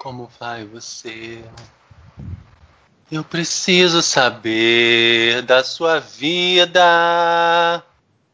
como 0.00 0.30
vai 0.40 0.64
você? 0.64 1.44
Eu 3.12 3.22
preciso 3.22 4.00
saber 4.00 5.42
da 5.42 5.62
sua 5.62 6.00
vida. 6.00 7.84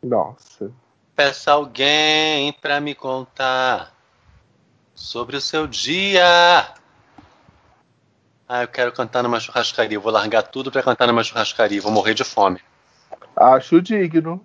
Nossa. 0.01 0.71
Peça 1.17 1.51
alguém 1.51 2.53
pra 2.53 2.81
me 2.81 2.95
contar 2.95 3.93
sobre 4.95 5.37
o 5.37 5.41
seu 5.41 5.67
dia. 5.67 6.25
Ah, 8.49 8.63
eu 8.63 8.69
quero 8.69 8.93
cantar 8.93 9.25
numa 9.25 9.41
churrascaria. 9.41 9.97
Eu 9.97 10.01
vou 10.01 10.13
largar 10.13 10.45
tudo 10.45 10.71
pra 10.71 10.85
cantar 10.85 11.09
numa 11.09 11.25
churrascaria. 11.25 11.83
Vou 11.83 11.91
morrer 11.91 12.15
de 12.15 12.23
fome. 12.23 12.61
Acho 13.35 13.83
digno. 13.83 14.41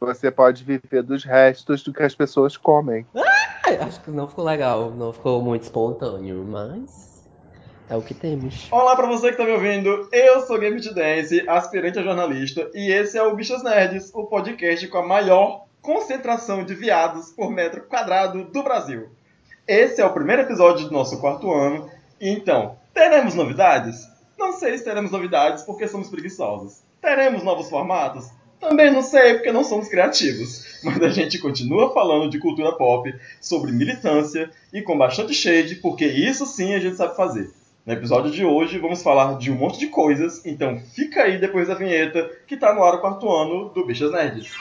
Você 0.00 0.30
pode 0.30 0.64
viver 0.64 1.02
dos 1.02 1.22
restos 1.22 1.82
do 1.82 1.92
que 1.92 2.02
as 2.02 2.14
pessoas 2.14 2.56
comem. 2.56 3.06
Ah, 3.14 3.31
acho 3.86 4.00
que 4.00 4.10
não 4.10 4.28
ficou 4.28 4.44
legal, 4.44 4.90
não 4.90 5.12
ficou 5.12 5.42
muito 5.42 5.62
espontâneo, 5.62 6.44
mas 6.44 7.24
é 7.88 7.96
o 7.96 8.02
que 8.02 8.14
temos. 8.14 8.68
Olá 8.70 8.96
pra 8.96 9.06
você 9.06 9.30
que 9.30 9.36
tá 9.36 9.44
me 9.44 9.52
ouvindo, 9.52 10.08
eu 10.12 10.40
sou 10.46 10.58
Game 10.58 10.80
de 10.80 10.94
Dance, 10.94 11.44
aspirante 11.48 11.98
a 11.98 12.02
jornalista, 12.02 12.70
e 12.74 12.90
esse 12.90 13.18
é 13.18 13.22
o 13.22 13.34
Bichas 13.34 13.62
Nerds, 13.62 14.10
o 14.14 14.24
podcast 14.24 14.86
com 14.88 14.98
a 14.98 15.06
maior 15.06 15.66
concentração 15.80 16.64
de 16.64 16.74
viados 16.74 17.30
por 17.30 17.50
metro 17.50 17.82
quadrado 17.82 18.44
do 18.44 18.62
Brasil. 18.62 19.10
Esse 19.66 20.00
é 20.00 20.06
o 20.06 20.12
primeiro 20.12 20.42
episódio 20.42 20.86
do 20.86 20.92
nosso 20.92 21.20
quarto 21.20 21.52
ano, 21.52 21.90
e 22.20 22.28
então, 22.28 22.76
teremos 22.94 23.34
novidades? 23.34 24.08
Não 24.38 24.52
sei 24.52 24.78
se 24.78 24.84
teremos 24.84 25.10
novidades 25.10 25.64
porque 25.64 25.88
somos 25.88 26.08
preguiçosos. 26.08 26.82
Teremos 27.00 27.42
novos 27.42 27.68
formatos? 27.68 28.30
Também 28.62 28.92
não 28.92 29.02
sei, 29.02 29.34
porque 29.34 29.50
não 29.50 29.64
somos 29.64 29.88
criativos. 29.88 30.78
Mas 30.84 31.02
a 31.02 31.08
gente 31.08 31.36
continua 31.40 31.92
falando 31.92 32.30
de 32.30 32.38
cultura 32.38 32.70
pop, 32.70 33.12
sobre 33.40 33.72
militância 33.72 34.48
e 34.72 34.80
com 34.80 34.96
bastante 34.96 35.34
shade, 35.34 35.74
porque 35.76 36.06
isso 36.06 36.46
sim 36.46 36.72
a 36.72 36.78
gente 36.78 36.96
sabe 36.96 37.16
fazer. 37.16 37.50
No 37.84 37.92
episódio 37.92 38.30
de 38.30 38.44
hoje 38.44 38.78
vamos 38.78 39.02
falar 39.02 39.36
de 39.36 39.50
um 39.50 39.56
monte 39.56 39.80
de 39.80 39.88
coisas, 39.88 40.46
então 40.46 40.80
fica 40.94 41.24
aí 41.24 41.38
depois 41.38 41.66
da 41.66 41.74
vinheta 41.74 42.30
que 42.46 42.56
tá 42.56 42.72
no 42.72 42.84
ar 42.84 42.94
o 42.94 43.00
quarto 43.00 43.28
ano 43.28 43.68
do 43.70 43.84
Bichas 43.84 44.12
Nerds. 44.12 44.52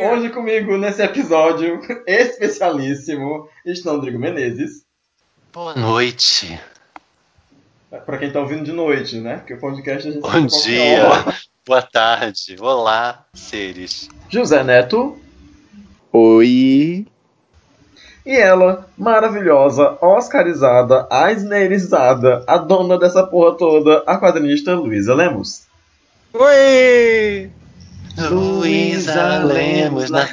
Hoje 0.00 0.30
comigo 0.30 0.76
nesse 0.76 1.02
episódio 1.02 1.80
especialíssimo 2.04 3.48
estão 3.64 3.94
Rodrigo 3.94 4.18
Menezes. 4.18 4.84
Boa 5.52 5.74
noite. 5.74 6.60
Pra 8.04 8.18
quem 8.18 8.32
tá 8.32 8.40
ouvindo 8.40 8.64
de 8.64 8.72
noite, 8.72 9.20
né? 9.20 9.36
Porque 9.36 9.54
o 9.54 9.60
podcast 9.60 10.08
a 10.08 10.10
gente 10.10 10.20
Bom 10.20 10.46
dia. 10.46 11.24
Boa 11.64 11.82
tarde. 11.82 12.56
Olá, 12.58 13.24
seres. 13.34 14.08
José 14.28 14.64
Neto. 14.64 15.16
Oi. 16.12 17.06
E 18.26 18.36
ela, 18.36 18.88
maravilhosa, 18.98 19.96
oscarizada, 20.00 21.06
asnerizada, 21.08 22.42
a 22.48 22.58
dona 22.58 22.98
dessa 22.98 23.24
porra 23.24 23.56
toda, 23.56 24.02
a 24.06 24.18
quadrinista 24.18 24.74
Luísa 24.74 25.14
Lemos. 25.14 25.66
Oi! 26.32 27.52
Luísa 28.16 29.38
Lemos 29.44 30.10
na 30.10 30.26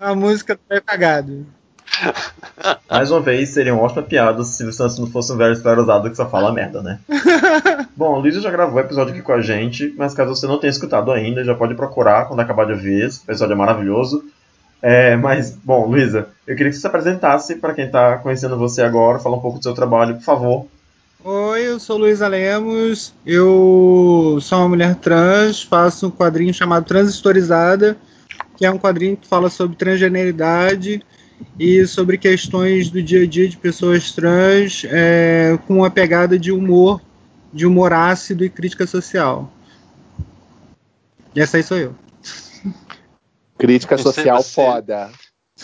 A 0.00 0.14
música 0.14 0.58
tá 0.68 0.80
cagado. 0.80 1.46
Mais 2.90 3.10
uma 3.10 3.20
vez, 3.20 3.50
seria 3.50 3.74
uma 3.74 3.82
ótima 3.82 4.02
piada 4.02 4.42
se 4.44 4.64
o 4.64 4.72
Santos 4.72 4.98
não 4.98 5.06
fosse 5.06 5.32
um 5.32 5.36
velho 5.36 5.52
esclerosado 5.52 6.08
que 6.08 6.16
só 6.16 6.28
fala 6.28 6.52
merda, 6.52 6.82
né? 6.82 6.98
Bom, 7.96 8.18
Luísa 8.18 8.40
já 8.40 8.50
gravou 8.50 8.76
o 8.76 8.80
episódio 8.80 9.12
aqui 9.12 9.22
com 9.22 9.32
a 9.32 9.40
gente, 9.40 9.94
mas 9.96 10.14
caso 10.14 10.34
você 10.34 10.46
não 10.46 10.58
tenha 10.58 10.70
escutado 10.70 11.12
ainda, 11.12 11.44
já 11.44 11.54
pode 11.54 11.74
procurar 11.74 12.26
quando 12.26 12.40
acabar 12.40 12.64
de 12.66 12.72
ouvir. 12.72 13.04
Esse 13.04 13.22
episódio 13.22 13.52
é 13.52 13.56
maravilhoso. 13.56 14.24
É, 14.80 15.14
mas, 15.16 15.52
bom, 15.52 15.86
Luísa, 15.86 16.28
eu 16.46 16.56
queria 16.56 16.70
que 16.70 16.76
você 16.76 16.80
se 16.80 16.86
apresentasse 16.86 17.56
para 17.56 17.74
quem 17.74 17.88
tá 17.88 18.18
conhecendo 18.18 18.58
você 18.58 18.82
agora, 18.82 19.20
falar 19.20 19.36
um 19.36 19.40
pouco 19.40 19.58
do 19.58 19.62
seu 19.62 19.74
trabalho, 19.74 20.16
por 20.16 20.24
favor. 20.24 20.66
Oi, 21.52 21.68
eu 21.68 21.78
sou 21.78 21.98
Luísa 21.98 22.26
Lemos, 22.28 23.12
eu 23.26 24.38
sou 24.40 24.56
uma 24.60 24.70
mulher 24.70 24.94
trans, 24.94 25.62
faço 25.62 26.06
um 26.06 26.10
quadrinho 26.10 26.54
chamado 26.54 26.86
Transistorizada, 26.86 27.94
que 28.56 28.64
é 28.64 28.70
um 28.70 28.78
quadrinho 28.78 29.18
que 29.18 29.28
fala 29.28 29.50
sobre 29.50 29.76
transgeneridade 29.76 31.04
e 31.60 31.86
sobre 31.86 32.16
questões 32.16 32.88
do 32.88 33.02
dia 33.02 33.24
a 33.24 33.26
dia 33.26 33.46
de 33.46 33.58
pessoas 33.58 34.12
trans 34.12 34.86
é, 34.86 35.58
com 35.66 35.76
uma 35.80 35.90
pegada 35.90 36.38
de 36.38 36.50
humor, 36.50 37.02
de 37.52 37.66
humor 37.66 37.92
ácido 37.92 38.46
e 38.46 38.48
crítica 38.48 38.86
social. 38.86 39.52
E 41.34 41.40
essa 41.42 41.58
aí 41.58 41.62
sou 41.62 41.76
eu. 41.76 41.94
Crítica 43.58 43.98
Você- 43.98 44.04
social 44.04 44.42
você- 44.42 44.54
foda. 44.54 45.10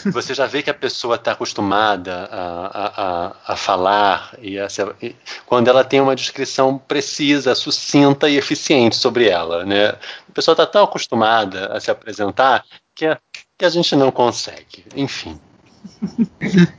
Você 0.07 0.35
já 0.35 0.47
vê 0.47 0.63
que 0.63 0.71
a 0.71 0.75
pessoa 0.75 1.17
está 1.17 1.33
acostumada 1.33 2.29
a, 2.31 2.67
a, 2.73 3.53
a, 3.53 3.57
falar 3.57 4.35
e, 4.41 4.59
a 4.59 4.69
e 5.03 5.15
quando 5.47 5.69
ela 5.69 5.85
tem 5.85 6.01
uma 6.01 6.15
descrição 6.15 6.79
precisa, 6.79 7.55
sucinta 7.55 8.29
e 8.29 8.37
eficiente 8.37 8.97
sobre 8.97 9.29
ela, 9.29 9.65
né? 9.65 9.89
A 9.89 10.33
pessoa 10.33 10.53
está 10.53 10.67
tão 10.67 10.85
acostumada 10.85 11.67
a 11.67 11.81
se 11.81 11.91
apresentar 11.91 12.65
que 12.95 13.07
a, 13.07 13.19
que 13.57 13.65
a 13.65 13.69
gente 13.69 13.95
não 13.97 14.11
consegue. 14.11 14.85
Enfim. 14.95 15.39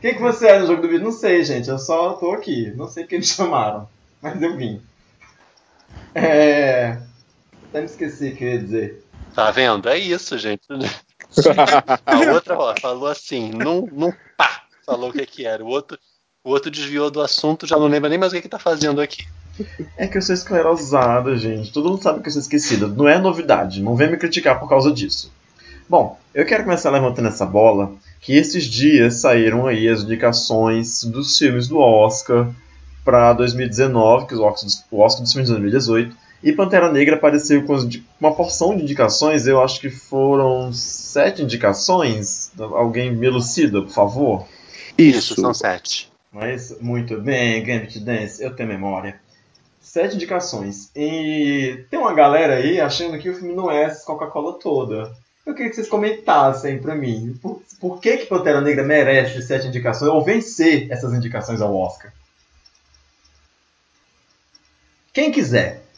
Quem 0.01 0.15
que 0.15 0.21
você 0.21 0.47
é 0.47 0.59
no 0.59 0.67
jogo 0.67 0.81
do 0.81 0.87
vídeo? 0.87 1.03
Não 1.03 1.11
sei, 1.11 1.43
gente. 1.43 1.69
Eu 1.69 1.79
só 1.79 2.13
tô 2.13 2.31
aqui. 2.31 2.71
Não 2.75 2.87
sei 2.87 3.03
porque 3.03 3.17
me 3.17 3.23
chamaram. 3.23 3.87
Mas 4.21 4.41
eu 4.41 4.55
vim. 4.55 4.81
É. 6.13 6.97
Até 7.69 7.79
me 7.79 7.85
esqueci 7.85 8.29
o 8.29 8.35
que 8.35 8.43
eu 8.43 8.49
ia 8.49 8.59
dizer. 8.59 9.05
Tá 9.33 9.51
vendo? 9.51 9.87
É 9.89 9.97
isso, 9.97 10.37
gente. 10.37 10.63
A 12.05 12.33
outra, 12.33 12.57
ó, 12.57 12.75
falou 12.79 13.07
assim, 13.07 13.51
num, 13.51 13.87
num 13.91 14.11
pá, 14.37 14.63
falou 14.85 15.09
o 15.09 15.13
que 15.13 15.25
que 15.25 15.45
era. 15.45 15.63
O 15.63 15.67
outro, 15.67 15.97
o 16.43 16.49
outro 16.49 16.71
desviou 16.71 17.11
do 17.11 17.21
assunto, 17.21 17.67
já 17.67 17.77
não 17.77 17.87
lembra 17.87 18.09
nem 18.09 18.17
mais 18.17 18.31
o 18.31 18.35
que 18.35 18.41
que 18.41 18.49
tá 18.49 18.59
fazendo 18.59 19.01
aqui. 19.01 19.25
É 19.97 20.07
que 20.07 20.17
eu 20.17 20.21
sou 20.21 20.33
esclerosada, 20.33 21.35
gente. 21.37 21.71
Todo 21.71 21.89
mundo 21.89 22.01
sabe 22.01 22.21
que 22.21 22.29
eu 22.29 22.31
sou 22.31 22.41
esquecida. 22.41 22.87
Não 22.87 23.07
é 23.07 23.19
novidade. 23.19 23.81
Não 23.81 23.95
vem 23.95 24.09
me 24.09 24.17
criticar 24.17 24.59
por 24.59 24.69
causa 24.69 24.91
disso. 24.91 25.31
Bom, 25.87 26.19
eu 26.33 26.45
quero 26.45 26.63
começar 26.63 26.91
levantando 26.91 27.27
essa 27.27 27.45
bola 27.45 27.91
que 28.21 28.35
esses 28.35 28.65
dias 28.65 29.15
saíram 29.15 29.65
aí 29.65 29.87
as 29.87 30.01
indicações 30.01 31.03
dos 31.03 31.37
filmes 31.37 31.67
do 31.67 31.77
Oscar 31.77 32.49
para 33.03 33.33
2019, 33.33 34.27
que 34.27 34.33
os 34.35 34.39
Oscars, 34.39 34.85
o 34.91 34.99
Oscar 34.99 35.23
dos 35.23 35.31
filmes 35.31 35.49
de 35.49 35.53
2018, 35.55 36.15
e 36.41 36.53
Pantera 36.53 36.91
Negra 36.91 37.15
apareceu 37.15 37.63
com 37.65 37.75
uma 38.19 38.33
porção 38.33 38.75
de 38.75 38.83
indicações. 38.83 39.45
Eu 39.45 39.61
acho 39.61 39.79
que 39.79 39.89
foram 39.89 40.71
sete 40.71 41.41
indicações. 41.41 42.51
Alguém 42.57 43.13
me 43.13 43.27
elucida, 43.27 43.81
por 43.81 43.91
favor? 43.91 44.47
Isso, 44.97 45.35
são 45.39 45.53
sete. 45.53 46.11
Mas 46.31 46.79
muito 46.79 47.19
bem, 47.19 47.63
Gambit 47.63 47.99
Dance, 47.99 48.41
eu 48.41 48.55
tenho 48.55 48.69
memória. 48.69 49.19
Sete 49.81 50.15
indicações. 50.15 50.91
E 50.95 51.85
tem 51.89 51.99
uma 51.99 52.13
galera 52.13 52.55
aí 52.55 52.79
achando 52.79 53.17
que 53.17 53.29
o 53.29 53.35
filme 53.35 53.53
não 53.53 53.69
é 53.69 53.83
essa 53.83 54.05
Coca-Cola 54.05 54.59
toda. 54.59 55.11
Eu 55.45 55.53
queria 55.53 55.69
que 55.69 55.75
vocês 55.75 55.89
comentassem 55.89 56.79
pra 56.79 56.95
mim 56.95 57.37
por, 57.41 57.61
por 57.79 57.99
que, 57.99 58.17
que 58.17 58.27
Pantera 58.27 58.61
Negra 58.61 58.83
merece 58.83 59.41
sete 59.41 59.67
indicações 59.67 60.11
ou 60.11 60.23
vencer 60.23 60.89
essas 60.91 61.11
indicações 61.13 61.59
ao 61.59 61.75
Oscar. 61.75 62.13
Quem 65.11 65.31
quiser. 65.31 65.88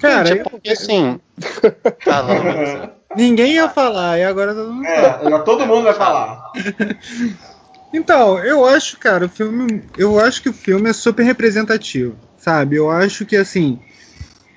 Cara, 0.00 0.26
Gente, 0.26 0.38
é 0.38 0.40
eu- 0.42 0.50
porque 0.50 0.70
assim. 0.70 1.20
Fala, 2.04 2.38
Luísa. 2.38 2.92
ninguém 3.16 3.52
ia 3.54 3.68
falar, 3.68 4.18
e 4.18 4.24
agora 4.24 4.54
todo 4.54 4.72
mundo 4.72 4.86
É, 4.86 5.28
já 5.30 5.38
todo 5.40 5.66
mundo 5.66 5.82
vai 5.84 5.94
falar. 5.94 6.42
Então, 7.92 8.38
eu 8.38 8.64
acho, 8.64 8.96
cara, 8.98 9.26
o 9.26 9.28
filme. 9.28 9.82
Eu 9.98 10.20
acho 10.20 10.40
que 10.40 10.48
o 10.48 10.52
filme 10.52 10.88
é 10.88 10.92
super 10.92 11.24
representativo, 11.24 12.14
sabe? 12.38 12.76
Eu 12.76 12.88
acho 12.88 13.26
que 13.26 13.34
assim. 13.36 13.80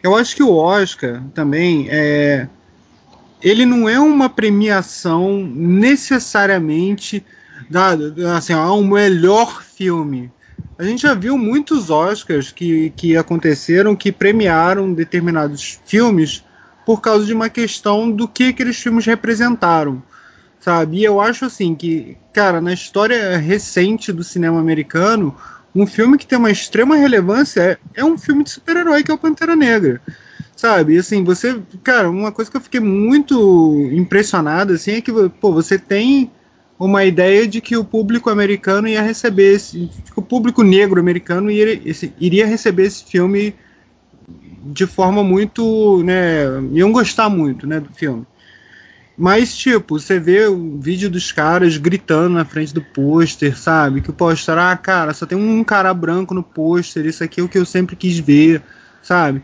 Eu 0.04 0.16
acho 0.16 0.36
que 0.36 0.44
o 0.44 0.54
Oscar 0.56 1.20
também 1.34 1.88
é. 1.90 2.48
Ele 3.42 3.66
não 3.66 3.90
é 3.90 4.00
uma 4.00 4.30
premiação 4.30 5.44
necessariamente 5.44 7.26
da, 7.70 7.94
assim, 8.38 8.54
ah, 8.54 8.72
o 8.72 8.84
melhor 8.84 9.64
filme. 9.64 10.32
A 10.78 10.84
gente 10.84 11.04
já 11.04 11.14
viu 11.14 11.38
muitos 11.38 11.90
Oscars 11.90 12.52
que, 12.52 12.92
que 12.96 13.16
aconteceram 13.16 13.96
que 13.96 14.12
premiaram 14.12 14.94
determinados 14.94 15.80
filmes 15.86 16.44
por 16.86 17.00
causa 17.00 17.26
de 17.26 17.34
uma 17.34 17.50
questão 17.50 18.12
do 18.12 18.28
que 18.28 18.46
aqueles 18.46 18.78
filmes 18.78 19.06
representaram 19.06 20.04
sabe? 20.64 21.00
E 21.00 21.04
eu 21.04 21.20
acho 21.20 21.46
assim 21.46 21.76
que, 21.76 22.18
cara, 22.32 22.62
na 22.62 22.74
história 22.74 23.38
recente 23.38 24.14
do 24.14 24.24
cinema 24.24 24.60
americano, 24.60 25.36
um 25.76 25.86
filme 25.86 26.18
que 26.18 26.26
tem 26.26 26.38
uma 26.38 26.52
extrema 26.52 26.96
relevância 26.96 27.62
é, 27.62 27.78
é 27.96 28.06
um 28.06 28.18
filme 28.18 28.46
de 28.46 28.52
super-herói 28.52 29.04
que 29.04 29.12
é 29.12 29.14
o 29.14 29.18
Pantera 29.18 29.56
Negra. 29.58 30.02
Sabe, 30.56 30.98
assim, 30.98 31.24
você, 31.24 31.60
cara, 31.84 32.10
uma 32.10 32.32
coisa 32.32 32.50
que 32.50 32.56
eu 32.56 32.62
fiquei 32.62 32.80
muito 32.80 33.90
impressionado 33.92 34.72
assim 34.72 34.92
é 34.94 35.02
que, 35.02 35.12
pô, 35.42 35.52
você 35.52 35.78
tem 35.78 36.32
uma 36.80 37.06
ideia 37.06 37.48
de 37.48 37.62
que 37.62 37.78
o 37.78 37.84
público 37.84 38.30
americano 38.30 38.88
ia 38.88 39.02
receber 39.02 39.54
esse, 39.54 39.90
o 40.16 40.22
público 40.22 40.64
negro 40.64 41.00
americano 41.00 41.50
iria, 41.50 41.82
esse, 41.86 42.14
iria 42.20 42.46
receber 42.46 42.84
esse 42.84 43.04
filme 43.06 43.56
de 44.66 44.86
forma 44.86 45.24
muito, 45.24 46.02
né, 46.04 46.46
iam 46.72 46.92
gostar 46.92 47.30
muito, 47.30 47.68
né, 47.68 47.80
do 47.80 47.90
filme. 47.94 48.26
Mas, 49.16 49.56
tipo, 49.56 50.00
você 50.00 50.20
vê 50.20 50.48
o 50.48 50.80
vídeo 50.80 51.10
dos 51.10 51.32
caras 51.32 51.78
gritando 51.78 52.34
na 52.34 52.46
frente 52.46 52.74
do 52.74 52.82
pôster, 52.82 53.56
sabe? 53.56 54.02
Que 54.02 54.10
o 54.10 54.14
pôster, 54.14 54.58
ah, 54.58 54.76
cara, 54.76 55.14
só 55.14 55.28
tem 55.28 55.38
um 55.38 55.64
cara 55.64 55.94
branco 55.94 56.34
no 56.34 56.42
pôster, 56.42 57.06
isso 57.06 57.24
aqui 57.24 57.40
é 57.40 57.44
o 57.44 57.48
que 57.48 57.60
eu 57.60 57.66
sempre 57.66 57.96
quis 57.96 58.18
ver, 58.18 58.64
sabe? 59.04 59.44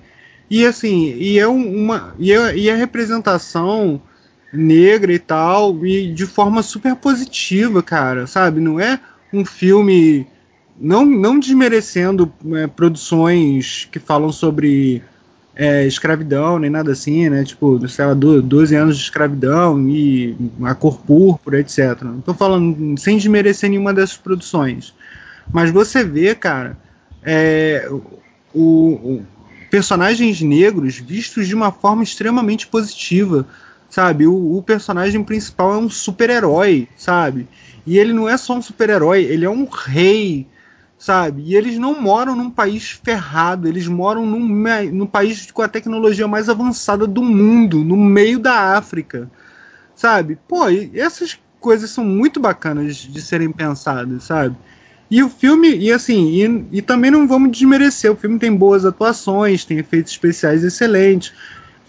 E 0.50 0.66
assim, 0.66 1.14
e 1.16 1.38
é 1.38 1.48
uma. 1.48 2.16
E, 2.18 2.34
é, 2.34 2.58
e 2.58 2.70
a 2.72 2.76
representação 2.76 4.02
negra 4.52 5.14
e 5.14 5.20
tal, 5.20 5.86
e 5.86 6.12
de 6.12 6.26
forma 6.26 6.64
super 6.64 6.96
positiva, 6.96 7.84
cara, 7.84 8.28
sabe? 8.28 8.60
Não 8.60 8.80
é 8.80 9.00
um 9.34 9.46
filme. 9.46 10.28
Não, 10.80 11.06
não 11.06 11.40
desmerecendo 11.40 12.32
é, 12.54 12.68
produções 12.68 13.88
que 13.92 14.00
falam 14.00 14.32
sobre 14.32 15.04
é, 15.56 15.86
escravidão, 15.86 16.58
nem 16.58 16.70
nada 16.70 16.94
assim, 16.94 17.30
né? 17.30 17.44
Tipo, 17.44 17.86
sei 17.90 18.06
lá, 18.06 18.14
12 18.14 18.76
anos 18.76 18.98
de 18.98 19.04
escravidão 19.04 19.90
e 19.90 20.38
a 20.64 20.74
cor 20.74 21.00
púrpura, 21.02 21.60
etc. 21.60 22.02
Não 22.02 22.22
tô 22.22 22.34
falando 22.34 22.98
sem 22.98 23.18
desmerecer 23.18 23.70
nenhuma 23.70 23.94
dessas 23.94 24.16
produções. 24.16 24.94
Mas 25.52 25.70
você 25.70 26.02
vê, 26.04 26.34
cara, 26.34 26.78
é, 27.22 27.90
o, 28.54 28.62
o, 28.62 29.26
personagens 29.70 30.42
negros 30.42 30.98
vistos 30.98 31.48
de 31.48 31.56
uma 31.56 31.72
forma 31.72 32.04
extremamente 32.04 32.66
positiva, 32.68 33.46
sabe? 33.90 34.28
O, 34.28 34.58
o 34.58 34.64
personagem 34.64 35.24
principal 35.24 35.74
é 35.74 35.78
um 35.78 35.90
super-herói, 35.90 36.88
sabe? 36.96 37.48
E 37.86 37.98
ele 37.98 38.14
não 38.14 38.30
é 38.30 38.38
só 38.38 38.56
um 38.56 38.62
super-herói, 38.62 39.24
ele 39.24 39.46
é 39.46 39.50
um 39.50 39.66
rei, 39.66 40.48
sabe? 40.98 41.44
E 41.46 41.56
eles 41.56 41.78
não 41.78 42.00
moram 42.00 42.36
num 42.36 42.52
país 42.52 43.00
ferrado, 43.04 43.68
eles 43.68 43.88
moram 43.88 44.26
num, 44.26 44.48
num 44.92 45.08
país 45.08 45.50
com 45.50 45.62
a 45.62 45.68
tecnologia 45.68 46.28
mais 46.28 46.50
avançada 46.50 47.08
do 47.08 47.24
mundo, 47.24 47.84
no 47.84 47.98
meio 47.98 48.38
da 48.38 48.78
África, 48.78 49.30
sabe? 49.96 50.38
Pô, 50.48 50.66
essas 50.94 51.40
coisas 51.60 51.90
são 51.90 52.06
muito 52.06 52.40
bacanas 52.40 52.96
de 52.96 53.22
serem 53.22 53.52
pensadas, 53.52 54.26
sabe? 54.26 54.56
E 55.12 55.24
o 55.24 55.30
filme, 55.30 55.76
e 55.76 55.92
assim, 55.92 56.68
e, 56.72 56.78
e, 56.78 56.82
também 56.84 57.10
não 57.10 57.28
vamos 57.28 57.52
desmerecer, 57.52 58.12
o 58.12 58.16
filme 58.16 58.38
tem 58.38 58.56
boas 58.56 58.86
atuações, 58.86 59.66
tem 59.66 59.80
efeitos 59.80 60.12
especiais 60.12 60.64
excelentes. 60.64 61.34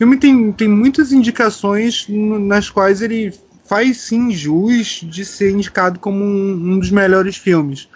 Filme 0.01 0.17
tem, 0.17 0.51
tem 0.51 0.69
muitas 0.69 1.13
indicações 1.13 2.07
nas 2.09 2.69
quais 2.69 3.03
ele 3.03 3.33
faz 3.65 3.99
sim 3.99 4.33
jus 4.33 5.05
de 5.05 5.25
ser 5.25 5.53
indicado 5.53 6.01
como 6.01 6.25
um, 6.25 6.73
um 6.73 6.79
dos 6.79 6.91
melhores 6.91 7.37
filmes 7.37 7.89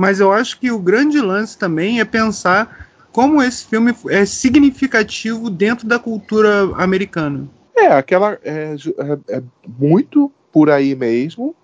mas 0.00 0.18
eu 0.18 0.32
acho 0.32 0.58
que 0.58 0.72
o 0.72 0.78
grande 0.78 1.20
lance 1.20 1.58
também 1.58 2.00
é 2.00 2.06
pensar 2.06 2.88
como 3.12 3.42
esse 3.42 3.66
filme 3.66 3.94
é 4.08 4.24
significativo 4.24 5.50
dentro 5.50 5.86
da 5.86 5.98
cultura 5.98 6.62
americana. 6.76 7.46
É, 7.76 7.88
aquela 7.88 8.38
é, 8.42 8.74
é, 8.74 9.36
é 9.36 9.42
muito 9.78 10.32
por 10.50 10.70
aí 10.70 10.94
mesmo. 10.94 11.54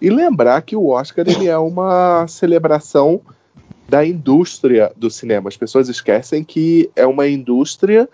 E 0.00 0.10
lembrar 0.10 0.62
que 0.62 0.76
o 0.76 0.90
Oscar 0.90 1.24
ele 1.28 1.48
é 1.48 1.58
uma 1.58 2.24
celebração 2.28 3.20
da 3.88 4.06
indústria 4.06 4.92
do 4.96 5.10
cinema. 5.10 5.48
As 5.48 5.56
pessoas 5.56 5.88
esquecem 5.88 6.44
que 6.44 6.88
é 6.94 7.04
uma 7.04 7.26
indústria 7.26 8.08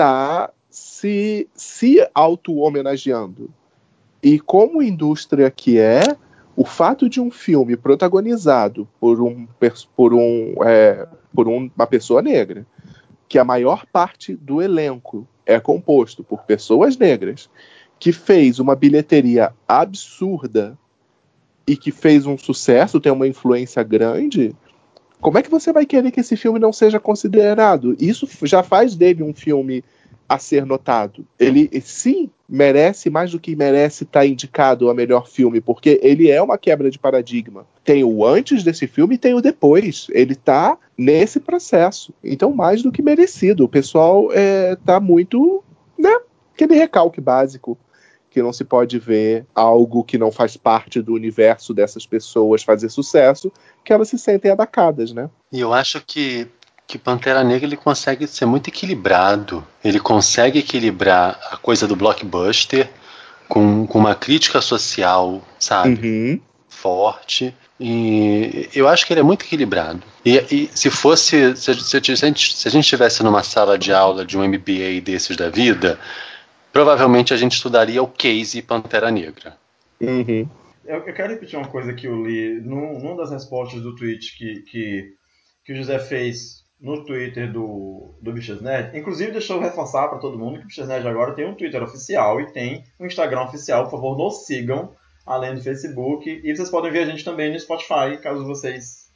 está 0.00 0.50
se, 0.70 1.46
se 1.54 2.08
auto-homenageando. 2.14 3.50
E 4.22 4.40
como 4.40 4.82
indústria 4.82 5.50
que 5.50 5.78
é, 5.78 6.02
o 6.56 6.64
fato 6.64 7.08
de 7.08 7.20
um 7.20 7.30
filme 7.30 7.76
protagonizado 7.76 8.88
por, 8.98 9.20
um, 9.20 9.46
por, 9.94 10.14
um, 10.14 10.54
é, 10.64 11.06
por 11.34 11.48
uma 11.48 11.86
pessoa 11.86 12.22
negra, 12.22 12.66
que 13.28 13.38
a 13.38 13.44
maior 13.44 13.84
parte 13.86 14.34
do 14.34 14.60
elenco 14.60 15.28
é 15.44 15.60
composto 15.60 16.24
por 16.24 16.42
pessoas 16.44 16.96
negras, 16.96 17.50
que 17.98 18.12
fez 18.12 18.58
uma 18.58 18.74
bilheteria 18.74 19.52
absurda 19.68 20.78
e 21.66 21.76
que 21.76 21.92
fez 21.92 22.26
um 22.26 22.38
sucesso, 22.38 23.00
tem 23.00 23.12
uma 23.12 23.28
influência 23.28 23.82
grande, 23.82 24.54
como 25.20 25.38
é 25.38 25.42
que 25.42 25.50
você 25.50 25.72
vai 25.72 25.86
querer 25.86 26.10
que 26.10 26.20
esse 26.20 26.36
filme 26.36 26.58
não 26.58 26.72
seja 26.72 26.98
considerado? 26.98 27.96
Isso 27.98 28.28
já 28.42 28.62
faz 28.62 28.94
dele 28.94 29.22
um 29.22 29.34
filme 29.34 29.84
a 30.28 30.38
ser 30.38 30.64
notado. 30.64 31.26
Ele 31.38 31.68
sim 31.84 32.30
merece 32.48 33.10
mais 33.10 33.32
do 33.32 33.40
que 33.40 33.56
merece 33.56 34.04
estar 34.04 34.20
tá 34.20 34.26
indicado 34.26 34.88
a 34.88 34.94
melhor 34.94 35.26
filme, 35.28 35.60
porque 35.60 35.98
ele 36.02 36.30
é 36.30 36.40
uma 36.40 36.56
quebra 36.56 36.88
de 36.88 36.98
paradigma. 36.98 37.66
Tem 37.84 38.04
o 38.04 38.24
antes 38.24 38.62
desse 38.62 38.86
filme 38.86 39.16
e 39.16 39.18
tem 39.18 39.34
o 39.34 39.40
depois. 39.40 40.06
Ele 40.10 40.32
está 40.32 40.78
nesse 40.96 41.40
processo. 41.40 42.14
Então, 42.22 42.52
mais 42.52 42.80
do 42.80 42.92
que 42.92 43.02
merecido. 43.02 43.64
O 43.64 43.68
pessoal 43.68 44.28
é, 44.32 44.76
tá 44.76 45.00
muito, 45.00 45.64
né? 45.98 46.16
Aquele 46.54 46.74
recalque 46.74 47.20
básico 47.20 47.76
que 48.30 48.42
não 48.42 48.52
se 48.52 48.64
pode 48.64 48.98
ver 48.98 49.44
algo 49.54 50.04
que 50.04 50.16
não 50.16 50.30
faz 50.30 50.56
parte 50.56 51.02
do 51.02 51.12
universo 51.12 51.74
dessas 51.74 52.06
pessoas 52.06 52.62
fazer 52.62 52.88
sucesso, 52.88 53.52
que 53.84 53.92
elas 53.92 54.08
se 54.08 54.18
sentem 54.18 54.50
atacadas, 54.50 55.12
né? 55.12 55.28
E 55.52 55.60
eu 55.60 55.72
acho 55.74 56.00
que 56.06 56.48
que 56.90 56.98
Pantera 56.98 57.44
Negra 57.44 57.68
ele 57.68 57.76
consegue 57.76 58.26
ser 58.26 58.46
muito 58.46 58.66
equilibrado. 58.66 59.64
Ele 59.84 60.00
consegue 60.00 60.58
equilibrar 60.58 61.38
a 61.52 61.56
coisa 61.56 61.86
do 61.86 61.94
blockbuster 61.94 62.90
com, 63.48 63.86
com 63.86 63.96
uma 63.96 64.16
crítica 64.16 64.60
social, 64.60 65.40
sabe? 65.56 66.08
Uhum. 66.08 66.40
Forte. 66.68 67.54
E 67.78 68.68
eu 68.74 68.88
acho 68.88 69.06
que 69.06 69.12
ele 69.12 69.20
é 69.20 69.22
muito 69.22 69.44
equilibrado. 69.44 70.02
E, 70.24 70.44
e 70.50 70.70
se 70.74 70.90
fosse. 70.90 71.56
Se, 71.56 71.74
se, 71.74 72.00
se, 72.00 72.12
a 72.12 72.16
gente, 72.16 72.56
se 72.56 72.66
a 72.66 72.70
gente 72.70 72.84
estivesse 72.84 73.22
numa 73.22 73.44
sala 73.44 73.78
de 73.78 73.92
aula 73.92 74.24
de 74.24 74.36
um 74.36 74.42
MBA 74.42 75.00
desses 75.02 75.36
da 75.36 75.48
vida, 75.48 75.96
provavelmente 76.72 77.34
a 77.34 77.36
gente 77.36 77.52
estudaria 77.52 78.02
o 78.02 78.08
case 78.08 78.62
Pantera 78.62 79.10
Negra. 79.10 79.56
Uhum. 80.00 80.48
Eu, 80.84 81.06
eu, 81.06 81.14
quero 81.14 81.32
repetir 81.32 81.58
uma 81.58 81.68
coisa 81.68 81.92
que 81.92 82.06
eu 82.06 82.26
li 82.26 82.60
num, 82.60 82.98
numa 82.98 83.16
das 83.16 83.30
respostas 83.30 83.82
do 83.82 83.94
tweet 83.94 84.36
que, 84.36 84.62
que, 84.62 85.14
que 85.64 85.72
o 85.72 85.76
José 85.76 85.98
fez 85.98 86.64
no 86.80 87.04
Twitter 87.04 87.52
do, 87.52 88.14
do 88.20 88.32
Bichas 88.32 88.60
Nerd. 88.62 88.96
Inclusive, 88.98 89.32
deixa 89.32 89.52
eu 89.52 89.60
reforçar 89.60 90.08
para 90.08 90.18
todo 90.18 90.38
mundo 90.38 90.58
que 90.58 90.64
o 90.64 90.68
Bichas 90.68 90.88
Nerd 90.88 91.06
agora 91.06 91.34
tem 91.34 91.46
um 91.46 91.54
Twitter 91.54 91.82
oficial 91.82 92.40
e 92.40 92.50
tem 92.52 92.84
um 92.98 93.06
Instagram 93.06 93.42
oficial. 93.42 93.84
Por 93.84 93.92
favor, 93.92 94.16
nos 94.16 94.46
sigam, 94.46 94.92
além 95.26 95.54
do 95.54 95.62
Facebook. 95.62 96.40
E 96.42 96.56
vocês 96.56 96.70
podem 96.70 96.90
ver 96.90 97.02
a 97.02 97.06
gente 97.06 97.24
também 97.24 97.52
no 97.52 97.60
Spotify, 97.60 98.16
caso 98.22 98.44
vocês. 98.44 99.10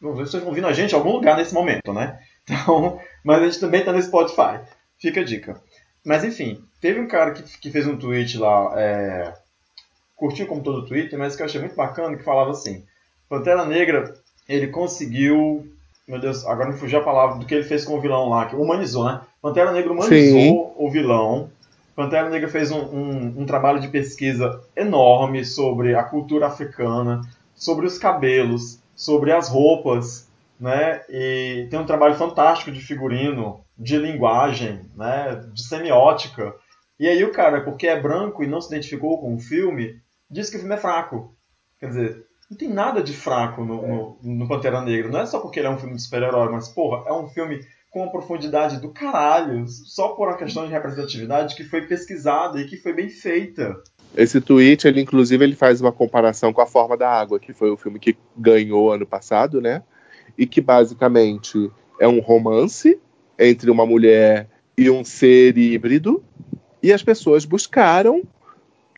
Vocês 0.00 0.34
estão 0.34 0.48
ouvindo 0.48 0.66
a 0.66 0.72
gente 0.72 0.92
em 0.92 0.96
algum 0.96 1.12
lugar 1.12 1.36
nesse 1.36 1.54
momento, 1.54 1.92
né? 1.92 2.18
Então, 2.50 2.98
mas 3.22 3.42
a 3.42 3.44
gente 3.44 3.60
também 3.60 3.80
está 3.80 3.92
no 3.92 4.02
Spotify. 4.02 4.58
Fica 4.98 5.20
a 5.20 5.24
dica. 5.24 5.62
Mas 6.04 6.24
enfim, 6.24 6.62
teve 6.80 7.00
um 7.00 7.08
cara 7.08 7.32
que, 7.32 7.42
que 7.58 7.70
fez 7.70 7.86
um 7.86 7.96
tweet 7.96 8.38
lá, 8.38 8.72
é, 8.76 9.34
curtiu 10.16 10.46
como 10.46 10.62
todo 10.62 10.78
o 10.78 10.86
Twitter, 10.86 11.18
mas 11.18 11.36
que 11.36 11.42
eu 11.42 11.46
achei 11.46 11.60
muito 11.60 11.76
bacana, 11.76 12.16
que 12.16 12.22
falava 12.22 12.50
assim: 12.50 12.84
Pantera 13.28 13.64
Negra, 13.64 14.14
ele 14.48 14.68
conseguiu 14.68 15.66
meu 16.10 16.18
Deus, 16.18 16.44
agora 16.44 16.70
me 16.70 16.76
fugiu 16.76 16.98
a 16.98 17.04
palavra 17.04 17.38
do 17.38 17.46
que 17.46 17.54
ele 17.54 17.62
fez 17.62 17.84
com 17.84 17.96
o 17.96 18.00
vilão 18.00 18.28
lá, 18.28 18.46
que 18.46 18.56
humanizou, 18.56 19.04
né? 19.04 19.20
Pantera 19.40 19.70
Negra 19.70 19.92
humanizou 19.92 20.40
Sim. 20.40 20.72
o 20.76 20.90
vilão. 20.90 21.48
Pantera 21.94 22.28
Negra 22.28 22.48
fez 22.48 22.72
um, 22.72 22.80
um, 22.80 23.34
um, 23.38 23.46
trabalho 23.46 23.78
de 23.78 23.86
pesquisa 23.86 24.60
enorme 24.74 25.44
sobre 25.44 25.94
a 25.94 26.02
cultura 26.02 26.48
africana, 26.48 27.20
sobre 27.54 27.86
os 27.86 27.96
cabelos, 27.96 28.80
sobre 28.96 29.30
as 29.30 29.48
roupas, 29.48 30.28
né? 30.58 31.02
E 31.08 31.68
tem 31.70 31.78
um 31.78 31.86
trabalho 31.86 32.16
fantástico 32.16 32.72
de 32.72 32.80
figurino, 32.80 33.60
de 33.80 33.96
linguagem, 33.96 34.82
né? 34.94 35.42
De 35.54 35.62
semiótica. 35.62 36.54
E 36.98 37.08
aí 37.08 37.24
o 37.24 37.32
cara, 37.32 37.62
porque 37.62 37.86
é 37.86 37.98
branco 37.98 38.44
e 38.44 38.46
não 38.46 38.60
se 38.60 38.68
identificou 38.68 39.18
com 39.18 39.34
o 39.34 39.40
filme, 39.40 39.98
diz 40.30 40.50
que 40.50 40.56
o 40.56 40.60
filme 40.60 40.74
é 40.74 40.78
fraco. 40.78 41.34
Quer 41.78 41.88
dizer, 41.88 42.26
não 42.50 42.58
tem 42.58 42.68
nada 42.68 43.02
de 43.02 43.14
fraco 43.14 43.64
no, 43.64 43.80
no, 43.88 44.18
no, 44.22 44.46
Pantera 44.48 44.82
Negra. 44.82 45.10
Não 45.10 45.20
é 45.20 45.26
só 45.26 45.40
porque 45.40 45.58
ele 45.58 45.66
é 45.66 45.70
um 45.70 45.78
filme 45.78 45.96
de 45.96 46.02
super-herói, 46.02 46.52
mas, 46.52 46.68
porra, 46.68 47.08
é 47.08 47.12
um 47.12 47.26
filme 47.28 47.60
com 47.90 48.02
uma 48.02 48.12
profundidade 48.12 48.78
do 48.80 48.90
caralho, 48.90 49.66
só 49.66 50.08
por 50.08 50.28
uma 50.28 50.36
questão 50.36 50.66
de 50.66 50.72
representatividade 50.72 51.56
que 51.56 51.64
foi 51.64 51.86
pesquisada 51.86 52.60
e 52.60 52.66
que 52.66 52.76
foi 52.76 52.92
bem 52.92 53.08
feita. 53.08 53.82
Esse 54.14 54.40
tweet, 54.40 54.86
ele 54.86 55.00
inclusive 55.00 55.42
ele 55.42 55.56
faz 55.56 55.80
uma 55.80 55.90
comparação 55.90 56.52
com 56.52 56.60
A 56.60 56.66
Forma 56.66 56.96
da 56.96 57.10
Água, 57.10 57.40
que 57.40 57.54
foi 57.54 57.70
o 57.70 57.76
filme 57.76 57.98
que 57.98 58.16
ganhou 58.36 58.92
ano 58.92 59.06
passado, 59.06 59.60
né? 59.60 59.82
E 60.36 60.46
que 60.46 60.60
basicamente 60.60 61.70
é 61.98 62.06
um 62.06 62.20
romance 62.20 63.00
entre 63.40 63.70
uma 63.70 63.86
mulher 63.86 64.46
e 64.76 64.90
um 64.90 65.02
ser 65.02 65.56
híbrido, 65.56 66.22
e 66.82 66.92
as 66.92 67.02
pessoas 67.02 67.44
buscaram 67.44 68.22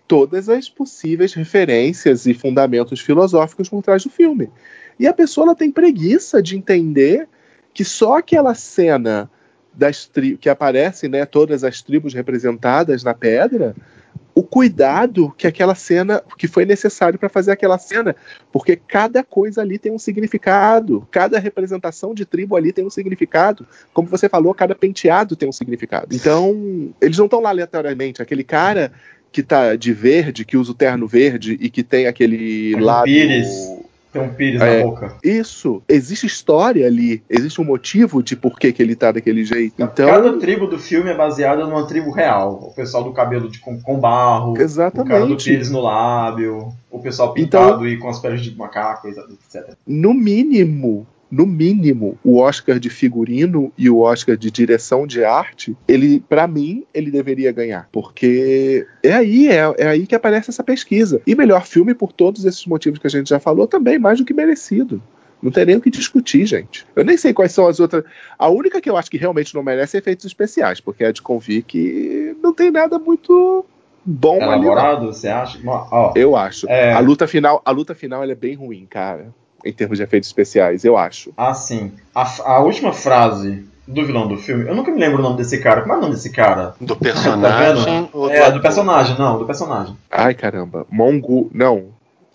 todas 0.06 0.48
as 0.48 0.68
possíveis 0.68 1.32
referências 1.32 2.26
e 2.26 2.34
fundamentos 2.34 3.00
filosóficos 3.00 3.68
por 3.68 3.82
trás 3.82 4.02
do 4.02 4.10
filme. 4.10 4.50
E 4.98 5.06
a 5.06 5.12
pessoa 5.12 5.46
ela 5.46 5.54
tem 5.54 5.70
preguiça 5.70 6.42
de 6.42 6.56
entender 6.56 7.28
que 7.72 7.84
só 7.84 8.18
aquela 8.18 8.54
cena 8.54 9.30
das 9.72 10.10
que 10.38 10.50
aparecem, 10.50 11.08
né, 11.08 11.24
todas 11.24 11.64
as 11.64 11.80
tribos 11.80 12.12
representadas 12.12 13.02
na 13.02 13.14
pedra, 13.14 13.74
o 14.34 14.42
cuidado 14.42 15.32
que 15.36 15.46
aquela 15.46 15.74
cena, 15.74 16.22
que 16.38 16.48
foi 16.48 16.64
necessário 16.64 17.18
para 17.18 17.28
fazer 17.28 17.52
aquela 17.52 17.78
cena, 17.78 18.16
porque 18.50 18.76
cada 18.76 19.22
coisa 19.22 19.60
ali 19.60 19.78
tem 19.78 19.92
um 19.92 19.98
significado, 19.98 21.06
cada 21.10 21.38
representação 21.38 22.14
de 22.14 22.24
tribo 22.24 22.56
ali 22.56 22.72
tem 22.72 22.86
um 22.86 22.90
significado, 22.90 23.66
como 23.92 24.08
você 24.08 24.28
falou, 24.28 24.54
cada 24.54 24.74
penteado 24.74 25.36
tem 25.36 25.48
um 25.48 25.52
significado. 25.52 26.14
Então, 26.14 26.94
eles 27.00 27.18
não 27.18 27.26
estão 27.26 27.40
lá 27.40 27.50
aleatoriamente, 27.50 28.22
aquele 28.22 28.44
cara 28.44 28.92
que 29.30 29.42
tá 29.42 29.76
de 29.76 29.92
verde, 29.92 30.44
que 30.44 30.56
usa 30.56 30.72
o 30.72 30.74
terno 30.74 31.06
verde 31.06 31.56
e 31.60 31.70
que 31.70 31.82
tem 31.82 32.06
aquele 32.06 32.74
lado 32.76 33.04
Pires. 33.04 33.48
Tem 34.12 34.20
um 34.20 34.28
pires 34.28 34.60
é, 34.60 34.78
na 34.78 34.84
boca. 34.84 35.14
Isso. 35.24 35.82
Existe 35.88 36.26
história 36.26 36.86
ali. 36.86 37.22
Existe 37.30 37.60
um 37.60 37.64
motivo 37.64 38.22
de 38.22 38.36
por 38.36 38.58
que, 38.58 38.70
que 38.70 38.82
ele 38.82 38.94
tá 38.94 39.10
daquele 39.10 39.42
jeito. 39.42 39.74
Então... 39.78 40.06
Cada 40.06 40.38
tribo 40.38 40.66
do 40.66 40.78
filme 40.78 41.10
é 41.10 41.16
baseada 41.16 41.64
numa 41.64 41.86
tribo 41.86 42.10
real. 42.10 42.68
O 42.70 42.74
pessoal 42.74 43.02
do 43.04 43.12
cabelo 43.12 43.50
de, 43.50 43.58
com, 43.58 43.80
com 43.80 43.98
barro. 43.98 44.60
Exatamente. 44.60 45.06
O 45.06 45.10
cara 45.10 45.26
do 45.26 45.36
pires 45.36 45.70
no 45.70 45.80
lábio. 45.80 46.72
O 46.90 46.98
pessoal 46.98 47.32
pintado 47.32 47.86
então, 47.86 47.88
e 47.88 47.96
com 47.96 48.10
as 48.10 48.18
peles 48.18 48.42
de 48.42 48.54
macaco, 48.54 49.08
etc. 49.08 49.74
No 49.86 50.12
mínimo, 50.12 51.06
no 51.32 51.46
mínimo, 51.46 52.18
o 52.22 52.36
Oscar 52.36 52.78
de 52.78 52.90
figurino 52.90 53.72
e 53.78 53.88
o 53.88 54.00
Oscar 54.00 54.36
de 54.36 54.50
direção 54.50 55.06
de 55.06 55.24
arte, 55.24 55.74
ele, 55.88 56.20
para 56.20 56.46
mim, 56.46 56.84
ele 56.92 57.10
deveria 57.10 57.50
ganhar, 57.50 57.88
porque 57.90 58.86
é 59.02 59.14
aí, 59.14 59.48
é, 59.48 59.74
é, 59.78 59.88
aí 59.88 60.06
que 60.06 60.14
aparece 60.14 60.50
essa 60.50 60.62
pesquisa. 60.62 61.22
E 61.26 61.34
melhor 61.34 61.64
filme 61.64 61.94
por 61.94 62.12
todos 62.12 62.44
esses 62.44 62.66
motivos 62.66 62.98
que 62.98 63.06
a 63.06 63.10
gente 63.10 63.30
já 63.30 63.40
falou 63.40 63.66
também, 63.66 63.98
mais 63.98 64.18
do 64.18 64.26
que 64.26 64.34
merecido. 64.34 65.02
Não 65.42 65.50
tem 65.50 65.64
nem 65.64 65.76
o 65.76 65.80
que 65.80 65.90
discutir, 65.90 66.44
gente. 66.44 66.86
Eu 66.94 67.02
nem 67.02 67.16
sei 67.16 67.32
quais 67.32 67.52
são 67.52 67.66
as 67.66 67.80
outras. 67.80 68.04
A 68.38 68.50
única 68.50 68.78
que 68.78 68.90
eu 68.90 68.98
acho 68.98 69.10
que 69.10 69.16
realmente 69.16 69.54
não 69.54 69.62
merece 69.62 69.96
é 69.96 70.00
efeitos 70.00 70.26
especiais, 70.26 70.80
porque 70.80 71.02
é 71.02 71.12
de 71.12 71.22
convir 71.22 71.64
que 71.64 72.36
não 72.42 72.52
tem 72.52 72.70
nada 72.70 72.98
muito 72.98 73.64
bom 74.04 74.36
Elaborado, 74.36 75.06
ali. 75.06 75.06
você 75.06 75.28
acha? 75.28 75.58
Ó, 75.64 76.12
eu 76.14 76.36
acho. 76.36 76.68
É... 76.68 76.92
A 76.92 77.00
luta 77.00 77.26
final, 77.26 77.62
a 77.64 77.70
luta 77.70 77.94
final 77.94 78.22
é 78.22 78.34
bem 78.34 78.54
ruim, 78.54 78.86
cara 78.88 79.32
em 79.64 79.72
termos 79.72 79.98
de 79.98 80.04
efeitos 80.04 80.28
especiais, 80.28 80.84
eu 80.84 80.96
acho. 80.96 81.32
Ah, 81.36 81.54
sim. 81.54 81.92
A, 82.14 82.54
a 82.54 82.60
última 82.60 82.92
frase 82.92 83.64
do 83.86 84.04
vilão 84.06 84.28
do 84.28 84.36
filme, 84.36 84.68
eu 84.68 84.74
nunca 84.74 84.90
me 84.90 84.98
lembro 84.98 85.18
o 85.18 85.22
nome 85.22 85.36
desse 85.36 85.58
cara. 85.58 85.82
Como 85.82 85.92
é 85.92 85.96
o 85.96 86.00
nome 86.00 86.14
desse 86.14 86.30
cara? 86.30 86.74
Do 86.80 86.94
personagem? 86.96 88.06
tá 88.06 88.32
é, 88.32 88.50
do, 88.50 88.56
do 88.58 88.62
personagem, 88.62 89.18
não, 89.18 89.38
do 89.38 89.46
personagem. 89.46 89.96
Ai, 90.10 90.34
caramba. 90.34 90.86
Mongu. 90.90 91.50
Não. 91.52 91.88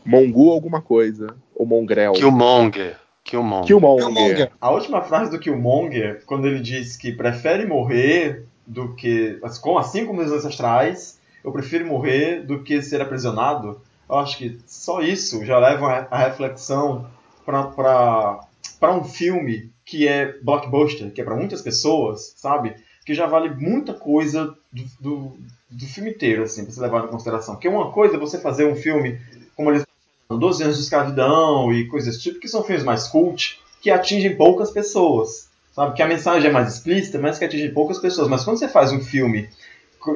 Mongu 0.05 0.51
alguma 0.51 0.81
coisa. 0.81 1.36
Ou 1.55 1.65
Mongrel. 1.65 2.13
Killmonger. 2.13 2.98
Killmonger. 3.24 3.65
Killmonger. 3.65 4.51
A 4.60 4.72
última 4.72 5.01
frase 5.01 5.31
do 5.31 5.39
Killmonger, 5.39 6.24
quando 6.25 6.48
ele 6.48 6.60
diz 6.60 6.96
que 6.96 7.12
prefere 7.12 7.65
morrer 7.65 8.46
do 8.65 8.93
que. 8.96 9.39
Assim 9.43 10.05
como 10.05 10.22
os 10.22 10.31
ancestrais, 10.31 11.19
eu 11.43 11.51
prefiro 11.51 11.86
morrer 11.86 12.41
do 12.41 12.63
que 12.63 12.81
ser 12.81 13.01
aprisionado. 13.01 13.81
Eu 14.10 14.17
acho 14.17 14.38
que 14.38 14.57
só 14.65 15.01
isso 15.01 15.46
já 15.46 15.57
leva 15.60 16.07
a 16.10 16.17
reflexão 16.17 17.05
para 17.47 18.93
um 18.93 19.03
filme 19.05 19.71
que 19.85 20.05
é 20.05 20.37
blockbuster, 20.41 21.11
que 21.11 21.21
é 21.21 21.23
para 21.23 21.35
muitas 21.35 21.61
pessoas, 21.61 22.33
sabe? 22.35 22.75
Que 23.05 23.13
já 23.13 23.25
vale 23.25 23.49
muita 23.49 23.93
coisa 23.93 24.53
do, 24.71 24.83
do, 24.99 25.37
do 25.69 25.85
filme 25.85 26.09
inteiro, 26.11 26.43
assim, 26.43 26.65
pra 26.65 26.73
você 26.73 26.81
levar 26.81 27.05
em 27.05 27.07
consideração. 27.07 27.55
Que 27.55 27.67
é 27.67 27.71
uma 27.71 27.91
coisa 27.91 28.17
é 28.17 28.19
você 28.19 28.37
fazer 28.37 28.65
um 28.65 28.75
filme, 28.75 29.17
como 29.55 29.71
eles 29.71 29.85
falam, 30.27 30.39
12 30.39 30.63
anos 30.63 30.75
de 30.75 30.83
escravidão 30.83 31.71
e 31.71 31.87
coisas 31.87 32.09
desse 32.09 32.23
tipo, 32.23 32.39
que 32.39 32.49
são 32.49 32.63
filmes 32.63 32.83
mais 32.83 33.07
cult, 33.07 33.59
que 33.81 33.89
atingem 33.89 34.35
poucas 34.35 34.69
pessoas, 34.69 35.47
sabe? 35.73 35.95
Que 35.95 36.01
a 36.01 36.07
mensagem 36.07 36.49
é 36.49 36.53
mais 36.53 36.73
explícita, 36.73 37.17
mas 37.17 37.39
que 37.39 37.45
atingem 37.45 37.73
poucas 37.73 37.97
pessoas. 37.97 38.27
Mas 38.27 38.43
quando 38.43 38.59
você 38.59 38.67
faz 38.67 38.91
um 38.91 38.99
filme 38.99 39.47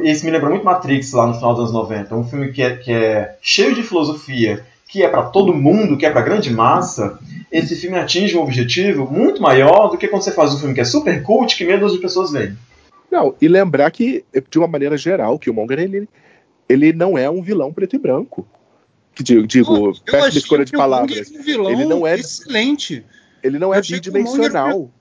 isso 0.04 0.26
me 0.26 0.32
lembra 0.32 0.50
muito 0.50 0.64
Matrix 0.64 1.12
lá 1.12 1.28
no 1.28 1.34
final 1.34 1.54
dos 1.54 1.70
anos 1.70 1.74
90. 1.74 2.16
Um 2.16 2.24
filme 2.24 2.54
que 2.54 2.62
é, 2.62 2.78
que 2.78 2.92
é 2.92 3.38
cheio 3.42 3.76
de 3.76 3.84
filosofia, 3.84 4.66
que 4.92 5.02
é 5.02 5.08
para 5.08 5.24
todo 5.24 5.54
mundo, 5.54 5.98
que 5.98 6.06
é 6.06 6.12
para 6.12 6.22
grande 6.22 6.52
massa, 6.52 7.18
esse 7.50 7.78
filme 7.78 7.98
atinge 7.98 8.36
um 8.36 8.42
objetivo 8.42 9.10
muito 9.10 9.42
maior 9.42 9.88
do 9.88 9.98
que 9.98 10.06
quando 10.06 10.22
você 10.22 10.34
faz 10.34 10.54
um 10.54 10.60
filme 10.60 10.76
que 10.76 10.82
é 10.82 10.86
super 10.86 11.24
cult, 11.24 11.56
que 11.56 11.78
dúzia 11.78 11.96
de 11.96 12.02
pessoas 12.02 12.32
veem. 12.32 12.58
Não, 13.10 13.34
e 13.42 13.48
lembrar 13.48 13.90
que, 13.90 14.26
de 14.50 14.58
uma 14.58 14.68
maneira 14.68 14.98
geral, 14.98 15.40
que 15.40 15.50
o 15.50 15.54
Monger 15.54 15.80
ele, 15.80 16.10
ele 16.68 16.92
não 16.92 17.18
é 17.18 17.30
um 17.30 17.42
vilão 17.42 17.72
preto 17.72 17.96
e 17.96 18.00
branco. 18.00 18.46
Que 19.16 19.24
digo, 19.24 19.48
digo 19.48 19.94
péssima 20.04 20.38
escolha 20.38 20.66
de 20.66 20.74
palavras. 20.74 21.32
Um 21.32 21.42
vilão 21.42 21.72
ele 21.72 21.86
não 21.86 22.06
é 22.06 22.16
excelente. 22.16 23.06
Ele 23.42 23.58
não 23.58 23.74
é 23.74 23.82
bidimensional. 23.82 24.92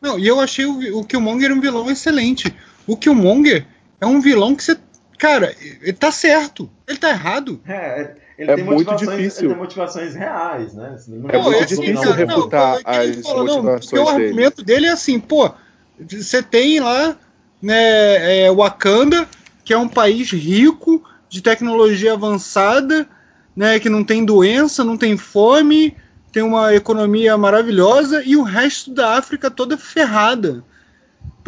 Não, 0.00 0.18
e 0.18 0.26
eu 0.26 0.40
achei 0.40 0.66
o, 0.66 0.98
o 0.98 1.04
Killmonger 1.04 1.52
um 1.52 1.60
vilão 1.60 1.90
excelente. 1.90 2.54
O 2.86 2.96
Killmonger 2.98 3.66
é 3.98 4.06
um 4.06 4.20
vilão 4.20 4.54
que 4.54 4.62
você. 4.62 4.76
Cara, 5.18 5.54
ele 5.60 5.94
tá 5.94 6.12
certo. 6.12 6.70
Ele 6.86 6.98
tá 6.98 7.10
errado. 7.10 7.60
É, 7.66 8.14
ele, 8.38 8.50
é 8.50 8.54
tem, 8.54 8.64
muito 8.64 8.94
difícil. 8.94 9.44
ele 9.44 9.54
tem 9.54 9.56
motivações 9.56 10.14
reais, 10.14 10.74
né? 10.74 10.96
Não 11.08 11.30
é 11.30 11.42
muito 11.42 11.66
difícil 11.66 11.94
não, 11.94 12.12
refutar 12.12 12.80
não, 12.84 12.90
as 12.90 13.20
falou, 13.20 13.62
motivações 13.62 13.92
não, 13.92 14.04
o 14.04 14.08
argumento 14.08 14.62
dele 14.62 14.86
é 14.86 14.90
assim, 14.90 15.18
pô, 15.18 15.50
você 15.98 16.42
tem 16.42 16.80
lá 16.80 17.16
né, 17.60 18.44
é, 18.44 18.52
Wakanda, 18.52 19.28
que 19.64 19.74
é 19.74 19.78
um 19.78 19.88
país 19.88 20.30
rico, 20.30 21.02
de 21.28 21.42
tecnologia 21.42 22.12
avançada, 22.12 23.06
né, 23.56 23.80
que 23.80 23.90
não 23.90 24.04
tem 24.04 24.24
doença, 24.24 24.84
não 24.84 24.96
tem 24.96 25.16
fome, 25.16 25.96
tem 26.30 26.42
uma 26.42 26.74
economia 26.74 27.36
maravilhosa, 27.36 28.22
e 28.24 28.36
o 28.36 28.42
resto 28.42 28.92
da 28.92 29.16
África 29.16 29.50
toda 29.50 29.76
ferrada 29.76 30.64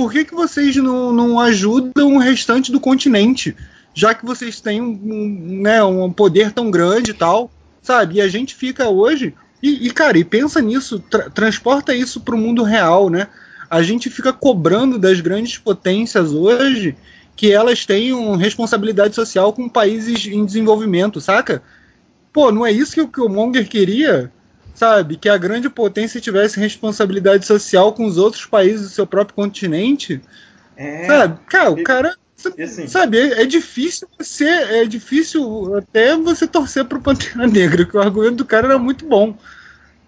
por 0.00 0.10
que, 0.10 0.24
que 0.24 0.34
vocês 0.34 0.74
não, 0.76 1.12
não 1.12 1.38
ajudam 1.38 2.14
o 2.14 2.18
restante 2.18 2.72
do 2.72 2.80
continente? 2.80 3.54
Já 4.00 4.14
que 4.14 4.24
vocês 4.24 4.60
têm 4.60 4.80
um, 4.80 4.98
um, 5.02 5.60
né, 5.62 5.82
um 5.84 6.10
poder 6.10 6.52
tão 6.52 6.70
grande 6.70 7.10
e 7.10 7.14
tal, 7.14 7.50
sabe? 7.82 8.16
E 8.16 8.20
a 8.20 8.28
gente 8.28 8.54
fica 8.54 8.88
hoje. 8.88 9.34
E, 9.62 9.86
e 9.86 9.90
cara, 9.90 10.16
e 10.16 10.24
pensa 10.24 10.62
nisso, 10.62 10.98
tra 10.98 11.28
transporta 11.28 11.94
isso 11.94 12.20
para 12.20 12.34
o 12.34 12.38
mundo 12.38 12.62
real, 12.62 13.10
né? 13.10 13.28
A 13.68 13.82
gente 13.82 14.08
fica 14.08 14.32
cobrando 14.32 14.98
das 14.98 15.20
grandes 15.20 15.58
potências 15.58 16.32
hoje 16.32 16.96
que 17.36 17.52
elas 17.52 17.84
tenham 17.84 18.36
responsabilidade 18.36 19.14
social 19.14 19.52
com 19.52 19.68
países 19.68 20.26
em 20.26 20.44
desenvolvimento, 20.44 21.20
saca? 21.20 21.62
Pô, 22.32 22.50
não 22.50 22.64
é 22.64 22.72
isso 22.72 22.94
que 22.94 23.00
o, 23.00 23.08
que 23.08 23.20
o 23.20 23.28
Monger 23.28 23.68
queria? 23.68 24.32
sabe, 24.80 25.18
que 25.18 25.28
a 25.28 25.36
grande 25.36 25.68
potência 25.68 26.22
tivesse 26.22 26.58
responsabilidade 26.58 27.44
social 27.44 27.92
com 27.92 28.06
os 28.06 28.16
outros 28.16 28.46
países 28.46 28.88
do 28.88 28.88
seu 28.88 29.06
próprio 29.06 29.34
continente, 29.34 30.22
é, 30.74 31.06
sabe? 31.06 31.38
Cara, 31.46 31.70
o 31.70 31.82
cara 31.82 32.16
assim, 32.48 32.86
sabe, 32.86 33.18
é, 33.18 33.42
é, 33.42 33.46
difícil 33.46 34.08
você, 34.18 34.44
é 34.44 34.84
difícil 34.84 35.76
até 35.76 36.16
você 36.16 36.46
torcer 36.46 36.84
pro 36.84 37.00
Pantera 37.00 37.46
Negra, 37.46 37.84
que 37.84 37.96
o 37.96 38.00
argumento 38.00 38.36
do 38.36 38.44
cara 38.44 38.68
era 38.68 38.78
muito 38.78 39.06
bom. 39.06 39.36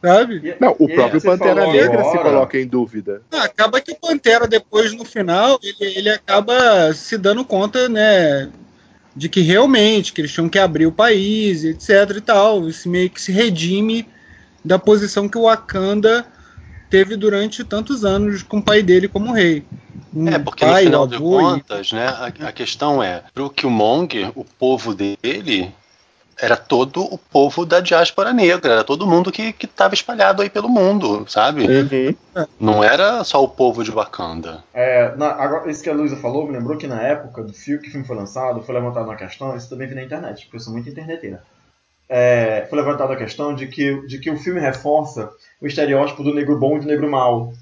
Sabe? 0.00 0.56
Não, 0.58 0.74
o 0.80 0.88
próprio 0.88 1.22
Pantera 1.22 1.66
Negra 1.66 2.00
agora... 2.00 2.10
se 2.10 2.18
coloca 2.18 2.58
em 2.58 2.66
dúvida. 2.66 3.22
Ah, 3.30 3.44
acaba 3.44 3.80
que 3.80 3.92
o 3.92 3.96
Pantera, 3.96 4.48
depois, 4.48 4.92
no 4.92 5.04
final, 5.04 5.60
ele, 5.62 5.92
ele 5.96 6.10
acaba 6.10 6.92
se 6.92 7.16
dando 7.16 7.44
conta, 7.44 7.88
né, 7.88 8.50
de 9.14 9.28
que 9.28 9.40
realmente 9.40 10.12
que 10.12 10.20
eles 10.20 10.32
tinham 10.32 10.48
que 10.48 10.58
abrir 10.58 10.86
o 10.86 10.92
país, 10.92 11.64
etc 11.64 12.16
e 12.16 12.20
tal. 12.20 12.68
Isso 12.68 12.88
meio 12.88 13.10
que 13.10 13.20
se 13.20 13.30
redime 13.30 14.08
da 14.64 14.78
posição 14.78 15.28
que 15.28 15.38
o 15.38 15.42
Wakanda 15.42 16.26
teve 16.92 17.16
durante 17.16 17.64
tantos 17.64 18.04
anos 18.04 18.42
com 18.42 18.58
o 18.58 18.62
pai 18.62 18.82
dele 18.82 19.08
como 19.08 19.32
rei. 19.32 19.64
Um 20.14 20.28
é, 20.28 20.38
porque 20.38 20.62
pai, 20.62 20.84
no 20.84 20.90
final 20.90 21.06
de 21.06 21.16
contas, 21.16 21.88
e... 21.88 21.94
né, 21.94 22.06
a, 22.06 22.26
a, 22.48 22.52
questão 22.52 23.02
é, 23.02 23.22
pro 23.32 23.48
Killmonger, 23.48 24.30
o 24.34 24.44
povo 24.44 24.94
dele 24.94 25.72
era 26.38 26.54
todo 26.54 27.02
o 27.02 27.16
povo 27.16 27.64
da 27.64 27.80
diáspora 27.80 28.34
negra, 28.34 28.74
era 28.74 28.84
todo 28.84 29.06
mundo 29.06 29.32
que 29.32 29.54
estava 29.62 29.94
espalhado 29.94 30.42
aí 30.42 30.50
pelo 30.50 30.68
mundo, 30.68 31.24
sabe? 31.28 31.66
Uhum. 31.66 32.14
Não 32.60 32.84
era 32.84 33.24
só 33.24 33.42
o 33.42 33.48
povo 33.48 33.82
de 33.82 33.90
Wakanda. 33.90 34.62
É, 34.74 35.16
na, 35.16 35.28
agora, 35.28 35.70
isso 35.70 35.82
que 35.82 35.88
a 35.88 35.94
Luísa 35.94 36.16
falou 36.16 36.46
me 36.46 36.52
lembrou 36.52 36.76
que 36.76 36.86
na 36.86 37.00
época 37.00 37.42
do 37.42 37.54
filme 37.54 37.80
que 37.80 37.88
o 37.88 37.92
filme 37.92 38.06
foi 38.06 38.16
lançado, 38.16 38.62
foi 38.62 38.74
levantado 38.74 39.06
uma 39.06 39.16
questão, 39.16 39.56
isso 39.56 39.70
também 39.70 39.88
vi 39.88 39.94
na 39.94 40.02
internet, 40.02 40.44
porque 40.44 40.56
eu 40.56 40.60
sou 40.60 40.74
muito 40.74 40.90
interneteira 40.90 41.42
é, 42.14 42.66
foi 42.68 42.78
levantada 42.78 43.14
a 43.14 43.16
questão 43.16 43.54
de 43.54 43.66
que, 43.66 44.06
de 44.06 44.18
que 44.18 44.30
o 44.30 44.36
filme 44.36 44.60
reforça 44.60 45.30
o 45.58 45.66
estereótipo 45.66 46.22
do 46.22 46.34
negro 46.34 46.58
bom 46.58 46.76
e 46.76 46.80
do 46.80 46.86
negro 46.86 47.10
mau. 47.10 47.54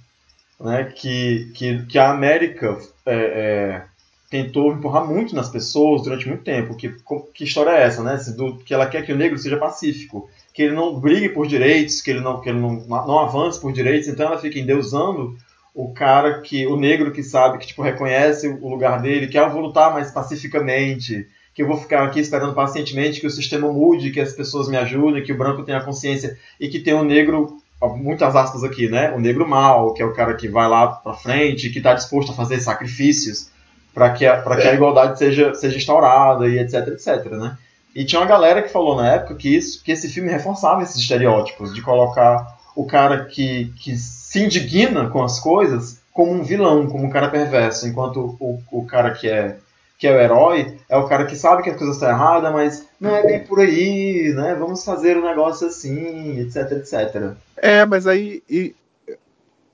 Né? 0.58 0.92
Que, 0.92 1.52
que, 1.54 1.86
que 1.86 1.96
a 1.96 2.10
América 2.10 2.76
é, 3.06 3.14
é, 3.14 3.82
tentou 4.28 4.72
empurrar 4.72 5.06
muito 5.06 5.36
nas 5.36 5.48
pessoas 5.48 6.02
durante 6.02 6.26
muito 6.26 6.42
tempo. 6.42 6.74
Que, 6.74 6.92
que 7.32 7.44
história 7.44 7.70
é 7.70 7.84
essa? 7.84 8.02
Né? 8.02 8.18
Do, 8.36 8.56
que 8.56 8.74
ela 8.74 8.88
quer 8.88 9.06
que 9.06 9.12
o 9.12 9.16
negro 9.16 9.38
seja 9.38 9.56
pacífico, 9.56 10.28
que 10.52 10.62
ele 10.62 10.74
não 10.74 10.98
brigue 10.98 11.28
por 11.28 11.46
direitos, 11.46 12.02
que 12.02 12.10
ele 12.10 12.20
não, 12.20 12.40
que 12.40 12.48
ele 12.48 12.58
não, 12.58 12.72
não 12.88 13.20
avance 13.20 13.60
por 13.60 13.72
direitos, 13.72 14.08
então 14.08 14.26
ela 14.26 14.38
fica 14.38 14.58
endeusando 14.58 15.36
o 15.72 15.92
cara 15.94 16.40
que 16.40 16.66
o 16.66 16.76
negro 16.76 17.12
que 17.12 17.22
sabe 17.22 17.58
que 17.58 17.68
tipo 17.68 17.82
reconhece 17.82 18.48
o 18.48 18.68
lugar 18.68 19.00
dele 19.00 19.28
que 19.28 19.38
ah, 19.38 19.46
vou 19.46 19.62
lutar 19.62 19.92
mais 19.92 20.10
pacificamente 20.10 21.28
que 21.54 21.62
eu 21.62 21.66
vou 21.66 21.76
ficar 21.76 22.04
aqui 22.04 22.20
esperando 22.20 22.54
pacientemente 22.54 23.20
que 23.20 23.26
o 23.26 23.30
sistema 23.30 23.70
mude, 23.72 24.10
que 24.10 24.20
as 24.20 24.32
pessoas 24.32 24.68
me 24.68 24.76
ajudem, 24.76 25.22
que 25.22 25.32
o 25.32 25.38
branco 25.38 25.62
tenha 25.62 25.80
consciência 25.80 26.38
e 26.58 26.68
que 26.68 26.78
tem 26.78 26.94
um 26.94 27.04
negro 27.04 27.60
muitas 27.96 28.36
aspas 28.36 28.62
aqui, 28.62 28.88
né? 28.88 29.10
O 29.12 29.20
negro 29.20 29.48
mal, 29.48 29.94
que 29.94 30.02
é 30.02 30.04
o 30.04 30.12
cara 30.12 30.34
que 30.34 30.48
vai 30.48 30.68
lá 30.68 30.86
pra 30.88 31.14
frente, 31.14 31.70
que 31.70 31.80
tá 31.80 31.94
disposto 31.94 32.32
a 32.32 32.34
fazer 32.34 32.60
sacrifícios 32.60 33.50
para 33.94 34.10
que, 34.10 34.26
a, 34.26 34.42
que 34.42 34.68
a 34.68 34.74
igualdade 34.74 35.18
seja, 35.18 35.54
seja 35.54 35.76
instaurada 35.76 36.46
e 36.46 36.58
etc, 36.58 36.88
etc, 36.88 37.32
né? 37.32 37.56
E 37.94 38.04
tinha 38.04 38.20
uma 38.20 38.26
galera 38.26 38.62
que 38.62 38.68
falou 38.68 38.96
na 38.96 39.14
época 39.14 39.34
que, 39.34 39.56
isso, 39.56 39.82
que 39.82 39.90
esse 39.90 40.08
filme 40.08 40.30
reforçava 40.30 40.82
esses 40.82 40.96
estereótipos, 40.96 41.74
de 41.74 41.82
colocar 41.82 42.58
o 42.76 42.84
cara 42.84 43.24
que, 43.24 43.72
que 43.80 43.96
se 43.96 44.44
indigna 44.44 45.08
com 45.08 45.22
as 45.22 45.40
coisas 45.40 46.00
como 46.12 46.32
um 46.32 46.42
vilão, 46.42 46.86
como 46.86 47.04
um 47.04 47.10
cara 47.10 47.28
perverso, 47.28 47.88
enquanto 47.88 48.36
o, 48.38 48.62
o 48.70 48.86
cara 48.86 49.10
que 49.10 49.28
é 49.28 49.56
que 50.00 50.06
é 50.06 50.16
o 50.16 50.18
herói, 50.18 50.78
é 50.88 50.96
o 50.96 51.06
cara 51.06 51.26
que 51.26 51.36
sabe 51.36 51.62
que 51.62 51.68
as 51.68 51.76
coisas 51.76 51.96
estão 51.96 52.08
erradas, 52.08 52.50
mas 52.50 52.88
não 52.98 53.14
é 53.14 53.22
bem 53.22 53.40
por 53.40 53.60
aí, 53.60 54.32
né? 54.34 54.56
Vamos 54.58 54.82
fazer 54.82 55.18
um 55.18 55.22
negócio 55.22 55.66
assim, 55.66 56.40
etc, 56.40 56.72
etc. 56.72 57.34
É, 57.58 57.84
mas 57.84 58.06
aí. 58.06 58.42
E, 58.48 58.74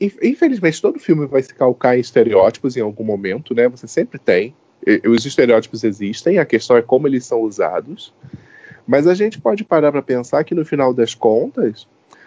infelizmente, 0.01 0.83
todo 0.83 0.99
filme 0.99 1.29
vai 1.29 1.43
se 1.43 1.55
calcar 1.55 1.97
em 1.97 2.01
estereótipos 2.01 2.77
em 2.77 2.81
algum 2.81 3.05
momento, 3.05 3.55
né? 3.55 3.69
Você 3.69 3.87
sempre 3.87 4.19
tem. 4.19 4.53
Os 5.09 5.25
estereótipos 5.25 5.85
existem, 5.85 6.41
a 6.41 6.45
questão 6.45 6.77
é 6.77 6.83
como 6.83 7.07
eles 7.07 7.25
são 7.25 7.43
usados. 7.43 8.13
Mas 8.85 9.07
a 9.07 9.15
gente 9.15 9.41
pode 9.41 9.63
parar 9.63 9.93
para 9.93 10.03
pensar 10.03 10.43
que 10.43 10.57
no 10.57 10.65
final 10.65 10.93
das 10.93 11.15
contas, 11.15 11.87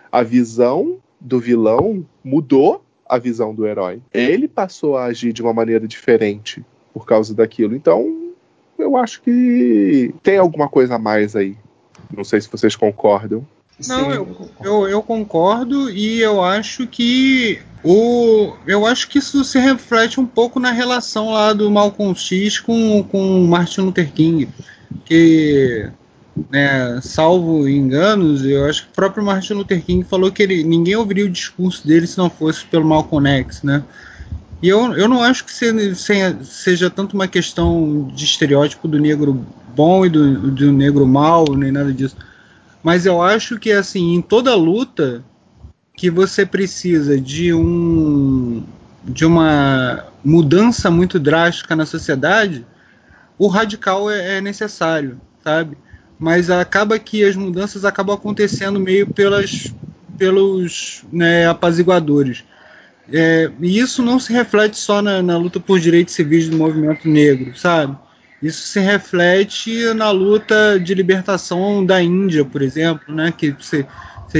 a 0.10 0.24
visão 0.24 1.00
do 1.20 1.38
vilão 1.38 2.06
mudou 2.24 2.82
a 3.06 3.18
visão 3.18 3.54
do 3.54 3.68
herói. 3.68 4.02
Ele 4.14 4.48
passou 4.48 4.96
a 4.96 5.04
agir 5.04 5.34
de 5.34 5.42
uma 5.42 5.54
maneira 5.54 5.86
diferente 5.86 6.64
por 6.94 7.06
causa 7.06 7.34
daquilo. 7.34 7.76
Então, 7.76 8.32
eu 8.78 8.98
acho 8.98 9.22
que 9.22 10.14
tem 10.24 10.38
alguma 10.38 10.68
coisa 10.68 10.96
a 10.96 11.00
mais 11.00 11.36
aí. 11.36 11.56
Não 12.16 12.24
sei 12.24 12.42
se 12.42 12.50
vocês 12.50 12.76
concordam. 12.76 13.46
Não, 13.88 14.12
eu, 14.12 14.50
eu, 14.62 14.88
eu, 14.90 15.02
concordo 15.02 15.90
e 15.90 16.20
eu 16.20 16.44
acho 16.44 16.86
que 16.86 17.60
o 17.82 18.52
eu 18.68 18.86
acho 18.86 19.08
que 19.08 19.20
isso 19.20 19.42
se 19.46 19.58
reflete 19.58 20.20
um 20.20 20.26
pouco 20.26 20.60
na 20.60 20.72
relação 20.72 21.32
lá 21.32 21.54
do 21.54 21.72
Malcolm 21.72 22.14
X 22.14 22.60
com 22.60 23.02
com 23.04 23.46
Martin 23.46 23.82
Luther 23.82 24.12
King, 24.12 24.50
que 25.06 25.90
né, 26.50 27.00
salvo 27.02 27.68
enganos, 27.68 28.44
eu 28.46 28.66
acho 28.66 28.84
que 28.84 28.92
o 28.92 28.96
próprio 28.96 29.24
Martin 29.24 29.54
Luther 29.54 29.84
King 29.84 30.04
falou 30.04 30.32
que 30.32 30.44
ele, 30.44 30.64
ninguém 30.64 30.96
ouviria 30.96 31.26
o 31.26 31.30
discurso 31.30 31.86
dele 31.86 32.08
se 32.08 32.18
não 32.18 32.30
fosse 32.30 32.66
pelo 32.66 32.86
Malcolm 32.86 33.28
X, 33.28 33.64
né? 33.64 33.84
E 34.62 34.68
eu, 34.68 34.94
eu 34.94 35.08
não 35.08 35.24
acho 35.24 35.46
que 35.46 35.52
seja, 35.54 36.90
tanto 36.90 37.14
uma 37.14 37.28
questão 37.28 38.10
de 38.14 38.26
estereótipo 38.26 38.88
do 38.88 39.00
negro 39.00 39.46
bom 39.74 40.06
e 40.06 40.10
do, 40.10 40.52
do 40.52 40.72
negro 40.72 41.08
mal, 41.08 41.46
nem 41.56 41.72
nada 41.72 41.94
disso. 41.94 42.18
Mas 42.84 43.06
eu 43.06 43.22
acho 43.22 43.58
que, 43.58 43.72
assim, 43.72 44.16
em 44.16 44.22
toda 44.22 44.56
luta 44.56 45.24
que 45.96 46.10
você 46.10 46.46
precisa 46.46 47.20
de 47.20 47.54
um 47.54 48.64
de 49.04 49.26
uma 49.26 50.06
mudança 50.24 50.92
muito 50.92 51.18
drástica 51.18 51.76
na 51.76 51.86
sociedade, 51.86 52.66
o 53.38 53.48
radical 53.48 54.10
é, 54.10 54.38
é 54.38 54.42
necessário, 54.42 55.20
sabe? 55.44 55.78
Mas 56.20 56.50
acaba 56.50 57.00
que 57.00 57.24
as 57.24 57.36
mudanças 57.36 57.86
acabam 57.86 58.16
acontecendo 58.16 58.80
meio 58.80 59.08
pelas, 59.08 59.74
pelos 60.18 61.04
né, 61.12 61.48
apaziguadores. 61.48 62.44
É, 63.12 63.50
e 63.62 63.80
isso 63.80 64.04
não 64.04 64.20
se 64.20 64.32
reflete 64.32 64.78
só 64.78 65.02
na, 65.02 65.22
na, 65.22 65.38
luta 65.38 65.60
por 65.60 65.80
direitos 65.80 66.14
civis 66.14 66.48
do 66.48 66.58
movimento 66.58 67.08
negro, 67.08 67.58
sabe? 67.58 67.98
Isso 68.42 68.68
se 68.68 68.80
reflete 68.80 69.94
na 69.94 70.12
luta 70.12 70.80
de 70.80 70.94
libertação 70.94 71.86
da 71.86 72.02
Índia, 72.02 72.46
por 72.46 72.62
exemplo, 72.62 73.14
né? 73.14 73.34
Que 73.36 73.52
você, 73.52 73.86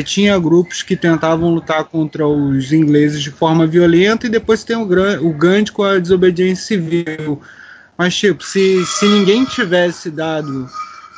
tinha 0.04 0.38
grupos 0.40 0.84
que 0.84 0.96
tentavam 0.96 1.54
lutar 1.54 1.84
contra 1.86 2.26
os 2.28 2.72
ingleses 2.72 3.22
de 3.22 3.32
forma 3.32 3.66
violenta 3.66 4.28
e 4.28 4.30
depois 4.30 4.64
tem 4.64 4.78
o, 4.78 4.84
o 4.84 5.34
Gandhi 5.34 5.72
com 5.72 5.84
a 5.84 5.98
desobediência 5.98 6.66
civil. 6.66 7.42
Mas, 7.98 8.16
tipo, 8.16 8.44
se, 8.44 8.86
se 8.86 9.06
ninguém 9.08 9.44
tivesse 9.44 10.10
dado 10.12 10.70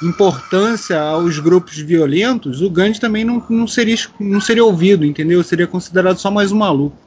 importância 0.01 0.99
aos 0.99 1.37
grupos 1.37 1.77
violentos, 1.77 2.61
o 2.61 2.69
Gandhi 2.69 2.99
também 2.99 3.23
não, 3.23 3.43
não, 3.47 3.67
seria, 3.67 3.97
não 4.19 4.41
seria 4.41 4.63
ouvido, 4.65 5.05
entendeu? 5.05 5.43
Seria 5.43 5.67
considerado 5.67 6.17
só 6.17 6.31
mais 6.31 6.51
um 6.51 6.57
maluco 6.57 6.97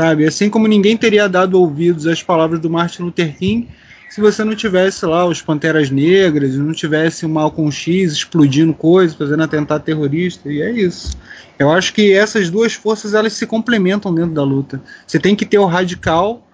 sabe? 0.00 0.26
Assim 0.26 0.48
como 0.48 0.66
ninguém 0.66 0.96
teria 0.96 1.28
dado 1.28 1.60
ouvidos 1.60 2.06
às 2.06 2.22
palavras 2.22 2.58
do 2.58 2.70
Martin 2.70 3.02
Luther 3.02 3.36
King 3.36 3.68
se 4.08 4.20
você 4.20 4.42
não 4.42 4.56
tivesse 4.56 5.06
lá 5.06 5.24
os 5.24 5.40
Panteras 5.40 5.88
Negras, 5.88 6.56
não 6.56 6.72
tivesse 6.72 7.24
o 7.24 7.28
Malcolm 7.28 7.70
X 7.70 8.12
explodindo 8.12 8.74
coisas, 8.74 9.16
fazendo 9.16 9.44
atentado 9.44 9.84
terrorista, 9.84 10.50
e 10.50 10.60
é 10.60 10.68
isso. 10.72 11.16
Eu 11.56 11.70
acho 11.70 11.94
que 11.94 12.12
essas 12.12 12.50
duas 12.50 12.72
forças 12.72 13.14
elas 13.14 13.34
se 13.34 13.46
complementam 13.46 14.12
dentro 14.12 14.32
da 14.32 14.42
luta. 14.42 14.82
Você 15.06 15.20
tem 15.20 15.36
que 15.36 15.46
ter 15.46 15.58
o 15.58 15.66
radical 15.66 16.44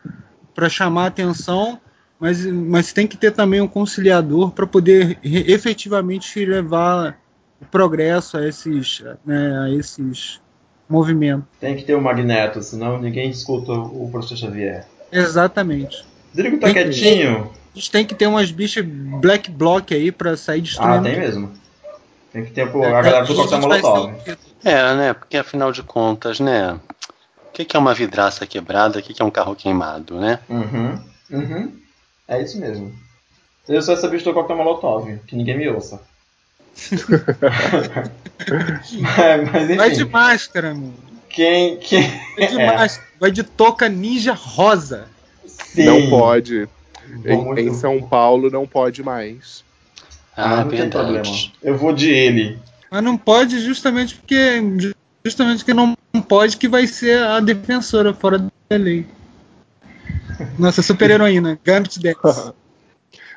para 0.54 0.68
chamar 0.68 1.06
atenção, 1.06 1.80
mas, 2.20 2.44
mas 2.44 2.92
tem 2.92 3.06
que 3.06 3.16
ter 3.16 3.30
também 3.30 3.62
um 3.62 3.68
conciliador 3.68 4.50
para 4.50 4.66
poder 4.66 5.18
efetivamente 5.22 6.44
levar 6.44 7.18
o 7.59 7.64
progresso 7.64 8.37
a 8.37 8.46
esses, 8.46 9.02
né, 9.24 9.61
a 9.61 9.70
esses 9.70 10.42
movimento. 10.88 11.44
Tem 11.61 11.77
que 11.77 11.85
ter 11.85 11.94
o 11.94 11.99
um 11.99 12.03
magneto, 12.03 12.62
senão 12.62 12.99
ninguém 12.99 13.31
escuta 13.31 13.72
o 13.72 14.09
professor 14.11 14.37
Xavier. 14.37 14.87
Exatamente. 15.11 16.05
Drigo 16.33 16.59
tá 16.59 16.66
tem 16.66 16.75
quietinho. 16.75 17.44
Que, 17.44 17.51
a 17.72 17.79
gente 17.79 17.90
tem 17.90 18.05
que 18.05 18.14
ter 18.14 18.27
umas 18.27 18.51
bichas 18.51 18.85
black 18.85 19.51
block 19.51 19.94
aí 19.94 20.12
pra 20.12 20.37
sair 20.37 20.61
destruindo. 20.61 20.94
Ah, 20.94 21.03
tem 21.03 21.18
mesmo. 21.18 21.53
Tem 22.33 22.44
que 22.44 22.51
ter 22.51 22.70
pô, 22.70 22.85
a 22.85 23.03
galera 23.03 23.25
do 23.25 23.35
Coquetel 23.35 23.61
Molotov. 23.61 24.14
É, 24.64 24.94
né? 24.94 25.12
Porque 25.14 25.37
afinal 25.37 25.72
de 25.72 25.83
contas, 25.83 26.38
né? 26.38 26.79
O 27.49 27.53
que, 27.53 27.64
que 27.64 27.77
é 27.77 27.81
uma 27.81 27.94
vidraça 27.94 28.46
quebrada? 28.46 28.99
O 28.99 29.03
que, 29.03 29.14
que 29.14 29.22
é 29.22 29.25
um 29.25 29.31
carro 29.31 29.57
queimado, 29.57 30.20
né? 30.20 30.38
Uhum. 30.49 30.99
Uhum. 31.31 31.72
É 32.29 32.42
isso 32.42 32.61
mesmo. 32.61 32.92
Eu 33.68 33.81
sou 33.81 33.94
essa 33.94 34.07
bicha 34.09 34.25
do 34.25 34.35
Coquetel 34.35 34.57
Molotov, 34.57 35.18
que 35.27 35.35
ninguém 35.35 35.57
me 35.57 35.68
ouça. 35.68 36.01
É, 39.19 39.37
mas 39.51 39.65
enfim. 39.65 39.77
Vai 39.77 39.91
de 39.91 40.05
máscara, 40.05 40.75
mano. 40.75 40.95
Quem, 41.29 41.77
quem... 41.79 42.03
Vai 42.37 42.49
de, 42.49 42.61
é. 42.61 42.67
máscara, 42.67 43.09
vai 43.19 43.31
de 43.31 43.43
toca 43.43 43.89
ninja 43.89 44.33
rosa. 44.33 45.09
Sim. 45.47 45.85
Não 45.85 46.11
pode. 46.11 46.69
Em, 47.25 47.61
em, 47.61 47.75
São 47.75 48.03
Paulo 48.03 48.51
não 48.51 48.67
pode 48.67 49.03
mais. 49.03 49.65
Ah, 50.37 50.61
ah 50.61 50.65
não 50.65 50.71
tem 50.71 50.91
problema. 50.91 51.25
Eu 51.62 51.77
vou 51.77 51.93
de 51.93 52.11
ele. 52.11 52.59
Mas 52.91 53.03
não 53.03 53.17
pode 53.17 53.61
justamente 53.61 54.15
porque 54.17 54.62
justamente 55.25 55.65
que 55.65 55.75
não 55.75 55.97
pode 56.29 56.57
que 56.57 56.69
vai 56.69 56.87
ser 56.87 57.23
a 57.23 57.41
defensora 57.41 58.15
fora 58.15 58.39
da 58.39 58.77
lei. 58.77 59.07
Nossa 60.59 60.83
super 60.83 61.11
heroína, 61.11 61.59
Gambit 61.65 61.99
Dex. 61.99 62.19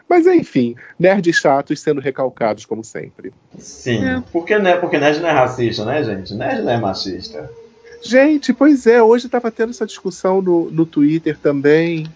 Mas 0.10 0.26
enfim, 0.26 0.76
nerds 0.98 1.36
chatos 1.38 1.80
sendo 1.80 2.02
recalcados 2.02 2.66
como 2.66 2.84
sempre. 2.84 3.32
Sim. 3.60 4.04
É. 4.04 4.24
Porque, 4.32 4.58
né, 4.58 4.76
porque 4.76 4.98
nerd 4.98 5.20
não 5.20 5.30
é 5.30 5.34
racista, 5.34 5.86
né, 5.86 6.04
gente? 6.04 6.34
Nerd 6.34 6.64
não 6.64 6.72
é 6.72 6.80
machista. 6.80 7.50
Gente, 8.02 8.52
pois 8.52 8.88
é, 8.88 9.04
hoje 9.04 9.28
estava 9.28 9.52
tendo 9.52 9.70
essa 9.70 9.86
discussão 9.86 10.42
no, 10.42 10.72
no 10.72 10.86
Twitter 10.86 11.38
também 11.38 12.08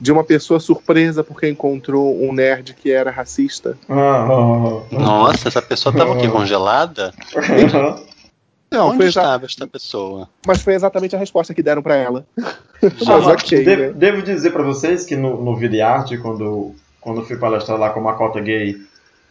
de 0.00 0.10
uma 0.10 0.24
pessoa 0.24 0.58
surpresa 0.58 1.22
porque 1.22 1.48
encontrou 1.48 2.20
um 2.22 2.32
nerd 2.32 2.74
que 2.74 2.90
era 2.90 3.10
racista. 3.10 3.76
Nossa, 4.90 5.48
essa 5.48 5.62
pessoa 5.62 5.92
estava 5.92 6.14
aqui 6.14 6.28
congelada? 6.28 7.12
Não, 8.70 8.88
Onde 8.88 8.98
foi 8.98 9.06
estava 9.06 9.46
esta 9.46 9.66
pessoa? 9.66 10.28
Mas 10.46 10.60
foi 10.60 10.74
exatamente 10.74 11.16
a 11.16 11.18
resposta 11.18 11.54
que 11.54 11.62
deram 11.62 11.82
para 11.82 11.96
ela. 11.96 12.26
Mas, 12.82 13.42
de 13.44 13.64
né? 13.64 13.90
Devo 13.92 14.22
dizer 14.22 14.50
para 14.50 14.62
vocês 14.62 15.06
que 15.06 15.16
no, 15.16 15.42
no 15.42 15.56
Videarte, 15.56 16.18
quando 16.18 16.74
quando 17.00 17.20
eu 17.20 17.26
fui 17.26 17.36
palestrar 17.36 17.78
lá 17.78 17.90
com 17.90 18.00
uma 18.00 18.14
cota 18.14 18.40
gay 18.40 18.76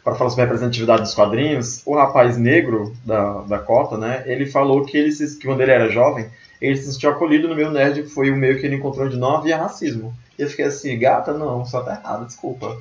para 0.03 0.15
falar 0.15 0.29
sobre 0.29 0.43
a 0.43 0.45
representatividade 0.45 1.01
dos 1.01 1.13
quadrinhos, 1.13 1.81
o 1.85 1.93
rapaz 1.93 2.37
negro 2.37 2.93
da, 3.05 3.41
da 3.41 3.59
cota, 3.59 3.97
né, 3.97 4.23
ele 4.25 4.45
falou 4.45 4.85
que, 4.85 4.97
ele 4.97 5.11
se, 5.11 5.37
que 5.37 5.45
quando 5.45 5.61
ele 5.61 5.71
era 5.71 5.89
jovem, 5.89 6.27
ele 6.61 6.77
se 6.77 6.91
sentiu 6.91 7.09
acolhido 7.09 7.47
no 7.47 7.55
meio 7.55 7.71
nerd, 7.71 8.03
que 8.03 8.09
foi 8.09 8.31
o 8.31 8.35
meio 8.35 8.59
que 8.59 8.65
ele 8.65 8.75
encontrou 8.75 9.09
de 9.09 9.17
não 9.17 9.35
havia 9.35 9.57
racismo. 9.57 10.13
E 10.39 10.41
eu 10.41 10.49
fiquei 10.49 10.65
assim, 10.65 10.97
gata, 10.97 11.33
não, 11.33 11.65
só 11.65 11.81
tá 11.81 11.99
errado, 12.01 12.25
desculpa. 12.25 12.77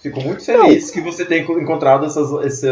Fico 0.00 0.20
muito 0.20 0.44
feliz 0.44 0.86
não. 0.86 0.92
que 0.92 1.00
você 1.00 1.24
tenha 1.24 1.42
encontrado 1.42 2.04
essas, 2.04 2.30
esse, 2.44 2.66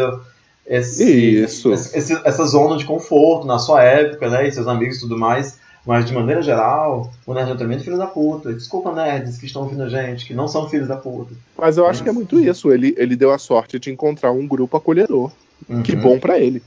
esse. 0.67 1.47
Esse, 1.93 2.21
essa 2.23 2.45
zona 2.45 2.77
de 2.77 2.85
conforto 2.85 3.47
na 3.47 3.59
sua 3.59 3.83
época, 3.83 4.29
né, 4.29 4.47
e 4.47 4.51
seus 4.51 4.67
amigos 4.67 4.97
e 4.97 5.01
tudo 5.01 5.17
mais. 5.17 5.59
Mas, 5.85 6.05
de 6.05 6.13
maneira 6.13 6.41
geral, 6.41 7.11
o 7.27 7.33
nerd 7.33 7.51
é 7.51 7.55
também 7.55 7.79
filho 7.79 7.97
da 7.97 8.07
puta. 8.07 8.51
Desculpa, 8.51 8.91
nerds 8.91 9.37
que 9.37 9.45
estão 9.45 9.61
ouvindo 9.61 9.83
a 9.83 9.89
gente, 9.89 10.25
que 10.25 10.33
não 10.33 10.47
são 10.47 10.67
filhos 10.67 10.87
da 10.87 10.97
puta. 10.97 11.33
Mas 11.55 11.77
eu 11.77 11.85
acho 11.85 12.01
que 12.01 12.09
é 12.09 12.11
muito 12.11 12.39
isso. 12.39 12.71
Ele, 12.71 12.95
ele 12.97 13.15
deu 13.15 13.31
a 13.31 13.37
sorte 13.37 13.77
de 13.77 13.91
encontrar 13.91 14.31
um 14.31 14.47
grupo 14.47 14.75
acolhedor. 14.75 15.31
Uhum. 15.69 15.83
Que 15.83 15.95
bom 15.95 16.19
para 16.19 16.39
ele. 16.39 16.61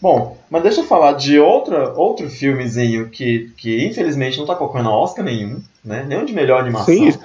Bom, 0.00 0.38
mas 0.50 0.62
deixa 0.62 0.80
eu 0.80 0.84
falar 0.84 1.12
de 1.12 1.38
outra, 1.38 1.92
outro 1.94 2.28
filmezinho 2.28 3.08
que, 3.08 3.50
que 3.56 3.86
infelizmente 3.86 4.38
não 4.38 4.46
tá 4.46 4.54
colocando 4.54 4.90
Oscar 4.90 5.24
nenhum, 5.24 5.60
né? 5.84 6.04
Nem 6.06 6.24
de 6.24 6.32
melhor 6.32 6.60
animação. 6.60 6.94
Sim. 6.94 7.18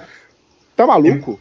Tá 0.76 0.86
maluco? 0.86 1.38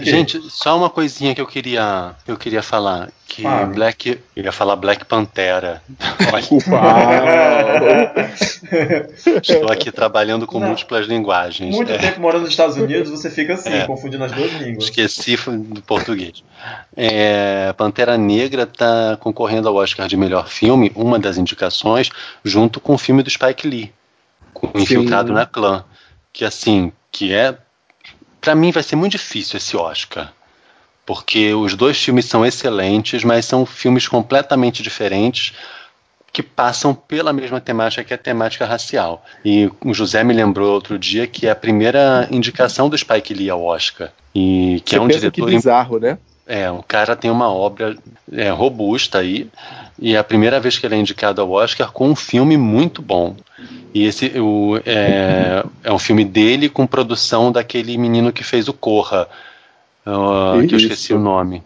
Gente, 0.00 0.40
só 0.48 0.78
uma 0.78 0.88
coisinha 0.88 1.34
que 1.34 1.40
eu 1.40 1.46
queria, 1.46 2.14
eu 2.26 2.36
queria 2.36 2.62
falar. 2.62 3.10
Que 3.26 3.42
Fale. 3.42 3.74
Black. 3.74 4.20
Eu 4.34 4.44
ia 4.44 4.52
falar 4.52 4.76
Black 4.76 5.04
Pantera. 5.04 5.82
Estou 9.42 9.70
aqui 9.70 9.90
trabalhando 9.92 10.46
com 10.46 10.58
Não. 10.58 10.68
múltiplas 10.68 11.06
linguagens. 11.06 11.74
Muito 11.74 11.92
É, 11.92 11.98
tempo 11.98 12.20
morando 12.20 12.42
nos 12.42 12.50
Estados 12.50 12.76
Unidos, 12.76 13.10
você 13.10 13.30
fica 13.30 13.54
assim, 13.54 13.70
É. 13.72 13.86
confundindo 13.86 14.24
as 14.24 14.32
duas 14.32 14.52
línguas. 14.52 14.84
Esqueci 14.84 15.36
do 15.36 15.82
português. 15.82 16.42
É, 16.96 17.72
Pantera 17.76 18.16
Negra 18.18 18.64
está 18.64 19.16
concorrendo 19.20 19.68
ao 19.68 19.76
Oscar 19.76 20.08
de 20.08 20.16
melhor 20.16 20.48
filme, 20.48 20.90
uma 20.94 21.18
das 21.18 21.38
indicações, 21.38 22.10
junto 22.44 22.80
com 22.80 22.94
o 22.94 22.98
filme 22.98 23.22
do 23.22 23.30
Spike 23.30 23.66
Lee, 23.68 23.92
com 24.52 24.66
Sim. 24.68 24.82
Infiltrado 24.82 25.32
na 25.32 25.46
Clã. 25.46 25.84
Que 26.32 26.44
assim, 26.44 26.92
que 27.10 27.32
é. 27.32 27.56
Pra 28.40 28.54
mim 28.54 28.70
vai 28.70 28.82
ser 28.82 28.96
muito 28.96 29.12
difícil 29.12 29.56
esse 29.56 29.76
Oscar. 29.76 30.32
Porque 31.04 31.52
os 31.52 31.74
dois 31.74 32.00
filmes 32.00 32.26
são 32.26 32.46
excelentes, 32.46 33.24
mas 33.24 33.44
são 33.44 33.66
filmes 33.66 34.06
completamente 34.06 34.82
diferentes 34.82 35.54
que 36.32 36.42
passam 36.42 36.94
pela 36.94 37.32
mesma 37.32 37.60
temática 37.60 38.04
que 38.04 38.12
é 38.12 38.16
a 38.16 38.18
temática 38.18 38.64
racial. 38.64 39.24
E 39.44 39.70
o 39.84 39.92
José 39.92 40.22
me 40.22 40.32
lembrou 40.32 40.72
outro 40.72 40.98
dia 40.98 41.26
que 41.26 41.46
é 41.46 41.50
a 41.50 41.56
primeira 41.56 42.28
indicação 42.30 42.88
do 42.88 42.96
Spike 42.96 43.34
Lee 43.34 43.50
ao 43.50 43.62
Oscar. 43.62 44.12
E 44.34 44.80
que 44.84 44.92
Você 44.92 44.96
é 44.96 45.00
um 45.00 45.08
diretor 45.08 45.32
que 45.32 45.44
bizarro, 45.44 45.98
né? 45.98 46.18
É, 46.50 46.68
o 46.68 46.82
cara 46.82 47.14
tem 47.14 47.30
uma 47.30 47.48
obra 47.48 47.96
é, 48.32 48.50
robusta 48.50 49.18
aí, 49.18 49.48
e 49.96 50.16
é 50.16 50.18
a 50.18 50.24
primeira 50.24 50.58
vez 50.58 50.76
que 50.76 50.84
ele 50.84 50.96
é 50.96 50.98
indicado 50.98 51.40
ao 51.40 51.48
Oscar 51.48 51.92
com 51.92 52.08
um 52.08 52.16
filme 52.16 52.56
muito 52.56 53.00
bom. 53.00 53.36
E 53.94 54.04
esse 54.04 54.26
o, 54.40 54.76
é, 54.84 55.64
é 55.84 55.92
um 55.92 55.98
filme 55.98 56.24
dele 56.24 56.68
com 56.68 56.88
produção 56.88 57.52
daquele 57.52 57.96
menino 57.96 58.32
que 58.32 58.42
fez 58.42 58.66
o 58.66 58.72
Corra, 58.72 59.28
ah, 60.04 60.54
que 60.68 60.74
eu 60.74 60.78
esqueci 60.78 61.14
o 61.14 61.20
nome. 61.20 61.62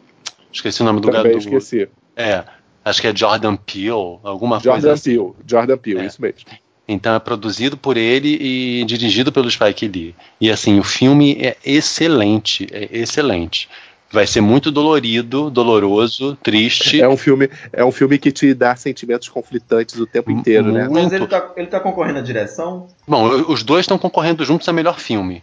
Esqueci 0.53 0.83
o 0.83 0.85
nome 0.85 1.01
do 1.01 1.11
Também 1.11 1.33
gado. 1.33 1.38
esqueci. 1.38 1.88
É, 2.14 2.44
acho 2.85 3.01
que 3.01 3.07
é 3.07 3.16
Jordan 3.16 3.57
Peele, 3.57 4.18
alguma 4.23 4.57
coisa 4.61 4.70
Jordan 4.70 4.92
assim. 4.92 5.16
Peele. 5.16 5.33
Jordan 5.47 5.79
Peele, 5.79 6.01
É. 6.01 6.07
isso 6.07 6.20
mesmo. 6.20 6.40
Então 6.87 7.14
é 7.14 7.18
produzido 7.18 7.79
por 7.79 7.97
ele 7.97 8.37
e 8.38 8.85
dirigido 8.85 9.33
pelo 9.33 9.51
Spike 9.51 9.88
Lee. 9.88 10.14
E 10.38 10.51
assim, 10.51 10.79
o 10.79 10.85
filme 10.85 11.38
é 11.40 11.57
excelente, 11.64 12.68
é 12.70 12.87
excelente. 12.92 13.66
Vai 14.14 14.29
ser 14.29 14.40
muito 14.40 14.70
dolorido, 14.70 15.50
doloroso, 15.50 16.37
triste. 16.40 17.00
É 17.03 17.09
um 17.09 17.16
filme, 17.16 17.50
é 17.72 17.85
um 17.85 17.90
filme 17.90 18.16
que 18.16 18.31
te 18.31 18.55
dá 18.55 18.77
sentimentos 18.77 19.29
conflitantes 19.29 19.98
o 19.98 20.07
tempo 20.07 20.31
inteiro, 20.31 20.70
né? 20.72 20.87
Muito. 20.88 20.92
Mas 21.03 21.12
ele 21.12 21.27
tá, 21.27 21.53
ele 21.57 21.66
tá 21.66 21.81
concorrendo 21.81 22.20
à 22.20 22.22
direção? 22.22 22.87
Bom, 23.09 23.29
os 23.50 23.64
dois 23.64 23.81
estão 23.81 23.98
concorrendo 23.98 24.44
juntos 24.44 24.68
a 24.68 24.72
melhor 24.72 25.00
filme. 25.00 25.42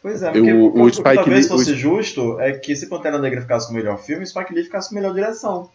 Pois 0.00 0.22
é, 0.22 0.30
porque 0.30 0.52
O- 0.52 0.66
o, 0.68 0.82
o 0.84 0.88
Spike 0.92 1.14
talvez 1.16 1.46
Lee- 1.46 1.48
fosse 1.48 1.72
o- 1.72 1.76
justo 1.76 2.38
é 2.40 2.52
que 2.52 2.76
se 2.76 2.86
Pantera 2.88 3.18
Negra 3.18 3.40
ficasse 3.40 3.66
com 3.66 3.72
o 3.72 3.76
melhor 3.76 3.98
filme, 3.98 4.22
o 4.22 4.26
Spike 4.26 4.54
Lee 4.54 4.62
ficasse 4.64 4.88
com 4.90 4.94
a 4.96 5.00
melhor 5.00 5.14
direção. 5.14 5.68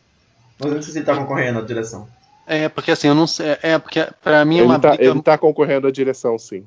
Mas 0.57 0.69
eu 0.69 0.75
não 0.75 0.81
sei 0.81 0.93
se 0.93 0.99
ele 0.99 1.05
tá 1.05 1.17
concorrendo 1.17 1.59
à 1.59 1.61
direção. 1.63 2.07
É, 2.47 2.69
porque 2.69 2.91
assim, 2.91 3.09
eu 3.09 3.15
não 3.15 3.27
sei. 3.27 3.57
É, 3.61 3.77
porque 3.77 4.07
pra 4.23 4.45
mim 4.45 4.55
é 4.55 4.59
Ele 4.59 4.67
uma, 4.67 4.79
tá, 4.79 4.89
briga, 4.91 5.03
ele 5.03 5.21
tá 5.21 5.37
concorrendo 5.37 5.85
à 5.85 5.91
direção, 5.91 6.39
sim. 6.39 6.63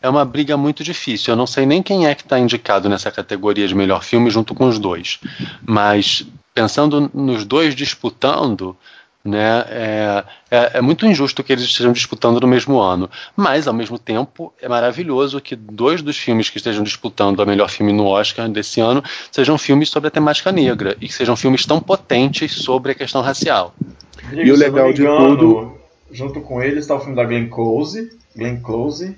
É 0.00 0.08
uma 0.08 0.24
briga 0.24 0.56
muito 0.56 0.82
difícil. 0.84 1.32
Eu 1.32 1.36
não 1.36 1.46
sei 1.46 1.66
nem 1.66 1.82
quem 1.82 2.06
é 2.06 2.14
que 2.14 2.22
está 2.22 2.38
indicado 2.38 2.88
nessa 2.88 3.10
categoria 3.10 3.66
de 3.66 3.74
melhor 3.74 4.02
filme 4.02 4.30
junto 4.30 4.54
com 4.54 4.66
os 4.68 4.78
dois. 4.78 5.18
Mas 5.66 6.24
pensando 6.54 7.10
nos 7.14 7.44
dois 7.44 7.74
disputando, 7.74 8.76
né, 9.24 9.64
é, 9.68 10.24
é, 10.50 10.70
é 10.78 10.80
muito 10.80 11.06
injusto 11.06 11.42
que 11.44 11.52
eles 11.52 11.64
estejam 11.64 11.92
disputando 11.92 12.40
no 12.40 12.46
mesmo 12.48 12.78
ano. 12.80 13.10
Mas, 13.36 13.66
ao 13.68 13.74
mesmo 13.74 13.98
tempo, 13.98 14.52
é 14.60 14.68
maravilhoso 14.68 15.40
que 15.40 15.54
dois 15.54 16.00
dos 16.02 16.16
filmes 16.16 16.48
que 16.48 16.56
estejam 16.56 16.82
disputando 16.82 17.40
a 17.42 17.46
melhor 17.46 17.68
filme 17.68 17.92
no 17.92 18.06
Oscar 18.06 18.48
desse 18.48 18.80
ano 18.80 19.02
sejam 19.30 19.58
filmes 19.58 19.90
sobre 19.90 20.08
a 20.08 20.10
temática 20.10 20.50
negra 20.52 20.96
e 21.00 21.06
que 21.08 21.14
sejam 21.14 21.36
filmes 21.36 21.66
tão 21.66 21.80
potentes 21.80 22.52
sobre 22.54 22.92
a 22.92 22.94
questão 22.94 23.20
racial. 23.20 23.74
Rodrigo, 24.22 24.48
E 24.48 24.52
o 24.52 24.56
legal 24.56 24.88
me 24.88 24.94
de 24.94 25.02
engano, 25.02 25.36
tudo- 25.36 25.78
Junto 26.10 26.40
com 26.40 26.62
ele 26.62 26.78
está 26.78 26.94
o 26.94 27.00
filme 27.00 27.14
da 27.14 27.22
Glenn 27.22 27.48
Close, 27.50 28.10
Glenn 28.34 28.60
Close 28.62 29.14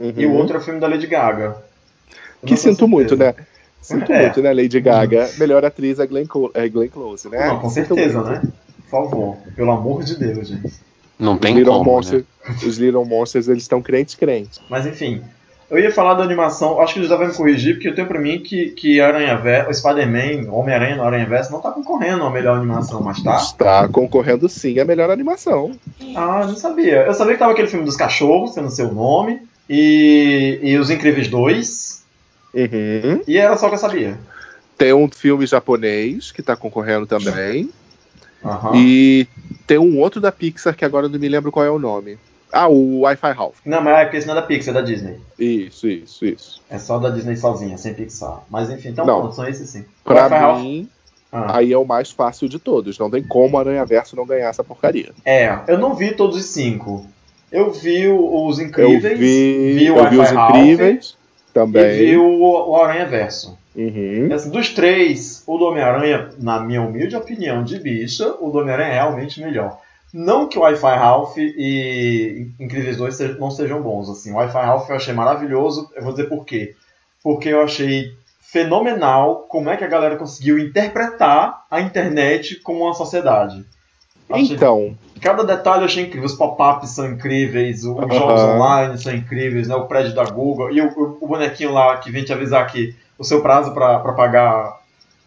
Uhum. 0.00 0.12
e 0.16 0.26
o 0.26 0.32
outro 0.34 0.56
é 0.56 0.58
o 0.58 0.62
filme 0.62 0.80
da 0.80 0.88
Lady 0.88 1.06
Gaga. 1.06 1.56
Eu 2.42 2.46
Que 2.48 2.56
sinto 2.56 2.88
muito, 2.88 3.16
né? 3.16 3.34
Sinto 3.80 4.12
É. 4.12 4.22
muito, 4.22 4.40
né? 4.42 4.52
Lady 4.52 4.80
Gaga. 4.80 5.28
Melhor 5.38 5.64
atriz 5.64 5.98
é 5.98 6.06
Glenn, 6.06 6.26
Clo- 6.26 6.50
é 6.54 6.68
Glenn 6.68 6.88
Close, 6.88 7.28
né? 7.28 7.46
Não, 7.48 7.58
com 7.58 7.68
Sinto 7.68 7.94
certeza, 7.94 8.20
muito. 8.22 8.30
né? 8.32 8.42
Por 8.90 8.90
favor, 9.10 9.36
pelo 9.56 9.70
amor 9.72 10.02
de 10.04 10.16
Deus, 10.18 10.48
gente. 10.48 10.72
Não 11.18 11.34
Os 11.34 11.40
tem 11.40 11.54
Little, 11.54 11.78
como. 11.84 12.00
Né? 12.00 12.22
Os 12.66 12.78
Little 12.78 13.04
Monsters, 13.04 13.48
eles 13.48 13.62
estão 13.62 13.80
crentes, 13.80 14.14
crentes. 14.14 14.60
Mas 14.68 14.86
enfim, 14.86 15.22
eu 15.70 15.78
ia 15.78 15.90
falar 15.92 16.14
da 16.14 16.22
animação, 16.24 16.80
acho 16.80 16.94
que 16.94 17.00
o 17.00 17.02
José 17.04 17.16
vai 17.16 17.28
me 17.28 17.34
corrigir, 17.34 17.74
porque 17.74 17.88
eu 17.88 17.94
tenho 17.94 18.06
pra 18.08 18.20
mim 18.20 18.40
que, 18.40 18.70
que 18.70 19.00
Aranha 19.00 19.36
Verso, 19.36 19.70
o 19.70 19.74
Spider-Man, 19.74 20.50
Homem-Aranha 20.52 20.96
no 20.96 21.04
Aranha 21.04 21.26
Verso 21.26 21.52
não 21.52 21.60
tá 21.60 21.70
concorrendo 21.70 22.24
a 22.24 22.30
melhor 22.30 22.56
animação, 22.58 23.00
mas 23.02 23.22
tá? 23.22 23.36
Está 23.36 23.88
concorrendo 23.88 24.48
sim 24.48 24.78
a 24.80 24.84
melhor 24.84 25.10
animação. 25.10 25.72
Ah, 26.14 26.44
não 26.46 26.56
sabia. 26.56 27.04
Eu 27.06 27.14
sabia 27.14 27.34
que 27.34 27.38
tava 27.38 27.52
aquele 27.52 27.68
filme 27.68 27.84
dos 27.84 27.96
cachorros, 27.96 28.52
que 28.52 28.58
eu 28.58 28.64
não 28.64 28.70
sei 28.70 28.84
o 28.84 28.92
nome, 28.92 29.40
e, 29.68 30.58
e 30.62 30.78
Os 30.78 30.90
Incríveis 30.90 31.28
2, 31.28 32.02
Uhum. 32.54 33.22
e 33.26 33.38
era 33.38 33.56
só 33.56 33.68
que 33.68 33.74
eu 33.74 33.78
sabia. 33.78 34.18
Tem 34.76 34.92
um 34.92 35.08
filme 35.08 35.46
japonês 35.46 36.30
que 36.32 36.40
está 36.40 36.54
concorrendo 36.56 37.06
também. 37.06 37.70
Aham. 38.44 38.72
E 38.74 39.26
tem 39.66 39.78
um 39.78 39.98
outro 39.98 40.20
da 40.20 40.30
Pixar 40.32 40.74
que 40.76 40.84
agora 40.84 41.08
não 41.08 41.18
me 41.18 41.28
lembro 41.28 41.52
qual 41.52 41.64
é 41.64 41.70
o 41.70 41.78
nome. 41.78 42.18
Ah, 42.52 42.68
o 42.68 43.00
Wi-Fi 43.00 43.32
Ralph. 43.32 43.56
Não, 43.64 43.80
mas 43.80 43.96
é 43.98 44.04
porque 44.04 44.16
esse 44.18 44.26
não 44.26 44.34
é 44.36 44.40
da 44.40 44.46
Pixar, 44.46 44.74
é 44.76 44.80
da 44.80 44.86
Disney. 44.86 45.16
Isso, 45.38 45.88
isso, 45.88 46.26
isso. 46.26 46.60
É 46.68 46.78
só 46.78 46.98
da 46.98 47.08
Disney 47.08 47.36
sozinha, 47.36 47.78
sem 47.78 47.94
Pixar. 47.94 48.42
Mas 48.50 48.68
enfim, 48.68 48.90
então 48.90 49.06
Não. 49.06 49.20
pronto, 49.20 49.34
são 49.34 49.46
esses 49.48 49.70
sim. 49.70 49.84
Pra 50.04 50.28
mim, 50.58 50.86
Ah. 51.32 51.56
aí 51.56 51.72
é 51.72 51.78
o 51.78 51.84
mais 51.86 52.10
fácil 52.10 52.46
de 52.50 52.58
todos. 52.58 52.98
Não 52.98 53.10
tem 53.10 53.22
como 53.22 53.56
Aranha 53.56 53.86
Verso 53.86 54.14
não 54.16 54.26
ganhar 54.26 54.48
essa 54.50 54.62
porcaria. 54.62 55.12
É, 55.24 55.60
eu 55.68 55.78
não 55.78 55.94
vi 55.94 56.12
todos 56.14 56.36
os 56.36 56.44
cinco. 56.46 57.06
Eu 57.52 57.70
vi 57.70 58.08
os 58.08 58.58
Eu 58.58 58.66
Incríveis, 58.66 59.18
vi, 59.18 59.90
o 59.90 59.96
eu 59.96 60.08
vi 60.08 60.16
os 60.16 60.18
Wi-Fi 60.18 60.34
Ralph 60.34 60.56
Incríveis 60.56 61.16
e 61.50 61.52
também. 61.52 61.98
vi 61.98 62.16
o, 62.16 62.40
o 62.70 62.76
Aranha 62.76 63.06
Verso. 63.06 63.58
Uhum. 63.76 64.28
Assim, 64.32 64.50
dos 64.50 64.70
três, 64.70 65.42
o 65.46 65.56
do 65.58 65.64
Homem-Aranha, 65.66 66.30
na 66.38 66.60
minha 66.60 66.82
humilde 66.82 67.14
opinião 67.16 67.62
de 67.64 67.78
bicha, 67.78 68.34
o 68.40 68.50
do 68.50 68.58
Homem-Aranha 68.58 68.90
é 68.90 68.94
realmente 68.94 69.40
melhor. 69.42 69.78
Não 70.12 70.46
que 70.46 70.58
o 70.58 70.62
Wi-Fi 70.62 70.94
Ralph 70.96 71.36
e 71.38 72.48
Incríveis 72.60 72.98
2 72.98 73.14
se- 73.14 73.38
não 73.38 73.50
sejam 73.50 73.80
bons. 73.80 74.10
Assim, 74.10 74.30
o 74.32 74.36
Wi-Fi 74.36 74.58
Ralph 74.62 74.90
eu 74.90 74.96
achei 74.96 75.14
maravilhoso. 75.14 75.90
Eu 75.96 76.02
vou 76.02 76.12
dizer 76.12 76.28
por 76.28 76.44
quê. 76.44 76.74
Porque 77.22 77.48
eu 77.48 77.62
achei 77.62 78.12
fenomenal 78.62 79.46
como 79.48 79.70
é 79.70 79.76
que 79.78 79.84
a 79.84 79.88
galera 79.88 80.16
conseguiu 80.16 80.58
interpretar 80.58 81.64
a 81.70 81.80
internet 81.80 82.56
como 82.56 82.84
uma 82.84 82.92
sociedade. 82.92 83.64
Achei- 84.34 84.56
Então, 84.56 84.96
Cada 85.20 85.44
detalhe 85.44 85.82
eu 85.82 85.86
achei 85.86 86.02
incrível. 86.04 86.26
Os 86.26 86.34
pop-ups 86.34 86.90
são 86.90 87.06
incríveis, 87.12 87.84
os 87.84 87.96
Aham. 87.96 88.12
jogos 88.12 88.42
online 88.42 88.98
são 88.98 89.14
incríveis, 89.14 89.68
né? 89.68 89.74
o 89.76 89.86
prédio 89.86 90.12
da 90.14 90.24
Google 90.24 90.72
e 90.72 90.80
o, 90.80 91.16
o- 91.20 91.28
bonequinho 91.28 91.72
lá 91.72 91.96
que 91.98 92.10
vem 92.10 92.24
te 92.24 92.32
avisar 92.32 92.66
que 92.72 92.92
o 93.16 93.22
seu 93.22 93.40
prazo 93.40 93.72
para 93.72 94.00
pagar 94.14 94.80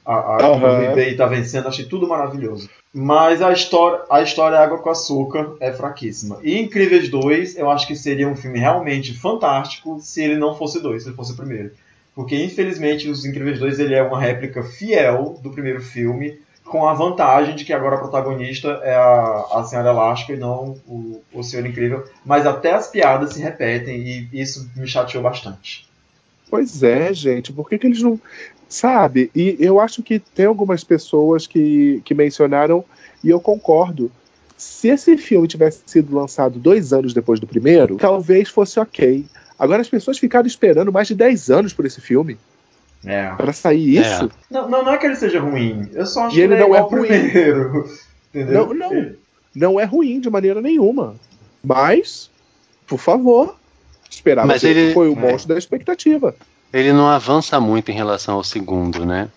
a, 0.06 0.14
a 0.44 0.52
o 0.52 0.84
eBay 0.84 1.12
está 1.12 1.26
vencendo. 1.26 1.68
Achei 1.70 1.86
tudo 1.86 2.08
maravilhoso. 2.10 2.70
Mas 2.94 3.42
a 3.42 3.52
história, 3.54 4.02
a 4.10 4.22
história 4.22 4.60
Água 4.60 4.80
com 4.80 4.90
Açúcar 4.90 5.54
é 5.62 5.72
fraquíssima. 5.72 6.40
E 6.44 6.60
Incríveis 6.60 7.08
2, 7.10 7.58
eu 7.58 7.70
acho 7.70 7.88
que 7.88 7.96
seria 7.96 8.28
um 8.28 8.36
filme 8.36 8.60
realmente 8.60 9.14
fantástico 9.18 9.98
se 10.02 10.22
ele 10.22 10.36
não 10.36 10.56
fosse 10.56 10.82
dois, 10.82 11.04
se 11.04 11.10
ele 11.10 11.16
fosse 11.16 11.32
o 11.32 11.38
primeiro. 11.38 11.72
Porque 12.14 12.36
infelizmente 12.42 13.10
Os 13.10 13.26
Incríveis 13.26 13.60
2 13.60 13.80
ele 13.80 13.96
é 13.96 14.04
uma 14.04 14.20
réplica 14.20 14.62
fiel 14.64 15.40
do 15.42 15.50
primeiro 15.52 15.82
filme, 15.82 16.38
com 16.66 16.88
a 16.88 16.94
vantagem 16.94 17.56
de 17.56 17.64
que 17.64 17.72
agora 17.72 17.96
a 17.96 18.00
protagonista 18.00 18.80
é 18.84 18.96
a, 18.96 19.46
a 19.54 19.64
Senhora 19.64 19.90
Elástica 19.90 20.34
e 20.34 20.38
não 20.38 20.78
o, 20.88 21.22
o 21.32 21.44
Senhor 21.44 21.66
Incrível. 21.66 22.04
Mas 22.26 22.46
até 22.46 22.74
as 22.74 22.88
piadas 22.88 23.34
se 23.34 23.42
repetem 23.42 23.98
e 23.98 24.30
isso 24.34 24.70
me 24.76 24.88
chateou 24.88 25.24
bastante. 25.24 25.88
pois 26.50 26.82
é, 26.82 27.14
gente. 27.14 27.54
Por 27.54 27.70
que, 27.70 27.78
que 27.78 27.88
eles 27.88 28.02
não. 28.02 28.20
Sabe? 28.68 29.30
E 29.36 29.56
eu 29.60 29.80
acho 29.80 30.02
que 30.02 30.20
tem 30.20 30.48
algumas 30.48 30.84
pessoas 30.84 31.46
que, 31.46 32.02
que 32.04 32.16
mencionaram, 32.16 32.84
e 33.24 33.30
eu 33.30 33.40
concordo. 33.40 34.12
Se 34.58 34.88
esse 34.88 35.18
filme 35.18 35.48
tivesse 35.48 35.82
sido 35.86 36.16
lançado 36.16 36.58
dois 36.58 36.92
anos 36.92 37.14
depois 37.14 37.40
do 37.40 37.46
primeiro, 37.46 37.98
talvez 37.98 38.50
fosse 38.50 38.80
ok. 38.80 39.26
Agora 39.60 39.82
as 39.82 39.90
pessoas 39.90 40.18
ficaram 40.18 40.48
esperando 40.48 40.92
mais 40.92 41.08
de 41.08 41.16
10 41.16 41.50
anos 41.50 41.74
por 41.74 41.86
esse 41.86 42.02
filme. 42.02 42.38
É. 43.04 43.30
Pra 43.36 43.54
sair 43.54 43.98
É. 43.98 44.02
isso. 44.02 44.32
Não, 44.50 44.70
não, 44.70 44.84
não 44.84 44.94
é 44.94 44.98
que 44.98 45.06
ele 45.06 45.16
seja 45.16 45.40
ruim. 45.40 45.90
Eu 45.94 46.06
só 46.06 46.26
acho 46.26 46.36
E 46.36 46.38
que 46.38 46.42
ele 46.42 46.54
ele 46.56 46.64
é 46.64 46.68
não 46.68 46.76
é 46.76 46.80
ao 46.80 46.88
ruim. 46.90 47.08
primeiro. 47.08 47.90
Entendeu? 48.34 48.74
Não, 48.74 48.90
não. 48.92 49.12
Não 49.56 49.80
é 49.80 49.86
ruim 49.86 50.20
de 50.20 50.30
maneira 50.30 50.62
nenhuma. 50.62 51.16
Mas, 51.64 52.30
por 52.86 53.00
favor, 53.00 53.56
esperava 54.10 54.48
Mas 54.48 54.62
que 54.62 54.68
ele- 54.68 54.94
foi 54.94 55.08
o 55.10 55.14
É. 55.14 55.16
monstro 55.16 55.54
da 55.54 55.58
expectativa 55.58 56.36
Ele 56.74 56.92
não 56.92 57.08
avança 57.08 57.60
muito 57.60 57.90
em 57.90 57.96
relação 57.96 58.36
ao 58.36 58.44
segundo, 58.44 59.06
né? 59.06 59.30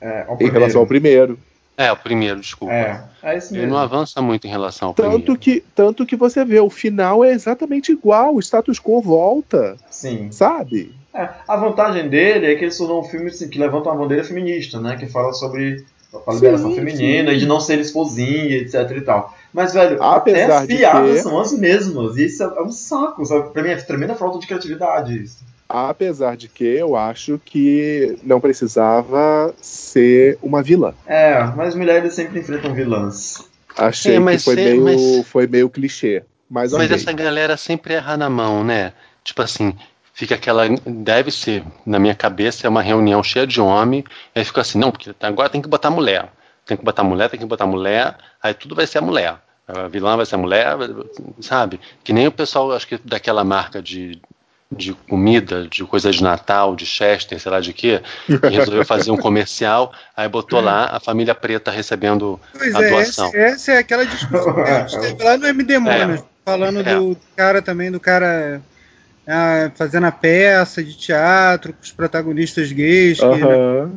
É, 0.00 0.22
ao 0.26 0.34
em 0.34 0.36
primeiro. 0.38 0.58
relação 0.60 0.80
ao 0.80 0.86
primeiro. 0.86 1.38
É, 1.76 1.92
o 1.92 1.96
primeiro, 1.96 2.40
desculpa. 2.40 2.72
É, 2.72 3.02
é 3.22 3.36
esse 3.36 3.54
Ele 3.56 3.66
não 3.66 3.76
avança 3.76 4.22
muito 4.22 4.46
em 4.46 4.50
relação 4.50 4.88
ao 4.88 4.94
Tanto 4.94 5.10
primeiro. 5.10 5.36
que, 5.38 5.62
tanto 5.74 6.06
que 6.06 6.16
você 6.16 6.42
vê, 6.44 6.58
o 6.60 6.70
final 6.70 7.22
é 7.24 7.32
exatamente 7.32 7.92
igual, 7.92 8.34
o 8.34 8.40
status 8.40 8.78
quo 8.80 9.00
volta, 9.02 9.76
Sim. 9.90 10.30
sabe? 10.32 10.94
É, 11.14 11.28
a 11.48 11.56
vantagem 11.56 12.08
dele 12.08 12.46
é 12.52 12.54
que 12.54 12.64
ele 12.64 12.74
tornou 12.74 13.00
um 13.00 13.04
filme 13.04 13.28
assim, 13.30 13.48
que 13.48 13.58
levanta 13.58 13.88
uma 13.90 13.98
bandeira 14.02 14.22
feminista, 14.24 14.80
né? 14.80 14.96
Que 14.96 15.06
fala 15.06 15.32
sobre 15.32 15.84
a 16.26 16.32
liberação 16.32 16.70
Sim, 16.70 16.76
feminina 16.76 17.30
sim. 17.30 17.36
e 17.36 17.40
de 17.40 17.46
não 17.46 17.60
ser 17.60 17.78
esposinha, 17.80 18.56
etc 18.58 18.90
e 18.96 19.00
tal. 19.00 19.34
Mas, 19.52 19.74
velho, 19.74 20.00
até 20.02 20.16
Apesar 20.44 20.60
as 20.62 20.68
de 20.68 20.76
piadas 20.76 21.16
que- 21.16 21.22
são 21.22 21.40
as 21.40 21.52
mesmas. 21.52 22.16
E 22.16 22.26
isso 22.26 22.42
é 22.42 22.62
um 22.62 22.70
saco, 22.70 23.24
sabe? 23.26 23.50
Pra 23.50 23.62
mim 23.62 23.70
é 23.70 23.76
tremenda 23.76 24.14
falta 24.14 24.38
de 24.38 24.46
criatividade 24.46 25.20
isso. 25.22 25.38
Apesar 25.68 26.36
de 26.36 26.48
que 26.48 26.64
eu 26.64 26.96
acho 26.96 27.40
que 27.44 28.16
não 28.24 28.40
precisava 28.40 29.54
ser 29.60 30.38
uma 30.42 30.62
vilã. 30.62 30.94
É, 31.06 31.42
mas 31.56 31.74
mulheres 31.74 32.14
sempre 32.14 32.40
enfrentam 32.40 32.74
vilãs. 32.74 33.44
Achei 33.76 34.16
É, 34.16 34.18
mas 34.18 34.44
que 34.44 34.44
foi, 34.52 34.60
é- 34.60 34.64
meio, 34.74 34.84
mas- 34.84 35.26
foi 35.28 35.46
meio 35.46 35.68
clichê. 35.70 36.22
Mas, 36.48 36.72
Mas 36.72 36.90
essa 36.90 37.12
galera 37.12 37.56
sempre 37.56 37.94
erra 37.94 38.16
na 38.16 38.28
mão, 38.28 38.64
né? 38.64 38.92
Tipo 39.22 39.42
assim, 39.42 39.72
fica 40.12 40.34
aquela. 40.34 40.64
Deve 40.86 41.30
ser, 41.30 41.64
na 41.84 41.98
minha 41.98 42.14
cabeça, 42.14 42.66
é 42.66 42.70
uma 42.70 42.82
reunião 42.82 43.22
cheia 43.22 43.46
de 43.46 43.60
homem. 43.60 44.04
Aí 44.34 44.44
fica 44.44 44.60
assim, 44.60 44.78
não, 44.78 44.90
porque 44.90 45.14
agora 45.20 45.48
tem 45.48 45.60
que 45.62 45.68
botar 45.68 45.90
mulher. 45.90 46.28
Tem 46.66 46.76
que 46.76 46.84
botar 46.84 47.02
mulher, 47.02 47.28
tem 47.28 47.40
que 47.40 47.46
botar 47.46 47.66
mulher. 47.66 48.16
Aí 48.42 48.54
tudo 48.54 48.74
vai 48.74 48.86
ser 48.86 48.98
a 48.98 49.02
mulher. 49.02 49.36
A 49.66 49.88
vilã 49.88 50.16
vai 50.16 50.26
ser 50.26 50.34
a 50.34 50.38
mulher, 50.38 50.76
sabe? 51.40 51.80
Que 52.02 52.12
nem 52.12 52.26
o 52.26 52.32
pessoal, 52.32 52.72
acho 52.72 52.86
que 52.88 52.98
daquela 53.04 53.44
marca 53.44 53.80
de, 53.80 54.20
de 54.70 54.92
comida, 55.08 55.66
de 55.68 55.84
coisa 55.84 56.10
de 56.10 56.20
Natal, 56.22 56.74
de 56.74 56.84
Chester, 56.84 57.38
sei 57.38 57.52
lá 57.52 57.60
de 57.60 57.72
quê, 57.72 58.02
que 58.26 58.48
resolveu 58.48 58.84
fazer 58.84 59.12
um 59.12 59.16
comercial, 59.18 59.92
aí 60.16 60.28
botou 60.28 60.60
lá 60.60 60.86
a 60.92 60.98
família 60.98 61.36
preta 61.36 61.70
recebendo 61.70 62.40
Pois 62.56 62.74
a 62.74 62.82
é, 62.82 62.90
doação. 62.90 63.26
essa, 63.28 63.36
essa 63.38 63.72
é 63.72 63.78
aquela 63.78 64.04
discussão 64.04 64.54
que 64.54 64.60
a 64.60 64.86
gente 64.88 65.00
teve 65.00 65.22
lá 65.22 65.36
no 65.36 65.46
MD 65.46 65.78
Monas, 65.78 66.24
falando 66.44 66.80
É. 66.80 66.94
do 66.96 67.16
cara 67.36 67.62
também, 67.62 67.92
do 67.92 68.00
cara 68.00 68.60
ah, 69.30 69.70
fazendo 69.74 70.06
a 70.06 70.12
peça 70.12 70.82
de 70.82 70.96
teatro 70.96 71.72
com 71.72 71.82
os 71.82 71.92
protagonistas 71.92 72.70
gays. 72.72 73.18
que- 73.18 73.24
Aham. 73.24 73.92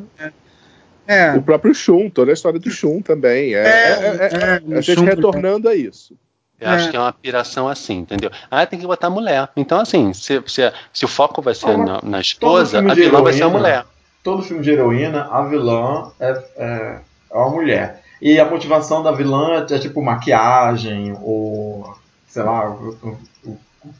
é, 1.07 1.33
O 1.33 1.41
próprio 1.41 1.73
Shun, 1.75 2.09
toda 2.09 2.31
a 2.31 2.33
história 2.33 2.59
do 2.59 2.69
Shun 2.71 3.01
também. 3.01 3.53
É, 3.55 3.57
é, 3.57 3.63
é- 3.63 4.29
é- 4.31 4.71
é, 4.73 4.77
a 4.77 4.81
gente 4.81 4.95
chumbo, 4.95 5.09
retornando 5.09 5.67
a 5.67 5.75
isso. 5.75 6.15
Eu 6.61 6.69
acho 6.69 6.87
É. 6.87 6.91
que 6.91 6.95
é 6.95 6.99
uma 6.99 7.11
piração 7.11 7.67
assim, 7.67 7.99
entendeu? 7.99 8.31
Ah, 8.49 8.65
tem 8.65 8.79
que 8.79 8.85
botar 8.87 9.09
mulher. 9.09 9.49
Então, 9.57 9.79
assim, 9.81 10.13
se, 10.13 10.41
se, 10.47 10.71
se 10.93 11.03
o 11.03 11.07
foco 11.09 11.41
vai 11.41 11.53
ser 11.53 11.71
Ah, 11.71 11.77
na, 11.77 11.99
na 12.01 12.21
esposa, 12.21 12.79
a 12.79 12.93
vilã 12.93 13.21
vai 13.21 13.33
ser 13.33 13.43
a 13.43 13.49
mulher. 13.49 13.85
Todo 14.23 14.41
filme 14.43 14.63
de 14.63 14.71
heroína, 14.71 15.27
a 15.29 15.43
vilã 15.43 16.11
é, 16.19 16.43
é, 16.55 16.99
é 17.31 17.37
uma 17.37 17.49
mulher. 17.49 18.01
E 18.21 18.39
a 18.39 18.45
motivação 18.45 19.03
da 19.03 19.11
vilã 19.11 19.65
é, 19.69 19.77
tipo 19.79 20.01
maquiagem, 20.01 21.13
ou 21.21 21.93
sei 22.27 22.43
lá, 22.43 22.69
o- 22.69 22.97
o- 23.03 23.17
o- 23.49 23.57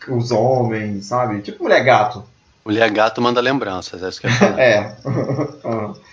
os 0.09 0.31
homens, 0.31 1.05
sabe? 1.05 1.41
Tipo 1.41 1.63
mulher 1.63 1.83
gato. 1.83 2.23
Mulher 2.65 2.89
gato 2.91 3.21
manda 3.21 3.41
lembranças, 3.41 4.01
é 4.03 4.09
isso 4.09 4.21
que 4.21 4.27
eu 4.27 4.31
ia 4.31 4.37
falar. 4.37 4.59
É. 4.59 4.95
Ah. 5.65 5.93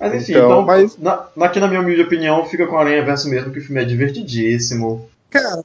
Mas 0.00 0.14
enfim, 0.14 0.30
Então, 0.32 0.44
então, 0.46 0.62
mas- 0.62 0.96
na- 0.96 1.26
aqui 1.44 1.58
na 1.58 1.66
minha 1.66 1.80
humilde 1.80 2.02
opinião, 2.02 2.44
fica 2.46 2.68
com 2.68 2.78
Aranha 2.78 3.04
Verso 3.04 3.28
mesmo, 3.28 3.50
que 3.52 3.58
o 3.58 3.64
filme 3.64 3.82
é 3.82 3.84
divertidíssimo. 3.84 5.08
cara, 5.28 5.64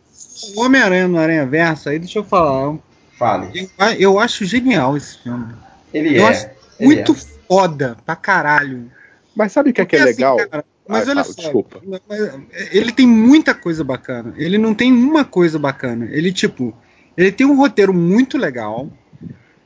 o 0.55 0.61
Homem-Aranha 0.61 1.07
no 1.07 1.19
Aranha 1.19 1.45
Versa, 1.45 1.91
aí 1.91 1.99
deixa 1.99 2.17
eu 2.17 2.23
falar. 2.23 2.75
Fale. 3.19 3.69
Eu, 3.77 3.85
eu 3.99 4.19
acho 4.19 4.43
genial 4.43 4.97
esse 4.97 5.19
filme. 5.21 5.53
Ele 5.93 6.17
Eu 6.17 6.25
é. 6.25 6.29
acho 6.29 6.47
ele 6.79 6.87
Muito 6.95 7.11
é. 7.11 7.15
foda 7.47 7.95
pra 8.03 8.15
caralho. 8.15 8.89
Mas 9.35 9.51
sabe 9.51 9.69
o 9.69 9.73
que 9.73 9.81
é, 9.81 9.85
que 9.85 9.95
é 9.95 9.99
assim, 9.99 10.09
legal? 10.13 10.37
cara, 10.49 10.65
mas 10.87 11.07
Ah, 11.07 11.11
olha 11.11 11.21
ah, 11.21 11.23
só, 11.25 11.33
desculpa. 11.33 11.79
mas 12.09 12.31
ele 12.71 12.91
tem 12.91 13.05
muita 13.07 13.53
coisa 13.53 13.83
bacana. 13.83 14.33
Ele 14.35 14.57
não 14.57 14.73
tem 14.73 14.91
uma 14.91 15.23
coisa 15.23 15.59
bacana. 15.59 16.07
Ele, 16.11 16.33
tipo, 16.33 16.73
ele 17.17 17.31
tem 17.31 17.45
um 17.45 17.55
roteiro 17.55 17.93
muito 17.93 18.37
legal. 18.37 18.91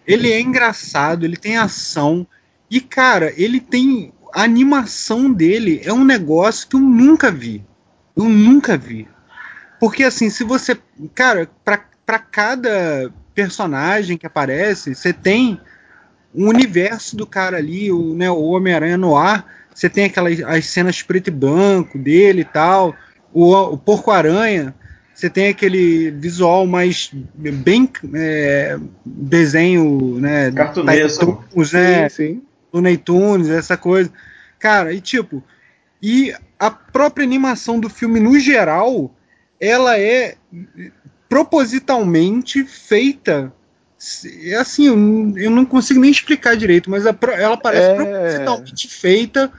Ele 0.05 0.31
é 0.31 0.39
engraçado, 0.39 1.25
ele 1.25 1.38
tem 1.38 1.57
ação. 1.57 2.25
E, 2.69 2.79
cara, 2.79 3.33
ele 3.36 3.60
tem. 3.60 4.13
A 4.33 4.43
animação 4.43 5.31
dele 5.31 5.81
é 5.83 5.91
um 5.91 6.03
negócio 6.03 6.67
que 6.67 6.75
eu 6.75 6.79
nunca 6.79 7.31
vi. 7.31 7.63
Eu 8.15 8.25
nunca 8.25 8.77
vi. 8.77 9.07
Porque, 9.79 10.03
assim, 10.03 10.29
se 10.29 10.43
você. 10.43 10.77
Cara, 11.13 11.49
pra, 11.63 11.83
pra 12.05 12.19
cada 12.19 13.12
personagem 13.33 14.17
que 14.17 14.25
aparece, 14.25 14.95
você 14.95 15.13
tem 15.13 15.60
um 16.33 16.47
universo 16.47 17.15
do 17.15 17.25
cara 17.25 17.57
ali, 17.57 17.91
o, 17.91 18.13
né, 18.13 18.29
o 18.29 18.43
Homem-Aranha 18.43 18.97
no 18.97 19.15
ar. 19.15 19.45
Você 19.73 19.89
tem 19.89 20.05
aquelas 20.05 20.41
as 20.41 20.65
cenas 20.65 21.01
preto 21.03 21.27
e 21.27 21.31
branco 21.31 21.97
dele 21.97 22.41
e 22.41 22.45
tal. 22.45 22.95
O, 23.33 23.53
o 23.53 23.77
Porco-Aranha, 23.77 24.73
você 25.17 25.32
tem 25.32 25.47
aquele 25.47 26.12
visual 26.12 26.67
mais 26.67 27.10
bem 27.12 27.89
é, 28.13 28.77
desenho, 29.03 30.19
né? 30.19 30.51
Cartunesco. 30.51 31.43
Toons, 31.51 31.73
né? 31.73 32.08
Sim, 32.08 32.15
sim. 32.15 32.41
Looney 32.71 32.97
Tunes, 32.97 33.49
essa 33.49 33.75
coisa. 33.75 34.13
Cara, 34.60 34.93
e 34.93 35.01
tipo, 35.01 35.43
e 35.99 36.36
a 36.60 36.69
própria 36.69 37.23
animação 37.23 37.80
do 37.80 37.89
filme 37.89 38.19
no 38.19 38.39
geral, 38.39 39.12
ela 39.60 39.99
é 39.99 40.36
propositalmente 41.27 42.63
feita. 42.63 43.51
É 44.43 44.58
assim, 44.58 44.86
eu 45.36 45.49
não, 45.49 45.65
consigo 45.65 45.99
nem 45.99 46.12
explicar 46.12 46.56
direito, 46.56 46.91
mas 46.91 47.08
ela 47.08 47.58
parece 47.58 47.89
É. 47.89 47.95
propositalmente 47.95 48.88
feita 48.88 49.51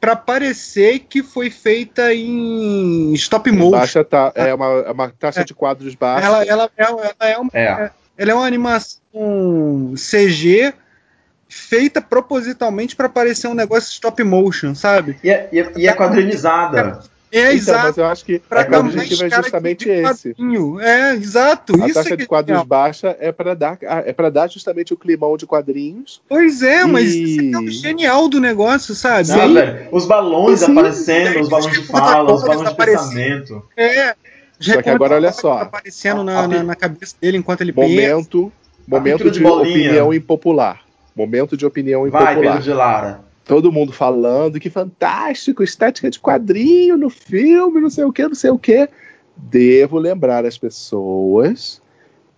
para 0.00 0.16
parecer 0.16 1.00
que 1.00 1.22
foi 1.22 1.50
feita 1.50 2.14
em 2.14 3.12
stop 3.14 3.50
motion. 3.52 3.70
Baixa 3.78 4.02
tá, 4.02 4.32
é, 4.34 4.54
uma, 4.54 4.66
é 4.66 4.90
uma 4.90 5.10
taxa 5.10 5.44
de 5.44 5.52
quadros 5.52 5.94
baixa. 5.94 6.26
Ela, 6.26 6.44
ela, 6.44 6.70
ela, 6.76 7.14
ela 7.20 7.30
é 7.30 7.38
uma 7.38 7.50
É. 7.52 7.90
ela 8.16 8.30
é 8.30 8.34
uma 8.34 8.46
animação 8.46 9.00
CG 9.94 10.72
feita 11.48 12.00
propositalmente 12.00 12.96
para 12.96 13.08
parecer 13.08 13.48
um 13.48 13.54
negócio 13.54 13.90
stop 13.90 14.22
motion, 14.22 14.74
sabe? 14.74 15.18
E 15.22 15.30
é, 15.30 15.48
e 15.52 15.60
é- 15.60 15.72
e 15.76 15.88
é 15.88 15.92
quadrinizada. 15.92 17.00
É 17.32 17.38
então, 17.42 17.52
exato. 17.52 17.86
mas 17.86 17.96
eu 17.98 18.04
acho 18.06 18.24
que 18.24 18.38
Pra 18.40 18.62
o 18.66 18.70
dar 18.70 18.82
mais 18.82 18.94
objetivo 18.94 19.24
é 19.24 19.30
justamente 19.30 19.88
esse. 19.88 20.34
É, 20.80 21.14
exato. 21.14 21.80
A 21.80 21.86
Isso 21.86 21.94
taxa 21.94 22.14
é 22.14 22.16
de 22.16 22.22
é 22.24 22.26
quadros 22.26 22.48
genial. 22.48 22.64
baixa 22.66 23.16
é 23.20 23.30
para 23.30 23.54
dar 23.54 23.78
é 23.80 24.12
para 24.12 24.30
dar 24.30 24.48
justamente 24.50 24.92
o 24.92 24.96
climão 24.96 25.36
de 25.36 25.46
quadrinhos. 25.46 26.20
Pois 26.28 26.60
é, 26.62 26.84
mas 26.84 27.04
E- 27.14 27.22
isso 27.22 27.40
é 27.40 27.52
é 27.52 27.58
o 27.58 27.70
genial 27.70 28.28
do 28.28 28.40
negócio, 28.40 28.94
sabe? 28.94 29.28
Não, 29.28 29.46
Sim. 29.48 29.54
velho. 29.54 29.88
Os 29.92 30.06
balões 30.06 30.60
Sim. 30.60 30.72
aparecendo, 30.72 31.40
os 31.40 31.48
balões 31.48 31.72
de 31.80 31.86
fala, 31.86 32.32
os 32.34 32.42
balões 32.42 32.60
de 32.62 32.66
Aparecendo. 32.66 33.08
pensamento. 33.10 33.64
É. 33.76 34.14
Só 34.58 34.82
que 34.82 34.90
agora, 34.90 35.14
olha 35.14 35.32
só. 35.32 35.58
aparecendo 35.58 36.20
A- 36.22 36.24
na, 36.24 36.48
na, 36.48 36.62
na 36.64 36.74
cabeça 36.74 37.14
dele 37.20 37.38
enquanto 37.38 37.60
ele 37.62 37.72
pensa. 37.72 37.88
Momento, 37.88 38.52
momento 38.86 39.12
pintura 39.24 39.30
de 39.30 39.38
de, 39.38 39.46
opinião 39.46 40.12
impopular. 40.12 40.80
Momento 41.16 41.56
de 41.56 41.64
opinião 41.64 42.00
Vai, 42.10 42.32
impopular. 42.34 42.54
Pedro 42.56 42.62
de 42.62 42.72
Lara. 42.72 43.20
Todo 43.50 43.72
mundo 43.72 43.92
falando 43.92 44.60
que 44.60 44.70
fantástico, 44.70 45.60
estética 45.64 46.08
de 46.08 46.20
quadrinho 46.20 46.96
no 46.96 47.10
filme, 47.10 47.80
não 47.80 47.90
sei 47.90 48.04
o 48.04 48.12
que, 48.12 48.22
não 48.22 48.34
sei 48.34 48.50
o 48.50 48.58
que. 48.58 48.88
Devo 49.36 49.98
lembrar 49.98 50.46
as 50.46 50.56
pessoas 50.56 51.82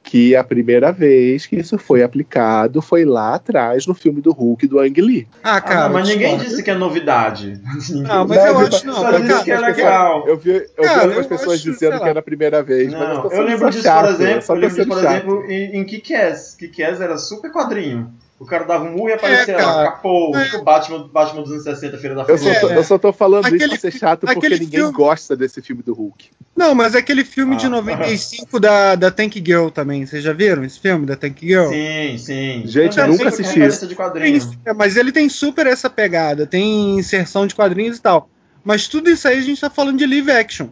que 0.02 0.34
a 0.34 0.42
primeira 0.42 0.90
vez 0.90 1.44
que 1.44 1.56
isso 1.56 1.76
foi 1.78 2.02
aplicado 2.02 2.80
foi 2.80 3.04
lá 3.04 3.34
atrás 3.34 3.86
no 3.86 3.92
filme 3.94 4.20
do 4.22 4.32
Hulk 4.32 4.66
do 4.66 4.80
Ang 4.80 5.00
Lee. 5.02 5.28
Ah, 5.44 5.56
Ah, 5.56 5.60
cara. 5.60 5.84
não, 5.88 5.92
mas 5.92 6.08
ninguém 6.08 6.38
disse 6.38 6.62
que 6.62 6.70
é 6.70 6.74
novidade. 6.74 7.60
Não, 7.92 8.26
mas 8.26 8.38
Não, 8.38 8.46
eu 8.46 8.52
eu- 8.54 8.58
acho 8.66 8.86
não. 8.86 8.94
só 8.94 9.02
cara, 9.02 9.20
disse 9.20 9.44
que 9.44 9.50
é 9.52 9.60
legal. 9.60 10.26
Eu 10.26 10.36
vi, 10.38 10.50
eu 10.50 10.58
vi 10.60 10.64
Cara, 10.88 11.02
algumas 11.02 11.24
eu 11.26 11.28
pessoas 11.28 11.60
acho, 11.60 11.70
dizendo 11.70 12.00
que 12.00 12.08
era 12.08 12.18
a 12.20 12.22
primeira 12.22 12.62
vez, 12.62 12.90
mas 12.90 13.00
Não, 13.00 13.14
eu, 13.16 13.22
tô 13.22 13.28
eu 13.36 13.42
lembro 13.42 13.58
só 13.60 13.68
disso, 13.70 13.82
chato, 13.82 14.04
por 14.06 14.22
exemplo, 14.22 14.42
só 14.42 14.54
eu 14.54 14.60
lembro 14.60 14.76
disso, 14.76 14.88
por 14.88 15.00
chato. 15.02 15.12
exemplo, 15.12 15.44
em, 15.50 15.76
em 15.76 15.84
Kick-Ass. 15.84 16.54
Kick-Ass 16.58 17.00
era 17.02 17.18
super 17.18 17.52
quadrinho. 17.52 18.10
O 18.42 18.46
cara 18.46 18.64
dava 18.64 18.84
um 18.84 18.92
murro 18.92 19.08
e 19.08 19.12
aparecia 19.12 19.54
É, 19.54 19.64
lá, 19.64 19.84
capô, 19.84 20.32
É. 20.36 20.62
Batman, 20.62 21.08
Batman 21.12 21.42
dos 21.42 21.52
anos 21.52 21.62
60, 21.64 21.96
Feira 21.98 22.16
da 22.16 22.22
Eu 22.26 22.36
só, 22.36 22.52
Fruta. 22.54 22.74
É. 22.74 22.76
eu 22.78 22.84
só 22.84 22.98
tô 22.98 23.12
falando 23.12 23.46
Aquele 23.46 23.64
isso 23.64 23.80
pra 23.80 23.90
ser 23.90 23.98
chato 23.98 24.20
porque 24.26 24.38
aquele 24.38 24.58
ninguém 24.58 24.80
filme- 24.80 24.92
gosta 24.92 25.36
desse 25.36 25.62
filme 25.62 25.82
do 25.82 25.94
Hulk. 25.94 26.30
Não, 26.56 26.74
mas 26.74 26.94
é 26.94 26.98
aquele 26.98 27.24
filme 27.24 27.56
de 27.56 27.66
Ah. 27.66 27.70
95 27.70 28.58
da, 28.58 28.94
da 28.96 29.10
Tank 29.10 29.34
Girl 29.36 29.68
também. 29.68 30.04
Vocês 30.04 30.22
já 30.24 30.32
viram 30.32 30.64
esse 30.64 30.78
filme 30.80 31.06
da 31.06 31.14
Tank 31.16 31.38
Girl? 31.40 31.68
Sim, 31.70 32.18
sim. 32.18 32.62
Gente, 32.66 32.96
Também 32.96 33.12
nunca 33.16 33.28
assisti 33.28 33.60
de 33.60 33.86
Tem- 33.86 33.96
quadrinho. 33.96 34.58
é, 34.66 34.72
mas 34.74 34.96
ele 34.96 35.12
tem 35.12 35.28
super 35.28 35.66
essa 35.66 35.88
pegada, 35.88 36.46
tem 36.46 36.98
inserção 36.98 37.46
de 37.46 37.54
quadrinhos 37.54 37.98
e 37.98 38.02
tal. 38.02 38.28
Mas 38.64 38.88
tudo 38.88 39.08
isso 39.08 39.26
aí 39.28 39.38
a 39.38 39.42
gente 39.42 39.60
tá 39.60 39.70
falando 39.70 39.98
de 39.98 40.06
live 40.06 40.30
action, 40.30 40.66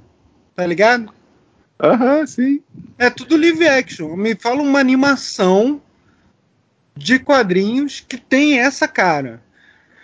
tá 0.54 0.66
ligado? 0.66 1.12
Aham, 1.82 2.26
sim. 2.26 2.60
É 2.98 3.08
tudo 3.08 3.36
live 3.36 3.66
action. 3.66 4.14
Me 4.16 4.34
fala 4.34 4.60
uma 4.62 4.78
animação 4.80 5.80
de 6.96 7.18
quadrinhos 7.18 8.00
que 8.06 8.16
tem 8.16 8.58
essa 8.60 8.86
cara. 8.86 9.40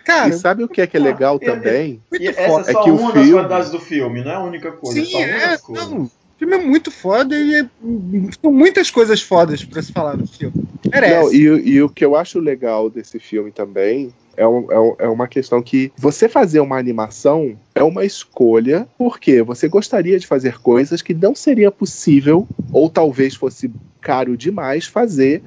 Cara, 0.03 0.29
e 0.29 0.33
sabe 0.33 0.63
o 0.63 0.69
que 0.69 0.81
é 0.81 0.87
que 0.87 0.95
é 0.95 0.99
legal 0.99 1.37
também? 1.37 2.01
E 2.13 2.31
foda. 2.31 2.41
essa 2.41 2.69
é 2.69 2.71
É 2.71 2.73
só 2.73 2.83
que 2.83 2.91
o 2.91 2.97
filme- 3.11 3.31
qualidades 3.33 3.71
do 3.71 3.79
filme, 3.79 4.23
não 4.23 4.31
é 4.31 4.35
a 4.35 4.43
única 4.43 4.71
coisa, 4.71 4.99
é 5.01 5.03
Sim, 5.03 5.17
é. 5.21 5.57
Não, 5.69 6.03
o 6.03 6.11
filme 6.39 6.55
é 6.55 6.57
muito 6.59 6.89
foda 6.89 7.35
e 7.37 7.55
é, 7.55 7.65
são 8.41 8.51
muitas 8.53 8.89
coisas 8.89 9.21
fodas 9.21 9.65
pra 9.65 9.81
se 9.81 9.91
falar 9.91 10.15
do 10.15 10.25
filme. 10.25 10.53
Merece. 10.89 11.13
Não, 11.13 11.33
e, 11.33 11.71
e 11.71 11.81
o 11.81 11.89
que 11.89 12.05
eu 12.05 12.15
acho 12.15 12.39
legal 12.39 12.89
desse 12.89 13.19
filme 13.19 13.51
também 13.51 14.13
É, 14.37 14.47
um, 14.47 14.71
é, 14.71 14.79
um, 14.79 14.95
é 14.99 15.07
uma 15.09 15.27
questão 15.27 15.61
que 15.61 15.91
você 15.97 16.29
fazer 16.29 16.59
uma 16.61 16.77
animação 16.77 17.57
é 17.75 17.83
uma 17.83 18.05
escolha, 18.05 18.87
porque 18.97 19.41
você 19.41 19.67
gostaria 19.67 20.17
de 20.17 20.25
fazer 20.27 20.59
coisas 20.59 21.01
que 21.01 21.13
não 21.13 21.35
seria 21.35 21.69
possível, 21.71 22.47
ou 22.71 22.89
talvez 22.89 23.35
fosse 23.35 23.69
caro 23.99 24.37
demais, 24.37 24.85
fazer 24.85 25.41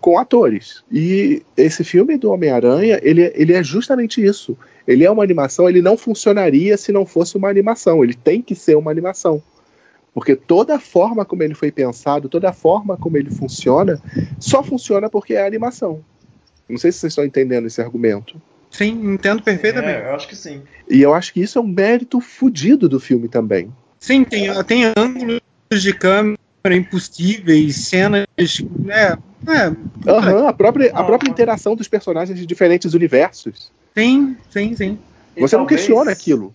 com 0.00 0.18
atores. 0.18 0.82
E 0.90 1.42
esse 1.56 1.82
filme 1.84 2.16
do 2.16 2.30
Homem-Aranha, 2.30 3.00
ele, 3.02 3.32
ele 3.34 3.52
é 3.52 3.62
justamente 3.62 4.24
isso. 4.24 4.56
Ele 4.86 5.04
é 5.04 5.10
uma 5.10 5.22
animação, 5.22 5.68
ele 5.68 5.82
não 5.82 5.96
funcionaria 5.96 6.76
se 6.76 6.92
não 6.92 7.04
fosse 7.04 7.36
uma 7.36 7.48
animação. 7.48 8.04
Ele 8.04 8.14
tem 8.14 8.40
que 8.40 8.54
ser 8.54 8.76
uma 8.76 8.90
animação. 8.90 9.42
Porque 10.14 10.34
toda 10.34 10.76
a 10.76 10.80
forma 10.80 11.24
como 11.24 11.42
ele 11.42 11.54
foi 11.54 11.70
pensado, 11.70 12.28
toda 12.28 12.48
a 12.48 12.52
forma 12.52 12.96
como 12.96 13.18
ele 13.18 13.30
funciona, 13.30 14.00
só 14.38 14.62
funciona 14.62 15.10
porque 15.10 15.34
é 15.34 15.46
animação. 15.46 16.02
Não 16.68 16.78
sei 16.78 16.90
se 16.90 16.98
vocês 16.98 17.12
estão 17.12 17.24
entendendo 17.24 17.66
esse 17.66 17.80
argumento. 17.80 18.40
Sim, 18.70 19.12
entendo 19.12 19.42
perfeitamente. 19.42 20.00
É, 20.00 20.10
eu 20.10 20.14
acho 20.14 20.28
que 20.28 20.36
sim. 20.36 20.62
E 20.88 21.02
eu 21.02 21.14
acho 21.14 21.32
que 21.32 21.40
isso 21.40 21.58
é 21.58 21.62
um 21.62 21.66
mérito 21.66 22.20
fodido 22.20 22.88
do 22.88 22.98
filme 22.98 23.28
também. 23.28 23.72
Sim, 23.98 24.24
tem, 24.24 24.48
tem 24.64 24.84
ângulos 24.96 25.40
de 25.70 25.92
câmera 25.92 26.38
impossíveis, 26.74 27.76
cenas. 27.76 28.26
É, 28.88 29.16
é, 29.52 30.10
Aham, 30.10 30.48
a, 30.48 30.52
própria, 30.52 30.90
a 30.92 31.04
própria 31.04 31.30
interação 31.30 31.76
dos 31.76 31.86
personagens 31.88 32.38
de 32.38 32.46
diferentes 32.46 32.94
universos. 32.94 33.70
sim, 33.96 34.36
sim, 34.50 34.74
sim. 34.74 34.98
E 35.36 35.40
Você 35.40 35.56
não 35.56 35.64
talvez- 35.64 35.80
questiona 35.82 36.10
aquilo. 36.10 36.54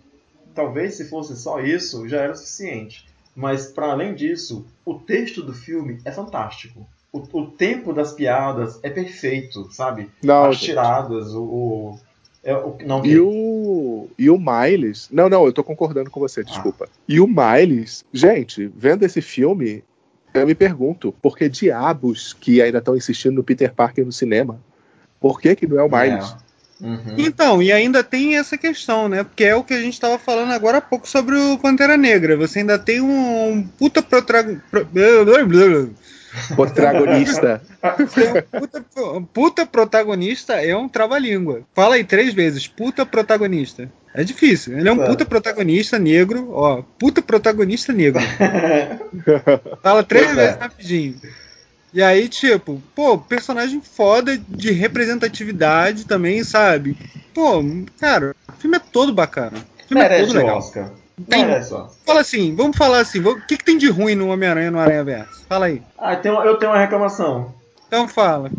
Talvez 0.53 0.95
se 0.95 1.07
fosse 1.09 1.35
só 1.37 1.61
isso, 1.61 2.07
já 2.09 2.21
era 2.21 2.33
o 2.33 2.35
suficiente. 2.35 3.05
Mas, 3.35 3.67
para 3.67 3.91
além 3.91 4.13
disso, 4.13 4.65
o 4.85 4.95
texto 4.95 5.41
do 5.41 5.53
filme 5.53 5.99
é 6.03 6.11
fantástico. 6.11 6.85
O, 7.13 7.19
o 7.39 7.45
tempo 7.47 7.93
das 7.93 8.11
piadas 8.11 8.79
é 8.83 8.89
perfeito, 8.89 9.71
sabe? 9.71 10.09
Não, 10.21 10.45
As 10.45 10.57
gente. 10.57 10.65
tiradas, 10.65 11.33
o. 11.33 11.41
o, 11.43 11.99
é, 12.43 12.53
o 12.55 12.75
não, 12.85 13.05
E 13.05 13.17
o, 13.19 14.09
e 14.17 14.29
o 14.29 14.37
Miles. 14.37 15.07
Não, 15.11 15.29
não, 15.29 15.45
eu 15.45 15.53
tô 15.53 15.63
concordando 15.63 16.09
com 16.09 16.19
você, 16.19 16.43
desculpa. 16.43 16.89
E 17.07 17.19
o 17.21 17.27
Miles, 17.27 18.03
gente, 18.11 18.69
vendo 18.75 19.03
esse 19.03 19.21
filme, 19.21 19.83
eu 20.33 20.47
me 20.47 20.55
pergunto, 20.55 21.13
por 21.21 21.37
que 21.37 21.49
diabos 21.49 22.33
que 22.33 22.61
ainda 22.61 22.77
estão 22.77 22.95
insistindo 22.95 23.35
no 23.35 23.43
Peter 23.43 23.73
Parker 23.73 24.05
no 24.05 24.11
cinema? 24.11 24.59
Por 25.19 25.39
que, 25.39 25.55
que 25.55 25.67
não 25.67 25.79
é 25.79 25.83
o 25.83 25.89
Miles? 25.89 26.31
É. 26.31 26.50
Uhum. 26.81 27.15
Então, 27.17 27.61
e 27.61 27.71
ainda 27.71 28.03
tem 28.03 28.37
essa 28.37 28.57
questão, 28.57 29.07
né? 29.07 29.23
Porque 29.23 29.43
é 29.43 29.55
o 29.55 29.63
que 29.63 29.73
a 29.73 29.79
gente 29.81 29.93
estava 29.93 30.17
falando 30.17 30.51
agora 30.51 30.79
há 30.79 30.81
pouco 30.81 31.07
sobre 31.07 31.35
o 31.37 31.57
Pantera 31.59 31.95
Negra. 31.95 32.35
Você 32.37 32.59
ainda 32.59 32.79
tem 32.79 32.99
um, 33.01 33.49
um 33.51 33.63
puta 33.63 34.01
protra... 34.01 34.43
pro- 34.69 34.87
Protagonista. 36.55 37.61
puta, 38.51 38.85
puta 39.33 39.65
protagonista 39.65 40.53
é 40.53 40.75
um 40.75 40.87
trava-língua. 40.87 41.61
Fala 41.75 41.95
aí 41.95 42.03
três 42.03 42.33
vezes, 42.33 42.67
puta 42.67 43.05
protagonista. 43.05 43.91
É 44.13 44.23
difícil. 44.23 44.77
Ele 44.77 44.87
é 44.87 44.91
um 44.91 44.95
Claro. 44.95 45.11
puta 45.11 45.25
protagonista 45.25 45.99
negro, 45.99 46.49
ó. 46.51 46.83
Puta 46.97 47.21
protagonista 47.21 47.91
negro. 47.93 48.21
Fala 49.81 50.03
três 50.03 50.29
é. 50.31 50.33
vezes 50.35 50.55
rapidinho. 50.57 51.15
E 51.93 52.01
aí, 52.01 52.29
tipo, 52.29 52.81
pô, 52.95 53.17
personagem 53.17 53.81
foda 53.81 54.37
de 54.37 54.71
representatividade 54.71 56.05
também, 56.05 56.43
sabe? 56.43 56.97
Pô, 57.33 57.61
cara, 57.99 58.35
o 58.47 58.53
filme 58.53 58.77
é 58.77 58.79
todo 58.79 59.13
bacana. 59.13 59.57
O 59.57 59.87
filme 59.87 60.03
é 60.03 60.09
Merece 60.09 60.27
todo 60.27 60.35
o 60.35 60.39
legal. 60.39 60.57
Oscar. 60.57 60.91
Tem-. 61.27 61.45
Fala 62.05 62.21
assim, 62.21 62.55
vamos 62.55 62.77
falar 62.77 62.99
assim, 62.99 63.19
o 63.19 63.41
que, 63.41 63.57
que 63.57 63.63
tem 63.63 63.77
de 63.77 63.89
ruim 63.89 64.15
no 64.15 64.29
Homem-Aranha 64.29 64.71
no 64.71 64.79
Aranha 64.79 65.03
Verso? 65.03 65.45
Fala 65.47 65.65
aí. 65.65 65.81
Ah, 65.97 66.13
eu 66.13 66.57
tenho 66.57 66.71
uma 66.71 66.79
reclamação. 66.79 67.53
Então 67.87 68.07
fala. 68.07 68.49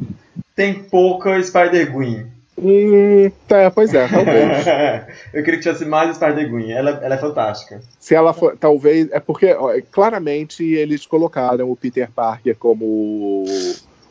Tem 0.55 0.75
pouca 0.75 1.43
Spider-Gwen. 1.43 2.32
Hum, 2.59 3.31
tá, 3.49 3.71
pois 3.71 3.93
é, 3.93 4.07
talvez. 4.09 4.67
eu 5.33 5.43
queria 5.43 5.59
que 5.59 5.65
tivesse 5.65 5.85
mais 5.85 6.17
Spider-Gwen. 6.17 6.73
Ela, 6.73 7.01
ela 7.03 7.15
é 7.15 7.19
fantástica. 7.19 7.81
Se 7.99 8.15
ela 8.15 8.33
for, 8.33 8.57
talvez, 8.57 9.09
é 9.11 9.21
porque 9.21 9.53
ó, 9.53 9.73
claramente 9.91 10.65
eles 10.65 11.07
colocaram 11.07 11.71
o 11.71 11.77
Peter 11.77 12.11
Parker 12.11 12.57
como 12.57 12.85
o, 12.85 13.45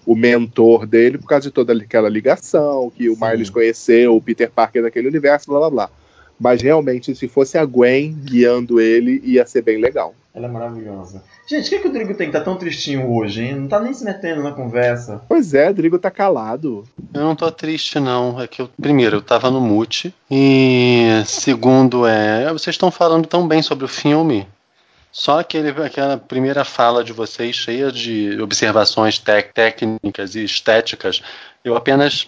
o 0.06 0.15
mentor 0.15 0.86
dele 0.86 1.17
por 1.17 1.27
causa 1.27 1.43
de 1.43 1.51
toda 1.51 1.73
aquela 1.73 2.10
ligação 2.10 2.91
que 2.95 3.10
o 3.10 3.15
Sim. 3.15 3.25
Miles 3.25 3.49
conheceu 3.49 4.15
o 4.15 4.21
Peter 4.21 4.49
Parker 4.49 4.82
daquele 4.82 5.08
universo, 5.08 5.49
blá 5.49 5.60
blá 5.60 5.69
blá. 5.69 5.89
Mas 6.39 6.62
realmente, 6.62 7.13
se 7.13 7.27
fosse 7.27 7.56
a 7.56 7.63
Gwen 7.63 8.13
guiando 8.23 8.82
ele, 8.82 9.21
ia 9.23 9.45
ser 9.45 9.62
bem 9.62 9.80
legal. 9.80 10.15
Ela 10.34 10.48
é 10.48 10.50
maravilhosa. 10.50 11.22
Gente, 11.46 11.67
o 11.67 11.70
que, 11.70 11.76
é 11.76 11.80
que 11.80 11.88
o 11.89 11.91
Drigo 11.91 12.13
tem 12.13 12.28
que 12.28 12.34
tá 12.34 12.39
tão 12.39 12.56
tristinho 12.56 13.12
hoje, 13.12 13.44
hein? 13.44 13.56
Não 13.56 13.67
tá 13.67 13.82
nem 13.82 13.94
se 13.94 14.06
metendo 14.06 14.41
na 14.41 14.54
conversa. 14.54 15.22
Pois 15.28 15.54
é, 15.54 15.74
Drigo 15.74 16.00
tá 16.00 16.10
calado. 16.10 16.86
Eu 17.13 17.22
não 17.22 17.36
tô 17.36 17.52
triste, 17.52 18.00
não. 18.00 18.39
É 18.39 18.48
que 18.48 18.62
eu, 18.62 18.70
primeiro, 18.80 19.17
eu 19.17 19.22
tava 19.22 19.52
no 19.52 19.60
mute. 19.60 20.13
E 20.30 21.22
segundo, 21.26 22.08
é. 22.08 22.52
Vocês 22.54 22.76
estão 22.76 22.89
falando 22.89 23.28
tão 23.28 23.46
bem 23.46 23.62
sobre 23.62 23.84
o 23.84 23.89
filme. 23.89 24.48
Só 25.12 25.39
aquele, 25.39 25.69
aquela 25.69 26.17
primeira 26.17 26.63
fala 26.63 27.04
de 27.04 27.12
vocês, 27.12 27.56
cheia 27.56 27.91
de 27.91 28.39
observações 28.41 29.17
tec- 29.19 29.54
técnicas 29.54 30.36
e 30.36 30.43
estéticas, 30.43 31.21
eu 31.65 31.76
apenas 31.76 32.28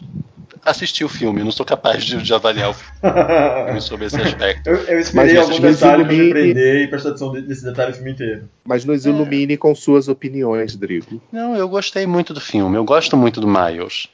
assisti 0.66 1.04
o 1.04 1.10
filme, 1.10 1.44
não 1.44 1.52
sou 1.52 1.66
capaz 1.66 2.04
de, 2.04 2.22
de 2.22 2.34
avaliar 2.34 2.70
o 2.70 2.74
filme 2.74 3.80
sobre 3.82 4.06
esse 4.08 4.22
aspecto. 4.22 4.68
eu, 4.70 4.76
eu 4.76 5.00
esperei 5.00 5.34
Mas 5.36 5.50
algum 5.50 5.62
nos 5.66 5.76
detalhe 5.80 6.04
pra 6.04 6.14
me 6.14 6.20
ilumine- 6.20 6.34
prender 6.54 6.82
e 6.84 6.88
prestar 6.88 7.10
atenção 7.10 7.34
nesse 7.34 7.64
detalhe 7.64 7.92
o 7.92 7.96
filme 7.96 8.12
inteiro. 8.12 8.50
Mas 8.66 8.84
nos 8.86 9.06
ilumine 9.06 9.56
com 9.58 9.74
suas 9.76 10.08
opiniões, 10.08 10.76
Drigo. 10.76 11.22
Não, 11.32 11.56
eu 11.56 11.68
gostei 11.70 12.06
muito 12.06 12.34
do 12.34 12.42
filme, 12.42 12.76
eu 12.78 12.84
gosto 12.84 13.16
muito 13.18 13.40
do 13.42 13.48
Miles. 13.48 14.08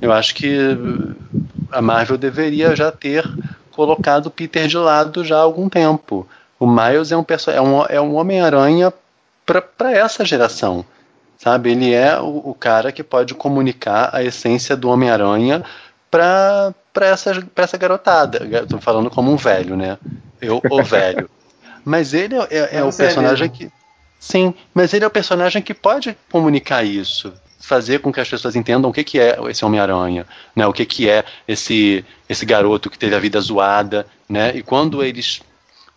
Eu 0.00 0.12
acho 0.12 0.34
que 0.34 0.56
a 1.70 1.82
Marvel 1.82 2.16
deveria 2.16 2.74
já 2.74 2.90
ter 2.90 3.24
colocado 3.72 4.26
o 4.26 4.30
Peter 4.30 4.66
de 4.66 4.76
lado 4.76 5.24
já 5.24 5.36
há 5.36 5.40
algum 5.42 5.68
tempo. 5.68 6.26
O 6.64 6.66
Miles 6.66 7.12
é 7.12 7.16
um, 7.16 7.24
é 7.52 7.60
um, 7.60 7.84
é 7.90 8.00
um 8.00 8.14
Homem-Aranha 8.14 8.90
para 9.44 9.92
essa 9.92 10.24
geração. 10.24 10.82
Sabe? 11.36 11.72
Ele 11.72 11.92
é 11.92 12.18
o, 12.18 12.40
o 12.50 12.54
cara 12.54 12.90
que 12.90 13.02
pode 13.02 13.34
comunicar 13.34 14.08
a 14.14 14.22
essência 14.24 14.74
do 14.74 14.88
Homem-Aranha 14.88 15.62
para 16.10 16.72
essa, 17.02 17.46
pra 17.54 17.64
essa 17.64 17.76
garotada. 17.76 18.48
Estou 18.62 18.80
falando 18.80 19.10
como 19.10 19.30
um 19.30 19.36
velho, 19.36 19.76
né? 19.76 19.98
Eu, 20.40 20.62
o 20.70 20.82
velho. 20.82 21.28
Mas 21.84 22.14
ele 22.14 22.34
é, 22.34 22.48
é- 22.50 22.76
é 22.78 22.82
o 22.82 22.88
é 22.88 22.92
personagem 22.92 23.50
que. 23.50 23.70
Sim, 24.18 24.54
mas 24.72 24.94
ele 24.94 25.04
é 25.04 25.06
o 25.06 25.10
personagem 25.10 25.60
que 25.60 25.74
pode 25.74 26.16
comunicar 26.32 26.82
isso. 26.82 27.30
Fazer 27.60 27.98
com 27.98 28.10
que 28.10 28.20
as 28.20 28.28
pessoas 28.28 28.56
entendam 28.56 28.88
o 28.88 28.92
que, 28.92 29.04
que 29.04 29.20
é 29.20 29.38
esse 29.50 29.62
Homem-Aranha, 29.66 30.26
né? 30.56 30.66
o 30.66 30.72
que, 30.72 30.86
que 30.86 31.10
é 31.10 31.26
esse, 31.46 32.02
esse 32.26 32.46
garoto 32.46 32.88
que 32.88 32.98
teve 32.98 33.14
a 33.14 33.18
vida 33.18 33.38
zoada. 33.38 34.06
Né? 34.26 34.56
E 34.56 34.62
quando 34.62 35.04
eles. 35.04 35.42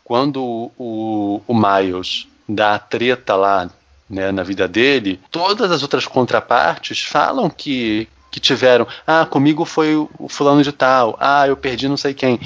Quando 0.07 0.71
o, 0.77 1.41
o 1.45 1.53
Miles 1.53 2.29
dá 2.47 2.75
a 2.75 2.79
treta 2.79 3.35
lá 3.35 3.69
né, 4.09 4.31
na 4.31 4.41
vida 4.41 4.65
dele, 4.65 5.19
todas 5.29 5.69
as 5.69 5.81
outras 5.81 6.05
contrapartes 6.05 7.03
falam 7.03 7.49
que, 7.49 8.07
que 8.31 8.39
tiveram. 8.39 8.87
Ah, 9.05 9.25
comigo 9.25 9.65
foi 9.65 9.97
o 9.97 10.29
fulano 10.29 10.63
de 10.63 10.71
tal. 10.71 11.17
Ah, 11.19 11.45
eu 11.45 11.57
perdi 11.57 11.89
não 11.89 11.97
sei 11.97 12.13
quem. 12.13 12.39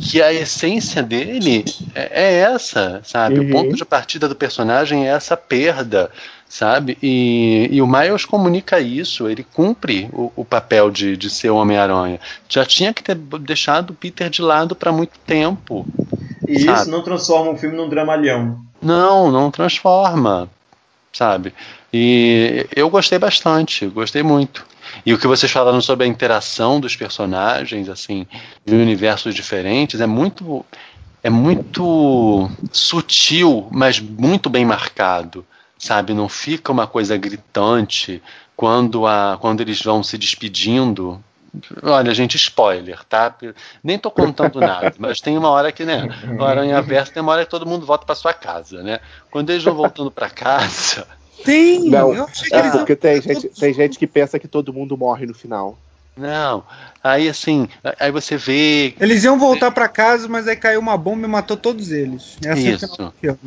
Que 0.00 0.20
a 0.20 0.32
essência 0.32 1.00
dele 1.00 1.64
é, 1.94 2.24
é 2.24 2.34
essa, 2.40 3.02
sabe? 3.04 3.38
Uhum. 3.38 3.46
O 3.46 3.50
ponto 3.52 3.76
de 3.76 3.84
partida 3.84 4.26
do 4.26 4.34
personagem 4.34 5.06
é 5.06 5.10
essa 5.10 5.36
perda, 5.36 6.10
sabe? 6.48 6.98
E, 7.00 7.68
e 7.70 7.80
o 7.80 7.86
Miles 7.86 8.24
comunica 8.24 8.80
isso, 8.80 9.28
ele 9.28 9.44
cumpre 9.44 10.08
o, 10.12 10.32
o 10.34 10.44
papel 10.44 10.90
de, 10.90 11.16
de 11.16 11.30
ser 11.30 11.50
o 11.50 11.56
Homem-Aranha. 11.56 12.18
Já 12.48 12.66
tinha 12.66 12.92
que 12.92 13.04
ter 13.04 13.14
deixado 13.14 13.90
o 13.90 13.94
Peter 13.94 14.28
de 14.28 14.42
lado 14.42 14.74
para 14.74 14.90
muito 14.90 15.20
tempo. 15.24 15.86
E 16.48 16.60
Sabe? 16.60 16.80
isso 16.80 16.90
não 16.90 17.02
transforma 17.02 17.50
o 17.50 17.56
filme 17.58 17.76
num 17.76 17.88
dramalhão. 17.88 18.58
Não, 18.80 19.30
não 19.30 19.50
transforma, 19.50 20.48
sabe? 21.12 21.52
E 21.92 22.66
eu 22.74 22.88
gostei 22.88 23.18
bastante, 23.18 23.86
gostei 23.86 24.22
muito. 24.22 24.64
E 25.04 25.12
o 25.12 25.18
que 25.18 25.26
vocês 25.26 25.52
falaram 25.52 25.80
sobre 25.82 26.06
a 26.06 26.08
interação 26.08 26.80
dos 26.80 26.96
personagens, 26.96 27.88
assim, 27.90 28.26
em 28.66 28.74
universos 28.74 29.34
diferentes, 29.34 30.00
é 30.00 30.06
muito, 30.06 30.64
é 31.22 31.28
muito 31.28 32.50
sutil, 32.72 33.68
mas 33.70 34.00
muito 34.00 34.48
bem 34.48 34.64
marcado, 34.64 35.44
sabe? 35.78 36.14
Não 36.14 36.28
fica 36.28 36.72
uma 36.72 36.86
coisa 36.86 37.16
gritante 37.16 38.22
quando, 38.56 39.06
a, 39.06 39.36
quando 39.40 39.60
eles 39.60 39.82
vão 39.82 40.02
se 40.02 40.16
despedindo. 40.16 41.22
Olha, 41.82 42.14
gente, 42.14 42.36
spoiler, 42.36 43.02
tá? 43.04 43.34
Nem 43.82 43.98
tô 43.98 44.10
contando 44.10 44.60
nada, 44.60 44.92
mas 44.98 45.20
tem 45.20 45.36
uma 45.36 45.50
hora 45.50 45.72
que, 45.72 45.84
né? 45.84 46.08
O 46.38 46.42
Aranha 46.44 46.80
Verso 46.82 47.12
tem 47.12 47.22
uma 47.22 47.32
hora 47.32 47.44
que 47.44 47.50
todo 47.50 47.66
mundo 47.66 47.86
volta 47.86 48.04
para 48.04 48.14
sua 48.14 48.32
casa, 48.34 48.82
né? 48.82 49.00
Quando 49.30 49.50
eles 49.50 49.64
vão 49.64 49.74
voltando 49.74 50.10
para 50.10 50.28
casa, 50.30 51.06
Tem! 51.44 51.88
Não, 51.90 52.14
eu 52.14 52.24
achei 52.24 52.48
que 52.48 52.54
É 52.54 52.58
eles 52.58 52.72
porque 52.72 52.96
tem 52.96 53.22
gente, 53.22 53.48
tem 53.48 53.72
gente 53.72 53.98
que 53.98 54.06
pensa 54.06 54.38
que 54.38 54.48
todo 54.48 54.72
mundo 54.72 54.96
morre 54.96 55.26
no 55.26 55.34
final. 55.34 55.78
não. 56.16 56.64
Aí 57.02 57.28
assim, 57.28 57.68
aí 57.98 58.10
você 58.10 58.36
vê 58.36 58.94
Eles 59.00 59.22
iam 59.24 59.38
voltar 59.38 59.70
pra 59.70 59.88
casa, 59.88 60.28
mas 60.28 60.48
aí 60.48 60.56
caiu 60.56 60.80
uma 60.80 60.98
bomba 60.98 61.26
e 61.26 61.30
matou 61.30 61.56
todos 61.56 61.92
eles. 61.92 62.36
Essa 62.44 62.60
é 62.60 62.72
Isso. 62.72 63.12
filme. 63.20 63.38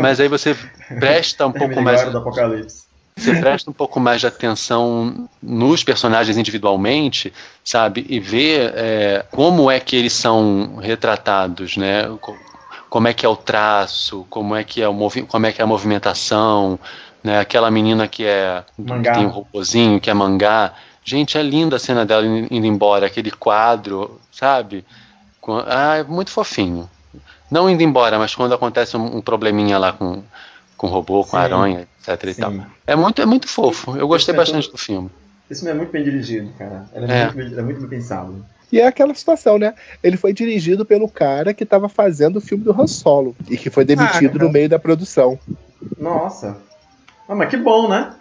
Mas 0.00 0.20
aí 0.20 0.28
você 0.28 0.56
presta 1.00 1.46
um 1.46 1.52
pouco 1.52 1.80
mais. 1.82 2.04
do 2.10 2.18
Apocalipse. 2.18 2.85
Você 3.16 3.34
presta 3.40 3.70
um 3.70 3.72
pouco 3.72 3.98
mais 3.98 4.20
de 4.20 4.26
atenção 4.26 5.28
nos 5.42 5.82
personagens 5.82 6.36
individualmente, 6.36 7.32
sabe? 7.64 8.04
E 8.10 8.20
vê 8.20 8.70
é, 8.74 9.24
como 9.30 9.70
é 9.70 9.80
que 9.80 9.96
eles 9.96 10.12
são 10.12 10.76
retratados, 10.76 11.78
né? 11.78 12.04
Como 12.90 13.08
é 13.08 13.14
que 13.14 13.24
é 13.24 13.28
o 13.28 13.34
traço, 13.34 14.26
como 14.28 14.54
é 14.54 14.62
que 14.62 14.82
é, 14.82 14.88
o 14.88 14.94
como 15.26 15.46
é, 15.46 15.52
que 15.52 15.62
é 15.62 15.64
a 15.64 15.66
movimentação, 15.66 16.78
né? 17.24 17.40
Aquela 17.40 17.70
menina 17.70 18.06
que 18.06 18.24
é 18.26 18.62
mangá. 18.78 19.12
tem 19.14 19.24
um 19.24 19.30
robôzinho, 19.30 19.98
que 19.98 20.10
é 20.10 20.14
mangá. 20.14 20.74
Gente, 21.02 21.38
é 21.38 21.42
linda 21.42 21.76
a 21.76 21.78
cena 21.78 22.04
dela 22.04 22.26
indo 22.26 22.66
embora, 22.66 23.06
aquele 23.06 23.30
quadro, 23.30 24.20
sabe? 24.30 24.84
Ah, 25.66 25.96
é 25.96 26.04
muito 26.04 26.30
fofinho. 26.30 26.90
Não 27.50 27.70
indo 27.70 27.82
embora, 27.82 28.18
mas 28.18 28.34
quando 28.34 28.54
acontece 28.54 28.96
um, 28.96 29.16
um 29.16 29.20
probleminha 29.22 29.78
lá 29.78 29.92
com, 29.92 30.22
com 30.76 30.86
robô, 30.86 31.22
com 31.22 31.30
Sim. 31.30 31.36
aranha, 31.36 31.88
etc 32.00 32.24
e 32.24 32.34
tal. 32.34 32.52
É 32.86 32.96
muito, 32.96 33.22
é 33.22 33.26
muito 33.26 33.48
fofo. 33.48 33.96
Eu 33.96 34.06
gostei 34.06 34.34
bastante 34.34 34.70
do 34.70 34.78
filme. 34.78 35.10
Esse 35.50 35.60
filme 35.60 35.74
é 35.74 35.78
muito 35.78 35.92
bem 35.92 36.04
dirigido, 36.04 36.52
cara. 36.58 36.86
Ele 36.94 37.10
é, 37.10 37.18
é. 37.18 37.32
Muito, 37.32 37.58
é 37.58 37.62
muito 37.62 37.80
bem 37.80 37.90
pensado. 37.90 38.44
E 38.70 38.80
é 38.80 38.86
aquela 38.86 39.14
situação, 39.14 39.58
né? 39.58 39.74
Ele 40.02 40.16
foi 40.16 40.32
dirigido 40.32 40.84
pelo 40.84 41.08
cara 41.08 41.54
que 41.54 41.62
estava 41.62 41.88
fazendo 41.88 42.36
o 42.36 42.40
filme 42.40 42.64
do 42.64 42.72
Han 42.72 42.86
Solo 42.86 43.36
e 43.48 43.56
que 43.56 43.70
foi 43.70 43.84
demitido 43.84 44.38
ah, 44.38 44.44
no 44.44 44.50
meio 44.50 44.68
da 44.68 44.78
produção. 44.78 45.38
Nossa. 45.96 46.56
Ah, 47.28 47.34
mas 47.34 47.48
que 47.48 47.56
bom, 47.56 47.88
né? 47.88 48.14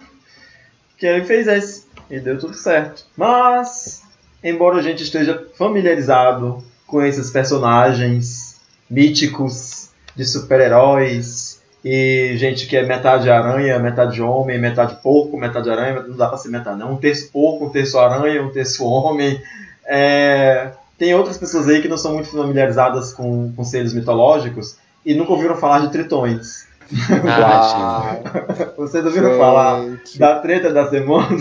Que 0.97 1.07
ele 1.07 1.25
fez 1.25 1.47
esse 1.47 1.85
e 2.09 2.19
deu 2.19 2.37
tudo 2.37 2.53
certo. 2.53 3.05
Mas, 3.17 4.03
embora 4.43 4.77
a 4.77 4.81
gente 4.81 5.01
esteja 5.01 5.47
familiarizado 5.57 6.63
com 6.85 7.01
esses 7.01 7.31
personagens 7.31 8.61
míticos 8.89 9.89
de 10.15 10.25
super-heróis 10.25 11.54
e 11.87 12.35
gente 12.35 12.65
que 12.65 12.75
é 12.75 12.83
metade 12.83 13.29
aranha, 13.29 13.77
metade 13.77 14.19
homem, 14.19 14.59
metade 14.59 14.95
porco, 15.03 15.37
metade 15.37 15.69
aranha, 15.69 16.01
não 16.01 16.17
dá 16.17 16.27
pra 16.27 16.35
ser 16.35 16.49
metade, 16.49 16.79
não. 16.79 16.93
Um 16.93 16.97
terço 16.97 17.29
porco, 17.31 17.65
um 17.65 17.69
terço 17.69 17.99
aranha, 17.99 18.41
um 18.41 18.49
terço 18.49 18.83
homem. 18.83 19.39
É... 19.85 20.71
Tem 20.97 21.13
outras 21.13 21.37
pessoas 21.37 21.69
aí 21.69 21.83
que 21.83 21.87
não 21.87 21.97
são 21.97 22.15
muito 22.15 22.29
familiarizadas 22.29 23.13
com, 23.13 23.53
com 23.53 23.63
seres 23.63 23.93
mitológicos 23.93 24.77
e 25.05 25.13
nunca 25.13 25.33
ouviram 25.33 25.57
falar 25.57 25.81
de 25.81 25.91
tritões. 25.91 26.65
Ah, 27.23 28.17
Vocês 28.75 29.05
ouviram 29.05 29.29
gente. 29.29 29.37
falar 29.37 29.85
da 30.17 30.39
treta 30.39 30.73
da 30.73 30.89
semana? 30.89 31.37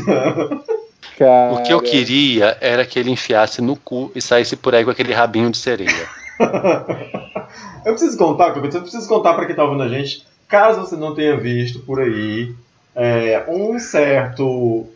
Cara. 1.17 1.55
O 1.55 1.63
que 1.63 1.73
eu 1.73 1.81
queria 1.81 2.59
era 2.61 2.85
que 2.85 2.99
ele 2.99 3.11
enfiasse 3.11 3.63
no 3.63 3.77
cu 3.77 4.13
e 4.15 4.21
saísse 4.21 4.57
por 4.57 4.75
aí 4.75 4.85
com 4.85 4.91
aquele 4.91 5.15
rabinho 5.15 5.51
de 5.51 5.57
sereia. 5.57 6.07
eu 7.87 7.93
preciso 7.93 8.19
contar, 8.19 8.55
eu 8.55 8.61
preciso 8.61 9.09
contar 9.09 9.33
para 9.33 9.47
quem 9.47 9.55
tá 9.55 9.65
ouvindo 9.65 9.85
a 9.85 9.89
gente, 9.89 10.27
caso 10.49 10.81
você 10.81 10.97
não 10.97 11.15
tenha 11.15 11.37
visto 11.37 11.81
por 11.81 12.01
aí, 12.01 12.55
é, 12.95 13.45
um 13.49 13.79
certo 13.79 14.87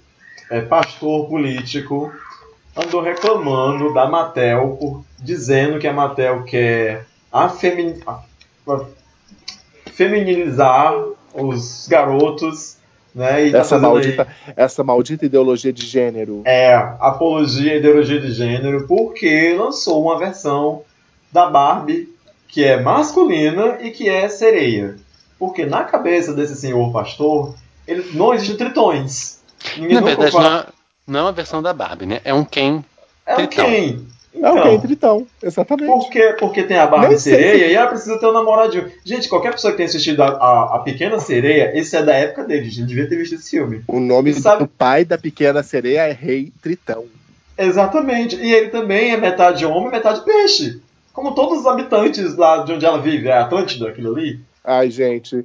é, 0.50 0.60
pastor 0.60 1.28
político 1.28 2.12
andou 2.76 3.02
reclamando 3.02 3.92
da 3.92 4.08
Mattel, 4.08 4.76
por, 4.78 5.04
dizendo 5.18 5.78
que 5.78 5.86
a 5.86 5.92
Mattel 5.92 6.44
quer 6.44 7.06
afemin, 7.32 8.00
feminilizar 9.92 10.94
os 11.34 11.86
garotos 11.88 12.78
né, 13.14 13.50
tá 13.50 13.58
essa, 13.58 13.78
maldita, 13.78 14.22
aí, 14.22 14.54
essa 14.56 14.84
maldita 14.84 15.26
ideologia 15.26 15.72
de 15.72 15.84
gênero. 15.84 16.42
É, 16.44 16.74
apologia 17.00 17.72
à 17.72 17.76
ideologia 17.76 18.20
de 18.20 18.32
gênero, 18.32 18.86
porque 18.86 19.54
lançou 19.58 20.02
uma 20.02 20.18
versão 20.18 20.82
da 21.32 21.50
Barbie 21.50 22.08
que 22.46 22.64
é 22.64 22.80
masculina 22.80 23.78
e 23.80 23.90
que 23.90 24.08
é 24.08 24.28
sereia. 24.28 24.96
Porque 25.38 25.64
na 25.64 25.84
cabeça 25.84 26.32
desse 26.32 26.56
senhor 26.56 26.92
pastor, 26.92 27.54
ele, 27.86 28.10
não 28.12 28.34
existem 28.34 28.56
tritões. 28.56 29.40
Ninguém 29.76 29.94
na 29.94 30.00
verdade, 30.00 30.34
não 30.34 30.56
é, 30.56 30.66
não 31.06 31.20
é 31.20 31.22
uma 31.22 31.32
versão 31.32 31.62
da 31.62 31.72
Barbie, 31.72 32.06
né? 32.06 32.20
É 32.24 32.34
um 32.34 32.44
Ken. 32.44 32.82
É 33.26 33.36
um 33.36 33.46
Ken. 33.46 33.98
Então, 34.34 34.58
é 34.58 34.60
o 34.60 34.62
Ken 34.62 34.80
Tritão, 34.80 35.26
exatamente. 35.42 35.86
Porque, 35.86 36.36
porque 36.38 36.62
tem 36.62 36.78
a 36.78 36.86
Barbie 36.86 37.18
Sereia 37.18 37.66
e 37.66 37.74
ela 37.74 37.88
precisa 37.88 38.18
ter 38.18 38.26
um 38.26 38.32
namoradinho. 38.32 38.90
Gente, 39.04 39.28
qualquer 39.28 39.52
pessoa 39.52 39.72
que 39.72 39.78
tenha 39.78 39.88
assistido 39.88 40.22
a, 40.22 40.28
a, 40.28 40.76
a, 40.76 40.78
Pequena 40.80 41.18
Sereia, 41.18 41.72
esse 41.76 41.96
é 41.96 42.02
da 42.02 42.14
época 42.14 42.44
dele, 42.44 42.66
a 42.66 42.70
gente 42.70 42.86
devia 42.86 43.08
ter 43.08 43.16
visto 43.16 43.34
esse 43.34 43.50
filme. 43.50 43.82
O 43.88 43.98
nome 43.98 44.32
sabe... 44.34 44.62
do 44.62 44.68
pai 44.68 45.04
da 45.04 45.18
Pequena 45.18 45.62
Sereia 45.62 46.02
é 46.02 46.12
Rei 46.12 46.52
Tritão. 46.62 47.06
Exatamente. 47.56 48.36
E 48.36 48.52
ele 48.52 48.68
também 48.68 49.12
é 49.12 49.16
metade 49.16 49.66
homem, 49.66 49.90
metade 49.90 50.24
peixe. 50.24 50.80
Como 51.12 51.34
todos 51.34 51.60
os 51.60 51.66
habitantes 51.66 52.36
lá 52.36 52.58
de 52.58 52.72
onde 52.72 52.86
ela 52.86 53.00
vive, 53.00 53.28
é 53.28 53.38
Atlântida, 53.38 53.88
aquilo 53.88 54.14
ali. 54.14 54.40
Ai, 54.68 54.90
gente. 54.90 55.44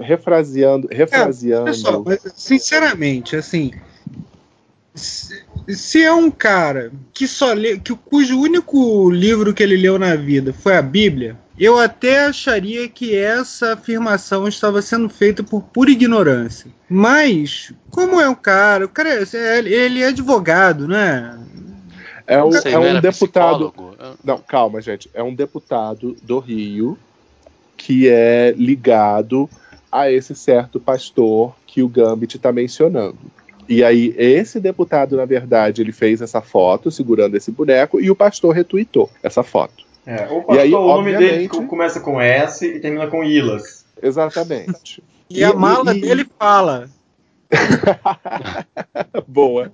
Refraseando. 0.00 0.88
refraseando. 0.90 1.68
É, 1.68 1.72
pessoal, 1.72 2.04
sinceramente, 2.34 3.34
assim 3.34 3.72
se 4.94 6.02
é 6.02 6.12
um 6.12 6.30
cara 6.30 6.92
que 7.12 7.26
só 7.26 7.52
lê, 7.52 7.78
que 7.78 7.94
cujo 7.94 8.38
único 8.38 9.10
livro 9.10 9.52
que 9.52 9.62
ele 9.62 9.76
leu 9.76 9.98
na 9.98 10.14
vida 10.14 10.52
foi 10.52 10.76
a 10.76 10.82
Bíblia, 10.82 11.36
eu 11.58 11.78
até 11.78 12.26
acharia 12.26 12.88
que 12.88 13.16
essa 13.16 13.72
afirmação 13.72 14.46
estava 14.46 14.82
sendo 14.82 15.08
feita 15.08 15.42
por 15.42 15.62
pura 15.62 15.90
ignorância. 15.90 16.70
Mas, 16.88 17.72
como 17.90 18.20
é 18.20 18.28
um 18.28 18.34
cara, 18.34 18.84
o 18.84 18.88
cara 18.88 19.10
é, 19.10 19.58
ele 19.58 20.02
é 20.02 20.08
advogado, 20.08 20.86
né? 20.86 21.38
É 22.26 22.42
um, 22.42 22.54
é 22.54 22.78
um 22.78 23.00
deputado. 23.00 23.70
Psicólogo. 23.70 23.96
Não, 24.24 24.38
calma, 24.38 24.80
gente. 24.80 25.10
É 25.12 25.22
um 25.22 25.34
deputado 25.34 26.16
do 26.22 26.38
Rio 26.38 26.98
que 27.76 28.08
é 28.08 28.52
ligado 28.56 29.48
a 29.90 30.10
esse 30.10 30.34
certo 30.34 30.80
pastor 30.80 31.54
que 31.66 31.82
o 31.82 31.88
Gambit 31.88 32.36
está 32.36 32.50
mencionando. 32.52 33.18
E 33.68 33.82
aí, 33.82 34.14
esse 34.18 34.60
deputado, 34.60 35.16
na 35.16 35.24
verdade, 35.24 35.80
ele 35.80 35.92
fez 35.92 36.20
essa 36.20 36.40
foto 36.40 36.90
segurando 36.90 37.36
esse 37.36 37.50
boneco 37.50 38.00
e 38.00 38.10
o 38.10 38.16
pastor 38.16 38.54
retweetou 38.54 39.10
essa 39.22 39.42
foto. 39.42 39.84
É, 40.06 40.26
o 40.26 40.42
pastor, 40.42 40.58
aí, 40.58 40.74
o 40.74 40.86
nome 40.86 41.16
dele 41.16 41.48
começa 41.48 42.00
com 42.00 42.20
S 42.20 42.66
e 42.66 42.80
termina 42.80 43.06
com 43.06 43.24
Ilas. 43.24 43.86
Exatamente. 44.02 45.02
e, 45.30 45.38
e, 45.40 45.44
a 45.44 45.54
mala 45.54 45.96
e, 45.96 46.00
dele 46.00 46.26
fala. 46.38 46.90
Boa. 49.26 49.72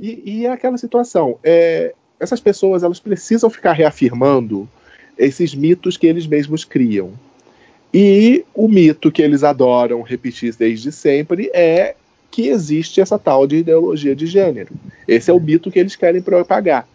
E, 0.00 0.22
e 0.24 0.46
é 0.46 0.52
aquela 0.52 0.78
situação. 0.78 1.38
É, 1.42 1.94
essas 2.20 2.40
pessoas 2.40 2.82
elas 2.82 3.00
precisam 3.00 3.50
ficar 3.50 3.72
reafirmando 3.72 4.68
esses 5.18 5.54
mitos 5.54 5.96
que 5.96 6.06
eles 6.06 6.26
mesmos 6.26 6.64
criam. 6.64 7.12
E 7.92 8.44
o 8.54 8.68
mito 8.68 9.10
que 9.10 9.22
eles 9.22 9.42
adoram 9.42 10.02
repetir 10.02 10.54
desde 10.54 10.92
sempre 10.92 11.50
é 11.54 11.94
que 12.30 12.48
existe 12.48 13.00
essa 13.00 13.18
tal 13.18 13.46
de 13.46 13.56
ideologia 13.56 14.14
de 14.14 14.26
gênero. 14.26 14.74
Esse 15.08 15.30
é 15.30 15.34
o 15.34 15.40
mito 15.40 15.70
que 15.70 15.78
eles 15.78 15.96
querem 15.96 16.20
propagar. 16.20 16.86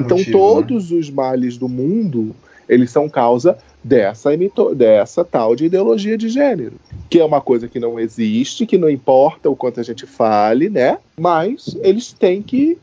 então 0.00 0.18
motivo, 0.18 0.38
todos 0.38 0.90
né? 0.90 0.98
os 0.98 1.10
males 1.10 1.56
do 1.56 1.68
mundo 1.68 2.34
eles 2.68 2.90
são 2.90 3.08
causa 3.08 3.58
dessa, 3.82 4.30
dessa 4.76 5.24
tal 5.24 5.56
de 5.56 5.64
ideologia 5.64 6.16
de 6.16 6.28
gênero, 6.28 6.74
que 7.08 7.18
é 7.18 7.24
uma 7.24 7.40
coisa 7.40 7.66
que 7.66 7.80
não 7.80 7.98
existe, 7.98 8.64
que 8.64 8.78
não 8.78 8.88
importa 8.88 9.50
o 9.50 9.56
quanto 9.56 9.80
a 9.80 9.82
gente 9.82 10.06
fale, 10.06 10.70
né? 10.70 10.98
Mas 11.18 11.76
eles 11.82 12.12
têm 12.12 12.40
que 12.40 12.78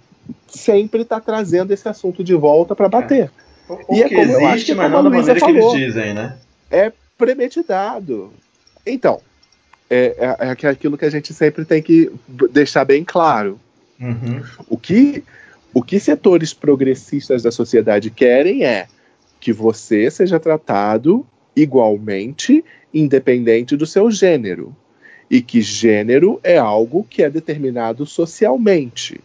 sempre 0.47 1.03
estar 1.03 1.21
tá 1.21 1.25
trazendo 1.25 1.71
esse 1.71 1.87
assunto 1.87 2.21
de 2.21 2.35
volta 2.35 2.75
para 2.75 2.89
bater. 2.89 3.23
É. 3.23 3.46
O, 3.69 3.95
e 3.95 4.03
é 4.03 4.09
como 4.09 4.21
existe, 4.21 4.71
que 4.71 4.75
mas 4.75 4.91
não 4.91 5.03
da 5.03 5.09
maneira 5.09 5.39
falou, 5.39 5.71
que 5.71 5.77
eles 5.77 5.93
dizem, 5.93 6.13
né? 6.13 6.37
É 6.71 6.91
premeditado. 7.17 8.31
Então, 8.85 9.21
é, 9.89 10.15
é, 10.39 10.47
é 10.47 10.67
aquilo 10.69 10.97
que 10.97 11.05
a 11.05 11.09
gente 11.09 11.33
sempre 11.33 11.65
tem 11.65 11.81
que 11.81 12.11
deixar 12.51 12.85
bem 12.85 13.03
claro. 13.03 13.59
Uhum. 13.99 14.43
O, 14.69 14.77
que, 14.77 15.23
o 15.73 15.81
que 15.81 15.99
setores 15.99 16.53
progressistas 16.53 17.43
da 17.43 17.51
sociedade 17.51 18.09
querem 18.09 18.65
é 18.65 18.87
que 19.39 19.51
você 19.51 20.09
seja 20.09 20.39
tratado 20.39 21.25
igualmente, 21.55 22.63
independente 22.93 23.75
do 23.75 23.85
seu 23.85 24.11
gênero. 24.11 24.75
E 25.29 25.41
que 25.41 25.61
gênero 25.61 26.39
é 26.43 26.57
algo 26.57 27.05
que 27.09 27.21
é 27.21 27.29
determinado 27.29 28.05
socialmente. 28.05 29.19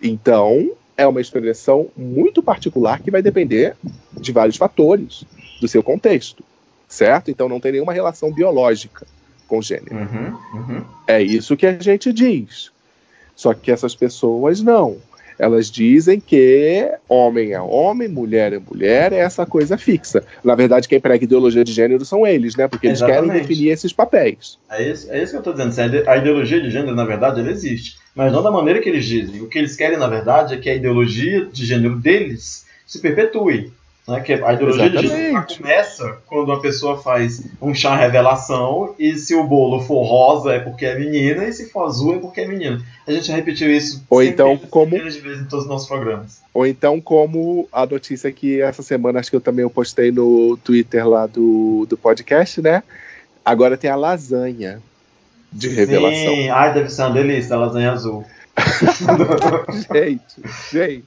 Então, 0.00 0.70
é 0.96 1.06
uma 1.06 1.20
expressão 1.20 1.88
muito 1.96 2.42
particular 2.42 3.00
que 3.00 3.10
vai 3.10 3.22
depender 3.22 3.76
de 4.12 4.32
vários 4.32 4.56
fatores 4.56 5.24
do 5.60 5.68
seu 5.68 5.82
contexto, 5.82 6.44
certo? 6.88 7.30
Então, 7.30 7.48
não 7.48 7.60
tem 7.60 7.72
nenhuma 7.72 7.92
relação 7.92 8.32
biológica 8.32 9.06
com 9.48 9.60
gênero. 9.60 9.96
Uhum, 9.96 10.38
uhum. 10.54 10.84
É 11.06 11.22
isso 11.22 11.56
que 11.56 11.66
a 11.66 11.78
gente 11.78 12.12
diz. 12.12 12.70
Só 13.34 13.54
que 13.54 13.70
essas 13.70 13.94
pessoas 13.94 14.60
não. 14.60 14.96
Elas 15.38 15.70
dizem 15.70 16.20
que 16.20 16.88
homem 17.08 17.52
é 17.52 17.60
homem, 17.60 18.06
mulher 18.06 18.52
é 18.52 18.58
mulher, 18.58 19.12
é 19.12 19.18
essa 19.18 19.44
coisa 19.44 19.76
fixa. 19.76 20.22
Na 20.44 20.54
verdade, 20.54 20.86
quem 20.86 21.00
prega 21.00 21.24
ideologia 21.24 21.64
de 21.64 21.72
gênero 21.72 22.04
são 22.04 22.26
eles, 22.26 22.54
né? 22.54 22.68
Porque 22.68 22.86
eles 22.86 23.02
querem 23.02 23.30
definir 23.30 23.70
esses 23.70 23.92
papéis. 23.92 24.58
É 24.70 24.88
isso, 24.88 25.10
é 25.10 25.22
isso 25.22 25.32
que 25.32 25.36
eu 25.48 25.50
estou 25.52 25.66
dizendo. 25.66 26.08
A 26.08 26.16
ideologia 26.16 26.60
de 26.60 26.70
gênero, 26.70 26.94
na 26.94 27.04
verdade, 27.04 27.40
ela 27.40 27.50
existe. 27.50 27.96
Mas 28.14 28.32
não 28.32 28.42
da 28.42 28.50
maneira 28.50 28.80
que 28.80 28.88
eles 28.88 29.04
dizem. 29.06 29.40
O 29.40 29.48
que 29.48 29.58
eles 29.58 29.74
querem, 29.76 29.98
na 29.98 30.06
verdade, 30.06 30.54
é 30.54 30.58
que 30.58 30.68
a 30.68 30.74
ideologia 30.74 31.46
de 31.46 31.64
gênero 31.64 31.96
deles 31.96 32.66
se 32.86 33.00
perpetue. 33.00 33.72
Né? 34.06 34.20
Que 34.20 34.32
a 34.34 34.52
ideologia 34.52 34.90
de 34.90 34.98
gênero 34.98 35.14
Exatamente. 35.28 35.58
começa 35.58 36.18
quando 36.26 36.52
a 36.52 36.60
pessoa 36.60 37.00
faz 37.00 37.42
um 37.60 37.72
chá 37.74 37.94
revelação 37.96 38.94
e 38.98 39.14
se 39.16 39.34
o 39.34 39.44
bolo 39.44 39.80
for 39.80 40.02
rosa 40.02 40.52
é 40.54 40.58
porque 40.58 40.84
é 40.84 40.98
menina 40.98 41.44
e 41.44 41.52
se 41.52 41.70
for 41.70 41.84
azul 41.86 42.16
é 42.16 42.18
porque 42.18 42.40
é 42.40 42.46
menino. 42.48 42.82
A 43.06 43.12
gente 43.12 43.28
já 43.28 43.36
repetiu 43.36 43.70
isso 43.72 44.04
Ou 44.10 44.22
então, 44.22 44.58
como- 44.58 44.90
de 44.98 45.20
vezes 45.20 45.40
em 45.42 45.44
todos 45.46 45.64
os 45.64 45.70
nossos 45.70 45.88
programas. 45.88 46.42
Ou 46.52 46.66
então, 46.66 47.00
como 47.00 47.66
a 47.72 47.86
notícia 47.86 48.30
que 48.32 48.60
essa 48.60 48.82
semana, 48.82 49.20
acho 49.20 49.30
que 49.30 49.36
eu 49.36 49.40
também 49.40 49.62
eu 49.62 49.70
postei 49.70 50.10
no 50.10 50.56
Twitter 50.58 51.08
lá 51.08 51.26
do, 51.26 51.86
do 51.88 51.96
podcast, 51.96 52.60
né? 52.60 52.82
Agora 53.44 53.76
tem 53.76 53.88
a 53.90 53.96
lasanha 53.96 54.82
de 55.52 55.68
revelação. 55.68 56.34
Sim, 56.34 56.48
ai, 56.48 56.72
deve 56.74 56.88
ser 56.90 57.02
uma 57.02 57.10
delícia 57.12 57.54
a 57.54 57.58
lasanha 57.58 57.92
azul. 57.92 58.24
Gente, 59.92 60.42
gente. 60.70 61.04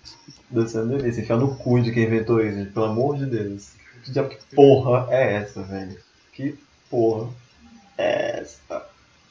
Deve 0.49 0.67
ser 0.69 0.79
uma 0.81 0.97
delícia. 0.97 1.21
Enfiar 1.21 1.37
no 1.37 1.55
cu 1.55 1.79
de 1.81 1.91
quem 1.91 2.03
inventou 2.03 2.41
isso, 2.41 2.57
gente. 2.57 2.71
Pelo 2.71 2.85
amor 2.85 3.17
de 3.17 3.25
Deus. 3.25 3.69
Que 4.03 4.11
diabo 4.11 4.29
que 4.29 4.37
porra 4.55 5.07
é 5.11 5.35
essa, 5.37 5.63
velho? 5.63 5.97
Que 6.33 6.55
porra 6.89 7.29
é 7.97 8.39
essa? 8.39 8.85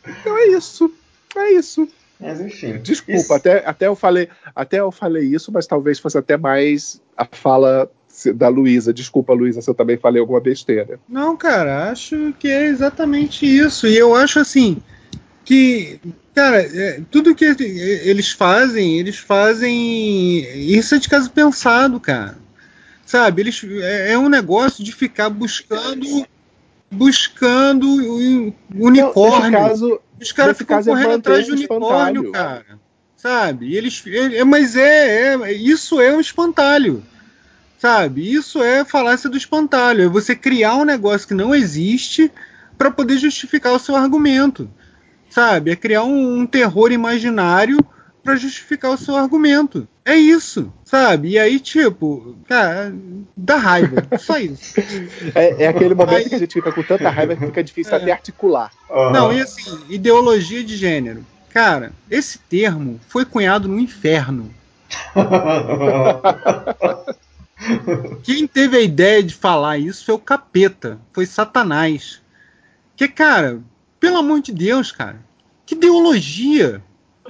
Então 0.06 0.36
é 0.36 0.48
isso. 0.48 0.92
É 1.36 1.52
isso. 1.52 1.88
Mas 2.20 2.40
enfim. 2.40 2.78
Desculpa, 2.78 3.20
Isso- 3.20 3.34
até, 3.34 3.66
até, 3.66 3.86
eu 3.86 3.96
falei, 3.96 4.28
até 4.54 4.78
eu 4.80 4.90
falei 4.92 5.24
isso, 5.24 5.50
mas 5.52 5.66
talvez 5.66 5.98
fosse 5.98 6.16
até 6.16 6.36
mais 6.36 7.00
a 7.16 7.24
fala 7.24 7.90
da 8.34 8.48
Luísa. 8.48 8.94
Desculpa, 8.94 9.32
Luísa, 9.32 9.60
se 9.60 9.68
eu 9.68 9.74
também 9.74 9.96
falei 9.96 10.20
alguma 10.20 10.40
besteira. 10.40 11.00
Não, 11.08 11.36
cara, 11.36 11.90
acho 11.90 12.32
que 12.38 12.48
é 12.48 12.66
exatamente 12.66 13.44
isso. 13.44 13.86
E 13.88 13.96
eu 13.96 14.14
acho 14.14 14.38
assim 14.38 14.80
que, 15.44 16.00
cara, 16.34 16.62
é, 16.62 17.00
tudo 17.10 17.34
que 17.34 17.44
eles 17.44 18.30
fazem, 18.30 18.98
eles 18.98 19.16
fazem. 19.18 20.40
Isso 20.72 20.94
é 20.94 20.98
de 20.98 21.08
caso 21.08 21.30
pensado, 21.30 22.00
cara. 22.00 22.38
Sabe? 23.04 23.42
Eles, 23.42 23.62
é, 23.82 24.12
é 24.12 24.18
um 24.18 24.28
negócio 24.28 24.82
de 24.82 24.92
ficar 24.92 25.28
buscando. 25.28 26.26
Buscando 26.90 27.86
unicórnio. 28.74 29.50
Nesse 29.50 29.68
caso, 29.68 30.00
Os 30.20 30.32
caras 30.32 30.56
ficam 30.56 30.78
é 30.78 30.82
correndo 30.84 31.08
manter 31.08 31.18
atrás 31.18 31.46
de 31.46 31.52
unicórnio, 31.52 32.22
espantalho. 32.26 32.32
cara. 32.32 32.78
Sabe? 33.16 33.66
E 33.68 33.76
eles, 33.76 34.02
é- 34.06 34.36
é- 34.38 34.44
mas 34.44 34.76
é, 34.76 35.34
é- 35.34 35.52
isso 35.52 36.00
é 36.00 36.12
um 36.14 36.20
espantalho. 36.20 37.02
Sabe? 37.78 38.32
Isso 38.32 38.62
é 38.62 38.84
falácia 38.84 39.28
do 39.28 39.36
espantalho. 39.36 40.04
É 40.04 40.08
você 40.08 40.36
criar 40.36 40.76
um 40.76 40.84
negócio 40.84 41.26
que 41.26 41.34
não 41.34 41.54
existe 41.54 42.30
para 42.78 42.90
poder 42.90 43.18
justificar 43.18 43.72
o 43.72 43.78
seu 43.78 43.96
argumento. 43.96 44.70
Sabe? 45.34 45.72
É 45.72 45.76
criar 45.76 46.04
um, 46.04 46.38
um 46.42 46.46
terror 46.46 46.92
imaginário 46.92 47.78
para 48.22 48.36
justificar 48.36 48.92
o 48.92 48.96
seu 48.96 49.16
argumento. 49.16 49.88
É 50.04 50.14
isso, 50.14 50.72
sabe? 50.84 51.30
E 51.30 51.38
aí, 51.38 51.58
tipo, 51.58 52.36
cara, 52.46 52.94
dá 53.36 53.56
raiva. 53.56 54.06
Só 54.18 54.38
isso. 54.38 54.74
é, 55.34 55.64
é 55.64 55.66
aquele 55.66 55.94
momento 55.94 56.16
Aí- 56.18 56.28
que 56.28 56.34
a 56.36 56.38
gente 56.38 56.52
fica 56.54 56.70
com 56.70 56.82
tanta 56.84 57.10
raiva 57.10 57.34
que 57.34 57.44
fica 57.46 57.64
difícil 57.64 57.94
É. 57.94 57.96
até 57.96 58.12
articular. 58.12 58.70
Aham. 58.88 59.10
Não, 59.12 59.32
e 59.32 59.40
assim, 59.40 59.76
ideologia 59.88 60.62
de 60.62 60.76
gênero. 60.76 61.24
Cara, 61.50 61.92
esse 62.10 62.38
termo 62.38 63.00
foi 63.08 63.24
cunhado 63.24 63.66
no 63.68 63.78
inferno. 63.80 64.50
Quem 68.22 68.46
teve 68.46 68.76
a 68.76 68.80
ideia 68.80 69.22
de 69.22 69.34
falar 69.34 69.78
isso 69.78 70.04
foi 70.04 70.14
o 70.14 70.18
capeta, 70.18 70.98
foi 71.12 71.26
Satanás. 71.26 72.20
Que, 72.96 73.08
cara, 73.08 73.60
pelo 74.04 74.18
amor 74.18 74.42
de 74.42 74.52
Deus, 74.52 74.92
cara, 74.92 75.18
que 75.64 75.74
ideologia? 75.74 76.82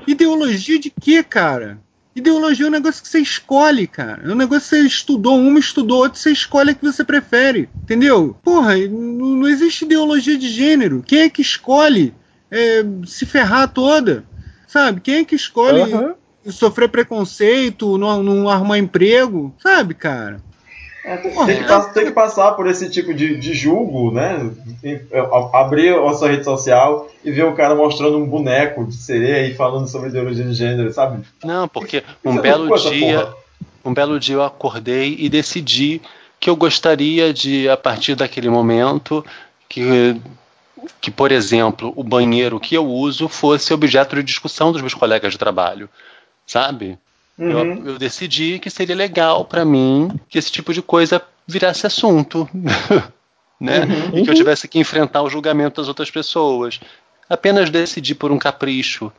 Ideologia 0.09 0.77
de 0.77 0.91
quê, 0.91 1.22
cara? 1.22 1.79
Ideologia 2.16 2.66
é 2.66 2.68
um 2.68 2.72
negócio 2.72 3.01
que 3.01 3.09
você 3.09 3.20
escolhe, 3.20 3.87
cara. 3.87 4.22
É 4.25 4.33
um 4.33 4.35
negócio 4.35 4.70
que 4.70 4.77
você 4.77 4.81
estudou 4.81 5.39
uma, 5.39 5.61
estudou 5.61 5.99
outra, 5.99 6.18
você 6.18 6.33
escolhe 6.33 6.70
a 6.70 6.75
que 6.75 6.85
você 6.85 7.05
prefere. 7.05 7.68
Entendeu? 7.85 8.37
Porra, 8.43 8.77
não, 8.89 9.49
existe 9.49 9.85
ideologia 9.85 10.37
de 10.37 10.49
gênero. 10.49 11.01
Quem 11.07 11.20
é 11.20 11.29
que 11.29 11.43
escolhe 11.43 12.12
é, 12.51 12.85
se 13.07 13.25
ferrar 13.25 13.72
toda? 13.72 14.25
Sabe? 14.66 15.01
Quem 15.01 15.18
é 15.18 15.25
que 15.25 15.37
escolhe 15.37 15.81
Aham. 15.81 16.14
sofrer 16.51 16.89
preconceito, 16.89 17.97
não, 17.97 18.20
não 18.20 18.49
arrumar 18.49 18.79
emprego? 18.79 19.55
Sabe, 19.62 19.95
cara? 19.95 20.43
É, 21.05 21.19
tem, 21.19 21.33
tem 21.33 21.63
que, 21.63 21.95
tem 21.95 22.05
que 22.07 22.13
passar 22.13 22.53
por 22.53 22.67
esse 22.67 22.89
tipo 22.89 23.13
de, 23.13 23.37
de 23.37 23.53
julgo, 23.53 24.11
né? 24.11 24.51
É, 24.83 25.03
Abrir 25.53 25.95
a 25.95 26.15
sua 26.15 26.31
rede 26.31 26.45
social 26.45 27.11
e 27.23 27.31
ver 27.31 27.45
o 27.45 27.55
cara 27.55 27.75
mostrando 27.75 28.17
um 28.17 28.27
boneco 28.27 28.87
de 28.87 28.97
sereia 28.97 29.47
e 29.47 29.55
falando 29.55 29.87
sobre 29.87 30.09
ideologia 30.09 30.45
de 30.45 30.55
gênero, 30.55 30.91
sabe? 30.93 31.23
Não, 31.45 31.69
porque 31.69 32.03
Você 32.23 32.29
um 32.29 32.41
belo 32.41 32.75
dia, 32.79 33.21
porra? 33.21 33.37
um 33.85 33.93
belo 33.93 34.19
dia 34.19 34.37
eu 34.37 34.43
acordei 34.43 35.15
e 35.19 35.29
decidi 35.29 36.01
que 36.41 36.49
eu 36.49 36.57
gostaria 36.57 37.35
de, 37.35 37.69
a 37.69 37.77
partir 37.77 38.15
daquele 38.15 38.49
momento, 38.49 39.23
que, 39.69 40.19
que 41.03 41.11
por 41.11 41.31
exemplo, 41.31 41.93
o 41.97 42.03
banheiro 42.03 42.59
que 42.59 42.75
eu 42.75 42.87
uso 42.87 43.29
fosse 43.29 43.75
objeto 43.75 44.17
de 44.17 44.23
discussão 44.23 44.73
dos 44.73 44.81
meus 44.81 44.95
colegas 44.95 45.33
de 45.33 45.39
trabalho, 45.39 45.87
sabe? 46.47 46.99
Uhum. 47.39 47.51
Eu, 47.51 47.87
eu 47.87 47.99
decidi 47.99 48.59
que 48.59 48.70
seria 48.70 48.95
legal 48.95 49.45
pra 49.45 49.64
mim 49.64 50.09
que 50.28 50.39
esse 50.39 50.51
tipo 50.51 50.72
de 50.72 50.80
coisa 50.80 51.20
virasse 51.47 51.87
assunto, 51.87 52.49
né? 53.61 53.80
Uhum. 53.80 54.18
E 54.18 54.22
que 54.22 54.30
eu 54.30 54.35
tivesse 54.35 54.68
que 54.68 54.78
enfrentar 54.78 55.22
o 55.22 55.30
julgamento 55.30 55.80
das 55.80 55.89
outras 55.89 56.11
pessoas. 56.11 56.80
Apenas 57.28 57.70
decidi 57.70 58.14
por 58.14 58.30
um 58.30 58.39
capricho, 58.39 59.12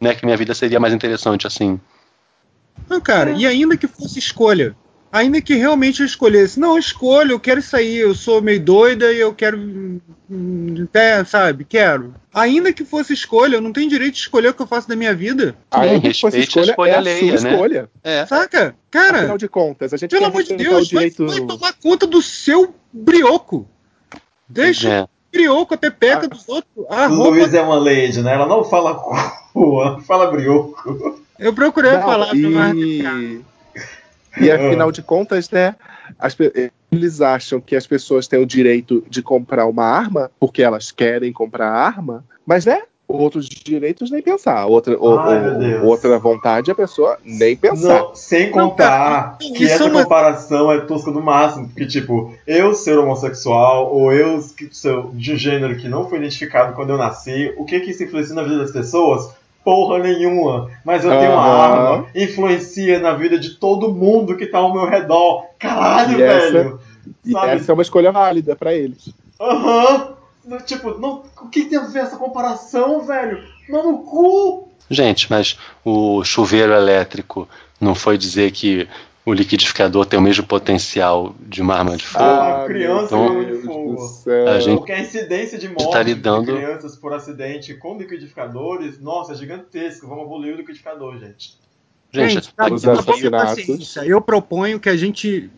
né? 0.00 0.14
Que 0.14 0.24
minha 0.24 0.36
vida 0.36 0.54
seria 0.54 0.80
mais 0.80 0.92
interessante 0.92 1.46
assim. 1.46 1.80
Não, 2.88 3.00
cara, 3.00 3.30
e 3.30 3.46
ainda 3.46 3.76
que 3.76 3.86
fosse 3.86 4.18
escolha, 4.18 4.76
ainda 5.16 5.40
que 5.40 5.54
realmente 5.54 6.00
eu 6.00 6.06
escolhesse, 6.06 6.58
não, 6.60 6.72
eu 6.72 6.78
escolho, 6.78 7.32
eu 7.32 7.40
quero 7.40 7.62
sair, 7.62 7.98
eu 7.98 8.14
sou 8.14 8.40
meio 8.42 8.60
doida 8.60 9.12
e 9.12 9.18
eu 9.20 9.34
quero. 9.34 9.58
hum, 9.58 10.84
Até, 10.84 11.24
sabe, 11.24 11.64
quero. 11.64 12.14
Ainda 12.34 12.72
que 12.72 12.84
fosse 12.84 13.12
escolha, 13.12 13.56
eu 13.56 13.60
não 13.60 13.72
tenho 13.72 13.88
direito 13.88 14.14
de 14.14 14.20
escolher 14.20 14.48
o 14.48 14.54
que 14.54 14.62
eu 14.62 14.66
faço 14.66 14.88
da 14.88 14.94
minha 14.96 15.14
vida. 15.14 15.56
Aí 15.70 16.00
que 16.00 16.12
fosse 16.14 16.36
respeite 16.38 16.58
a 16.58 16.62
escolha, 16.62 16.70
escolha 16.70 16.90
é 16.90 16.94
a 16.94 16.98
alheia, 16.98 17.38
sua 17.38 17.48
né? 17.48 17.52
escolha. 17.54 17.90
É. 18.04 18.26
Saca? 18.26 18.76
Cara, 18.90 19.18
Afinal 19.18 19.38
de 19.38 19.48
contas, 19.48 19.92
a 19.94 19.96
gente 19.96 20.10
pelo 20.10 20.26
amor 20.26 20.42
de 20.42 20.54
Deus, 20.54 20.88
direito. 20.88 21.26
vai, 21.26 21.38
vai 21.38 21.46
tomar 21.46 21.72
conta 21.74 22.06
do 22.06 22.20
seu 22.22 22.74
brioco. 22.92 23.68
Deixa 24.48 24.88
É. 24.88 25.02
o 25.02 25.08
brioco, 25.32 25.74
a 25.74 25.78
pepeca 25.78 26.28
dos 26.28 26.48
outros. 26.48 26.84
A 26.90 27.06
roupa. 27.06 27.30
Luiz 27.30 27.52
é 27.54 27.60
uma 27.62 27.78
lady, 27.78 28.22
né? 28.22 28.34
Ela 28.34 28.46
não 28.46 28.62
fala 28.64 28.94
cu, 29.52 29.82
ela 29.82 30.00
fala 30.02 30.30
brioco. 30.30 31.20
Eu 31.38 31.52
procurei 31.52 31.90
a 31.92 31.98
Não, 32.00 32.06
palavra, 32.06 32.34
mas. 32.36 32.76
E... 34.40 34.44
e 34.44 34.50
afinal 34.50 34.90
de 34.92 35.02
contas, 35.02 35.50
né? 35.50 35.74
as 36.18 36.36
eles 36.92 37.20
acham 37.20 37.60
que 37.60 37.74
as 37.74 37.86
pessoas 37.86 38.28
têm 38.28 38.38
o 38.40 38.46
direito 38.46 39.04
de 39.10 39.22
comprar 39.22 39.66
uma 39.66 39.84
arma 39.84 40.30
porque 40.38 40.62
elas 40.62 40.90
querem 40.92 41.32
comprar 41.32 41.68
arma, 41.68 42.24
mas 42.46 42.64
né? 42.64 42.82
Outros 43.08 43.48
direitos 43.48 44.10
nem 44.10 44.20
pensar. 44.20 44.66
Outra, 44.66 44.96
ou- 44.98 45.18
Ai, 45.18 45.78
ou- 45.80 45.86
outra 45.86 46.18
vontade 46.18 46.72
a 46.72 46.74
pessoa 46.74 47.18
nem 47.24 47.54
pensar. 47.56 48.00
Não, 48.00 48.14
sem 48.16 48.46
Não, 48.46 48.52
contar 48.70 48.88
cara, 48.88 49.36
que 49.38 49.62
isso 49.62 49.74
essa 49.74 49.84
é 49.84 49.86
uma- 49.86 50.02
comparação 50.02 50.72
é 50.72 50.80
tosca 50.80 51.12
do 51.12 51.22
máximo, 51.22 51.68
porque 51.68 51.86
tipo, 51.86 52.34
eu 52.46 52.74
ser 52.74 52.98
homossexual 52.98 53.92
ou 53.94 54.12
eu 54.12 54.42
sou 54.72 55.10
de 55.14 55.32
um 55.34 55.36
gênero 55.36 55.76
que 55.76 55.88
não 55.88 56.08
foi 56.08 56.18
identificado 56.18 56.74
quando 56.74 56.90
eu 56.90 56.98
nasci, 56.98 57.52
o 57.56 57.64
que 57.64 57.78
que 57.80 57.90
isso 57.92 58.02
influencia 58.02 58.34
na 58.34 58.42
vida 58.42 58.58
das 58.58 58.72
pessoas? 58.72 59.30
Porra 59.66 59.98
nenhuma. 59.98 60.70
Mas 60.84 61.04
eu 61.04 61.10
tenho 61.10 61.32
uma 61.32 61.42
arma, 61.42 62.06
influencia 62.14 63.00
na 63.00 63.14
vida 63.14 63.36
de 63.36 63.54
todo 63.56 63.92
mundo 63.92 64.36
que 64.36 64.46
tá 64.46 64.58
ao 64.58 64.72
meu 64.72 64.86
redor. 64.88 65.44
Caralho, 65.58 66.20
E 66.20 66.22
essa- 66.22 66.52
velho. 66.52 66.80
E 67.24 67.32
Sabe? 67.32 67.48
essa 67.50 67.72
é 67.72 67.74
uma 67.74 67.82
escolha 67.82 68.12
válida 68.12 68.54
pra 68.54 68.72
eles. 68.72 69.12
Aham. 69.40 70.12
No- 70.44 70.60
Tipo, 70.60 70.90
não, 71.00 71.24
o 71.42 71.48
que 71.48 71.64
tem 71.64 71.76
a 71.78 71.82
ver 71.82 71.98
essa 71.98 72.16
comparação, 72.16 73.00
velho? 73.04 73.42
Mano, 73.68 73.90
no 73.90 73.98
cu! 73.98 74.68
Gente, 74.88 75.28
mas 75.28 75.58
o 75.84 76.22
chuveiro 76.22 76.72
elétrico 76.72 77.48
não 77.80 77.96
foi 77.96 78.16
dizer 78.16 78.52
que 78.52 78.88
o 79.26 79.32
liquidificador 79.34 80.06
tem 80.06 80.18
o 80.18 80.22
mesmo 80.22 80.46
potencial 80.46 81.34
de 81.40 81.60
uma 81.60 81.74
arma 81.74 81.96
de 81.96 82.06
fogo? 82.06 82.24
Ah, 82.24 82.64
criança 82.66 83.06
então- 83.06 83.26
com 83.26 83.32
arma 83.32 83.44
de 83.44 83.58
fogo. 83.62 84.22
A 84.48 84.60
gente- 84.60 84.76
Porque 84.78 84.92
a 84.92 85.00
incidência 85.00 85.58
de 85.58 85.68
morte 85.68 85.90
tá 85.90 86.02
lidando- 86.02 86.46
de 86.52 86.58
crianças 86.58 86.96
por 86.96 87.12
acidente 87.12 87.74
com 87.74 87.98
liquidificadores, 87.98 89.00
nossa, 89.00 89.32
é 89.32 89.34
gigantesco. 89.34 90.06
Vamos 90.06 90.24
abolir 90.24 90.54
o 90.54 90.56
liquidificador, 90.56 91.18
gente. 91.18 91.58
Gente, 92.12 92.34
Gente, 92.34 92.54
tá, 92.54 92.70
tá 92.70 93.30
paciência. 93.30 94.00
Eu 94.06 94.20
proponho 94.22 94.78
que 94.78 94.88
a 94.88 94.96
gente 94.96 95.50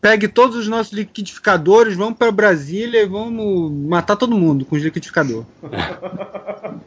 pegue 0.00 0.26
todos 0.26 0.56
os 0.56 0.66
nossos 0.66 0.92
liquidificadores, 0.92 1.94
vamos 1.94 2.18
para 2.18 2.32
Brasília 2.32 3.02
e 3.02 3.06
vamos 3.06 3.70
matar 3.88 4.16
todo 4.16 4.36
mundo 4.36 4.64
com 4.64 4.74
os 4.74 4.82
liquidificadores. 4.82 5.46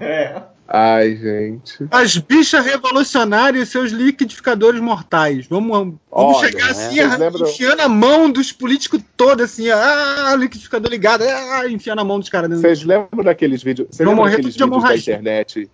É. 0.00 0.42
Ai, 0.70 1.16
gente. 1.16 1.86
As 1.90 2.18
bichas 2.18 2.62
revolucionárias 2.62 3.68
e 3.68 3.70
seus 3.72 3.90
liquidificadores 3.90 4.80
mortais. 4.82 5.46
Vamos, 5.46 5.70
vamos 5.70 5.98
Olha, 6.10 6.46
chegar 6.46 6.66
né? 6.66 6.70
assim, 6.70 7.00
lembram- 7.16 7.48
enfiando 7.48 7.80
a 7.80 7.88
mão 7.88 8.30
dos 8.30 8.52
políticos 8.52 9.00
todos, 9.16 9.46
assim, 9.46 9.70
ah, 9.70 10.36
liquidificador 10.38 10.90
ligado, 10.90 11.22
ah, 11.22 11.66
enfiando 11.70 12.00
a 12.00 12.04
mão 12.04 12.20
dos 12.20 12.28
caras. 12.28 12.60
Vocês 12.60 12.84
lembram 12.84 13.24
daqueles 13.24 13.62
vídeos? 13.62 13.88
Vocês 13.90 14.06
lembram 14.06 14.26
daqueles 14.26 14.54
vídeos 14.54 14.82
da 14.82 14.96
internet? 14.96 15.70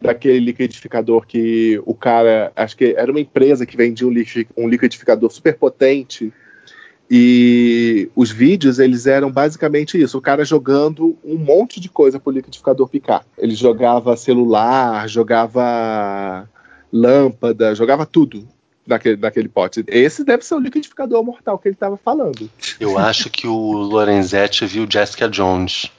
daquele 0.00 0.38
liquidificador 0.40 1.26
que 1.26 1.78
o 1.84 1.94
cara, 1.94 2.50
acho 2.56 2.74
que 2.74 2.94
era 2.96 3.10
uma 3.10 3.20
empresa 3.20 3.66
que 3.66 3.76
vendia 3.76 4.06
um, 4.06 4.14
um 4.56 4.66
liquidificador 4.66 5.30
super 5.30 5.54
potente 5.58 6.32
e 7.10 8.08
os 8.14 8.30
vídeos, 8.30 8.78
eles 8.78 9.06
eram 9.06 9.32
basicamente 9.32 10.00
isso: 10.00 10.16
o 10.16 10.20
cara 10.20 10.44
jogando 10.44 11.18
um 11.24 11.36
monte 11.36 11.80
de 11.80 11.88
coisa 11.88 12.20
pro 12.20 12.32
liquidificador 12.32 12.86
picar. 12.88 13.24
Ele 13.36 13.54
jogava 13.56 14.16
celular, 14.16 15.08
jogava 15.08 16.48
lâmpada, 16.92 17.74
jogava 17.74 18.06
tudo 18.06 18.46
naquele, 18.86 19.16
naquele 19.16 19.48
pote. 19.48 19.84
Esse 19.88 20.22
deve 20.22 20.44
ser 20.44 20.54
o 20.54 20.60
liquidificador 20.60 21.24
mortal 21.24 21.58
que 21.58 21.66
ele 21.66 21.74
estava 21.74 21.96
falando. 21.96 22.48
Eu 22.78 22.96
acho 22.96 23.28
que 23.28 23.48
o 23.48 23.72
Lorenzetti 23.72 24.64
viu 24.66 24.86
Jessica 24.88 25.28
Jones, 25.28 25.90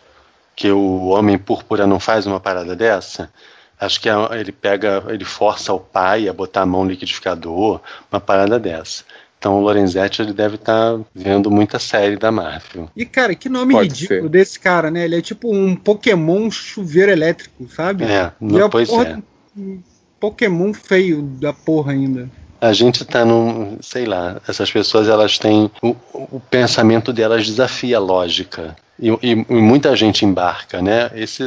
que 0.56 0.72
o 0.72 1.08
Homem 1.08 1.38
Púrpura 1.38 1.86
não 1.86 2.00
faz 2.00 2.26
uma 2.26 2.40
parada 2.40 2.74
dessa. 2.74 3.30
Acho 3.78 4.00
que 4.00 4.08
é, 4.08 4.14
ele 4.40 4.54
pega, 4.54 5.04
ele 5.10 5.26
força 5.26 5.74
o 5.74 5.80
pai 5.80 6.30
a 6.30 6.34
botar 6.34 6.62
a 6.62 6.66
mão 6.66 6.86
no 6.86 6.92
liquidificador, 6.92 7.82
uma 8.10 8.22
parada 8.22 8.58
dessa. 8.58 9.04
Então 9.42 9.58
o 9.58 9.62
Lorenzetti 9.62 10.22
ele 10.22 10.34
deve 10.34 10.54
estar 10.54 11.00
tá 11.00 11.04
vendo 11.16 11.50
muita 11.50 11.80
série 11.80 12.16
da 12.16 12.32
Marvel. 12.32 12.88
E 12.96 13.04
cara, 13.08 13.34
que 13.34 13.50
nome 13.50 13.74
Pode 13.74 13.88
ridículo 13.88 14.22
ser. 14.22 14.30
desse 14.30 14.60
cara, 14.60 14.92
né? 14.92 15.04
Ele 15.04 15.16
é 15.16 15.22
tipo 15.22 15.52
um 15.52 15.76
Pokémon 15.76 16.52
chuveiro 16.52 17.12
elétrico, 17.12 17.68
sabe? 17.68 18.04
É, 18.04 18.32
não, 18.40 18.68
é 18.68 18.70
pois 18.70 18.88
porra, 18.88 19.24
é. 19.58 19.60
Um 19.60 19.82
Pokémon 20.20 20.72
feio 20.76 21.24
da 21.24 21.52
porra 21.52 21.94
ainda. 21.94 22.30
A 22.62 22.72
gente 22.72 23.04
tá 23.04 23.26
num, 23.26 23.80
sei 23.82 24.06
lá, 24.06 24.40
essas 24.48 24.72
pessoas 24.72 25.08
elas 25.08 25.40
têm 25.40 25.72
o, 25.82 25.96
o 26.14 26.40
pensamento 26.40 27.12
delas 27.12 27.44
desafia 27.44 27.98
a 27.98 28.00
lógica. 28.00 28.76
E, 29.00 29.10
e, 29.10 29.32
e 29.32 29.56
muita 29.56 29.96
gente 29.96 30.24
embarca, 30.24 30.84
né? 30.84 31.10
Esse, 31.16 31.44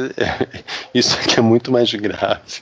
isso 0.93 1.17
aqui 1.17 1.39
é 1.39 1.41
muito 1.41 1.71
mais 1.71 1.93
grave 1.93 2.61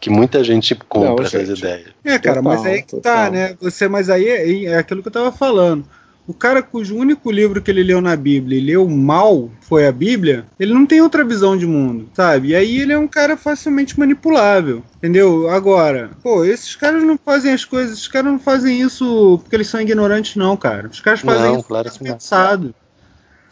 que 0.00 0.10
muita 0.10 0.42
gente 0.44 0.74
compra 0.74 1.10
não, 1.10 1.22
essas 1.22 1.48
gente. 1.48 1.58
ideias. 1.58 1.88
É, 2.04 2.18
cara, 2.18 2.42
total, 2.42 2.42
mas 2.42 2.66
aí 2.66 2.82
que 2.82 2.96
tá, 3.00 3.30
né? 3.30 3.56
Você, 3.60 3.88
mas 3.88 4.08
aí 4.08 4.28
é, 4.28 4.64
é 4.64 4.78
aquilo 4.78 5.02
que 5.02 5.08
eu 5.08 5.12
tava 5.12 5.32
falando. 5.32 5.84
O 6.26 6.34
cara 6.34 6.60
cujo 6.60 6.96
único 6.96 7.30
livro 7.30 7.62
que 7.62 7.70
ele 7.70 7.84
leu 7.84 8.00
na 8.00 8.16
Bíblia 8.16 8.58
e 8.58 8.64
leu 8.64 8.88
mal 8.88 9.48
foi 9.60 9.86
a 9.86 9.92
Bíblia, 9.92 10.44
ele 10.58 10.74
não 10.74 10.84
tem 10.84 11.00
outra 11.00 11.24
visão 11.24 11.56
de 11.56 11.64
mundo, 11.64 12.08
sabe? 12.14 12.48
E 12.48 12.56
aí 12.56 12.80
ele 12.80 12.92
é 12.92 12.98
um 12.98 13.06
cara 13.06 13.36
facilmente 13.36 13.96
manipulável, 13.96 14.82
entendeu? 14.96 15.48
Agora, 15.48 16.10
pô, 16.24 16.44
esses 16.44 16.74
caras 16.74 17.04
não 17.04 17.16
fazem 17.16 17.52
as 17.52 17.64
coisas, 17.64 17.92
esses 17.92 18.08
caras 18.08 18.32
não 18.32 18.40
fazem 18.40 18.80
isso 18.80 19.38
porque 19.40 19.54
eles 19.54 19.68
são 19.68 19.80
ignorantes, 19.80 20.34
não, 20.34 20.56
cara. 20.56 20.88
Os 20.88 21.00
caras 21.00 21.20
fazem 21.20 21.52
não, 21.52 21.58
isso 21.58 21.68
claro 21.68 21.90
pensado, 21.96 22.74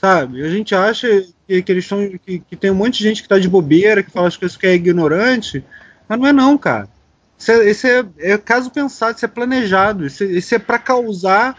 sabe? 0.00 0.42
A 0.42 0.48
gente 0.48 0.74
acha 0.74 1.24
que, 1.46 1.62
que 1.62 1.72
eles 1.72 1.84
estão. 1.84 2.10
Que, 2.26 2.40
que, 2.40 2.56
tem 2.56 2.72
um 2.72 2.74
monte 2.74 2.98
de 2.98 3.04
gente 3.04 3.22
que 3.22 3.28
tá 3.28 3.38
de 3.38 3.48
bobeira, 3.48 4.02
que 4.02 4.10
fala 4.10 4.26
as 4.26 4.36
coisas 4.36 4.56
que 4.56 4.66
é 4.66 4.74
ignorante, 4.74 5.64
mas 6.08 6.18
não 6.18 6.26
é 6.26 6.32
não, 6.32 6.58
cara. 6.58 6.88
Isso 7.38 7.50
é, 7.50 7.70
isso 7.70 7.86
é, 7.86 8.04
é 8.18 8.38
caso 8.38 8.70
pensado, 8.70 9.16
isso 9.16 9.24
é 9.24 9.28
planejado, 9.28 10.06
isso, 10.06 10.24
isso 10.24 10.54
é 10.54 10.58
para 10.58 10.78
causar 10.78 11.56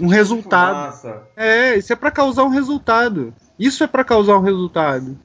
um 0.00 0.08
resultado. 0.08 0.94
É, 1.36 1.76
isso 1.76 1.92
é 1.92 1.96
para 1.96 2.10
causar 2.10 2.44
um 2.44 2.48
resultado. 2.48 3.34
Isso 3.58 3.82
é 3.82 3.86
para 3.86 4.04
causar 4.04 4.36
um 4.36 4.42
resultado. 4.42 5.18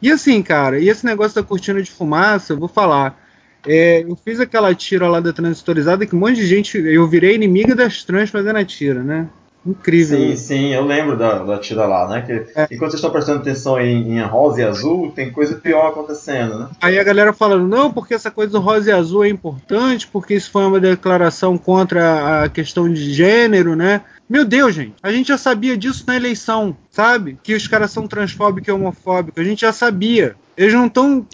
E 0.00 0.10
assim, 0.10 0.42
cara, 0.42 0.78
e 0.78 0.88
esse 0.88 1.04
negócio 1.04 1.34
da 1.34 1.46
cortina 1.46 1.82
de 1.82 1.90
fumaça, 1.90 2.52
eu 2.52 2.58
vou 2.58 2.68
falar. 2.68 3.18
É, 3.66 4.02
eu 4.02 4.16
fiz 4.16 4.38
aquela 4.38 4.74
tira 4.74 5.08
lá 5.08 5.18
da 5.18 5.32
transistorizada 5.32 6.06
que 6.06 6.14
um 6.14 6.20
monte 6.20 6.36
de 6.36 6.46
gente. 6.46 6.78
Eu 6.78 7.06
virei 7.08 7.34
inimiga 7.34 7.74
das 7.74 8.04
trans 8.04 8.30
fazendo 8.30 8.56
a 8.56 8.64
tira, 8.64 9.02
né? 9.02 9.28
Incrível. 9.66 10.18
Sim, 10.18 10.36
sim, 10.36 10.74
eu 10.74 10.84
lembro 10.84 11.16
da, 11.16 11.42
da 11.42 11.58
tira 11.58 11.86
lá, 11.86 12.08
né? 12.08 12.22
Que 12.22 12.32
é. 12.58 12.68
enquanto 12.70 12.90
vocês 12.90 12.94
estão 12.94 13.10
prestando 13.10 13.40
atenção 13.40 13.80
em, 13.80 14.16
em, 14.16 14.22
rosa 14.22 14.60
e 14.60 14.64
azul, 14.64 15.10
tem 15.10 15.32
coisa 15.32 15.56
pior 15.56 15.88
acontecendo, 15.88 16.58
né? 16.58 16.68
Aí 16.80 16.98
a 16.98 17.04
galera 17.04 17.32
falando, 17.32 17.66
não, 17.66 17.92
porque 17.92 18.14
essa 18.14 18.30
coisa 18.30 18.52
do 18.52 18.60
rosa 18.60 18.90
e 18.90 18.92
azul 18.92 19.24
é 19.24 19.28
importante, 19.28 20.06
porque 20.06 20.34
isso 20.34 20.50
foi 20.50 20.64
uma 20.64 20.78
declaração 20.78 21.58
contra 21.58 22.44
a 22.44 22.48
questão 22.48 22.90
de 22.90 23.12
gênero, 23.12 23.74
né? 23.74 24.02
Meu 24.28 24.44
Deus, 24.44 24.74
gente, 24.74 24.94
a 25.02 25.10
gente 25.10 25.28
já 25.28 25.38
sabia 25.38 25.76
disso 25.76 26.04
na 26.06 26.16
eleição, 26.16 26.76
sabe? 26.90 27.38
Que 27.42 27.54
os 27.54 27.66
caras 27.66 27.90
são 27.90 28.06
transfóbicos 28.06 28.68
e 28.68 28.72
homofóbicos, 28.72 29.40
a 29.40 29.44
gente 29.44 29.60
já 29.60 29.72
sabia. 29.72 30.36
Eles 30.56 30.72
não 30.72 30.86
estão. 30.86 31.26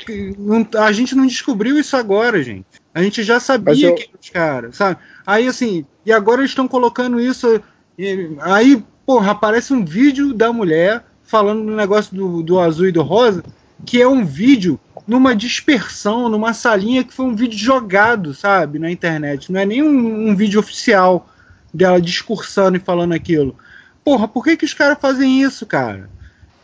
A 0.78 0.90
gente 0.90 1.14
não 1.14 1.26
descobriu 1.26 1.78
isso 1.78 1.96
agora, 1.96 2.42
gente. 2.42 2.66
A 2.94 3.02
gente 3.02 3.22
já 3.22 3.38
sabia 3.38 3.88
eu... 3.88 3.94
que 3.94 4.10
os 4.20 4.28
caras, 4.28 4.76
sabe? 4.76 4.98
Aí 5.26 5.46
assim, 5.46 5.86
e 6.04 6.12
agora 6.12 6.40
eles 6.40 6.50
estão 6.50 6.66
colocando 6.66 7.20
isso 7.20 7.62
e 7.98 8.36
aí, 8.40 8.84
porra, 9.04 9.32
aparece 9.32 9.72
um 9.72 9.84
vídeo 9.84 10.32
da 10.32 10.52
mulher 10.52 11.04
falando 11.22 11.64
do 11.64 11.76
negócio 11.76 12.14
do, 12.14 12.42
do 12.42 12.58
azul 12.58 12.88
e 12.88 12.92
do 12.92 13.02
rosa, 13.02 13.42
que 13.84 14.00
é 14.00 14.06
um 14.06 14.24
vídeo 14.24 14.78
numa 15.06 15.34
dispersão, 15.34 16.28
numa 16.28 16.52
salinha 16.52 17.04
que 17.04 17.12
foi 17.12 17.26
um 17.26 17.34
vídeo 17.34 17.58
jogado, 17.58 18.34
sabe, 18.34 18.78
na 18.78 18.90
internet. 18.90 19.50
Não 19.50 19.60
é 19.60 19.66
nem 19.66 19.82
um, 19.82 20.28
um 20.28 20.36
vídeo 20.36 20.60
oficial 20.60 21.28
dela 21.72 22.00
discursando 22.00 22.76
e 22.76 22.80
falando 22.80 23.12
aquilo. 23.12 23.56
Porra, 24.04 24.28
por 24.28 24.44
que, 24.44 24.56
que 24.56 24.64
os 24.64 24.74
caras 24.74 24.98
fazem 25.00 25.42
isso, 25.42 25.66
cara? 25.66 26.10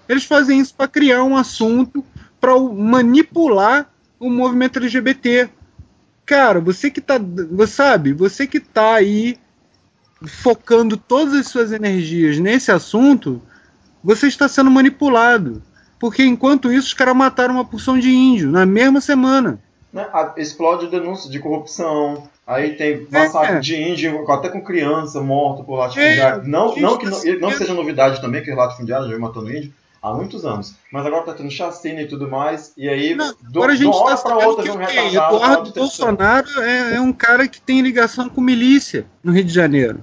Eles 0.09 0.25
fazem 0.25 0.61
isso 0.61 0.75
para 0.75 0.89
criar 0.89 1.23
um 1.23 1.37
assunto, 1.37 2.05
para 2.41 2.59
manipular 2.59 3.91
o 4.19 4.31
movimento 4.31 4.79
LGBT. 4.79 5.49
Cara, 6.25 6.61
você 6.61 6.91
que 6.91 7.01
tá. 7.01 7.21
Sabe, 7.67 8.13
você 8.13 8.47
que 8.47 8.61
tá 8.61 8.95
aí 8.95 9.39
focando 10.27 10.97
todas 10.97 11.35
as 11.35 11.49
suas 11.49 11.73
energias 11.73 12.39
nesse 12.39 12.71
assunto, 12.73 13.41
você 14.03 14.27
está 14.27 14.49
sendo 14.49 14.71
manipulado. 14.71 15.63
Porque 15.99 16.25
enquanto 16.25 16.73
isso, 16.73 16.89
os 16.89 16.95
caras 16.95 17.17
mataram 17.17 17.55
uma 17.55 17.65
porção 17.65 17.99
de 17.99 18.11
índio 18.11 18.51
na 18.51 18.65
mesma 18.65 19.01
semana. 19.01 19.59
Né? 19.93 20.07
Explode 20.37 20.87
denúncia 20.87 21.31
de 21.31 21.39
corrupção. 21.41 22.29
Aí 22.47 22.75
tem 22.75 23.07
massacre 23.11 23.57
é. 23.57 23.61
de 23.61 23.77
índio, 23.77 24.31
até 24.31 24.49
com 24.49 24.63
criança 24.63 25.21
morta 25.21 25.63
por 25.63 25.77
latifundiário. 25.77 26.43
É, 26.43 26.47
não, 26.47 26.75
não 26.77 26.97
que 26.97 27.07
não, 27.07 27.21
não 27.41 27.51
seja 27.51 27.75
novidade 27.75 28.21
também 28.21 28.43
que 28.43 28.51
latifundiário 28.53 29.11
já 29.11 29.19
matando 29.19 29.55
índio 29.55 29.73
há 30.03 30.13
muitos 30.13 30.45
anos. 30.45 30.75
Mas 30.93 31.07
agora 31.07 31.25
tá 31.25 31.35
tendo 31.35 31.51
chacina 31.51 32.03
e 32.03 32.07
tudo 32.07 32.29
mais. 32.29 32.73
E 32.77 32.89
aí, 32.89 33.15
não, 33.15 33.35
do, 33.41 33.59
agora 33.59 33.73
a 33.73 33.77
gente 33.77 33.97
hora 33.97 34.17
tá 34.17 34.37
outra, 34.37 34.63
vem 34.65 34.73
um 34.73 34.77
retardado. 34.77 35.37
Eduardo 35.37 35.73
Bolsonaro 35.73 36.61
é, 36.61 36.95
é, 36.97 37.01
um 37.01 37.13
cara 37.13 37.47
que 37.49 37.61
tem 37.61 37.81
ligação 37.81 38.29
com 38.29 38.41
milícia 38.41 39.07
no 39.23 39.33
Rio 39.33 39.45
de 39.45 39.53
Janeiro. 39.53 40.01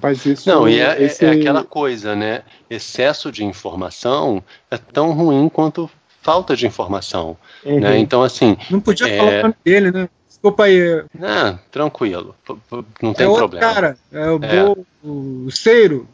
Mas 0.00 0.24
isso 0.24 0.48
não, 0.48 0.68
e 0.68 0.80
é, 0.80 1.02
esse... 1.02 1.24
é, 1.24 1.30
aquela 1.30 1.64
coisa, 1.64 2.16
né? 2.16 2.42
Excesso 2.68 3.30
de 3.30 3.44
informação 3.44 4.42
é 4.70 4.78
tão 4.78 5.12
ruim 5.12 5.48
quanto 5.48 5.90
falta 6.22 6.56
de 6.56 6.66
informação. 6.66 7.36
Uhum. 7.64 7.80
Né? 7.80 7.98
Então, 7.98 8.22
assim. 8.22 8.56
Não 8.70 8.80
podia 8.80 9.08
é... 9.08 9.18
falar 9.18 9.32
o 9.32 9.42
nome 9.42 9.54
dele, 9.64 9.90
né? 9.90 10.08
Desculpa 10.26 10.64
aí. 10.64 11.04
Não, 11.16 11.58
tranquilo. 11.70 12.34
Não 13.02 13.12
tem 13.12 13.30
é 13.30 13.34
problema. 13.34 13.72
cara, 13.72 13.98
é 14.10 14.30
o, 14.30 14.40
é. 14.42 14.64
Bo... 14.64 14.86
o 15.46 15.50
Ceiro. 15.50 16.08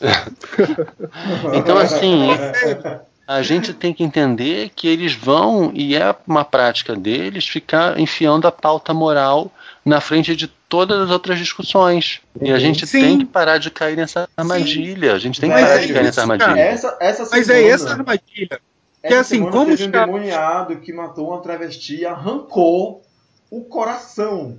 então, 1.54 1.78
assim. 1.78 2.28
a 3.26 3.42
gente 3.42 3.72
tem 3.72 3.92
que 3.92 4.02
entender 4.02 4.70
que 4.74 4.88
eles 4.88 5.14
vão, 5.14 5.70
e 5.74 5.94
é 5.94 6.14
uma 6.26 6.44
prática 6.44 6.94
deles, 6.94 7.46
ficar 7.46 7.98
enfiando 7.98 8.46
a 8.46 8.52
pauta 8.52 8.92
moral 8.92 9.50
na 9.84 10.00
frente 10.00 10.34
de 10.34 10.48
todas 10.68 10.98
as 10.98 11.10
outras 11.10 11.38
discussões. 11.38 12.20
E 12.40 12.50
a 12.50 12.58
gente 12.58 12.86
Sim. 12.86 13.00
tem 13.00 13.18
que 13.18 13.24
parar 13.24 13.58
de 13.58 13.70
cair 13.70 13.96
nessa 13.96 14.28
armadilha. 14.36 15.10
Sim. 15.10 15.16
A 15.16 15.18
gente 15.18 15.40
tem 15.40 15.50
que 15.50 15.56
parar 15.56 15.76
é 15.76 15.86
de 15.86 15.92
cair 15.92 16.04
nessa 16.04 16.20
armadilha. 16.22 16.58
Essa, 16.58 16.96
essa 17.00 17.28
Mas 17.30 17.48
é 17.48 17.68
essa 17.68 17.90
armadilha. 17.90 18.60
Que 19.06 19.14
é 19.14 19.18
assim, 19.18 19.48
como 19.50 19.66
teve 19.66 19.84
um 19.84 19.90
demoniado 19.90 20.76
que 20.76 20.92
matou 20.92 21.28
uma 21.28 21.40
travesti 21.40 22.00
e 22.00 22.06
arrancou 22.06 23.02
o 23.50 23.62
coração. 23.62 24.58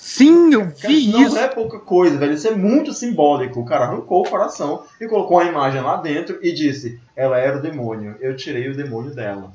Sim, 0.00 0.54
eu 0.54 0.64
vi 0.66 1.08
não 1.08 1.22
isso. 1.22 1.34
Não 1.34 1.42
é 1.42 1.48
pouca 1.48 1.78
coisa, 1.78 2.16
velho. 2.16 2.32
Isso 2.32 2.48
é 2.48 2.54
muito 2.54 2.92
simbólico. 2.92 3.60
O 3.60 3.64
cara 3.66 3.84
arrancou 3.84 4.22
o 4.26 4.28
coração 4.28 4.82
e 4.98 5.06
colocou 5.06 5.38
a 5.38 5.44
imagem 5.44 5.82
lá 5.82 5.96
dentro 5.96 6.38
e 6.42 6.52
disse: 6.52 6.98
ela 7.14 7.38
era 7.38 7.58
o 7.58 7.62
demônio. 7.62 8.16
Eu 8.18 8.34
tirei 8.34 8.68
o 8.68 8.76
demônio 8.76 9.14
dela. 9.14 9.52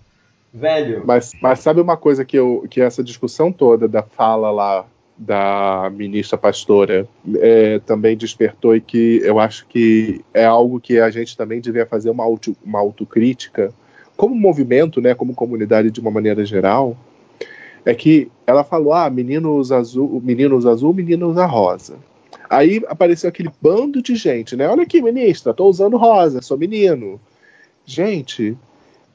Velho. 0.54 1.04
Mas, 1.06 1.32
mas 1.41 1.60
sabe 1.60 1.82
uma 1.82 1.98
coisa 1.98 2.24
que, 2.24 2.38
eu, 2.38 2.66
que 2.70 2.80
essa 2.80 3.04
discussão 3.04 3.52
toda 3.52 3.88
da 3.88 4.04
fala 4.04 4.52
lá 4.52 4.86
da 5.18 5.91
ministra 5.93 6.38
pastora 6.38 7.08
é, 7.38 7.80
também 7.80 8.16
despertou 8.16 8.76
e 8.76 8.82
que 8.82 9.22
eu 9.24 9.39
acho 9.39 9.66
que 9.66 10.24
é 10.34 10.46
algo 10.46 10.80
que 10.80 11.00
a 11.00 11.10
gente 11.10 11.36
também 11.36 11.60
devia 11.60 11.86
fazer 11.86 12.10
uma, 12.10 12.24
auto, 12.24 12.56
uma 12.64 12.80
autocrítica 12.80 13.74
como 14.16 14.36
movimento, 14.36 15.02
né, 15.02 15.14
como 15.14 15.34
comunidade 15.34 15.91
de 15.91 16.00
uma 16.00 16.12
maneira 16.12 16.46
geral, 16.46 16.96
é 17.86 17.94
que 17.94 18.30
ela 18.48 18.64
falou, 18.64 18.94
ah, 18.94 19.10
meninos 19.10 19.72
azul, 19.72 20.22
meninos 20.24 20.66
azul, 20.66 20.94
meninos 20.94 21.38
a 21.38 21.46
rosa. 21.46 21.96
Aí 22.50 22.84
apareceu 22.88 23.30
aquele 23.30 23.52
bando 23.62 24.02
de 24.02 24.16
gente, 24.16 24.56
né? 24.56 24.68
Olha 24.68 24.84
aqui, 24.84 25.02
ministra, 25.02 25.54
tô 25.54 25.68
usando 25.68 25.98
rosa, 25.98 26.42
sou 26.42 26.58
menino. 26.58 27.20
Gente, 27.86 28.58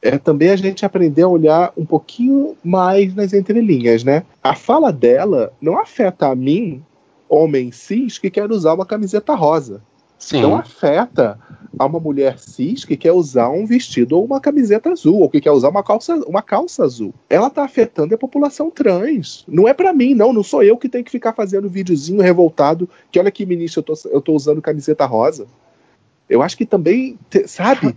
é 0.01 0.17
também 0.17 0.51
a 0.51 0.57
gente 0.57 0.87
aprender 0.87 1.23
a 1.23 1.29
olhar 1.29 1.73
um 1.77 1.85
pouquinho 1.85 2.57
mais 2.63 3.15
nas 3.15 3.33
entrelinhas, 3.33 4.05
né? 4.05 4.25
A 4.43 4.55
fala 4.55 4.93
dela 4.93 5.53
não 5.61 5.79
afeta 5.79 6.29
a 6.29 6.35
mim, 6.35 6.83
homem 7.29 7.71
cis, 7.71 8.19
que 8.19 8.31
quer 8.31 8.51
usar 8.51 8.75
uma 8.75 8.87
camiseta 8.87 9.35
rosa. 9.35 9.83
Sim. 10.21 10.43
Não 10.43 10.55
afeta 10.55 11.39
a 11.79 11.87
uma 11.87 11.99
mulher 11.99 12.39
cis 12.39 12.85
que 12.85 12.97
quer 12.97 13.13
usar 13.13 13.49
um 13.49 13.65
vestido 13.65 14.17
ou 14.17 14.25
uma 14.25 14.41
camiseta 14.41 14.91
azul, 14.91 15.21
ou 15.21 15.31
que 15.31 15.41
quer 15.41 15.51
usar 15.51 15.71
uma 15.71 15.83
calça, 15.83 16.15
uma 16.27 16.43
calça 16.43 16.85
azul. 16.85 17.15
Ela 17.29 17.49
tá 17.49 17.65
afetando 17.65 18.15
a 18.15 18.19
população 18.19 18.71
trans. 18.71 19.45
Não 19.49 19.67
é 19.67 19.73
para 19.73 19.93
mim, 19.93 20.15
não. 20.15 20.33
Não 20.33 20.43
sou 20.43 20.63
eu 20.63 20.77
que 20.77 20.91
tenho 20.91 21.03
que 21.05 21.11
ficar 21.11 21.33
fazendo 21.33 21.71
videozinho 21.71 22.21
revoltado 22.21 22.89
que 23.11 23.19
olha 23.19 23.31
que 23.31 23.47
ministro, 23.47 23.81
eu 23.81 23.85
tô, 23.85 24.09
eu 24.11 24.21
tô 24.21 24.35
usando 24.35 24.61
camiseta 24.61 25.07
rosa. 25.07 25.47
Eu 26.29 26.43
acho 26.43 26.57
que 26.57 26.67
também, 26.67 27.19
sabe, 27.47 27.97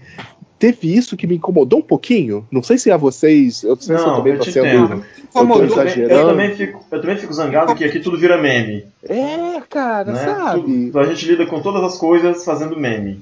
teve 0.71 0.95
isso 0.95 1.17
que 1.17 1.27
me 1.27 1.35
incomodou 1.35 1.79
um 1.79 1.83
pouquinho. 1.83 2.47
Não 2.49 2.63
sei 2.63 2.77
se 2.77 2.89
a 2.89 2.95
vocês. 2.95 3.63
Eu 3.63 3.71
não 3.71 3.81
sei 3.81 3.97
se 3.97 4.01
eu 4.01 4.07
Não, 4.07 4.15
também 4.15 4.31
eu 4.33 4.39
tô 4.39 4.45
te 4.45 4.51
sendo. 4.53 4.65
entendo. 4.67 4.93
Eu 4.93 5.23
Incomodou. 5.25 5.67
tô 5.67 5.75
também, 5.75 5.93
eu, 5.93 6.03
exagerando. 6.03 6.29
também 6.29 6.55
fico, 6.55 6.85
eu 6.89 7.01
também 7.01 7.17
fico 7.17 7.33
zangado 7.33 7.75
que 7.75 7.83
aqui 7.83 7.99
tudo 7.99 8.17
vira 8.17 8.37
meme. 8.41 8.85
É, 9.03 9.61
cara, 9.69 10.13
Né? 10.13 10.23
sabe? 10.23 10.61
Tudo- 10.61 10.99
a 10.99 11.05
gente 11.05 11.25
lida 11.25 11.45
com 11.45 11.61
todas 11.61 11.83
as 11.83 11.97
coisas 11.97 12.45
fazendo 12.45 12.77
meme. 12.79 13.19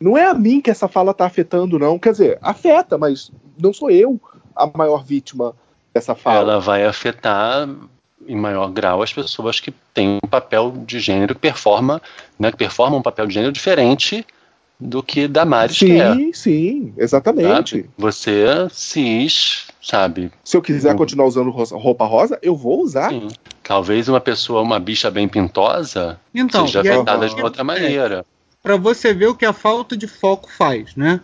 Não 0.00 0.18
é 0.18 0.26
a 0.26 0.34
mim 0.34 0.60
que 0.60 0.70
essa 0.72 0.88
fala 0.88 1.14
tá 1.14 1.24
afetando, 1.24 1.78
não. 1.78 2.00
Quer 2.00 2.10
dizer, 2.10 2.38
afeta, 2.42 2.98
mas 2.98 3.30
não 3.56 3.72
sou 3.72 3.88
eu 3.88 4.20
a 4.56 4.68
maior 4.76 5.04
vítima 5.04 5.54
dessa 5.94 6.16
fala. 6.16 6.40
Ela 6.40 6.58
vai 6.60 6.84
afetar 6.84 7.68
em 8.26 8.34
maior 8.36 8.72
grau 8.72 9.02
as 9.02 9.12
pessoas 9.12 9.60
que 9.60 9.72
têm 9.94 10.18
um 10.22 10.28
papel 10.28 10.72
de 10.84 10.98
gênero 10.98 11.34
que 11.36 11.40
performa, 11.40 12.02
né, 12.36 12.50
que 12.50 12.56
performam 12.56 12.98
um 12.98 13.02
papel 13.02 13.26
de 13.28 13.34
gênero 13.34 13.52
diferente 13.52 14.26
do 14.82 15.02
que 15.02 15.28
Damares 15.28 15.78
quer. 15.78 16.14
Sim, 16.14 16.32
sim, 16.32 16.94
exatamente. 16.96 17.76
Sabe? 17.76 17.90
Você 17.96 18.44
cis, 18.70 19.66
sabe? 19.80 20.30
Se 20.44 20.56
eu 20.56 20.62
quiser 20.62 20.90
Uhum. 20.92 20.96
continuar 20.98 21.26
usando 21.26 21.50
roupa 21.50 22.04
rosa, 22.04 22.38
eu 22.42 22.56
vou 22.56 22.82
usar. 22.82 23.10
Sim. 23.10 23.28
Talvez 23.62 24.08
uma 24.08 24.20
pessoa, 24.20 24.60
uma 24.60 24.80
bicha 24.80 25.10
bem 25.10 25.28
pintosa, 25.28 26.18
Então, 26.34 26.66
seja 26.66 26.80
afetada 26.80 27.28
de 27.28 27.40
outra 27.40 27.62
maneira. 27.62 28.26
Pra 28.62 28.76
você 28.76 29.14
ver 29.14 29.28
o 29.28 29.34
que 29.34 29.44
a 29.44 29.52
falta 29.52 29.96
de 29.96 30.06
foco 30.06 30.50
faz, 30.50 30.94
né? 30.96 31.20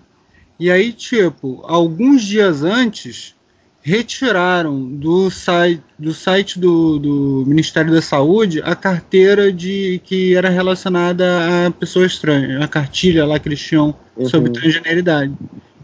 E 0.58 0.70
aí, 0.70 0.92
tipo, 0.92 1.62
alguns 1.64 2.22
dias 2.24 2.62
antes, 2.62 3.34
retiraram 3.80 4.84
do 4.84 5.30
site 5.30 5.82
do, 5.98 6.12
site 6.12 6.58
do, 6.58 6.98
do 6.98 7.44
Ministério 7.46 7.92
da 7.92 8.02
Saúde 8.02 8.60
a 8.62 8.74
carteira 8.74 9.52
de 9.52 10.00
que 10.04 10.34
era 10.36 10.48
relacionada 10.48 11.66
a 11.66 11.70
pessoas 11.70 12.18
trans, 12.18 12.60
a 12.62 12.68
cartilha 12.68 13.24
lá 13.24 13.38
que 13.38 13.48
eles 13.48 13.60
tinham 13.60 13.94
sobre 14.26 14.50
Uhum. 14.50 14.54
transgeneridade. 14.54 15.32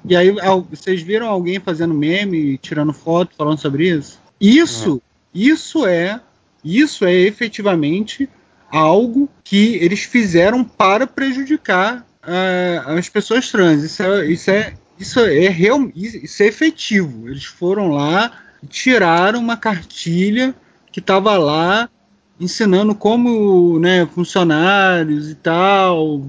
E 0.06 0.14
aí, 0.14 0.30
vocês 0.68 1.00
viram 1.00 1.28
alguém 1.28 1.58
fazendo 1.58 1.94
meme, 1.94 2.58
tirando 2.58 2.92
foto, 2.92 3.34
falando 3.36 3.58
sobre 3.58 3.88
isso? 3.88 4.18
Isso, 4.38 5.00
isso 5.34 5.86
é, 5.86 6.20
isso 6.62 7.06
é 7.06 7.14
efetivamente 7.14 8.28
algo 8.70 9.30
que 9.42 9.76
eles 9.76 10.02
fizeram 10.02 10.62
para 10.62 11.06
prejudicar 11.06 12.04
ah, 12.22 12.96
as 12.98 13.08
pessoas 13.08 13.50
trans. 13.50 13.82
Isso 13.82 14.02
é, 14.02 14.26
isso 14.26 14.50
é, 14.50 14.74
isso 14.98 15.20
é 15.20 15.48
real, 15.48 15.90
isso 15.94 16.42
é 16.42 16.46
efetivo. 16.46 17.28
Eles 17.28 17.44
foram 17.44 17.88
lá 17.88 18.32
e 18.62 18.66
tiraram 18.66 19.40
uma 19.40 19.56
cartilha 19.56 20.54
que 20.92 21.00
estava 21.00 21.36
lá 21.36 21.88
ensinando 22.40 22.94
como 22.94 23.78
né, 23.78 24.06
funcionários 24.06 25.30
e 25.30 25.34
tal, 25.36 26.20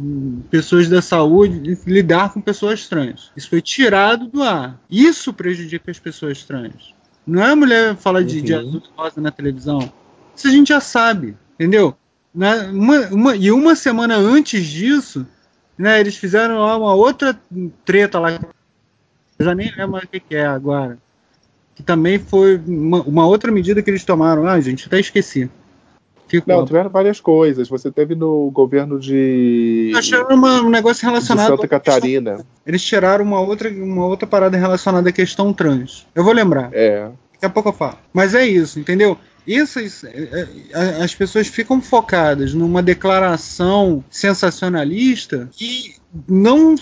pessoas 0.51 0.87
da 0.87 1.01
saúde, 1.01 1.77
lidar 1.87 2.31
com 2.31 2.39
pessoas 2.39 2.87
trans. 2.87 3.31
Isso 3.35 3.49
foi 3.49 3.61
tirado 3.61 4.27
do 4.27 4.43
ar. 4.43 4.79
Isso 4.89 5.33
prejudica 5.33 5.89
as 5.89 5.97
pessoas 5.99 6.43
trans. 6.43 6.93
Não 7.25 7.43
é 7.43 7.51
a 7.51 7.55
mulher 7.55 7.95
falar 7.95 8.23
de, 8.23 8.39
de 8.41 8.53
Uhum. 8.53 8.59
azul 8.59 8.81
e 8.85 9.01
rosa 9.01 9.19
na 9.21 9.31
televisão. 9.31 9.91
Isso 10.35 10.47
a 10.47 10.51
gente 10.51 10.67
já 10.69 10.79
sabe, 10.79 11.35
entendeu? 11.55 11.95
Na- 12.33 12.65
uma, 12.67 12.99
uma- 13.07 13.35
e 13.35 13.51
uma 13.51 13.75
semana 13.75 14.15
antes 14.15 14.63
disso, 14.65 15.25
né, 15.77 15.99
eles 15.99 16.15
fizeram 16.15 16.59
lá 16.59 16.77
uma 16.77 16.93
outra 16.93 17.37
treta 17.83 18.19
lá. 18.19 18.39
Eu 19.37 19.45
já 19.45 19.53
nem 19.55 19.71
lembro 19.75 19.97
o 20.03 20.07
que, 20.07 20.19
que 20.19 20.35
é 20.35 20.45
agora. 20.45 20.97
Que 21.75 21.83
também 21.83 22.17
foi 22.19 22.55
uma, 22.65 23.01
uma 23.01 23.27
outra 23.27 23.51
medida 23.51 23.81
que 23.81 23.89
eles 23.89 24.03
tomaram. 24.05 24.47
Ah, 24.47 24.59
gente, 24.61 24.87
até 24.87 24.99
esqueci. 24.99 25.49
Fico, 26.27 26.49
Não, 26.49 26.65
tiveram 26.65 26.89
várias 26.89 27.19
coisas. 27.19 27.67
Você 27.67 27.91
teve 27.91 28.15
no 28.15 28.49
governo 28.49 28.99
de, 28.99 29.91
Eles 29.93 30.07
tiraram 30.07 30.35
uma- 30.35 30.61
um 30.61 30.69
negócio 30.69 31.01
de 31.01 31.05
relacionado. 31.05 31.47
Santa 31.49 31.67
Catarina. 31.67 32.43
Eles 32.65 32.81
tiraram 32.83 33.23
uma 33.23 33.39
outra, 33.39 33.69
uma 33.69 34.07
outra 34.07 34.25
parada 34.25 34.57
relacionada 34.57 35.09
à 35.09 35.11
questão 35.11 35.53
trans. 35.53 36.07
Eu 36.15 36.23
vou 36.23 36.33
lembrar. 36.33 36.69
É. 36.73 37.09
Daqui 37.33 37.45
a 37.45 37.49
pouco 37.49 37.69
eu 37.69 37.73
falo. 37.73 37.97
Mas 38.11 38.33
é 38.33 38.45
isso, 38.45 38.79
entendeu? 38.79 39.17
Essas, 39.47 40.03
é, 40.03 40.47
é, 40.71 40.79
as 41.03 41.13
pessoas 41.13 41.47
ficam 41.47 41.81
focadas 41.81 42.53
numa 42.53 42.81
declaração 42.81 44.03
sensacionalista 44.09 45.49
e 45.59 45.95
não 46.27 46.75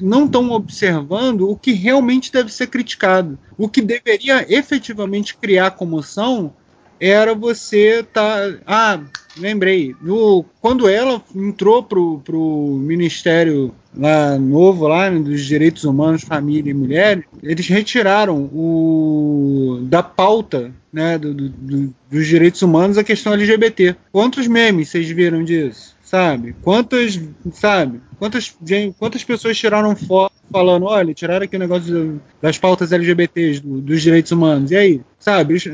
não 0.00 0.26
estão 0.26 0.50
observando 0.50 1.48
o 1.48 1.56
que 1.56 1.72
realmente 1.72 2.30
deve 2.30 2.52
ser 2.52 2.66
criticado. 2.66 3.38
O 3.56 3.68
que 3.68 3.80
deveria 3.80 4.44
efetivamente 4.52 5.36
criar 5.36 5.72
comoção 5.72 6.54
era 7.00 7.34
você 7.34 8.02
tá 8.02 8.54
ah 8.66 9.00
lembrei 9.36 9.94
no, 10.00 10.44
quando 10.60 10.88
ela 10.88 11.22
entrou 11.34 11.82
pro, 11.82 12.20
pro 12.20 12.78
ministério 12.80 13.74
lá 13.96 14.38
novo 14.38 14.86
lá 14.88 15.08
dos 15.10 15.44
direitos 15.44 15.84
humanos 15.84 16.22
família 16.22 16.70
e 16.70 16.74
mulher 16.74 17.24
eles 17.42 17.66
retiraram 17.68 18.50
o 18.52 19.80
da 19.82 20.02
pauta 20.02 20.72
né 20.92 21.16
do, 21.18 21.32
do- 21.34 21.48
do- 21.48 21.94
dos 22.10 22.26
direitos 22.26 22.62
humanos 22.62 22.98
a 22.98 23.04
questão 23.04 23.32
LGBT 23.34 23.94
quantos 24.12 24.46
memes 24.46 24.88
vocês 24.88 25.08
viram 25.10 25.44
disso 25.44 25.94
sabe? 26.04 26.54
Quantas 26.62 27.18
sabe? 27.52 28.00
Quantas 28.18 28.54
quantas 28.98 29.24
pessoas 29.24 29.56
tiraram 29.58 29.96
foto 29.96 30.32
falando 30.52 30.84
olha 30.86 31.12
tiraram 31.14 31.44
aqui 31.44 31.56
o 31.56 31.58
negócio 31.58 32.20
das 32.40 32.56
pautas 32.58 32.92
LGBTs 32.92 33.60
do- 33.60 33.80
dos 33.80 34.00
direitos 34.02 34.30
humanos. 34.30 34.70
E 34.70 34.76
aí 34.76 35.00
sabe? 35.18 35.54
Isso, 35.56 35.68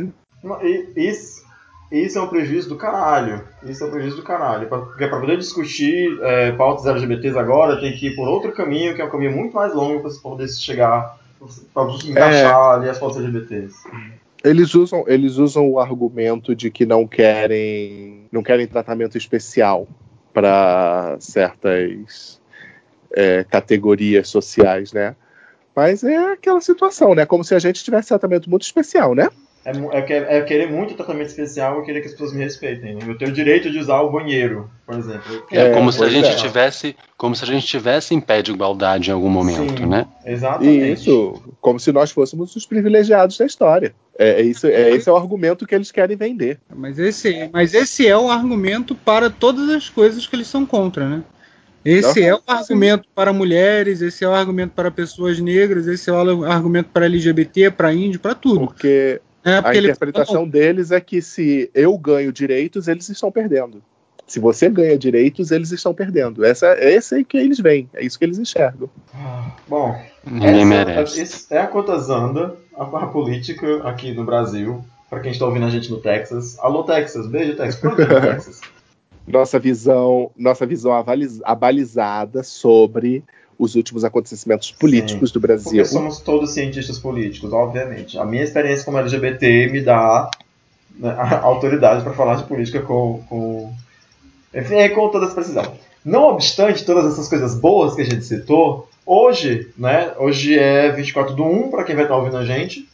isso 1.90 2.18
é 2.18 2.22
um 2.22 2.28
prejuízo 2.28 2.68
do 2.68 2.76
caralho. 2.76 3.42
Isso 3.64 3.82
é 3.82 3.86
um 3.86 3.90
prejuízo 3.90 4.16
do 4.16 4.22
caralho. 4.22 4.68
Porque 4.68 5.06
para 5.06 5.18
poder 5.20 5.36
discutir 5.36 6.18
é, 6.22 6.52
pautas 6.52 6.86
LGBTs 6.86 7.36
agora, 7.36 7.80
tem 7.80 7.92
que 7.92 8.08
ir 8.08 8.16
por 8.16 8.28
outro 8.28 8.52
caminho, 8.52 8.94
que 8.94 9.02
é 9.02 9.04
um 9.04 9.10
caminho 9.10 9.32
muito 9.32 9.54
mais 9.54 9.74
longo 9.74 10.00
para 10.00 10.10
poder 10.22 10.48
chegar, 10.48 11.18
para 11.74 11.92
encaixar 12.04 12.74
ali 12.74 12.88
as 12.88 12.98
pautas 12.98 13.18
LGBTs. 13.18 13.74
Eles 14.44 14.74
usam, 14.74 15.04
eles 15.06 15.36
usam 15.36 15.68
o 15.68 15.80
argumento 15.80 16.54
de 16.54 16.70
que 16.70 16.86
não 16.86 17.06
querem, 17.06 18.26
não 18.30 18.42
querem 18.42 18.66
tratamento 18.66 19.18
especial 19.18 19.86
para 20.32 21.16
certas 21.18 22.40
é, 23.12 23.44
categorias 23.44 24.28
sociais, 24.28 24.92
né? 24.92 25.16
Mas 25.74 26.04
é 26.04 26.32
aquela 26.32 26.60
situação, 26.60 27.14
né? 27.14 27.26
Como 27.26 27.44
se 27.44 27.54
a 27.54 27.58
gente 27.58 27.82
tivesse 27.82 28.08
tratamento 28.08 28.48
muito 28.48 28.62
especial, 28.62 29.14
né? 29.14 29.28
É, 29.64 29.72
é 29.72 30.38
é 30.38 30.40
querer 30.42 30.70
muito 30.70 30.94
tratamento 30.94 31.28
especial, 31.28 31.76
eu 31.76 31.82
queria 31.82 32.00
que 32.00 32.06
as 32.06 32.12
pessoas 32.12 32.32
me 32.32 32.42
respeitem. 32.42 32.94
né? 32.94 33.00
Eu 33.06 33.18
tenho 33.18 33.30
o 33.30 33.34
direito 33.34 33.70
de 33.70 33.78
usar 33.78 34.00
o 34.00 34.10
banheiro, 34.10 34.70
por 34.86 34.98
exemplo. 34.98 35.44
É, 35.50 35.66
É, 35.66 35.70
como 35.70 35.92
se 35.92 36.02
a 36.02 36.08
gente 36.08 36.28
é. 36.28 36.34
tivesse, 36.34 36.96
como 37.16 37.36
se 37.36 37.44
a 37.44 37.46
gente 37.46 37.66
tivesse 37.66 38.14
em 38.14 38.20
pé 38.20 38.40
de 38.40 38.52
igualdade 38.52 39.10
em 39.10 39.12
algum 39.12 39.28
momento, 39.28 39.78
Sim. 39.78 39.86
né? 39.86 40.06
Exatamente. 40.24 40.92
Isso, 40.92 41.42
como 41.60 41.78
se 41.78 41.92
nós 41.92 42.10
fôssemos 42.10 42.56
os 42.56 42.64
privilegiados 42.64 43.36
da 43.36 43.44
história. 43.44 43.94
É, 44.18 44.40
é 44.40 44.42
isso, 44.42 44.66
é, 44.66 44.90
esse 44.90 45.08
é 45.08 45.12
o 45.12 45.16
argumento 45.16 45.66
que 45.66 45.74
eles 45.74 45.90
querem 45.90 46.16
vender. 46.16 46.58
Mas 46.74 46.98
esse, 46.98 47.50
mas 47.52 47.74
esse 47.74 48.06
é 48.06 48.16
o 48.16 48.30
argumento 48.30 48.94
para 48.94 49.28
todas 49.28 49.68
as 49.68 49.88
coisas 49.88 50.26
que 50.26 50.36
eles 50.36 50.46
são 50.46 50.64
contra, 50.64 51.06
né? 51.06 51.22
Esse 51.84 52.22
é 52.22 52.34
o 52.34 52.40
argumento 52.46 53.08
para 53.14 53.32
mulheres, 53.32 54.02
esse 54.02 54.22
é 54.22 54.28
o 54.28 54.34
argumento 54.34 54.72
para 54.72 54.90
pessoas 54.90 55.40
negras, 55.40 55.86
esse 55.86 56.10
é 56.10 56.12
o 56.12 56.44
argumento 56.44 56.90
para 56.92 57.06
LGBT, 57.06 57.70
para 57.70 57.92
índio, 57.92 58.20
para 58.20 58.34
tudo. 58.34 58.60
Porque 58.60 59.20
É, 59.44 59.56
a 59.56 59.62
porque 59.62 59.78
ele- 59.78 59.86
interpretação 59.88 60.46
deles 60.48 60.90
é 60.90 61.00
que 61.00 61.20
se 61.22 61.70
eu 61.74 61.96
ganho 61.98 62.32
direitos, 62.32 62.88
eles 62.88 63.08
estão 63.08 63.30
perdendo. 63.32 63.82
Se 64.26 64.38
você 64.38 64.68
ganha 64.68 64.96
direitos, 64.96 65.50
eles 65.50 65.72
estão 65.72 65.92
perdendo. 65.92 66.44
Essa, 66.44 66.66
é 66.74 66.94
esse 66.94 67.16
aí 67.16 67.24
que 67.24 67.36
eles 67.36 67.58
veem, 67.58 67.88
é 67.94 68.04
isso 68.04 68.16
que 68.18 68.24
eles 68.24 68.38
enxergam. 68.38 68.88
Ah, 69.14 69.50
Bom, 69.66 70.00
Ninguém 70.24 70.60
essa, 70.60 70.64
merece. 70.66 71.46
é 71.50 71.58
a 71.58 71.66
quantas 71.66 72.08
anda 72.10 72.54
a, 72.76 72.84
a 72.84 73.06
política 73.08 73.82
aqui 73.88 74.12
no 74.12 74.24
Brasil. 74.24 74.84
Pra 75.08 75.18
quem 75.18 75.32
está 75.32 75.44
ouvindo 75.44 75.66
a 75.66 75.70
gente 75.70 75.90
no 75.90 75.98
Texas. 75.98 76.56
Alô, 76.60 76.84
Texas. 76.84 77.26
Beijo, 77.26 77.56
Texas. 77.56 77.80
Pronto, 77.80 77.96
Texas. 77.96 78.60
Nossa 79.26 79.58
visão, 79.58 80.30
nossa 80.36 80.64
visão 80.66 80.92
avaliz- 80.92 81.40
abalizada 81.44 82.42
sobre 82.42 83.22
os 83.60 83.74
últimos 83.74 84.06
acontecimentos 84.06 84.72
políticos 84.72 85.30
do 85.30 85.38
Brasil. 85.38 85.82
Porque 85.82 85.84
somos 85.84 86.18
todos 86.20 86.52
cientistas 86.52 86.98
políticos, 86.98 87.52
obviamente. 87.52 88.18
A 88.18 88.24
minha 88.24 88.42
experiência 88.42 88.86
como 88.86 88.96
LGBT 88.96 89.68
me 89.70 89.82
dá 89.82 90.30
né, 90.98 91.14
autoridade 91.42 92.02
para 92.02 92.14
falar 92.14 92.36
de 92.36 92.44
política 92.44 92.80
com, 92.80 93.22
com, 93.28 93.70
enfim, 94.54 94.76
é, 94.76 94.88
com 94.88 95.10
toda 95.10 95.26
essa 95.26 95.34
precisão. 95.34 95.74
Não 96.02 96.22
obstante 96.22 96.86
todas 96.86 97.12
essas 97.12 97.28
coisas 97.28 97.54
boas 97.54 97.94
que 97.94 98.00
a 98.00 98.04
gente 98.06 98.24
citou, 98.24 98.88
hoje, 99.04 99.68
né, 99.76 100.14
hoje 100.16 100.58
é 100.58 100.90
24 100.90 101.34
do 101.34 101.44
1, 101.44 101.68
para 101.70 101.84
quem 101.84 101.94
vai 101.94 102.04
estar 102.04 102.16
ouvindo 102.16 102.38
a 102.38 102.44
gente, 102.46 102.88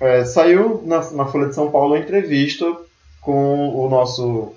é, 0.00 0.24
saiu 0.24 0.82
na, 0.84 1.08
na 1.12 1.26
Folha 1.26 1.46
de 1.46 1.54
São 1.54 1.70
Paulo 1.70 1.94
a 1.94 2.00
entrevista 2.00 2.66
com 3.20 3.68
o 3.68 3.88
nosso, 3.88 4.54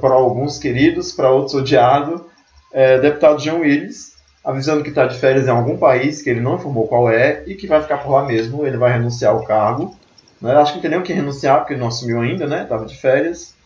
para 0.00 0.14
alguns 0.14 0.58
queridos, 0.58 1.12
para 1.12 1.30
outros 1.30 1.54
odiado, 1.54 2.26
é, 2.72 2.98
deputado 2.98 3.40
Jean 3.40 3.58
Willis, 3.58 4.15
avisando 4.46 4.84
que 4.84 4.90
está 4.90 5.06
de 5.06 5.18
férias 5.18 5.48
em 5.48 5.50
algum 5.50 5.76
país, 5.76 6.22
que 6.22 6.30
ele 6.30 6.40
não 6.40 6.54
informou 6.54 6.86
qual 6.86 7.10
é, 7.10 7.42
e 7.48 7.56
que 7.56 7.66
vai 7.66 7.82
ficar 7.82 7.98
por 7.98 8.12
lá 8.12 8.24
mesmo, 8.24 8.64
ele 8.64 8.76
vai 8.76 8.92
renunciar 8.92 9.32
ao 9.32 9.44
cargo. 9.44 9.96
Né? 10.40 10.54
Acho 10.54 10.70
que 10.70 10.76
não 10.76 10.82
tem 10.82 10.90
nem 10.92 11.00
o 11.00 11.02
que 11.02 11.12
renunciar, 11.12 11.58
porque 11.58 11.72
ele 11.72 11.80
não 11.80 11.88
assumiu 11.88 12.20
ainda, 12.20 12.46
né? 12.46 12.62
Estava 12.62 12.86
de 12.86 12.96
férias. 12.96 13.56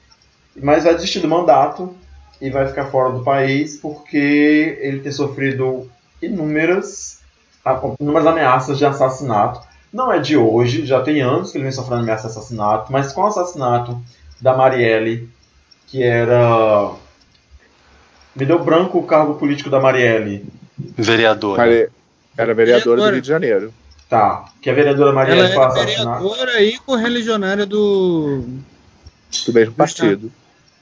Mas 0.56 0.84
vai 0.84 0.94
desistir 0.94 1.20
do 1.20 1.28
mandato 1.28 1.94
e 2.40 2.48
vai 2.48 2.66
ficar 2.66 2.86
fora 2.86 3.12
do 3.12 3.22
país 3.22 3.76
porque 3.76 4.78
ele 4.80 5.00
tem 5.00 5.12
sofrido 5.12 5.90
inúmeras, 6.22 7.20
inúmeras 8.00 8.26
ameaças 8.26 8.78
de 8.78 8.86
assassinato. 8.86 9.60
Não 9.92 10.10
é 10.10 10.18
de 10.18 10.36
hoje, 10.36 10.86
já 10.86 11.02
tem 11.02 11.20
anos 11.20 11.52
que 11.52 11.58
ele 11.58 11.64
vem 11.64 11.72
sofrendo 11.72 12.02
ameaça 12.02 12.22
de 12.22 12.30
assassinato, 12.30 12.90
mas 12.90 13.12
com 13.12 13.20
o 13.20 13.26
assassinato 13.26 14.00
da 14.40 14.56
Marielle, 14.56 15.28
que 15.88 16.02
era. 16.02 16.92
Me 18.34 18.46
deu 18.46 18.64
branco 18.64 18.98
o 18.98 19.02
cargo 19.02 19.34
político 19.34 19.68
da 19.68 19.80
Marielle. 19.80 20.59
Vereadora. 20.96 21.62
Mari- 21.62 21.88
Era 22.36 22.54
vereadora 22.54 23.00
do 23.02 23.10
Rio 23.10 23.20
de 23.22 23.28
Janeiro. 23.28 23.74
Tá, 24.08 24.46
que 24.60 24.68
a 24.68 24.74
vereadora 24.74 25.12
Marielle 25.12 25.40
Ela 25.40 25.48
foi 25.54 25.62
é 25.62 25.66
assassinada. 25.66 26.18
vereadora 26.20 26.62
e 26.62 26.78
correligionária 26.78 27.66
do. 27.66 28.44
Do 29.46 29.52
mesmo 29.52 29.74
partido. 29.74 30.32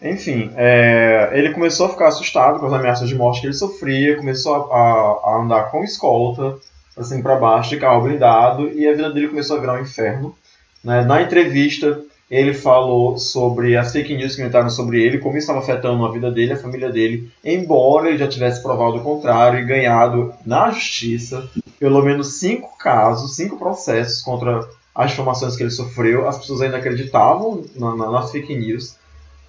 Enfim, 0.00 0.50
é, 0.56 1.30
ele 1.34 1.50
começou 1.52 1.86
a 1.86 1.88
ficar 1.90 2.08
assustado 2.08 2.58
com 2.60 2.66
as 2.66 2.72
ameaças 2.72 3.08
de 3.08 3.14
morte 3.16 3.40
que 3.40 3.46
ele 3.48 3.52
sofria, 3.54 4.16
começou 4.16 4.54
a, 4.72 4.76
a- 4.76 5.20
a 5.32 5.40
andar 5.42 5.70
com 5.70 5.82
escolta, 5.82 6.54
assim 6.96 7.20
para 7.20 7.36
baixo, 7.36 7.70
de 7.70 7.78
carro 7.78 8.02
blindado, 8.02 8.68
e 8.72 8.86
a 8.88 8.92
vida 8.94 9.10
dele 9.10 9.28
começou 9.28 9.56
a 9.56 9.60
virar 9.60 9.74
um 9.74 9.82
inferno. 9.82 10.34
né? 10.84 11.02
Na 11.04 11.20
entrevista, 11.20 12.00
ele 12.30 12.52
falou 12.52 13.16
sobre 13.18 13.76
as 13.76 13.90
fake 13.92 14.14
news 14.14 14.34
que 14.34 14.42
inventaram 14.42 14.68
sobre 14.68 15.02
ele, 15.02 15.18
como 15.18 15.36
isso 15.38 15.50
estava 15.50 15.60
afetando 15.60 16.04
a 16.04 16.12
vida 16.12 16.30
dele, 16.30 16.52
a 16.52 16.58
família 16.58 16.90
dele, 16.90 17.30
embora 17.44 18.08
ele 18.08 18.18
já 18.18 18.28
tivesse 18.28 18.62
provado 18.62 18.96
o 18.96 19.02
contrário 19.02 19.58
e 19.60 19.64
ganhado 19.64 20.32
na 20.44 20.70
justiça 20.70 21.48
pelo 21.78 22.02
menos 22.02 22.38
cinco 22.38 22.76
casos, 22.76 23.34
cinco 23.36 23.56
processos 23.56 24.20
contra 24.20 24.68
as 24.94 25.12
informações 25.12 25.56
que 25.56 25.62
ele 25.62 25.70
sofreu. 25.70 26.28
As 26.28 26.36
pessoas 26.38 26.60
ainda 26.60 26.76
acreditavam 26.76 27.62
na- 27.76 27.94
na- 27.96 28.10
nas 28.10 28.30
fake 28.32 28.54
news 28.56 28.96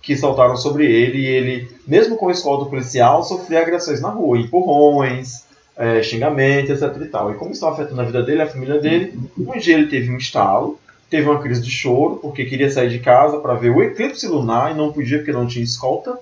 que 0.01 0.15
saltaram 0.15 0.55
sobre 0.55 0.85
ele 0.85 1.17
e 1.19 1.25
ele, 1.25 1.71
mesmo 1.87 2.15
com 2.15 2.29
escolta 2.31 2.69
policial, 2.69 3.23
sofria 3.23 3.61
agressões 3.61 3.99
na 3.99 4.09
rua, 4.09 4.37
empurrões, 4.39 5.43
é, 5.75 6.01
xingamentos, 6.03 6.69
etc 6.81 6.95
e 7.01 7.05
tal. 7.07 7.31
E 7.31 7.35
como 7.35 7.51
isso 7.51 7.59
estava 7.65 7.73
afetando 7.73 7.99
a 8.01 8.05
vida 8.05 8.21
dele, 8.23 8.41
a 8.43 8.47
família 8.47 8.79
dele, 8.79 9.13
um 9.37 9.57
dia 9.57 9.75
ele 9.75 9.87
teve 9.87 10.09
um 10.11 10.17
estalo, 10.17 10.79
teve 11.09 11.27
uma 11.27 11.41
crise 11.41 11.61
de 11.61 11.71
choro, 11.71 12.17
porque 12.17 12.45
queria 12.45 12.69
sair 12.69 12.89
de 12.89 12.99
casa 12.99 13.39
para 13.39 13.55
ver 13.55 13.71
o 13.71 13.81
eclipse 13.81 14.27
lunar 14.27 14.71
e 14.71 14.77
não 14.77 14.91
podia 14.91 15.17
porque 15.17 15.31
não 15.31 15.47
tinha 15.47 15.63
escolta. 15.63 16.17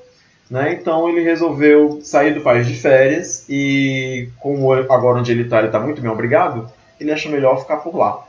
Né? 0.50 0.74
Então 0.74 1.10
ele 1.10 1.22
resolveu 1.22 2.00
sair 2.02 2.34
do 2.34 2.42
país 2.42 2.66
de 2.66 2.74
férias 2.74 3.46
e, 3.50 4.30
como 4.40 4.72
agora 4.72 5.20
onde 5.20 5.32
ele 5.32 5.44
está, 5.44 5.58
ele 5.58 5.68
está 5.68 5.80
muito 5.80 6.02
bem 6.02 6.10
obrigado, 6.10 6.72
ele 7.00 7.12
acha 7.12 7.30
melhor 7.30 7.60
ficar 7.60 7.78
por 7.78 7.96
lá. 7.96 8.26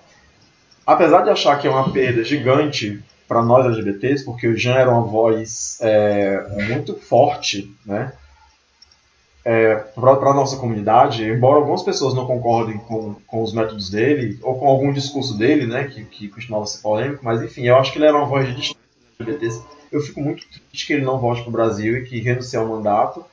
Apesar 0.85 1.23
de 1.23 1.31
achar 1.31 1.57
que 1.59 1.67
é 1.67 1.71
uma 1.71 1.93
perda 1.93 2.25
gigante 2.25 3.03
para 3.29 3.43
nós 3.43 3.67
LGBTs, 3.67 4.25
porque 4.25 4.49
o 4.49 4.57
Jean 4.57 4.75
era 4.75 4.91
uma 4.91 5.03
voz 5.03 5.79
é, 5.81 6.43
muito 6.67 6.95
forte, 6.95 7.73
né? 7.85 8.13
Para 9.95 10.31
a 10.31 10.35
nossa 10.35 10.59
comunidade, 10.59 11.25
embora 11.25 11.57
algumas 11.57 11.83
pessoas 11.83 12.13
não 12.13 12.27
concordem 12.27 12.77
com, 12.77 13.15
com 13.27 13.43
os 13.43 13.55
métodos 13.55 13.89
dele, 13.89 14.39
ou 14.43 14.59
com 14.59 14.69
algum 14.69 14.93
discurso 14.93 15.39
dele, 15.39 15.67
né, 15.67 15.85
que, 15.85 16.05
que 16.05 16.29
costumava 16.29 16.67
ser 16.67 16.83
polêmico, 16.83 17.25
mas 17.25 17.43
enfim, 17.43 17.67
eu 17.67 17.77
acho 17.77 17.91
que 17.91 17.99
ele 17.99 18.07
era 18.07 18.17
uma 18.17 18.27
voz 18.27 18.47
de 18.47 18.77
LGBTs. 19.19 19.63
Eu 19.91 20.03
fico 20.03 20.21
muito 20.21 20.47
triste 20.47 20.87
que 20.87 20.93
ele 20.93 21.05
não 21.05 21.19
volte 21.19 21.41
para 21.41 21.49
o 21.49 21.53
Brasil 21.53 21.97
e 21.97 22.05
que 22.05 22.21
renuncie 22.21 22.59
ao 22.59 22.67
mandato, 22.67 23.25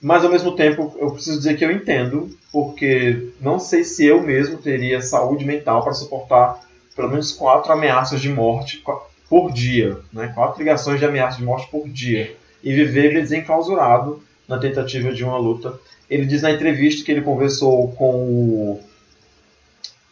mas 0.00 0.24
ao 0.24 0.30
mesmo 0.30 0.52
tempo 0.52 0.96
eu 0.98 1.10
preciso 1.10 1.36
dizer 1.36 1.58
que 1.58 1.64
eu 1.64 1.70
entendo, 1.70 2.30
porque 2.50 3.30
não 3.38 3.58
sei 3.58 3.84
se 3.84 4.06
eu 4.06 4.22
mesmo 4.22 4.56
teria 4.56 5.02
saúde 5.02 5.44
mental 5.44 5.82
para 5.82 5.92
suportar 5.92 6.60
pelo 6.96 7.10
menos 7.10 7.30
quatro 7.30 7.70
ameaças 7.72 8.22
de 8.22 8.30
morte 8.30 8.82
por 9.28 9.52
dia, 9.52 9.98
né? 10.10 10.32
quatro 10.34 10.58
ligações 10.60 10.98
de 10.98 11.04
ameaça 11.04 11.36
de 11.36 11.44
morte 11.44 11.70
por 11.70 11.86
dia, 11.86 12.34
e 12.64 12.72
viver 12.72 13.12
desenclausurado 13.12 14.22
na 14.48 14.58
tentativa 14.58 15.12
de 15.12 15.22
uma 15.22 15.36
luta. 15.36 15.78
Ele 16.08 16.24
diz 16.24 16.42
na 16.42 16.50
entrevista 16.50 17.04
que 17.04 17.12
ele 17.12 17.20
conversou 17.20 17.92
com 17.92 18.14
o. 18.14 18.80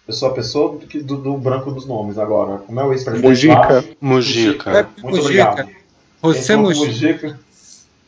Eu 0.07 0.15
sou 0.15 0.29
a 0.29 0.35
pessoa 0.35 0.79
do, 0.79 1.03
do, 1.03 1.17
do 1.17 1.37
branco 1.39 1.71
dos 1.73 1.87
nomes 1.87 2.19
agora. 2.19 2.59
Como 2.59 2.79
é 2.79 2.85
o 2.85 2.93
ex-presidente? 2.93 3.29
Mujica. 3.29 3.55
lá? 3.55 3.85
Mujica. 4.01 4.71
É, 4.71 4.83
Muito 5.03 5.23
Mujica. 5.23 5.51
obrigado. 5.51 5.71
Você 6.23 6.55
Mujica. 6.55 6.87
Mujica. 6.87 7.41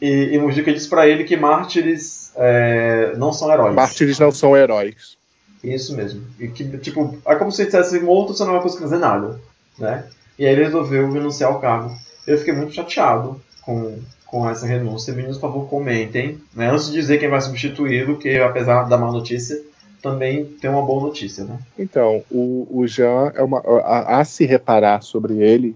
E, 0.01 0.35
e 0.35 0.39
Mujica 0.39 0.72
disse 0.72 0.89
pra 0.89 1.09
ele 1.09 1.24
que 1.24 1.37
mártires 1.37 2.31
é, 2.37 3.14
não 3.16 3.33
são 3.33 3.51
heróis. 3.51 3.74
Mártires 3.74 4.18
não 4.18 4.31
são 4.31 4.57
heróis. 4.57 5.16
Isso 5.62 5.97
mesmo. 5.97 6.22
E 6.39 6.47
que, 6.49 6.79
tipo, 6.79 7.18
é 7.26 7.35
como 7.35 7.51
se 7.51 7.62
ele 7.62 7.70
dissesse 7.70 7.99
morto, 7.99 8.33
você 8.33 8.45
não 8.45 8.53
vai 8.53 8.62
conseguir 8.62 8.85
fazer 8.85 8.99
nada. 8.99 9.41
Né? 9.76 10.05
E 10.39 10.47
aí 10.47 10.53
ele 10.53 10.64
resolveu 10.64 11.11
renunciar 11.11 11.51
ao 11.51 11.61
cargo. 11.61 11.97
Eu 12.26 12.39
fiquei 12.39 12.55
muito 12.55 12.74
chateado 12.74 13.41
com, 13.62 13.99
com 14.29 14.49
essa 14.49 14.66
renúncia. 14.66 15.12
Meninos, 15.12 15.39
por 15.39 15.49
favor, 15.51 15.68
comentem. 15.68 16.39
Né? 16.55 16.70
Antes 16.70 16.87
de 16.87 16.93
dizer 16.93 17.18
quem 17.18 17.29
vai 17.29 17.41
substituí-lo, 17.41 18.18
que 18.18 18.39
apesar 18.39 18.85
da 18.85 18.97
má 18.97 19.11
notícia, 19.11 19.61
também 20.03 20.45
tem 20.45 20.70
uma 20.70 20.83
boa 20.83 21.03
notícia. 21.03 21.45
Né? 21.45 21.59
Então, 21.79 22.22
o, 22.31 22.66
o 22.70 22.87
Jean, 22.87 23.33
é 23.35 23.43
uma, 23.43 23.59
a, 23.61 24.20
a 24.20 24.24
se 24.24 24.45
reparar 24.47 25.03
sobre 25.03 25.39
ele 25.39 25.74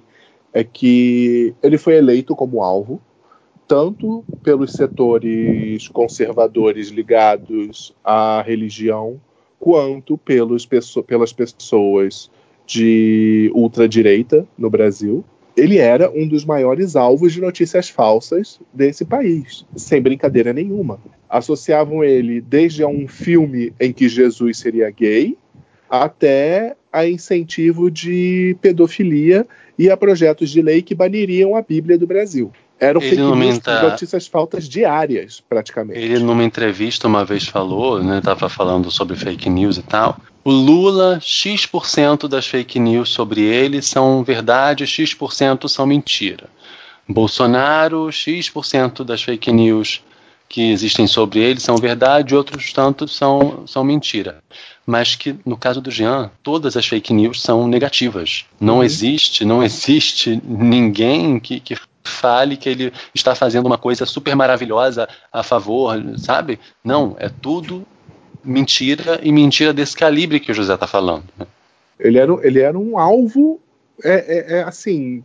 é 0.53 0.63
que 0.63 1.55
ele 1.63 1.79
foi 1.79 1.95
eleito 1.95 2.37
como 2.37 2.63
alvo, 2.63 3.01
tanto 3.67 4.23
pelos 4.43 4.73
setores 4.73 5.89
conservadores 5.89 6.89
ligados 6.89 7.95
à 8.05 8.43
religião, 8.43 9.19
quanto 9.59 10.19
pelos, 10.19 10.69
pelas 11.07 11.33
pessoas 11.33 12.31
de 12.67 13.51
ultradireita 13.55 14.47
no 14.59 14.69
Brasil. 14.69 15.25
Ele 15.57 15.79
era 15.79 16.11
um 16.11 16.27
dos 16.27 16.45
maiores 16.45 16.97
alvos 16.97 17.33
de 17.33 17.41
notícias 17.41 17.89
falsas 17.89 18.59
desse 18.73 19.05
país, 19.05 19.67
sem 19.77 20.01
brincadeira 20.01 20.53
nenhuma. 20.53 20.99
Associavam 21.29 22.03
ele 22.03 22.41
desde 22.41 22.83
a 22.83 22.89
um 22.89 23.07
filme 23.07 23.73
em 23.79 23.93
que 23.93 24.09
Jesus 24.09 24.59
seria 24.59 24.91
gay, 24.91 25.37
até 25.91 26.75
a 26.93 27.07
incentivo 27.07 27.91
de 27.91 28.57
pedofilia 28.63 29.47
e 29.79 29.91
a 29.91 29.97
projetos 29.97 30.51
de 30.51 30.63
lei 30.63 30.81
que 30.81 30.95
baniriam 30.95 31.55
a 31.55 31.63
Bíblia 31.63 31.99
do 31.99 32.07
Brasil. 32.07 32.51
Eram 32.81 33.01
Ele 33.01 33.11
fake 33.11 33.23
news, 33.23 33.61
notícias 33.83 34.27
faltas 34.27 34.69
diárias, 34.69 35.41
praticamente. 35.41 36.01
Ele, 36.01 36.19
numa 36.19 36.43
entrevista, 36.43 37.07
uma 37.07 37.25
vez 37.25 37.47
falou, 37.47 38.03
né, 38.03 38.21
tava 38.21 38.49
falando 38.49 38.91
sobre 38.91 39.17
fake 39.17 39.49
news 39.49 39.77
e 39.77 39.83
tal. 39.83 40.17
O 40.45 40.51
Lula, 40.51 41.21
X% 41.21 42.27
das 42.29 42.47
fake 42.47 42.79
news 42.81 43.11
sobre 43.11 43.43
ele 43.43 43.81
são 43.81 44.25
verdade, 44.25 44.87
X% 44.87 45.69
são 45.69 45.87
mentira. 45.87 46.49
Bolsonaro, 47.09 48.11
X% 48.11 49.05
das 49.05 49.23
fake 49.23 49.53
news 49.53 50.03
que 50.49 50.71
existem 50.71 51.07
sobre 51.07 51.39
ele 51.41 51.61
são 51.61 51.77
verdade, 51.77 52.35
outros 52.35 52.73
tantos 52.73 53.17
são, 53.17 53.67
são 53.67 53.83
mentira. 53.85 54.43
Mas 54.85 55.15
que, 55.15 55.35
no 55.47 55.57
caso 55.57 55.81
do 55.81 55.91
Jean, 55.91 56.31
todas 56.43 56.77
as 56.77 56.87
fake 56.87 57.13
news 57.13 57.41
são 57.41 57.67
negativas. 57.67 58.45
Não 58.61 58.79
Uhum. 58.79 58.83
existe, 58.85 59.45
não 59.45 59.63
existe 59.63 60.41
ninguém 60.45 61.39
que, 61.41 61.59
que 61.61 61.77
fale 62.05 62.57
que 62.57 62.69
ele 62.69 62.93
está 63.15 63.35
fazendo 63.35 63.67
uma 63.67 63.79
coisa 63.79 64.05
super 64.05 64.35
maravilhosa 64.35 65.09
a 65.33 65.43
favor, 65.43 65.97
sabe? 66.19 66.59
Não, 66.85 67.17
é 67.19 67.29
tudo 67.29 67.87
mentira 68.45 69.21
e 69.23 69.31
mentira 69.33 69.73
desse 69.73 69.97
calibre 69.97 70.41
que 70.41 70.51
o 70.51 70.55
José 70.55 70.75
está 70.75 70.87
falando. 70.87 71.25
né? 71.39 71.47
Ele 71.99 72.19
era, 72.19 72.33
ele 72.47 72.59
era 72.61 72.79
um 72.79 72.99
alvo, 72.99 73.61
é, 74.03 74.55
é- 74.55 74.59
é 74.59 74.63
assim, 74.63 75.23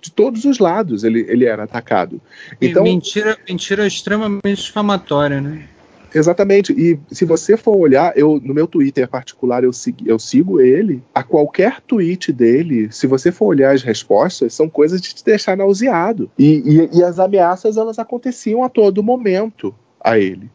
de- 0.00 0.10
todos 0.12 0.44
os 0.44 0.58
lados 0.58 1.02
ele, 1.02 1.24
ele 1.28 1.44
era 1.44 1.64
atacado. 1.64 2.20
Então, 2.60 2.84
mentira, 2.84 3.36
mentira 3.48 3.86
extremamente 3.86 4.62
difamatória, 4.62 5.40
né? 5.40 5.64
Exatamente. 6.12 6.72
E 6.72 6.98
se 7.14 7.24
você 7.24 7.56
for 7.56 7.76
olhar, 7.76 8.16
eu 8.18 8.40
no 8.42 8.52
meu 8.52 8.66
Twitter 8.66 9.06
particular 9.08 9.62
eu, 9.62 9.70
eu 10.04 10.18
sigo 10.18 10.60
ele. 10.60 11.00
A 11.14 11.22
qualquer 11.22 11.80
tweet 11.80 12.32
dele, 12.32 12.88
se 12.90 13.06
você 13.06 13.30
for 13.30 13.46
olhar 13.46 13.72
as 13.72 13.82
respostas, 13.82 14.52
são 14.52 14.68
coisas 14.68 15.00
de 15.00 15.14
te 15.14 15.24
deixar 15.24 15.56
nauseado. 15.56 16.28
E, 16.36 16.62
e- 16.92 16.98
e 16.98 17.04
as 17.04 17.20
ameaças 17.20 17.76
elas 17.76 17.96
aconteciam 17.98 18.64
a 18.64 18.68
todo 18.68 19.02
momento 19.04 19.72
a 20.02 20.18
ele. 20.18 20.50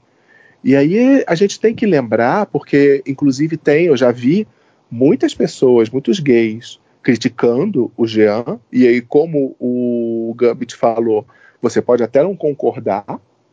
E 0.66 0.76
aí 0.76 1.24
a 1.28 1.36
gente 1.36 1.60
tem 1.60 1.76
que 1.76 1.86
lembrar, 1.86 2.48
porque 2.48 3.04
inclusive 3.06 3.56
tem, 3.56 3.86
eu 3.86 3.96
já 3.96 4.12
vi 4.12 4.48
muitas 4.90 5.32
pessoas, 5.36 5.92
muitos 5.92 6.20
gays 6.20 6.80
criticando 7.04 7.92
o 7.96 8.08
Jean. 8.08 8.60
E 8.74 8.88
aí, 8.88 9.00
como 9.00 9.56
o 9.60 10.34
Gambit 10.36 10.76
falou, 10.76 11.24
você 11.62 11.84
pode 11.84 12.02
até 12.02 12.24
não 12.24 12.36
concordar 12.36 13.06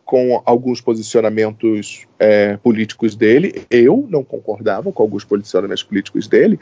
com 0.06 0.42
alguns 0.46 0.80
posicionamentos 0.80 2.06
é, 2.18 2.56
políticos 2.56 3.14
dele. 3.14 3.62
Eu 3.70 4.06
não 4.08 4.24
concordava 4.24 4.90
com 4.90 5.02
alguns 5.02 5.22
posicionamentos 5.22 5.82
políticos 5.82 6.26
dele, 6.26 6.58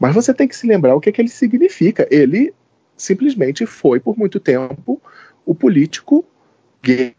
mas 0.00 0.12
você 0.12 0.34
tem 0.34 0.48
que 0.48 0.56
se 0.56 0.66
lembrar 0.66 0.96
o 0.96 1.00
que, 1.00 1.08
é 1.08 1.12
que 1.12 1.20
ele 1.20 1.28
significa. 1.28 2.04
Ele 2.10 2.52
simplesmente 2.96 3.64
foi, 3.64 4.00
por 4.00 4.18
muito 4.18 4.40
tempo, 4.40 5.00
o 5.46 5.54
político 5.54 6.24
gay 6.82 7.14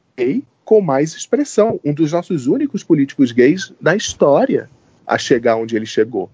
com 0.69 0.81
mais 0.81 1.15
expressão, 1.15 1.79
um 1.83 1.91
dos 1.91 2.11
nossos 2.11 2.45
únicos 2.45 2.83
políticos 2.83 3.31
gays 3.31 3.73
da 3.81 3.95
história 3.95 4.69
a 5.07 5.17
chegar 5.17 5.55
onde 5.55 5.75
ele 5.75 5.87
chegou. 5.87 6.29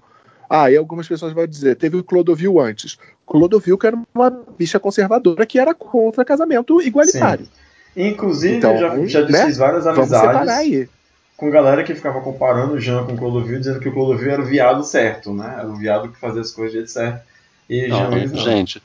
Ah, 0.50 0.70
e 0.70 0.76
algumas 0.76 1.08
pessoas 1.08 1.32
vão 1.32 1.48
dizer, 1.48 1.78
teve 1.78 1.96
o 1.96 2.04
Clodovil 2.04 2.60
antes. 2.60 2.98
Clodovil 3.26 3.78
que 3.78 3.88
era 3.88 3.98
uma 4.14 4.30
bicha 4.60 4.78
conservadora 4.78 5.46
que 5.46 5.58
era 5.58 5.74
contra 5.74 6.26
casamento 6.26 6.82
igualitário. 6.82 7.46
Sim. 7.46 8.10
Inclusive, 8.10 8.58
então, 8.58 8.78
já, 8.78 8.90
já 9.08 9.22
né? 9.22 9.28
desfiz 9.28 9.58
né? 9.58 9.66
várias 9.66 9.88
amizades 9.88 10.90
com 11.38 11.50
galera 11.50 11.82
que 11.86 11.96
ficava 11.96 12.20
comparando 12.20 12.74
o 12.74 12.80
Jean 12.80 13.06
com 13.06 13.14
o 13.14 13.18
Clodovil, 13.18 13.60
dizendo 13.60 13.80
que 13.80 13.88
o 13.88 13.94
Clodovil 13.94 14.32
era 14.32 14.42
o 14.42 14.46
viado 14.46 14.84
certo, 14.84 15.34
né? 15.34 15.56
Era 15.60 15.68
o 15.68 15.76
viado 15.78 16.10
que 16.10 16.20
fazia 16.20 16.42
as 16.42 16.52
coisas 16.52 16.74
de 16.74 16.80
jeito 16.80 16.92
certo. 16.92 17.22
E 17.70 17.88
não, 17.88 18.12
Jean, 18.12 18.26
não. 18.28 18.36
Gente, 18.36 18.84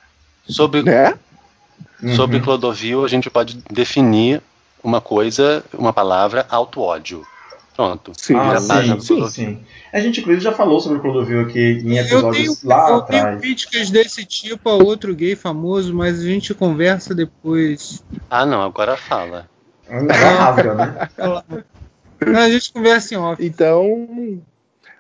sobre, 0.49 0.85
né? 0.85 1.19
sobre 2.15 2.37
uhum. 2.37 2.43
Clodovil, 2.43 3.05
a 3.05 3.09
gente 3.09 3.29
pode 3.29 3.59
definir 3.69 4.41
uma 4.83 5.01
coisa, 5.01 5.65
uma 5.73 5.93
palavra, 5.93 6.47
auto-ódio. 6.49 7.27
Pronto. 7.81 8.13
Sim, 8.15 8.35
ah, 8.37 8.61
sim, 8.61 9.01
sim, 9.01 9.29
sim, 9.31 9.65
A 9.91 10.01
gente, 10.01 10.21
inclusive, 10.21 10.45
já 10.45 10.53
falou 10.53 10.81
sobre 10.81 10.99
o 10.99 11.01
Clodovil 11.01 11.41
aqui 11.41 11.81
em 11.83 11.97
episódios 11.97 12.61
tenho, 12.61 12.69
lá 12.69 12.91
eu 12.91 12.97
atrás. 12.97 13.25
Eu 13.25 13.29
tenho 13.29 13.41
críticas 13.41 13.91
desse 13.91 14.25
tipo 14.27 14.69
a 14.69 14.75
outro 14.75 15.15
gay 15.15 15.35
famoso, 15.35 15.95
mas 15.95 16.21
a 16.21 16.25
gente 16.25 16.53
conversa 16.53 17.15
depois. 17.15 18.05
Ah, 18.29 18.45
não, 18.45 18.61
agora 18.61 18.99
fala. 18.99 19.49
Rasga, 19.89 20.75
né? 20.75 21.09
a 22.37 22.51
gente 22.51 22.73
conversa 22.73 23.15
em 23.15 23.17
off. 23.17 23.45
Então, 23.45 24.43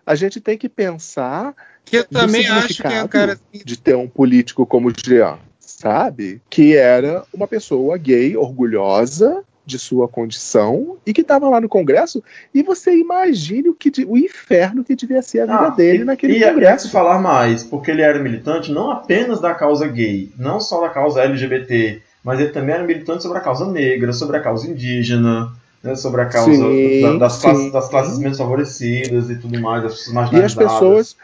a 0.06 0.14
gente 0.14 0.40
tem 0.40 0.56
que 0.56 0.68
pensar 0.68 1.54
que 1.84 1.98
eu 1.98 2.04
também 2.04 2.46
acho 2.46 2.82
que 2.82 2.86
é 2.86 3.02
um 3.02 3.08
cara 3.08 3.34
assim. 3.34 3.62
de 3.64 3.76
ter 3.76 3.94
um 3.94 4.08
político 4.08 4.64
como 4.64 4.88
o 4.88 4.92
Jean, 4.92 5.38
sabe? 5.58 6.40
Que 6.48 6.76
era 6.76 7.24
uma 7.32 7.46
pessoa 7.46 7.98
gay, 7.98 8.36
orgulhosa, 8.36 9.44
de 9.70 9.78
sua 9.78 10.08
condição 10.08 10.98
e 11.06 11.12
que 11.12 11.20
estava 11.20 11.48
lá 11.48 11.60
no 11.60 11.68
Congresso. 11.68 12.22
E 12.54 12.62
você 12.62 12.96
imagine 12.96 13.68
o, 13.68 13.74
que, 13.74 13.90
o 14.06 14.18
inferno 14.18 14.84
que 14.84 14.96
devia 14.96 15.22
ser 15.22 15.42
a 15.42 15.46
vida 15.46 15.66
ah, 15.66 15.70
dele 15.70 16.02
e, 16.02 16.04
naquele 16.04 16.36
e 16.36 16.44
Congresso. 16.44 16.88
E 16.88 16.90
falar 16.90 17.18
mais, 17.18 17.62
porque 17.62 17.90
ele 17.90 18.02
era 18.02 18.18
militante 18.18 18.72
não 18.72 18.90
apenas 18.90 19.40
da 19.40 19.54
causa 19.54 19.86
gay, 19.86 20.32
não 20.36 20.60
só 20.60 20.80
da 20.80 20.88
causa 20.88 21.22
LGBT, 21.22 22.02
mas 22.24 22.40
ele 22.40 22.50
também 22.50 22.74
era 22.74 22.84
militante 22.84 23.22
sobre 23.22 23.38
a 23.38 23.40
causa 23.40 23.66
negra, 23.70 24.12
sobre 24.12 24.36
a 24.36 24.40
causa 24.40 24.68
indígena. 24.68 25.52
Né, 25.82 25.94
sobre 25.94 26.20
a 26.20 26.26
causa 26.26 26.52
sim, 26.52 27.00
da, 27.00 27.16
das, 27.16 27.40
classes, 27.40 27.72
das, 27.72 27.88
classes, 27.88 28.18
menos 28.18 28.36
favorecidas 28.36 29.30
e 29.30 29.36
tudo 29.36 29.58
mais, 29.58 29.82
das 29.82 29.94
pessoas 29.94 30.14
marginalizadas. 30.14 30.60
E 30.60 30.66
as 30.66 30.72
pessoas, 30.72 31.16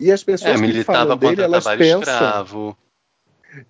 e 0.00 0.10
as 0.10 0.24
pessoas 0.24 0.60
é, 0.60 0.66
que 0.66 0.82
falam 0.82 1.16
dele, 1.16 1.42
elas 1.42 1.64
pensam... 1.64 2.00
Escravo. 2.00 2.76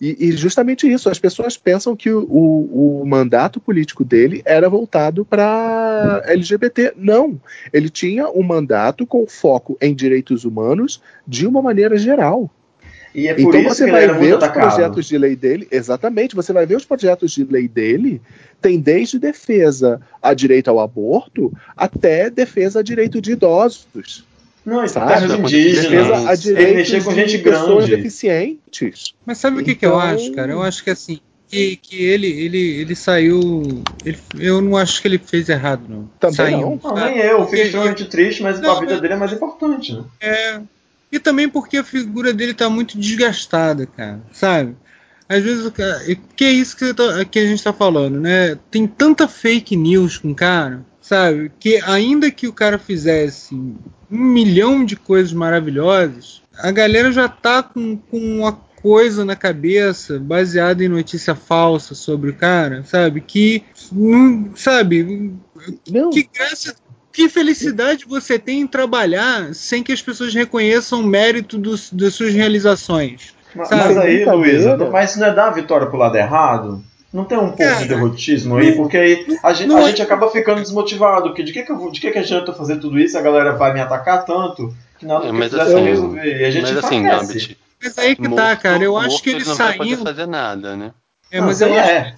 E, 0.00 0.28
e, 0.28 0.32
justamente 0.32 0.90
isso, 0.90 1.08
as 1.08 1.18
pessoas 1.18 1.56
pensam 1.56 1.94
que 1.94 2.10
o, 2.10 2.22
o, 2.22 3.02
o 3.02 3.06
mandato 3.06 3.60
político 3.60 4.04
dele 4.04 4.42
era 4.44 4.68
voltado 4.68 5.24
para 5.24 6.22
LGBT. 6.26 6.94
Não, 6.96 7.40
ele 7.72 7.88
tinha 7.88 8.28
um 8.28 8.42
mandato 8.42 9.06
com 9.06 9.26
foco 9.26 9.76
em 9.80 9.94
direitos 9.94 10.44
humanos 10.44 11.02
de 11.26 11.46
uma 11.46 11.62
maneira 11.62 11.96
geral. 11.96 12.50
E 13.14 13.28
é 13.28 13.34
por 13.34 13.54
então 13.54 13.60
isso 13.60 13.68
você 13.68 13.84
que 13.84 13.92
vai 13.92 14.08
ver 14.08 14.36
os 14.36 14.42
atacado. 14.42 14.68
projetos 14.68 15.06
de 15.06 15.16
lei 15.16 15.36
dele, 15.36 15.68
exatamente, 15.70 16.34
você 16.34 16.52
vai 16.52 16.66
ver 16.66 16.76
os 16.76 16.84
projetos 16.84 17.30
de 17.30 17.44
lei 17.44 17.68
dele, 17.68 18.20
tem 18.60 18.80
desde 18.80 19.20
defesa 19.20 20.00
a 20.20 20.34
direito 20.34 20.68
ao 20.68 20.80
aborto 20.80 21.52
até 21.76 22.28
defesa 22.28 22.80
a 22.80 22.82
direito 22.82 23.20
de 23.20 23.32
idosos. 23.32 24.26
Não, 24.64 24.82
é 24.82 24.88
terras 24.88 25.32
indígenas. 25.32 26.46
A 26.46 26.50
ele 26.50 26.74
mexer 26.74 27.04
com 27.04 27.12
gente 27.12 27.38
grande. 27.38 27.96
deficientes. 27.96 29.14
Mas 29.26 29.38
sabe 29.38 29.56
então... 29.56 29.62
o 29.62 29.64
que, 29.64 29.74
que 29.74 29.86
eu 29.86 29.90
então- 29.90 30.00
acho, 30.00 30.32
cara? 30.32 30.52
Eu 30.52 30.62
acho 30.62 30.82
que 30.82 30.90
assim, 30.90 31.20
que, 31.48 31.76
que 31.76 32.02
ele, 32.02 32.26
ele, 32.26 32.58
ele 32.80 32.94
saiu. 32.94 33.82
Ele, 34.04 34.18
eu 34.38 34.60
não 34.60 34.76
acho 34.76 35.00
que 35.00 35.08
ele 35.08 35.18
fez 35.18 35.48
errado, 35.48 35.82
não. 35.88 36.10
Também 36.18 36.36
saiu, 36.36 36.60
não. 36.60 36.80
não 36.82 36.94
nem 36.94 37.18
eu. 37.18 37.44
Fico 37.46 37.62
extremamente 37.62 38.04
triste, 38.06 38.42
mas 38.42 38.60
não, 38.60 38.70
a 38.70 38.80
vida 38.80 39.00
dele 39.00 39.14
é 39.14 39.16
mais 39.16 39.32
importante, 39.32 39.92
né? 39.92 40.04
É. 40.20 40.60
E 41.12 41.18
também 41.18 41.48
porque 41.48 41.76
a 41.76 41.84
figura 41.84 42.32
dele 42.32 42.54
tá 42.54 42.68
muito 42.68 42.98
desgastada, 42.98 43.86
cara. 43.86 44.20
Sabe? 44.32 44.74
Às 45.28 45.42
vezes, 45.42 45.72
que 46.36 46.44
é 46.44 46.50
isso 46.50 46.76
que, 46.76 46.92
tá, 46.92 47.24
que 47.24 47.38
a 47.38 47.46
gente 47.46 47.62
tá 47.62 47.72
falando, 47.72 48.20
né? 48.20 48.58
Tem 48.70 48.86
tanta 48.86 49.28
fake 49.28 49.76
news 49.76 50.18
com 50.18 50.32
o 50.32 50.34
cara, 50.34 50.84
sabe? 51.04 51.52
Que 51.60 51.78
ainda 51.84 52.30
que 52.30 52.48
o 52.48 52.52
cara 52.52 52.78
fizesse 52.78 53.54
um 53.54 53.76
milhão 54.10 54.84
de 54.84 54.96
coisas 54.96 55.34
maravilhosas, 55.34 56.42
a 56.56 56.70
galera 56.70 57.12
já 57.12 57.28
tá 57.28 57.62
com, 57.62 57.96
com 57.96 58.18
uma 58.18 58.52
coisa 58.80 59.22
na 59.22 59.36
cabeça 59.36 60.18
baseada 60.18 60.82
em 60.82 60.88
notícia 60.88 61.34
falsa 61.34 61.94
sobre 61.94 62.30
o 62.30 62.34
cara, 62.34 62.84
sabe? 62.84 63.20
Que, 63.20 63.62
sabe? 64.54 65.34
Não. 65.90 66.08
Que 66.08 66.26
graça, 66.34 66.74
que 67.12 67.28
felicidade 67.28 68.06
você 68.08 68.38
tem 68.38 68.62
em 68.62 68.66
trabalhar 68.66 69.54
sem 69.54 69.82
que 69.82 69.92
as 69.92 70.00
pessoas 70.00 70.34
reconheçam 70.34 71.00
o 71.00 71.06
mérito 71.06 71.58
dos, 71.58 71.92
das 71.92 72.14
suas 72.14 72.32
realizações. 72.32 73.34
Mas, 73.54 73.68
mas 73.70 73.98
aí, 73.98 74.24
Luísa, 74.24 74.76
mas 74.90 75.10
isso 75.10 75.20
não 75.20 75.26
é 75.26 75.34
dar 75.34 75.48
a 75.48 75.52
vitória 75.52 75.86
pro 75.86 75.98
lado 75.98 76.16
errado? 76.16 76.82
Não 77.14 77.24
tem 77.24 77.38
um 77.38 77.42
pouco 77.42 77.58
Cara, 77.58 77.76
de 77.76 77.86
derrotismo 77.86 78.56
aí? 78.56 78.74
Porque 78.74 78.96
aí 78.96 79.38
a 79.40 79.52
gente, 79.52 79.72
a 79.72 79.78
é... 79.78 79.86
gente 79.86 80.02
acaba 80.02 80.28
ficando 80.32 80.60
desmotivado. 80.60 81.32
Que 81.32 81.44
de 81.44 81.52
que, 81.52 81.62
que, 81.62 81.70
eu, 81.70 81.88
de 81.88 82.00
que, 82.00 82.10
que 82.10 82.18
adianta 82.18 82.52
fazer 82.52 82.80
tudo 82.80 82.98
isso? 82.98 83.16
A 83.16 83.22
galera 83.22 83.52
vai 83.52 83.72
me 83.72 83.80
atacar 83.80 84.24
tanto 84.24 84.74
que 84.98 85.06
nada 85.06 85.28
é, 85.28 85.30
mas 85.30 85.54
que 85.54 85.60
assim, 85.60 85.84
resolver. 85.84 86.40
E 86.40 86.44
a 86.44 86.50
gente 86.50 86.72
mas 86.74 86.84
assim, 86.84 87.04
Gambit, 87.04 87.56
mas 87.80 87.98
aí 87.98 88.16
que 88.16 88.22
tá, 88.22 88.28
morto, 88.28 88.42
tá, 88.42 88.56
cara. 88.56 88.82
Eu 88.82 88.98
acho 88.98 89.22
que 89.22 89.30
ele, 89.30 89.38
ele 89.38 89.44
não 89.44 89.54
saindo. 89.54 89.78
Vai 89.78 89.88
poder 89.90 90.02
fazer 90.02 90.26
nada, 90.26 90.76
né? 90.76 90.90
É, 91.30 91.40
mas 91.40 91.60
não, 91.60 91.68
eu 91.68 91.78
acho... 91.78 91.88
é. 91.88 92.14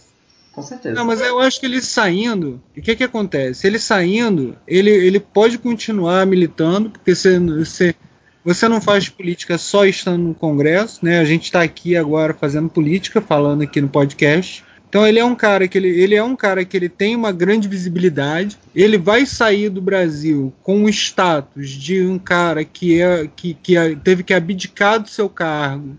Com 0.53 0.62
certeza. 0.62 0.94
Não, 0.94 1.05
mas 1.05 1.20
eu 1.20 1.38
acho 1.40 1.61
que 1.61 1.66
ele 1.66 1.82
saindo, 1.82 2.62
o 2.74 2.80
que 2.80 2.97
que 2.97 3.05
acontece? 3.05 3.66
Ele 3.66 3.78
saindo, 3.78 4.57
ele, 4.66 4.88
ele 4.88 5.20
pode 5.20 5.59
continuar 5.59 6.24
militando, 6.24 6.88
porque 6.88 7.14
você, 7.14 7.38
você 7.38 7.94
você 8.42 8.66
não 8.66 8.80
faz 8.80 9.11
política 9.11 9.59
só 9.59 9.84
estando 9.84 10.22
no 10.22 10.34
Congresso, 10.34 11.05
né? 11.05 11.18
A 11.18 11.24
gente 11.24 11.44
está 11.44 11.61
aqui 11.61 11.94
agora 11.97 12.32
fazendo 12.32 12.70
política, 12.70 13.20
falando 13.20 13.61
aqui 13.61 13.78
no 13.80 13.88
podcast. 13.88 14.64
Então 14.97 15.07
ele 15.07 15.18
é 15.18 15.24
um 15.26 15.34
cara 15.34 15.68
que 15.68 15.76
ele, 15.76 15.88
ele 15.90 16.14
é 16.14 16.24
um 16.24 16.34
cara 16.34 16.64
que 16.64 16.74
ele 16.74 16.88
tem 16.88 17.14
uma 17.14 17.30
grande 17.30 17.68
visibilidade. 17.68 18.57
Ele 18.74 18.97
vai 18.97 19.26
sair 19.26 19.68
do 19.68 19.82
Brasil 19.82 20.55
com 20.62 20.84
o 20.84 20.88
status 20.88 21.68
de 21.68 22.01
um 22.07 22.18
cara 22.18 22.64
que 22.64 22.99
é 22.99 23.28
que, 23.36 23.53
que 23.53 23.76
é, 23.76 23.94
teve 23.94 24.22
que 24.22 24.32
abdicar 24.32 24.99
do 24.99 25.11
seu 25.11 25.28
cargo 25.28 25.99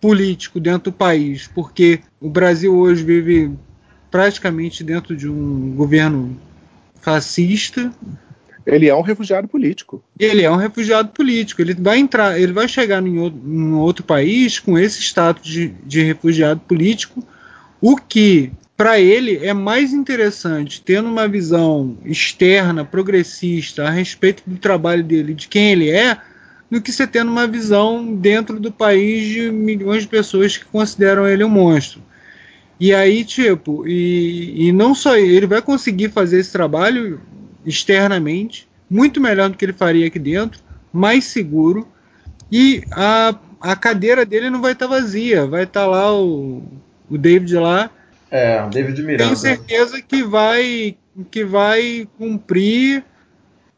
político 0.00 0.60
dentro 0.60 0.92
do 0.92 0.96
país, 0.96 1.50
porque 1.52 1.98
o 2.20 2.30
Brasil 2.30 2.72
hoje 2.72 3.02
vive 3.02 3.50
praticamente 4.12 4.84
dentro 4.84 5.16
de 5.16 5.28
um 5.28 5.74
governo 5.74 6.40
fascista, 7.00 7.92
ele 8.64 8.88
é 8.88 8.94
um 8.94 9.02
refugiado 9.02 9.48
político. 9.48 10.04
Ele 10.16 10.42
é 10.42 10.50
um 10.52 10.56
refugiado 10.56 11.08
político. 11.08 11.60
Ele 11.62 11.74
vai 11.74 11.98
entrar, 11.98 12.38
ele 12.40 12.52
vai 12.52 12.68
chegar 12.68 13.04
em 13.04 13.18
outro, 13.18 13.40
em 13.44 13.72
outro 13.72 14.04
país 14.04 14.60
com 14.60 14.78
esse 14.78 15.02
status 15.02 15.50
de, 15.50 15.68
de 15.84 16.02
refugiado 16.04 16.60
político, 16.60 17.26
o 17.80 17.96
que 17.96 18.52
para 18.76 19.00
ele 19.00 19.38
é 19.44 19.54
mais 19.54 19.92
interessante 19.92 20.82
tendo 20.82 21.08
uma 21.08 21.26
visão 21.26 21.96
externa, 22.04 22.84
progressista 22.84 23.84
a 23.84 23.90
respeito 23.90 24.42
do 24.46 24.58
trabalho 24.58 25.02
dele, 25.02 25.32
de 25.32 25.48
quem 25.48 25.72
ele 25.72 25.90
é, 25.90 26.18
do 26.70 26.80
que 26.80 26.92
você 26.92 27.06
tendo 27.06 27.30
uma 27.30 27.46
visão 27.46 28.14
dentro 28.14 28.60
do 28.60 28.70
país 28.70 29.28
de 29.28 29.50
milhões 29.50 30.02
de 30.02 30.08
pessoas 30.08 30.56
que 30.56 30.64
consideram 30.66 31.26
ele 31.26 31.44
um 31.44 31.48
monstro. 31.48 32.02
E 32.78 32.92
aí, 32.92 33.24
tipo, 33.24 33.86
e, 33.88 34.68
e 34.68 34.72
não 34.72 34.94
só 34.94 35.16
ele 35.16 35.46
vai 35.46 35.62
conseguir 35.62 36.10
fazer 36.10 36.40
esse 36.40 36.52
trabalho 36.52 37.20
externamente, 37.64 38.68
muito 38.90 39.20
melhor 39.20 39.48
do 39.48 39.56
que 39.56 39.64
ele 39.64 39.72
faria 39.72 40.06
aqui 40.06 40.18
dentro, 40.18 40.60
mais 40.92 41.24
seguro, 41.24 41.88
e 42.52 42.84
a, 42.90 43.34
a 43.60 43.74
cadeira 43.74 44.26
dele 44.26 44.50
não 44.50 44.60
vai 44.60 44.72
estar 44.72 44.86
tá 44.86 44.94
vazia, 44.94 45.46
vai 45.46 45.64
estar 45.64 45.82
tá 45.82 45.86
lá 45.86 46.14
o, 46.14 46.62
o 47.08 47.18
David 47.18 47.54
lá. 47.56 47.90
É, 48.30 48.62
o 48.62 48.68
David 48.68 49.02
Miranda. 49.02 49.24
Tenho 49.24 49.36
certeza 49.36 50.02
que 50.02 50.22
vai, 50.22 50.96
que 51.30 51.44
vai 51.44 52.08
cumprir 52.18 53.04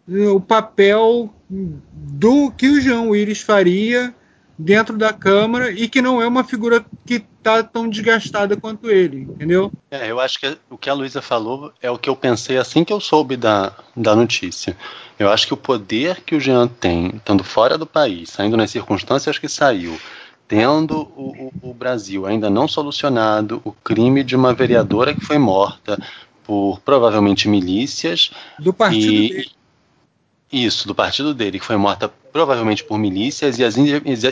o 0.07 0.41
papel 0.41 1.33
do 1.51 2.51
que 2.51 2.69
o 2.69 2.81
João 2.81 3.11
Willis 3.11 3.43
faria 3.43 4.15
dentro 4.59 4.97
da 4.97 5.13
Câmara 5.13 5.71
e 5.71 5.89
que 5.89 6.03
não 6.03 6.21
é 6.21 6.27
uma 6.27 6.43
figura 6.43 6.85
que 7.07 7.23
está 7.39 7.63
tão 7.63 7.89
desgastada 7.89 8.57
quanto 8.57 8.91
ele, 8.91 9.21
entendeu? 9.21 9.73
É, 9.91 10.11
eu 10.11 10.19
acho 10.19 10.41
que 10.41 10.59
o 10.69 10.77
que 10.77 10.91
a 10.91 10.95
Luísa 10.95 11.23
falou 11.23 11.73
é 11.81 11.91
o 11.91 11.97
que 11.97 12.11
eu 12.11 12.17
pensei 12.17 12.59
assim 12.59 12.85
que 12.85 12.93
eu 12.93 13.01
soube 13.01 13.37
da, 13.37 13.73
da 13.97 14.17
notícia. 14.17 14.77
Eu 15.19 15.31
acho 15.31 15.47
que 15.47 15.55
o 15.55 15.57
poder 15.57 16.23
que 16.23 16.35
o 16.35 16.41
Jean 16.41 16.67
tem, 16.67 17.13
estando 17.17 17.45
fora 17.45 17.79
do 17.79 17.87
país, 17.87 18.31
saindo 18.31 18.57
nas 18.57 18.71
circunstâncias 18.71 19.39
que 19.39 19.49
saiu, 19.49 19.99
tendo 20.49 21.03
o, 21.15 21.53
o, 21.63 21.71
o 21.71 21.75
Brasil 21.75 22.27
ainda 22.27 22.49
não 22.49 22.67
solucionado 22.67 23.61
o 23.63 23.71
crime 23.71 24.25
de 24.25 24.35
uma 24.35 24.55
vereadora 24.55 25.15
que 25.15 25.25
foi 25.25 25.37
morta 25.37 26.03
por 26.43 26.81
provavelmente 26.81 27.47
milícias 27.47 28.31
do 28.59 28.73
partido 28.73 29.13
e, 29.13 29.29
dele. 29.29 29.51
Isso, 30.51 30.89
do 30.89 30.95
partido 30.95 31.35
dele, 31.35 31.59
que 31.59 31.67
foi 31.67 31.77
morta 31.77 32.11
provavelmente 32.33 32.83
por 32.83 32.99
milícias, 32.99 33.59
e 33.59 33.65
as, 33.65 33.75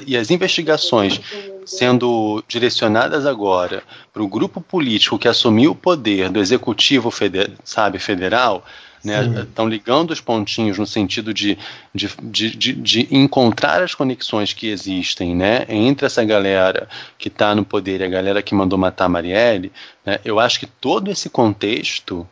e 0.07 0.17
as 0.17 0.31
investigações 0.31 1.21
sendo 1.67 2.43
direcionadas 2.49 3.27
agora 3.27 3.83
para 4.15 4.23
o 4.23 4.29
grupo 4.29 4.63
político 4.63 5.19
que 5.19 5.29
assumiu 5.29 5.73
o 5.73 5.75
poder 5.75 6.31
do 6.31 6.41
executivo 6.41 7.11
feder, 7.11 7.53
sabe, 7.63 7.99
federal, 7.99 8.65
estão 9.13 9.67
né, 9.67 9.71
ligando 9.71 10.11
os 10.11 10.21
pontinhos 10.21 10.79
no 10.79 10.87
sentido 10.87 11.33
de, 11.33 11.59
de, 11.95 12.09
de, 12.23 12.73
de, 12.73 13.09
encontrar 13.11 13.83
as 13.83 13.95
conexões 13.95 14.53
que 14.53 14.69
existem 14.69 15.35
né, 15.35 15.67
entre 15.69 16.07
essa 16.07 16.25
galera 16.25 16.89
que 17.19 17.29
está 17.29 17.55
no 17.55 17.65
poder 17.65 18.01
e 18.01 18.05
a 18.05 18.09
galera 18.09 18.43
que 18.43 18.55
mandou 18.55 18.79
matar 18.79 19.07
a 19.07 19.09
Marielle. 19.09 19.73
Né, 20.05 20.19
eu 20.25 20.39
acho 20.41 20.61
que 20.61 20.67
todo 20.67 21.11
esse 21.11 21.29
contexto 21.29 22.27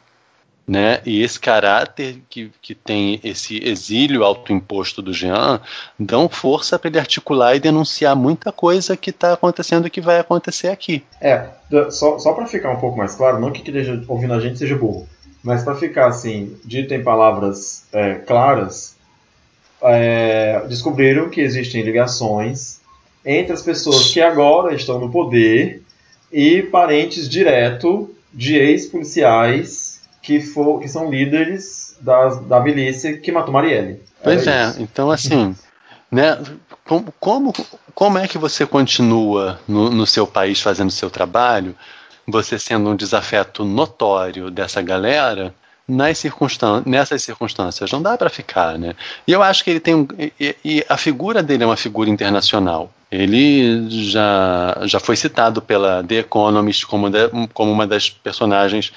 né? 0.67 1.01
E 1.05 1.23
esse 1.23 1.39
caráter 1.39 2.23
que, 2.29 2.51
que 2.61 2.75
tem 2.75 3.21
esse 3.23 3.63
exílio 3.63 4.25
autoimposto 4.25 5.03
do 5.03 5.13
Jean 5.13 5.61
dão 5.99 6.29
força 6.29 6.79
para 6.79 6.89
ele 6.89 6.99
articular 6.99 7.55
e 7.55 7.61
denunciar 7.61 8.17
muita 8.17 8.51
coisa 8.51 8.97
que 8.97 9.11
está 9.11 9.35
acontecendo 9.35 9.87
e 9.87 9.91
que 9.91 10.01
vai 10.01 10.19
acontecer 10.19 10.69
aqui. 10.69 11.05
É, 11.21 11.49
só, 11.91 12.19
só 12.19 12.33
para 12.33 12.47
ficar 12.47 12.71
um 12.71 12.81
pouco 12.81 12.97
mais 12.97 13.15
claro, 13.15 13.39
não 13.39 13.53
que 13.53 13.63
quem 13.63 13.75
esteja 13.77 14.03
ouvindo 14.09 14.33
a 14.33 14.41
gente 14.41 14.59
seja 14.59 14.77
burro, 14.77 15.07
mas 15.45 15.63
para 15.63 15.75
ficar 15.75 16.07
assim, 16.07 16.57
dito 16.65 16.95
em 16.95 17.05
palavras 17.05 17.85
é, 17.93 18.15
claras, 18.15 18.97
é, 19.83 20.65
descobriram 20.67 21.29
que 21.29 21.43
existem 21.43 21.83
ligações 21.83 22.81
entre 23.25 23.53
as 23.53 23.61
pessoas 23.61 24.11
que 24.11 24.23
agora 24.23 24.75
estão 24.75 24.99
no 24.99 25.11
poder 25.11 25.83
e 26.33 26.63
parentes 26.63 27.29
direto 27.29 28.11
de 28.33 28.57
ex-policiais 28.57 30.01
que, 30.23 30.41
for, 30.41 30.81
que 30.81 30.89
são 30.89 31.11
líderes 31.11 31.95
das, 32.01 32.41
da 32.47 32.59
milícia 32.61 33.19
que 33.19 33.31
matou 33.31 33.53
Marielle. 33.53 34.03
Pois 34.23 34.47
é, 34.47 34.69
isso. 34.69 34.83
então 34.83 35.11
assim, 35.11 35.55
né, 36.11 36.39
como, 36.87 37.13
como, 37.21 37.53
como 37.95 38.19
é 38.19 38.27
que 38.27 38.39
você 38.39 38.65
continua 38.65 39.61
no, 39.69 39.91
no 39.91 40.07
seu 40.07 40.27
país 40.27 40.63
fazendo 40.63 40.91
seu 40.91 41.11
trabalho, 41.11 41.77
você 42.27 42.59
sendo 42.59 42.91
um 42.91 42.97
desafeto 42.97 43.65
notório 43.65 44.51
dessa 44.51 44.81
galera, 44.81 45.55
nas 45.87 46.23
nessas 46.87 47.23
circunstâncias. 47.23 47.93
Não 47.93 48.03
dá 48.03 48.17
para 48.17 48.31
ficar, 48.31 48.79
né? 48.79 48.95
E 49.27 49.33
eu 49.33 49.43
acho 49.43 49.63
que 49.63 49.71
ele 49.71 49.81
tem 49.81 49.95
um, 49.95 50.07
e, 50.19 50.57
e, 50.65 50.85
a 50.89 50.97
figura 50.97 51.43
dele 51.43 51.63
é 51.63 51.67
uma 51.67 51.77
figura 51.77 52.09
internacional. 52.09 52.91
Ele 53.11 53.89
já, 53.91 54.81
já 54.85 54.99
foi 54.99 55.15
citado 55.15 55.63
pela 55.63 56.03
The 56.03 56.17
Economist 56.17 56.87
como, 56.87 57.11
de, 57.11 57.29
como 57.53 57.71
uma 57.71 57.87
das 57.87 58.09
personagens 58.09 58.93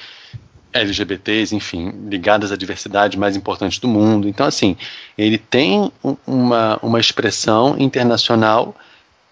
LGBTs, 0.73 1.55
enfim, 1.55 1.91
ligadas 2.09 2.51
à 2.51 2.57
diversidade 2.57 3.17
mais 3.17 3.35
importante 3.35 3.79
do 3.79 3.87
mundo. 3.87 4.27
Então, 4.27 4.45
assim, 4.45 4.77
ele 5.17 5.37
tem 5.37 5.91
uma, 6.25 6.79
uma 6.81 6.99
expressão 6.99 7.75
internacional 7.77 8.75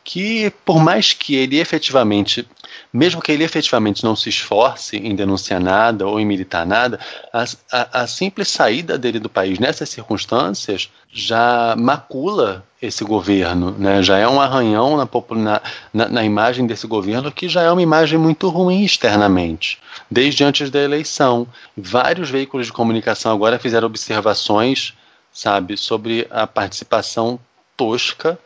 que, 0.04 0.52
por 0.64 0.80
mais 0.80 1.14
que 1.14 1.36
ele 1.36 1.60
efetivamente, 1.60 2.48
mesmo 2.96 3.22
que 3.22 3.32
ele 3.32 3.44
efetivamente 3.44 4.04
não 4.06 4.16
se 4.16 4.30
esforce 4.30 4.96
em 4.96 5.14
denunciar 5.14 5.60
nada 5.60 6.08
ou 6.08 6.18
em 6.18 6.26
militar 6.26 6.66
nada, 6.66 6.98
a, 7.34 7.44
a, 7.72 8.02
a 8.04 8.08
simples 8.08 8.48
saída 8.48 8.98
dele 8.98 9.20
do 9.20 9.28
país 9.28 9.60
nessas 9.60 9.90
circunstâncias 9.90 10.90
já 11.12 11.76
macula 11.78 12.64
esse 12.82 13.04
governo, 13.04 13.76
né? 13.78 14.02
já 14.02 14.18
é 14.18 14.28
um 14.28 14.40
arranhão 14.40 14.96
na, 14.96 15.62
na, 15.94 16.08
na 16.08 16.24
imagem 16.24 16.66
desse 16.66 16.88
governo 16.88 17.32
que 17.32 17.50
já 17.50 17.64
é 17.64 17.72
uma 17.72 17.82
imagem 17.82 18.18
muito 18.18 18.48
ruim 18.48 18.86
externamente 18.86 19.78
desde 20.10 20.46
antes 20.46 20.70
da 20.70 20.80
eleição. 20.80 21.46
Vários 21.76 22.30
veículos 22.30 22.68
de 22.68 22.74
comunicação 22.74 23.34
agora 23.34 23.60
fizeram 23.60 23.88
observações, 23.88 24.94
sabe, 25.34 25.76
sobre 25.76 26.28
a 26.32 26.48
participação 26.48 27.38
tosca 27.76 28.40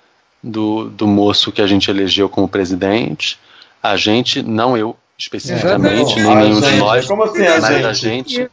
do, 0.44 0.90
do 0.90 1.06
moço 1.06 1.52
que 1.52 1.62
a 1.62 1.68
gente 1.68 1.92
elegeu 1.92 2.28
como 2.28 2.48
presidente. 2.48 3.38
A 3.82 3.96
gente, 3.96 4.42
não 4.42 4.78
eu 4.78 4.96
especificamente, 5.20 6.16
nem 6.16 6.36
nenhum 6.36 6.62
de 6.62 6.76
nós, 6.78 7.06
Como 7.06 7.24
assim, 7.24 7.46
a 7.46 7.60
mas 7.60 7.68
gente? 7.68 7.86
a 7.86 7.94
gente, 7.94 8.52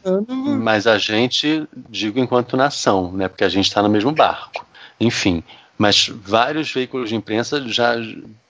mas 0.61 0.87
a 0.89 0.99
gente, 0.99 1.67
digo 1.89 2.19
enquanto 2.19 2.57
nação, 2.57 3.13
né, 3.13 3.29
porque 3.29 3.45
a 3.45 3.49
gente 3.49 3.67
está 3.67 3.81
no 3.81 3.89
mesmo 3.89 4.11
barco. 4.11 4.67
Enfim, 4.99 5.45
mas 5.79 6.11
vários 6.13 6.73
veículos 6.73 7.09
de 7.09 7.15
imprensa 7.15 7.63
já 7.69 7.95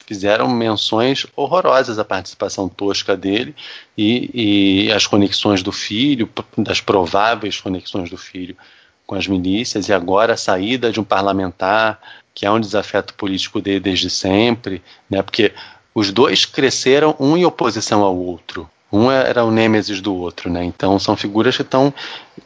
fizeram 0.06 0.48
menções 0.48 1.26
horrorosas 1.36 1.98
à 1.98 2.04
participação 2.04 2.68
tosca 2.68 3.16
dele 3.16 3.54
e, 3.98 4.86
e 4.86 4.92
as 4.92 5.06
conexões 5.06 5.62
do 5.62 5.72
filho, 5.72 6.30
das 6.56 6.80
prováveis 6.80 7.60
conexões 7.60 8.08
do 8.08 8.16
filho 8.16 8.56
com 9.04 9.14
as 9.14 9.26
milícias, 9.26 9.88
e 9.88 9.92
agora 9.92 10.34
a 10.34 10.36
saída 10.36 10.90
de 10.90 10.98
um 10.98 11.04
parlamentar, 11.04 12.00
que 12.34 12.46
é 12.46 12.50
um 12.50 12.60
desafeto 12.60 13.14
político 13.14 13.60
dele 13.60 13.80
desde 13.80 14.08
sempre, 14.08 14.82
né, 15.10 15.22
porque 15.22 15.52
os 15.96 16.12
dois 16.12 16.44
cresceram 16.44 17.16
um 17.18 17.38
em 17.38 17.46
oposição 17.46 18.02
ao 18.02 18.14
outro. 18.14 18.68
Um 18.92 19.10
era 19.10 19.42
o 19.42 19.50
nêmesis 19.50 20.02
do 20.02 20.14
outro, 20.14 20.50
né? 20.50 20.62
Então 20.62 20.98
são 20.98 21.16
figuras 21.16 21.56
que 21.56 21.62
estão 21.62 21.92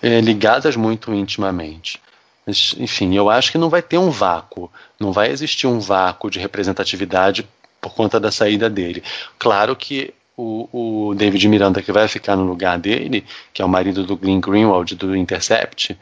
é, 0.00 0.20
ligadas 0.20 0.76
muito 0.76 1.12
intimamente. 1.12 2.00
Mas, 2.46 2.76
enfim, 2.78 3.12
eu 3.16 3.28
acho 3.28 3.50
que 3.50 3.58
não 3.58 3.68
vai 3.68 3.82
ter 3.82 3.98
um 3.98 4.08
vácuo, 4.08 4.70
não 5.00 5.10
vai 5.10 5.32
existir 5.32 5.66
um 5.66 5.80
vácuo 5.80 6.30
de 6.30 6.38
representatividade 6.38 7.44
por 7.80 7.92
conta 7.92 8.20
da 8.20 8.30
saída 8.30 8.70
dele. 8.70 9.02
Claro 9.36 9.74
que 9.74 10.14
o, 10.36 11.08
o 11.10 11.14
David 11.16 11.48
Miranda, 11.48 11.82
que 11.82 11.90
vai 11.90 12.06
ficar 12.06 12.36
no 12.36 12.44
lugar 12.44 12.78
dele, 12.78 13.24
que 13.52 13.60
é 13.60 13.64
o 13.64 13.68
marido 13.68 14.04
do 14.06 14.16
Glenn 14.16 14.40
Greenwald 14.40 14.94
do 14.94 15.16
Intercept, 15.16 15.98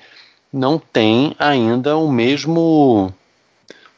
não 0.53 0.78
tem 0.78 1.34
ainda 1.38 1.96
o 1.96 2.12
mesmo 2.12 3.11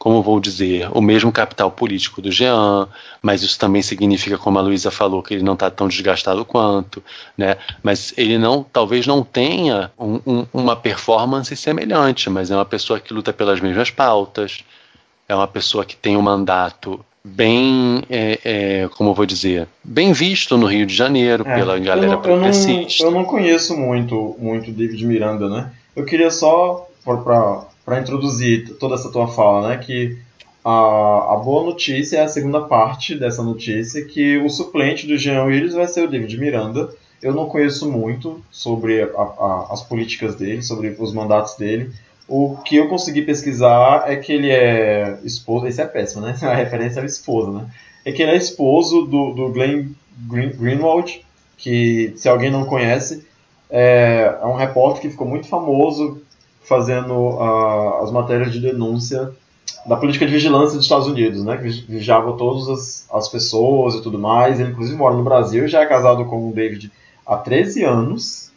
como 0.01 0.22
vou 0.22 0.40
dizer, 0.40 0.88
o 0.94 1.03
mesmo 1.03 1.30
capital 1.30 1.70
político 1.70 2.22
do 2.22 2.32
Jean, 2.32 2.88
mas 3.20 3.42
isso 3.42 3.59
também 3.59 3.82
significa, 3.82 4.38
como 4.38 4.59
a 4.59 4.62
Luísa 4.62 4.90
falou, 4.90 5.22
que 5.22 5.34
ele 5.34 5.42
não 5.42 5.53
está 5.53 5.70
tão 5.70 5.88
desgastado 5.88 6.42
quanto, 6.42 7.05
né? 7.36 7.59
Mas 7.82 8.14
ele 8.16 8.38
não, 8.38 8.64
talvez 8.64 9.07
não 9.07 9.22
tenha 9.22 9.90
um, 9.98 10.18
um, 10.26 10.46
uma 10.55 10.74
performance 10.74 11.55
semelhante, 11.55 12.30
mas 12.30 12.51
é 12.51 12.55
uma 12.55 12.64
pessoa 12.64 12.98
que 12.98 13.12
luta 13.12 13.30
pelas 13.30 13.61
mesmas 13.61 13.90
pautas, 13.90 14.64
é 15.28 15.34
uma 15.34 15.46
pessoa 15.46 15.84
que 15.84 15.94
tem 15.94 16.16
um 16.16 16.22
mandato 16.22 17.05
bem, 17.22 18.03
é, 18.09 18.38
é, 18.42 18.88
como 18.96 19.12
vou 19.12 19.26
dizer, 19.26 19.68
bem 19.84 20.14
visto 20.14 20.57
no 20.57 20.64
Rio 20.64 20.86
de 20.86 20.94
Janeiro 20.94 21.44
é, 21.46 21.55
pela 21.55 21.78
galera 21.78 22.07
eu 22.07 22.12
não, 22.12 22.22
progressista. 22.22 23.03
Eu 23.03 23.11
não, 23.11 23.18
eu 23.18 23.22
não 23.22 23.28
conheço 23.28 23.76
muito, 23.76 24.34
muito 24.38 24.72
David 24.72 25.05
Miranda, 25.05 25.46
né? 25.46 25.70
Eu 25.94 26.07
queria 26.07 26.30
só, 26.30 26.88
para 27.05 27.68
para 27.91 27.99
introduzir 27.99 28.76
toda 28.78 28.95
essa 28.95 29.11
tua 29.11 29.26
fala, 29.26 29.70
né? 29.70 29.78
Que 29.78 30.16
a, 30.64 31.34
a 31.34 31.36
boa 31.45 31.64
notícia 31.64 32.18
é 32.18 32.22
a 32.22 32.28
segunda 32.28 32.61
parte 32.61 33.16
dessa 33.16 33.43
notícia, 33.43 34.05
que 34.05 34.38
o 34.38 34.49
suplente 34.49 35.09
do 35.09 35.18
Jean 35.18 35.43
Willis 35.43 35.74
vai 35.74 35.88
ser 35.88 36.05
o 36.05 36.09
David 36.09 36.38
Miranda. 36.38 36.88
Eu 37.20 37.34
não 37.34 37.47
conheço 37.47 37.91
muito 37.91 38.41
sobre 38.49 39.03
a, 39.03 39.07
a, 39.07 39.68
as 39.72 39.82
políticas 39.82 40.36
dele, 40.36 40.62
sobre 40.62 40.95
os 41.01 41.12
mandatos 41.12 41.57
dele. 41.57 41.91
O 42.28 42.59
que 42.59 42.76
eu 42.76 42.88
consegui 42.88 43.22
pesquisar 43.22 44.05
é 44.07 44.14
que 44.14 44.32
ele 44.32 44.53
é 44.53 45.18
esposo. 45.24 45.66
Isso 45.66 45.82
é 45.82 45.86
péssimo, 45.86 46.22
né? 46.22 46.38
A 46.43 46.55
referência 46.55 47.01
é 47.01 47.03
o 47.03 47.07
esposo, 47.07 47.51
né? 47.51 47.66
É 48.05 48.12
que 48.12 48.22
ele 48.22 48.30
é 48.30 48.36
esposo 48.36 49.03
do, 49.03 49.32
do 49.32 49.49
Glenn 49.49 49.88
Green, 50.28 50.51
Greenwald, 50.51 51.26
que, 51.57 52.12
se 52.14 52.28
alguém 52.28 52.53
não 52.53 52.66
conhece, 52.66 53.26
é, 53.68 54.38
é 54.41 54.47
um 54.47 54.55
repórter 54.55 55.03
que 55.03 55.11
ficou 55.11 55.26
muito 55.26 55.49
famoso 55.49 56.22
fazendo 56.62 57.14
uh, 57.14 58.02
as 58.02 58.12
matérias 58.12 58.52
de 58.52 58.61
denúncia 58.61 59.32
da 59.86 59.96
política 59.96 60.26
de 60.26 60.32
vigilância 60.32 60.76
dos 60.76 60.84
Estados 60.84 61.06
Unidos, 61.06 61.42
né, 61.44 61.56
que 61.56 61.68
vigiava 61.68 62.32
todas 62.34 62.68
as, 62.68 63.06
as 63.12 63.28
pessoas 63.28 63.94
e 63.94 64.02
tudo 64.02 64.18
mais. 64.18 64.61
Ele, 64.61 64.70
inclusive, 64.70 64.96
mora 64.96 65.14
no 65.14 65.24
Brasil, 65.24 65.66
já 65.68 65.80
é 65.80 65.86
casado 65.86 66.24
com 66.26 66.48
o 66.48 66.52
David 66.52 66.90
há 67.26 67.36
13 67.36 67.84
anos, 67.84 68.50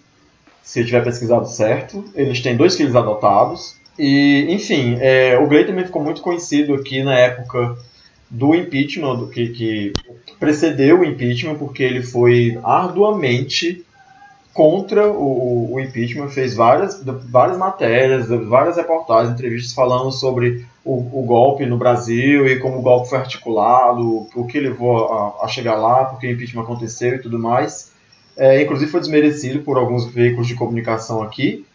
se 0.62 0.82
eu 0.82 0.86
tiver 0.86 1.04
pesquisado 1.04 1.48
certo. 1.48 2.04
Eles 2.16 2.42
têm 2.42 2.58
dois 2.58 2.76
filhos 2.76 2.96
adotados. 2.96 3.76
E, 3.98 4.48
enfim, 4.50 4.98
é, 5.00 5.38
o 5.38 5.48
Gray 5.48 5.66
também 5.66 5.86
ficou 5.86 6.04
muito 6.04 6.22
conhecido 6.22 6.74
aqui 6.74 7.04
na 7.04 7.18
época 7.18 7.78
do 8.30 8.56
impeachment, 8.56 9.18
do 9.18 9.28
que, 9.28 9.50
que 9.50 9.94
precedeu 10.40 11.02
o 11.02 11.06
impeachment, 11.06 11.56
porque 11.56 11.84
ele 11.84 12.02
foi 12.02 12.60
arduamente 12.64 13.86
contra 14.54 15.08
o, 15.08 15.74
o, 15.74 15.80
impeachment, 15.80 16.30
fez 16.30 16.54
várias, 16.54 17.04
várias 17.04 17.58
matérias, 17.58 18.28
várias 18.28 18.78
reportagens, 18.78 19.34
entrevistas 19.34 19.74
falando 19.74 20.12
sobre 20.12 20.66
o, 20.86 21.22
o, 21.22 21.26
golpe 21.26 21.66
no 21.66 21.78
Brasil 21.78 22.46
e 22.46 22.60
como 22.60 22.78
o 22.78 22.82
golpe 22.82 23.10
foi 23.10 23.18
articulado, 23.18 24.28
o 24.36 24.46
que 24.46 24.60
levou 24.60 25.12
a, 25.12 25.46
a 25.46 25.48
chegar 25.48 25.76
lá, 25.76 26.06
porque 26.06 26.28
o 26.28 26.32
impeachment 26.32 26.62
aconteceu 26.62 27.16
e 27.16 27.20
tudo 27.20 27.40
mais. 27.40 27.92
É, 28.38 28.62
inclusive 28.62 28.92
foi 28.92 29.00
desmerecido 29.00 29.60
por 29.64 29.78
alguns 29.78 30.06
veículos 30.06 30.48
de 30.48 30.56
comunicação 30.56 31.24
aqui, 31.24 31.66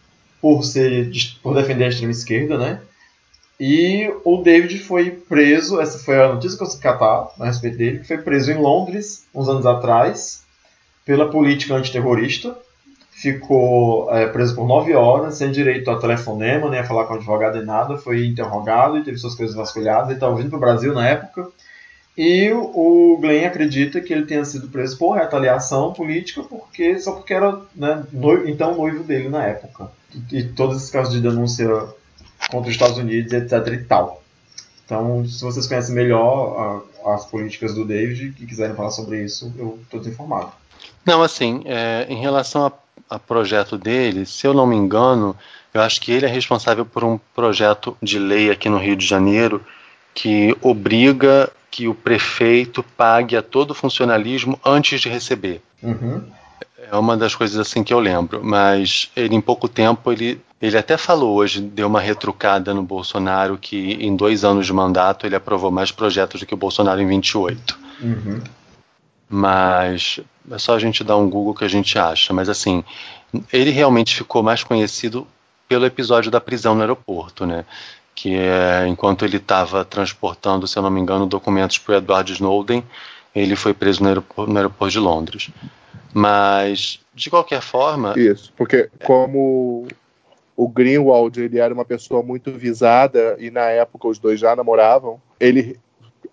por, 0.41 0.63
ser, 0.63 1.11
por 1.43 1.55
defender 1.55 1.85
a 1.85 1.89
extrema 1.89 2.13
esquerda, 2.13 2.57
né? 2.57 2.81
E 3.59 4.09
o 4.25 4.37
David 4.37 4.79
foi 4.79 5.11
preso, 5.11 5.81
essa 5.81 5.99
foi 5.99 6.23
a 6.23 6.33
notícia 6.33 6.57
que 6.57 6.63
eu 6.63 6.81
catar 6.81 7.29
a 7.41 7.47
respeito 7.47 7.77
dele, 7.77 8.05
foi 8.05 8.19
preso 8.19 8.53
em 8.53 8.57
Londres 8.57 9.27
uns 9.35 9.49
anos 9.49 9.67
atrás 9.67 10.45
pela 11.05 11.29
política 11.29 11.75
antiterrorista, 11.75 12.57
ficou 13.19 14.15
é, 14.15 14.29
preso 14.29 14.55
por 14.55 14.65
nove 14.65 14.95
horas, 14.95 15.39
sem 15.39 15.51
direito 15.51 15.91
a 15.91 15.99
telefonema, 15.99 16.71
nem 16.71 16.79
a 16.79 16.85
falar 16.85 17.05
com 17.05 17.15
advogado 17.15 17.57
nem 17.57 17.67
nada, 17.67 17.99
foi 17.99 18.25
interrogado 18.25 18.97
e 18.97 19.03
teve 19.03 19.19
suas 19.19 19.35
coisas 19.35 19.57
vasculhadas. 19.57 20.07
Ele 20.07 20.15
estava 20.15 20.37
vindo 20.37 20.51
para 20.51 20.57
o 20.57 20.61
Brasil 20.61 20.95
na 20.95 21.07
época. 21.07 21.49
E 22.17 22.53
o 22.53 23.19
Glenn 23.21 23.47
acredita 23.47 24.01
que 24.01 24.13
ele 24.13 24.25
tenha 24.25 24.45
sido 24.45 24.69
preso 24.69 24.97
por 24.97 25.17
retaliação 25.17 25.93
política 25.93 26.43
porque 26.45 26.99
só 27.01 27.13
porque 27.13 27.35
era 27.35 27.61
né, 27.75 28.05
noivo, 28.13 28.49
então 28.49 28.77
noivo 28.77 29.03
dele 29.03 29.29
na 29.29 29.45
época. 29.45 29.91
E, 30.31 30.39
e 30.39 30.49
todos 30.49 30.77
esses 30.77 30.91
casos 30.91 31.13
de 31.13 31.21
denúncia 31.21 31.69
contra 32.51 32.69
os 32.69 32.75
Estados 32.75 32.99
Unidos, 32.99 33.33
etc 33.33 33.53
e 33.73 33.79
tal. 33.79 34.23
Então, 34.85 35.27
se 35.27 35.43
vocês 35.43 35.67
conhecem 35.67 35.95
melhor 35.95 36.85
a, 37.05 37.15
as 37.15 37.27
políticas 37.27 37.75
do 37.75 37.85
David 37.85 38.35
e 38.41 38.47
quiserem 38.47 38.77
falar 38.77 38.91
sobre 38.91 39.25
isso, 39.25 39.53
eu 39.59 39.79
estou 39.83 39.99
desinformado. 39.99 40.53
Não, 41.05 41.23
assim, 41.23 41.63
é, 41.67 42.07
em 42.09 42.21
relação 42.21 42.67
a 42.67 42.73
a 43.09 43.19
projeto 43.19 43.79
dele, 43.79 44.27
se 44.27 44.47
eu 44.47 44.53
não 44.53 44.67
me 44.67 44.77
engano, 44.77 45.37
eu 45.73 45.81
acho 45.81 46.01
que 46.01 46.13
ele 46.13 46.27
é 46.27 46.29
responsável 46.29 46.85
por 46.85 47.05
um 47.05 47.19
projeto 47.35 47.97
de 48.03 48.19
lei 48.19 48.51
aqui 48.51 48.69
no 48.69 48.79
Rio 48.79 48.97
de 48.97 49.07
Janeiro 49.07 49.65
que 50.15 50.57
obriga 50.61 51.51
que 51.71 51.87
o 51.87 51.95
prefeito 51.95 52.83
pague 52.83 53.37
a 53.37 53.43
todo 53.43 53.75
funcionalismo 53.75 54.59
antes 54.65 55.01
de 55.01 55.09
receber. 55.09 55.63
Uhum. 55.83 56.23
É 56.91 56.97
uma 56.97 57.17
das 57.17 57.35
coisas 57.35 57.59
assim 57.59 57.85
que 57.85 57.93
eu 57.93 58.01
lembro, 58.01 58.41
mas 58.43 59.11
ele 59.15 59.35
em 59.35 59.41
pouco 59.41 59.69
tempo 59.69 60.11
ele 60.11 60.41
ele 60.61 60.77
até 60.77 60.97
falou 60.97 61.37
hoje, 61.37 61.61
deu 61.61 61.87
uma 61.87 62.01
retrucada 62.01 62.75
no 62.75 62.83
Bolsonaro 62.83 63.57
que 63.57 63.93
em 63.93 64.17
dois 64.17 64.45
anos 64.45 64.67
de 64.67 64.73
mandato 64.73 65.25
ele 65.25 65.37
aprovou 65.37 65.71
mais 65.71 65.93
projetos 65.93 66.41
do 66.41 66.47
que 66.47 66.55
o 66.55 66.57
Bolsonaro 66.57 67.01
em 67.01 67.07
28. 67.07 67.79
Uhum. 68.03 68.41
Mas 69.29 70.21
é 70.51 70.59
só 70.59 70.75
a 70.75 70.79
gente 70.79 71.05
dar 71.05 71.17
um 71.17 71.29
Google 71.29 71.55
que 71.55 71.65
a 71.65 71.69
gente 71.69 71.99
acha. 71.99 72.33
Mas 72.33 72.49
assim, 72.49 72.83
ele 73.53 73.71
realmente 73.71 74.15
ficou 74.15 74.43
mais 74.43 74.65
conhecido 74.65 75.27
pelo 75.69 75.85
episódio 75.85 76.31
da 76.31 76.41
prisão 76.41 76.75
no 76.75 76.81
aeroporto, 76.81 77.47
né? 77.47 77.65
Que 78.15 78.37
é 78.37 78.87
enquanto 78.89 79.25
ele 79.25 79.37
estava 79.37 79.85
transportando, 79.85 80.67
se 80.67 80.79
eu 80.79 80.83
não 80.83 80.91
me 80.91 81.01
engano, 81.01 81.27
documentos 81.27 81.79
para 81.79 81.99
Edward 81.99 82.33
Snowden, 82.33 82.83
ele 83.35 83.55
foi 83.55 83.75
preso 83.75 84.03
no 84.03 84.09
aeroporto, 84.09 84.51
no 84.51 84.57
aeroporto 84.57 84.93
de 84.93 84.99
Londres. 84.99 85.51
Mas, 86.13 87.01
de 87.15 87.29
qualquer 87.29 87.61
forma. 87.61 88.19
Isso, 88.19 88.53
porque 88.57 88.91
como 89.05 89.87
o 90.57 90.69
Greenwald 90.69 91.41
ele 91.41 91.59
era 91.59 91.73
uma 91.73 91.85
pessoa 91.85 92.23
muito 92.23 92.51
visada 92.51 93.37
e 93.39 93.51
na 93.51 93.69
época 93.69 94.09
os 94.09 94.19
dois 94.19 94.41
já 94.41 94.57
namoravam, 94.57 95.21
ele 95.39 95.79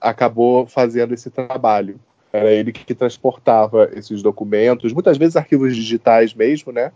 acabou 0.01 0.65
fazendo 0.65 1.13
esse 1.13 1.29
trabalho. 1.29 1.99
Era 2.35 2.51
ele 2.51 2.71
que 2.71 2.93
transportava 2.93 3.89
esses 3.93 4.21
documentos, 4.21 4.93
muitas 4.93 5.17
vezes 5.17 5.35
arquivos 5.35 5.75
digitais 5.75 6.33
mesmo, 6.33 6.71
né? 6.71 6.91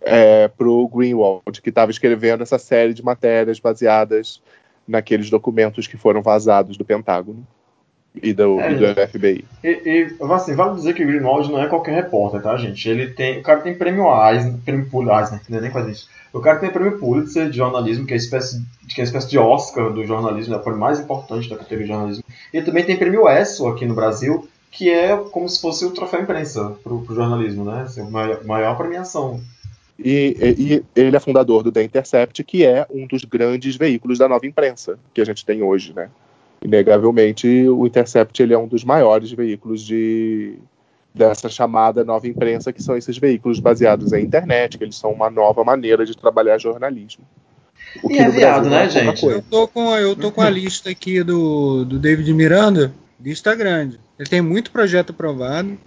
É, 0.00 0.48
para 0.48 0.68
o 0.68 0.88
Greenwald, 0.88 1.60
que 1.62 1.68
estava 1.68 1.90
escrevendo 1.90 2.42
essa 2.42 2.58
série 2.58 2.94
de 2.94 3.04
matérias 3.04 3.60
baseadas 3.60 4.40
naqueles 4.88 5.28
documentos 5.28 5.86
que 5.86 5.96
foram 5.96 6.22
vazados 6.22 6.76
do 6.76 6.84
Pentágono 6.84 7.46
e 8.22 8.32
do, 8.32 8.60
é, 8.60 8.72
e 8.72 8.76
do 8.76 9.08
FBI. 9.08 9.44
E, 9.62 9.68
e, 9.68 10.16
assim, 10.32 10.54
vale 10.54 10.74
dizer 10.74 10.94
que 10.94 11.04
o 11.04 11.06
Greenwald 11.06 11.50
não 11.50 11.62
é 11.62 11.68
qualquer 11.68 11.94
repórter, 11.94 12.42
tá, 12.42 12.56
gente? 12.56 12.88
Ele 12.88 13.08
tem, 13.08 13.38
o 13.38 13.42
cara 13.42 13.60
tem 13.60 13.74
prêmio 13.74 14.06
Eisner, 14.26 14.54
prêmio 14.64 14.86
Pulitzer, 14.86 15.40
não 15.48 15.58
é 15.58 15.60
nem 15.60 15.70
quase 15.70 15.92
isso. 15.92 16.08
O 16.32 16.40
cara 16.40 16.58
tem 16.58 16.70
prêmio 16.70 16.98
Pulitzer 16.98 17.48
de 17.48 17.56
jornalismo, 17.56 18.06
que 18.06 18.14
é, 18.14 18.16
espécie, 18.16 18.64
que 18.88 19.00
é 19.00 19.02
uma 19.02 19.06
espécie 19.06 19.30
de 19.30 19.38
Oscar 19.38 19.92
do 19.92 20.04
jornalismo, 20.04 20.54
é 20.54 20.56
o 20.56 20.60
prêmio 20.60 20.80
mais 20.80 21.00
importante 21.00 21.48
da 21.48 21.56
categoria 21.56 21.86
de 21.86 21.92
jornalismo. 21.92 22.24
E 22.52 22.62
também 22.62 22.84
tem 22.84 22.96
prêmio 22.96 23.28
ESSO 23.28 23.68
aqui 23.68 23.86
no 23.86 23.94
Brasil, 23.94 24.48
que 24.70 24.88
é 24.88 25.16
como 25.16 25.48
se 25.48 25.60
fosse 25.60 25.84
o 25.84 25.90
troféu 25.90 26.22
imprensa 26.22 26.76
para 26.82 26.92
o 26.92 27.04
jornalismo, 27.04 27.64
né? 27.64 27.82
Assim, 27.82 28.00
a 28.00 28.04
maior, 28.04 28.44
maior 28.44 28.76
premiação. 28.76 29.40
E, 29.98 30.36
e, 30.58 30.84
ele 30.98 31.14
é 31.14 31.20
fundador 31.20 31.62
do 31.62 31.72
The 31.72 31.82
Intercept, 31.82 32.42
que 32.44 32.64
é 32.64 32.86
um 32.88 33.06
dos 33.06 33.24
grandes 33.24 33.76
veículos 33.76 34.18
da 34.18 34.28
nova 34.28 34.46
imprensa 34.46 34.98
que 35.12 35.20
a 35.20 35.24
gente 35.24 35.44
tem 35.44 35.62
hoje, 35.62 35.92
né? 35.94 36.08
Inegavelmente, 36.62 37.46
o 37.68 37.86
Intercept 37.86 38.42
ele 38.42 38.54
é 38.54 38.58
um 38.58 38.68
dos 38.68 38.84
maiores 38.84 39.30
veículos 39.32 39.82
de 39.82 40.58
dessa 41.12 41.48
chamada 41.48 42.04
nova 42.04 42.28
imprensa, 42.28 42.72
que 42.72 42.82
são 42.82 42.96
esses 42.96 43.18
veículos 43.18 43.58
baseados 43.58 44.12
em 44.12 44.22
internet, 44.22 44.78
que 44.78 44.84
eles 44.84 44.96
são 44.96 45.10
uma 45.10 45.28
nova 45.28 45.64
maneira 45.64 46.06
de 46.06 46.16
trabalhar 46.16 46.56
jornalismo. 46.58 47.24
O 48.04 48.12
e 48.12 48.18
é 48.18 48.30
viado, 48.30 48.70
né, 48.70 48.84
é 48.84 48.88
gente? 48.88 49.26
Eu 49.26 49.42
tô, 49.42 49.66
com, 49.66 49.96
eu 49.96 50.14
tô 50.14 50.30
com 50.30 50.40
a 50.40 50.48
lista 50.48 50.90
aqui 50.90 51.24
do, 51.24 51.84
do 51.84 51.98
David 51.98 52.32
Miranda, 52.32 52.92
lista 53.22 53.54
grande. 53.54 54.00
Ele 54.18 54.28
tem 54.28 54.40
muito 54.40 54.70
projeto 54.70 55.10
aprovado 55.10 55.78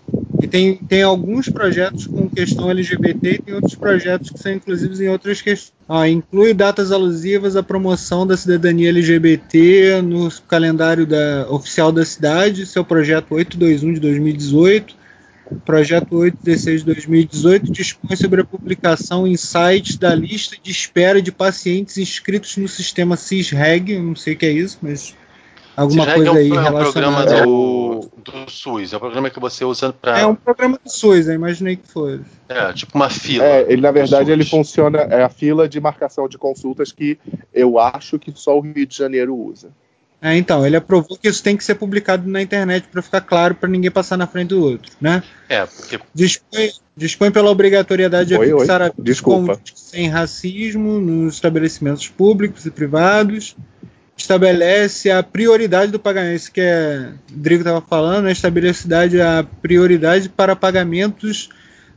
e 0.41 0.47
tem, 0.47 0.75
tem 0.75 1.01
alguns 1.01 1.47
projetos 1.49 2.05
com 2.05 2.29
questão 2.29 2.69
LGBT 2.69 3.31
e 3.31 3.41
tem 3.41 3.53
outros 3.53 3.75
projetos 3.75 4.29
que 4.29 4.39
são 4.39 4.51
inclusivos 4.51 4.99
em 4.99 5.07
outras 5.07 5.41
questões. 5.41 5.73
Ah, 5.87 6.07
inclui 6.09 6.53
datas 6.53 6.91
alusivas 6.91 7.55
à 7.55 7.63
promoção 7.63 8.25
da 8.25 8.35
cidadania 8.35 8.89
LGBT 8.89 10.01
no 10.01 10.29
calendário 10.47 11.05
da, 11.05 11.47
oficial 11.49 11.91
da 11.91 12.03
cidade, 12.03 12.65
seu 12.65 12.83
projeto 12.83 13.33
821 13.35 13.93
de 13.93 13.99
2018. 13.99 15.03
O 15.51 15.55
projeto 15.55 16.15
816 16.15 16.79
de 16.79 16.85
2018 16.85 17.71
dispõe 17.71 18.15
sobre 18.15 18.41
a 18.41 18.45
publicação 18.45 19.27
em 19.27 19.35
sites 19.35 19.97
da 19.97 20.15
lista 20.15 20.55
de 20.61 20.71
espera 20.71 21.21
de 21.21 21.31
pacientes 21.31 21.97
inscritos 21.97 22.57
no 22.57 22.67
sistema 22.67 23.15
CISREG, 23.15 23.99
não 23.99 24.15
sei 24.15 24.33
o 24.33 24.37
que 24.37 24.45
é 24.45 24.51
isso, 24.51 24.79
mas 24.81 25.13
alguma 25.75 26.05
coisa 26.05 26.27
é 26.27 26.31
um, 26.31 26.35
aí 26.35 26.49
é 26.49 26.53
um 26.53 26.63
relacionada 26.63 26.91
programa 26.91 27.25
do, 27.25 28.09
do 28.17 28.51
SUS, 28.51 28.93
é 28.93 28.97
um 28.97 28.99
programa 28.99 29.29
que 29.29 29.39
você 29.39 29.65
usa 29.65 29.93
para 29.93 30.19
É 30.19 30.25
um 30.25 30.35
programa 30.35 30.79
do 30.83 30.89
SUS, 30.89 31.27
eu 31.27 31.33
imaginei 31.33 31.75
que 31.75 31.87
fosse. 31.87 32.21
É, 32.49 32.73
tipo 32.73 32.95
uma 32.95 33.09
fila. 33.09 33.43
É, 33.43 33.71
ele 33.71 33.81
na 33.81 33.91
verdade 33.91 34.31
ele 34.31 34.45
funciona, 34.45 34.99
é 34.99 35.23
a 35.23 35.29
fila 35.29 35.67
de 35.67 35.79
marcação 35.79 36.27
de 36.27 36.37
consultas 36.37 36.91
que 36.91 37.17
eu 37.53 37.79
acho 37.79 38.19
que 38.19 38.31
só 38.35 38.57
o 38.57 38.61
Rio 38.61 38.85
de 38.85 38.95
Janeiro 38.95 39.35
usa. 39.35 39.69
É, 40.23 40.37
então, 40.37 40.65
ele 40.65 40.77
aprovou 40.77 41.17
que 41.17 41.27
isso 41.27 41.43
tem 41.43 41.57
que 41.57 41.65
ser 41.65 41.75
publicado 41.75 42.29
na 42.29 42.41
internet 42.41 42.87
para 42.89 43.01
ficar 43.01 43.19
claro 43.19 43.55
para 43.55 43.67
ninguém 43.67 43.91
passar 43.91 44.15
na 44.15 44.25
frente 44.25 44.49
do 44.49 44.63
outro, 44.63 44.89
né? 45.01 45.21
É, 45.49 45.65
porque... 45.65 45.99
dispõe, 46.13 46.69
dispõe 46.95 47.29
pela 47.29 47.51
obrigatoriedade 47.51 48.29
de 48.29 48.37
oi, 48.37 48.57
fixar 48.57 48.83
oi. 48.83 48.91
Desculpa. 48.97 49.59
sem 49.75 50.07
racismo 50.07 50.97
nos 50.97 51.33
estabelecimentos 51.33 52.07
públicos 52.07 52.65
e 52.65 52.71
privados, 52.71 53.53
estabelece 54.15 55.09
a 55.09 55.23
prioridade 55.23 55.91
do 55.91 55.99
pagamento, 55.99 56.35
isso 56.35 56.51
que 56.51 56.61
é, 56.61 57.11
o 57.31 57.35
Rodrigo 57.35 57.61
estava 57.61 57.81
falando, 57.81 58.25
né? 58.25 58.31
estabelece 58.31 58.87
a 59.21 59.43
prioridade 59.43 60.29
para 60.29 60.55
pagamentos 60.55 61.49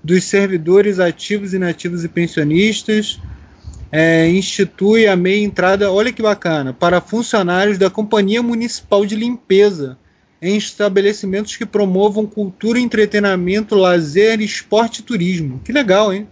dos 0.02 0.24
servidores 0.24 0.98
ativos, 0.98 1.52
inativos 1.52 2.04
e 2.04 2.08
pensionistas, 2.08 3.20
é, 3.90 4.28
institui 4.28 5.06
a 5.06 5.16
meia 5.16 5.44
entrada, 5.44 5.90
olha 5.90 6.12
que 6.12 6.22
bacana, 6.22 6.72
para 6.72 7.00
funcionários 7.00 7.78
da 7.78 7.90
Companhia 7.90 8.42
Municipal 8.42 9.04
de 9.04 9.14
Limpeza 9.14 9.98
em 10.40 10.56
estabelecimentos 10.56 11.56
que 11.56 11.64
promovam 11.64 12.26
cultura, 12.26 12.78
entretenimento, 12.78 13.74
lazer, 13.74 14.40
esporte 14.40 15.00
e 15.00 15.02
turismo. 15.02 15.60
Que 15.64 15.72
legal, 15.72 16.12
hein? 16.12 16.28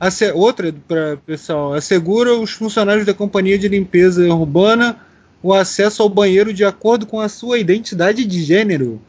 Ace 0.00 0.30
outra, 0.32 0.74
para 0.86 1.16
pessoal, 1.18 1.72
assegura 1.72 2.34
os 2.34 2.50
funcionários 2.52 3.06
da 3.06 3.14
Companhia 3.14 3.58
de 3.58 3.68
Limpeza 3.68 4.26
Urbana 4.28 4.96
o 5.42 5.54
acesso 5.54 6.02
ao 6.02 6.08
banheiro 6.08 6.52
de 6.52 6.64
acordo 6.64 7.06
com 7.06 7.20
a 7.20 7.28
sua 7.28 7.58
identidade 7.58 8.24
de 8.24 8.42
gênero. 8.42 9.00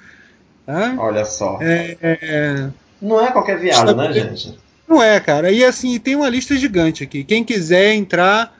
Tá? 0.66 0.96
Olha 1.00 1.26
só. 1.26 1.58
É, 1.62 1.98
é, 2.02 2.70
Não 3.02 3.20
é 3.20 3.32
qualquer 3.32 3.58
viado, 3.60 3.96
né, 3.96 4.14
gente? 4.14 4.58
Não 4.88 5.02
é, 5.02 5.20
cara. 5.20 5.52
E 5.52 5.66
assim, 5.66 6.00
tem 6.00 6.16
uma 6.16 6.30
lista 6.30 6.56
gigante 6.56 7.04
aqui. 7.04 7.24
Quem 7.24 7.44
quiser 7.44 7.94
entrar, 7.94 8.56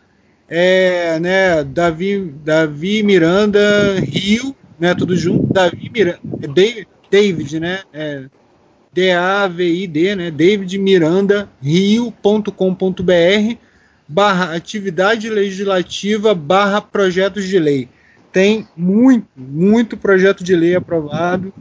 é, 0.50 1.20
né, 1.20 1.64
Davi, 1.64 2.34
Davi 2.44 3.04
Miranda 3.04 4.00
Rio, 4.00 4.56
né, 4.80 4.96
tudo 4.96 5.16
junto. 5.16 5.54
Davi 5.54 5.90
Miranda, 5.94 6.20
é 6.42 6.48
David, 6.48 6.88
David, 7.12 7.60
né, 7.60 7.80
é, 7.94 8.24
D-A-V-I-D, 8.98 10.16
né, 10.16 10.32
David 10.32 10.76
Miranda 10.80 11.48
Rio.com.br 11.62 12.52
barra 14.08 14.56
atividade 14.56 15.30
legislativa 15.30 16.34
barra 16.34 16.82
projetos 16.82 17.46
de 17.46 17.60
lei. 17.60 17.88
Tem 18.32 18.68
muito, 18.76 19.28
muito 19.36 19.96
projeto 19.96 20.44
de 20.44 20.56
lei 20.56 20.74
aprovado 20.76 21.54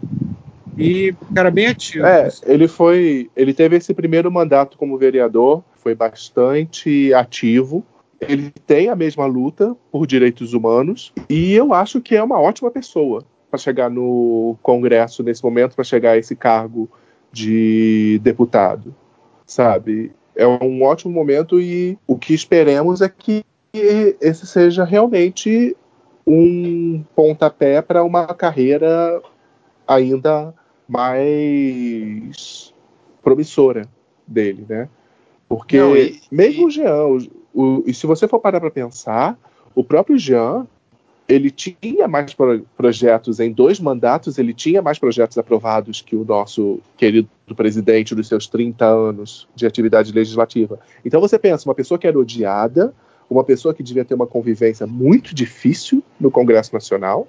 e 0.78 1.14
cara 1.34 1.50
bem 1.50 1.66
ativo. 1.66 2.06
É, 2.06 2.26
ele 2.46 2.66
foi, 2.66 3.30
ele 3.36 3.52
teve 3.52 3.76
esse 3.76 3.92
primeiro 3.92 4.32
mandato 4.32 4.78
como 4.78 4.96
vereador, 4.96 5.62
foi 5.82 5.94
bastante 5.94 7.12
ativo. 7.12 7.84
Ele 8.18 8.50
tem 8.66 8.88
a 8.88 8.96
mesma 8.96 9.26
luta 9.26 9.76
por 9.92 10.06
direitos 10.06 10.54
humanos 10.54 11.12
e 11.28 11.52
eu 11.52 11.74
acho 11.74 12.00
que 12.00 12.16
é 12.16 12.22
uma 12.22 12.40
ótima 12.40 12.70
pessoa 12.70 13.22
para 13.50 13.58
chegar 13.58 13.90
no 13.90 14.56
Congresso 14.62 15.22
nesse 15.22 15.44
momento, 15.44 15.74
para 15.74 15.84
chegar 15.84 16.12
a 16.12 16.16
esse 16.16 16.34
cargo 16.34 16.88
de 17.32 18.18
deputado, 18.22 18.94
sabe? 19.46 20.12
É 20.34 20.46
um 20.46 20.82
ótimo 20.82 21.12
momento 21.12 21.60
e 21.60 21.98
o 22.06 22.16
que 22.16 22.34
esperemos 22.34 23.00
é 23.00 23.08
que 23.08 23.44
esse 24.20 24.46
seja 24.46 24.84
realmente 24.84 25.76
um 26.26 27.04
pontapé 27.14 27.80
para 27.82 28.02
uma 28.02 28.26
carreira 28.28 29.22
ainda 29.86 30.52
mais 30.88 32.74
promissora 33.22 33.88
dele, 34.26 34.64
né? 34.68 34.88
Porque 35.48 35.78
Não, 35.78 35.96
e- 35.96 36.20
mesmo 36.30 36.62
e- 36.62 36.64
o 36.66 36.70
Jean, 36.70 37.04
o- 37.06 37.18
o- 37.54 37.84
e 37.86 37.94
se 37.94 38.06
você 38.06 38.26
for 38.26 38.40
parar 38.40 38.60
para 38.60 38.70
pensar, 38.70 39.38
o 39.74 39.84
próprio 39.84 40.18
Jean, 40.18 40.66
ele 41.28 41.50
tinha 41.50 42.06
mais 42.06 42.32
pro- 42.34 42.64
projetos 42.76 43.40
em 43.40 43.50
dois 43.50 43.80
mandatos, 43.80 44.38
ele 44.38 44.54
tinha 44.54 44.80
mais 44.80 44.98
projetos 44.98 45.36
aprovados 45.38 46.00
que 46.00 46.14
o 46.14 46.24
nosso 46.24 46.80
querido 46.96 47.28
presidente 47.56 48.14
dos 48.14 48.28
seus 48.28 48.46
30 48.46 48.86
anos 48.86 49.48
de 49.54 49.66
atividade 49.66 50.12
legislativa. 50.12 50.78
Então 51.04 51.20
você 51.20 51.38
pensa, 51.38 51.68
uma 51.68 51.74
pessoa 51.74 51.98
que 51.98 52.06
era 52.06 52.18
odiada, 52.18 52.94
uma 53.28 53.42
pessoa 53.42 53.74
que 53.74 53.82
devia 53.82 54.04
ter 54.04 54.14
uma 54.14 54.26
convivência 54.26 54.86
muito 54.86 55.34
difícil 55.34 56.02
no 56.20 56.30
Congresso 56.30 56.72
Nacional 56.72 57.26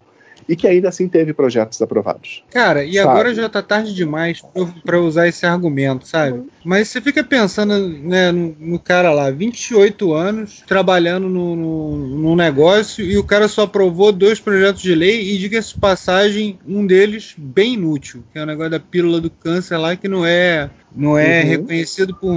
e 0.48 0.56
que 0.56 0.68
ainda 0.68 0.90
assim 0.90 1.08
teve 1.08 1.34
projetos 1.34 1.82
aprovados. 1.82 2.44
Cara, 2.52 2.84
e 2.84 2.94
Sabe? 2.96 3.10
agora 3.10 3.34
já 3.36 3.50
tá 3.50 3.62
tarde 3.62 3.94
demais 3.94 4.42
pra 4.84 5.00
usar 5.00 5.28
esse 5.28 5.46
argumento, 5.46 6.08
sabe? 6.08 6.44
Mas 6.64 6.88
você 6.90 7.02
fica 7.02 7.24
pensando 7.24 7.78
né, 7.90 8.32
no, 8.32 8.56
no 8.60 8.80
cara 8.80 9.12
lá, 9.12 9.30
28 9.30 10.14
anos, 10.14 10.64
trabalhando 10.68 11.28
no, 11.30 11.56
no, 11.56 11.98
num 12.18 12.36
negócio 12.36 13.04
e 13.04 13.18
o 13.18 13.24
cara 13.24 13.48
só 13.48 13.64
aprovou 13.64 14.12
dois 14.12 14.40
projetos 14.40 14.82
de 14.82 14.96
lei 14.96 15.34
e, 15.34 15.38
diga-se 15.38 15.76
passagem, 15.76 16.58
um 16.68 16.86
deles 16.86 17.34
bem 17.38 17.74
inútil, 17.74 18.24
que 18.32 18.40
é 18.40 18.44
o 18.44 18.46
negócio 18.46 18.72
da 18.72 18.80
pílula 18.80 19.20
do 19.20 19.30
câncer 19.30 19.78
lá, 19.78 19.96
que 19.96 20.08
não 20.08 20.26
é, 20.26 20.70
não 20.96 21.18
é 21.18 21.42
Uhum. 21.42 21.48
reconhecido 21.50 22.16
por 22.16 22.34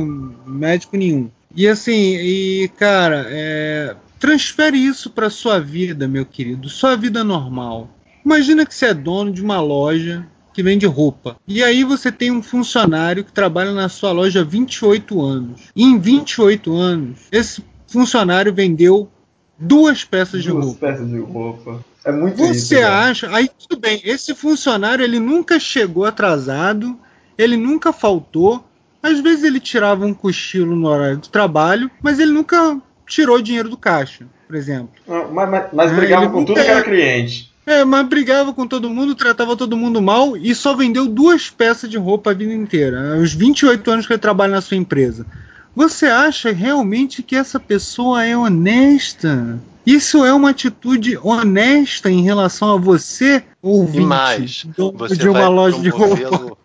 médico 0.46 0.96
nenhum. 0.96 1.30
E 1.54 1.66
assim, 1.66 2.16
e 2.16 2.70
cara, 2.78 3.26
é, 3.28 3.94
transfere 4.18 4.76
isso 4.78 5.10
pra 5.10 5.28
sua 5.30 5.58
vida, 5.58 6.06
meu 6.06 6.24
querido, 6.24 6.68
sua 6.68 6.94
vida 6.96 7.24
normal. 7.24 7.88
Imagina 8.24 8.66
que 8.66 8.74
você 8.74 8.86
é 8.86 8.94
dono 8.94 9.32
de 9.32 9.42
uma 9.42 9.60
loja 9.60 10.26
que 10.52 10.62
vende 10.62 10.86
roupa. 10.86 11.36
E 11.46 11.62
aí 11.62 11.84
você 11.84 12.10
tem 12.10 12.30
um 12.30 12.42
funcionário 12.42 13.24
que 13.24 13.32
trabalha 13.32 13.72
na 13.72 13.88
sua 13.88 14.12
loja 14.12 14.40
há 14.40 14.44
28 14.44 15.20
anos. 15.20 15.60
E 15.74 15.84
em 15.84 15.98
28 15.98 16.74
anos, 16.74 17.20
esse 17.30 17.64
funcionário 17.86 18.52
vendeu 18.52 19.08
duas 19.58 20.04
peças 20.04 20.42
de 20.42 20.50
Duas 20.50 20.64
roupa. 20.64 20.86
peças 20.86 21.08
de 21.08 21.18
roupa. 21.18 21.84
É 22.04 22.10
muito. 22.12 22.36
Você 22.36 22.78
acha? 22.82 23.28
Aí 23.34 23.48
tudo 23.48 23.78
bem, 23.80 24.00
esse 24.04 24.34
funcionário 24.34 25.04
ele 25.04 25.20
nunca 25.20 25.60
chegou 25.60 26.04
atrasado, 26.04 26.98
ele 27.36 27.56
nunca 27.56 27.92
faltou. 27.92 28.64
Às 29.02 29.20
vezes 29.20 29.44
ele 29.44 29.60
tirava 29.60 30.04
um 30.04 30.12
cochilo 30.12 30.76
no 30.76 30.86
horário 30.88 31.18
do 31.18 31.28
trabalho, 31.28 31.90
mas 32.02 32.18
ele 32.18 32.32
nunca 32.32 32.78
tirou 33.06 33.40
dinheiro 33.40 33.68
do 33.68 33.76
caixa, 33.76 34.26
por 34.46 34.54
exemplo. 34.56 34.90
Não, 35.06 35.32
Mas, 35.32 35.48
mas, 35.50 35.64
mas 35.72 35.92
Ah, 35.92 35.94
brigava 35.94 36.24
ele 36.24 36.32
com 36.32 36.44
tudo 36.44 36.60
que 36.62 36.68
era 36.68 36.82
cliente. 36.82 37.49
É, 37.66 37.84
mas 37.84 38.06
brigava 38.08 38.52
com 38.52 38.66
todo 38.66 38.90
mundo, 38.90 39.14
tratava 39.14 39.56
todo 39.56 39.76
mundo 39.76 40.00
mal 40.00 40.36
e 40.36 40.54
só 40.54 40.74
vendeu 40.74 41.06
duas 41.06 41.50
peças 41.50 41.88
de 41.90 41.98
roupa 41.98 42.30
a 42.30 42.34
vida 42.34 42.52
inteira. 42.52 43.16
Os 43.18 43.32
28 43.32 43.90
anos 43.90 44.06
que 44.06 44.12
ele 44.12 44.18
trabalha 44.20 44.54
na 44.54 44.60
sua 44.60 44.76
empresa. 44.76 45.26
Você 45.76 46.06
acha 46.06 46.50
realmente 46.50 47.22
que 47.22 47.36
essa 47.36 47.60
pessoa 47.60 48.24
é 48.24 48.36
honesta? 48.36 49.58
Isso 49.86 50.24
é 50.24 50.32
uma 50.32 50.50
atitude 50.50 51.18
honesta 51.22 52.10
em 52.10 52.22
relação 52.22 52.72
a 52.72 52.76
você, 52.76 53.42
ouvinte, 53.62 53.98
E 53.98 54.06
mais, 54.06 54.66
você 54.94 55.16
de 55.16 55.28
uma 55.28 55.40
vai 55.40 55.48
loja 55.48 55.78
de 55.80 55.88
roupa? 55.88 56.16
promovê-lo. 56.16 56.58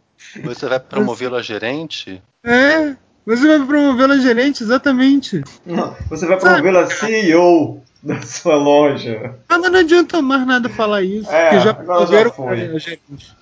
Você 0.44 0.68
vai 0.68 0.80
promovê-lo 0.80 1.36
a 1.36 1.42
gerente? 1.42 2.22
É, 2.44 2.96
você 3.26 3.48
vai 3.48 3.66
promovê-lo 3.66 4.14
a 4.14 4.18
gerente, 4.18 4.64
exatamente. 4.64 5.44
Não, 5.66 5.96
você 6.10 6.26
vai 6.26 6.38
promovê-la 6.38 6.90
CEO 6.90 7.82
da 8.18 8.22
sua 8.22 8.56
loja. 8.56 9.36
Ah, 9.50 9.58
mas 9.58 9.72
não 9.72 9.80
adianta 9.80 10.22
mais 10.22 10.46
nada 10.46 10.70
falar 10.70 11.02
isso, 11.02 11.30
É, 11.32 11.50
porque 11.50 11.60
já 11.64 11.72
agora 11.72 12.30
foi. 12.30 12.62
a 12.76 12.78
gerente. 12.78 13.36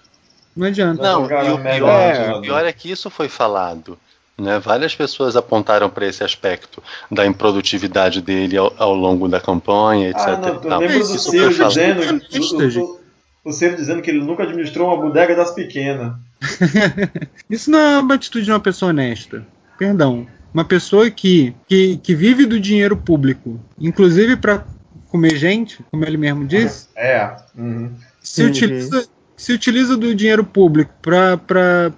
Não 0.56 0.68
adianta. 0.68 1.02
Não, 1.04 1.22
e 1.24 1.52
o 1.52 1.58
merda 1.58 1.78
pior, 1.86 2.30
no 2.30 2.38
o 2.38 2.42
pior 2.42 2.66
é 2.66 2.72
que 2.72 2.90
isso 2.92 3.10
foi 3.10 3.28
falado. 3.28 3.98
Né? 4.38 4.60
Várias 4.60 4.96
pessoas 4.96 5.36
apontaram 5.36 5.90
para 5.90 6.08
esse 6.08 6.24
aspecto 6.24 6.82
da 7.12 7.26
improdutividade 7.26 8.22
dele 8.22 8.58
ao, 8.58 8.74
ao 8.78 8.94
longo 8.96 9.28
da 9.28 9.40
campanha, 9.42 10.10
etc. 10.10 10.28
Ah, 10.28 10.38
não, 10.38 10.82
eu 10.82 10.90
lembro 10.90 11.00
do 11.00 11.20
Ciro 11.20 11.50
dizendo. 11.50 12.02
Honesta, 12.02 12.40
o- 12.56 12.58
o- 12.58 12.70
gente. 12.70 13.04
O 13.46 13.52
Ciro 13.52 13.76
dizendo 13.76 14.02
que 14.02 14.10
ele 14.10 14.22
nunca 14.24 14.44
administrou 14.44 14.88
uma 14.88 14.98
bodega 14.98 15.36
das 15.36 15.52
pequenas. 15.52 16.14
Isso 17.50 17.70
não 17.70 17.80
é 17.80 18.00
uma 18.00 18.16
atitude 18.16 18.46
de 18.46 18.52
uma 18.52 18.60
pessoa 18.60 18.90
honesta. 18.90 19.46
Perdão. 19.78 20.26
Uma 20.54 20.64
pessoa 20.66 21.10
que, 21.10 21.56
que, 21.68 21.98
que 21.98 22.14
vive 22.14 22.46
do 22.46 22.60
dinheiro 22.60 22.96
público, 22.96 23.60
inclusive 23.80 24.36
para 24.36 24.64
comer 25.10 25.36
gente, 25.36 25.84
como 25.92 26.06
ele 26.06 26.18
mesmo 26.18 26.46
disse, 26.46 26.88
É. 26.96 27.36
uhum. 27.58 27.92
se, 28.22 28.44
Uhum. 28.44 28.50
utiliza, 28.50 29.08
se 29.36 29.54
utiliza 29.54 29.98
do 29.98 30.14
dinheiro 30.14 30.44
público 30.44 30.92
para 31.02 31.92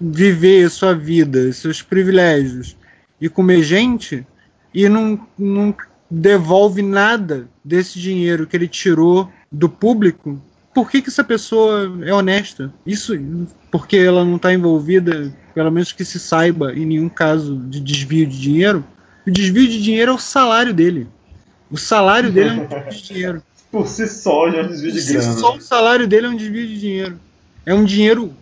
viver 0.00 0.70
sua 0.70 0.94
vida, 0.94 1.52
seus 1.52 1.82
privilégios 1.82 2.76
e 3.20 3.28
comer 3.28 3.62
gente 3.62 4.26
e 4.72 4.88
não, 4.88 5.26
não 5.38 5.74
devolve 6.10 6.80
nada 6.82 7.48
desse 7.64 7.98
dinheiro 7.98 8.46
que 8.46 8.56
ele 8.56 8.68
tirou 8.68 9.30
do 9.50 9.68
público, 9.68 10.40
por 10.74 10.90
que, 10.90 11.02
que 11.02 11.08
essa 11.08 11.24
pessoa 11.24 11.98
é 12.04 12.12
honesta? 12.12 12.72
Isso 12.86 13.14
porque 13.70 13.96
ela 13.96 14.24
não 14.24 14.36
está 14.36 14.52
envolvida, 14.52 15.32
pelo 15.54 15.70
menos 15.70 15.92
que 15.92 16.04
se 16.04 16.18
saiba, 16.18 16.72
em 16.72 16.86
nenhum 16.86 17.08
caso 17.08 17.56
de 17.56 17.80
desvio 17.80 18.26
de 18.26 18.38
dinheiro. 18.40 18.84
O 19.26 19.30
desvio 19.30 19.68
de 19.68 19.82
dinheiro 19.82 20.12
é 20.12 20.14
o 20.14 20.18
salário 20.18 20.72
dele. 20.72 21.06
O 21.70 21.76
salário 21.76 22.32
dele 22.32 22.50
é 22.50 22.52
um 22.52 22.66
desvio 22.66 22.90
de 22.90 23.02
dinheiro. 23.02 23.42
Por 23.70 23.86
si 23.86 24.08
só 24.08 24.50
já 24.50 24.58
é 24.58 24.62
um 24.64 24.68
desvio 24.68 24.90
de 24.92 25.00
Se 25.00 25.12
grana. 25.12 25.32
só 25.34 25.54
o 25.56 25.60
salário 25.60 26.06
dele 26.08 26.26
é 26.26 26.28
um 26.30 26.36
desvio 26.36 26.66
de 26.66 26.80
dinheiro. 26.80 27.20
É 27.64 27.72
um 27.74 27.84
dinheiro 27.84 28.32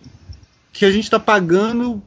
que 0.73 0.85
a 0.85 0.91
gente 0.91 1.03
está 1.03 1.19
pagando 1.19 2.01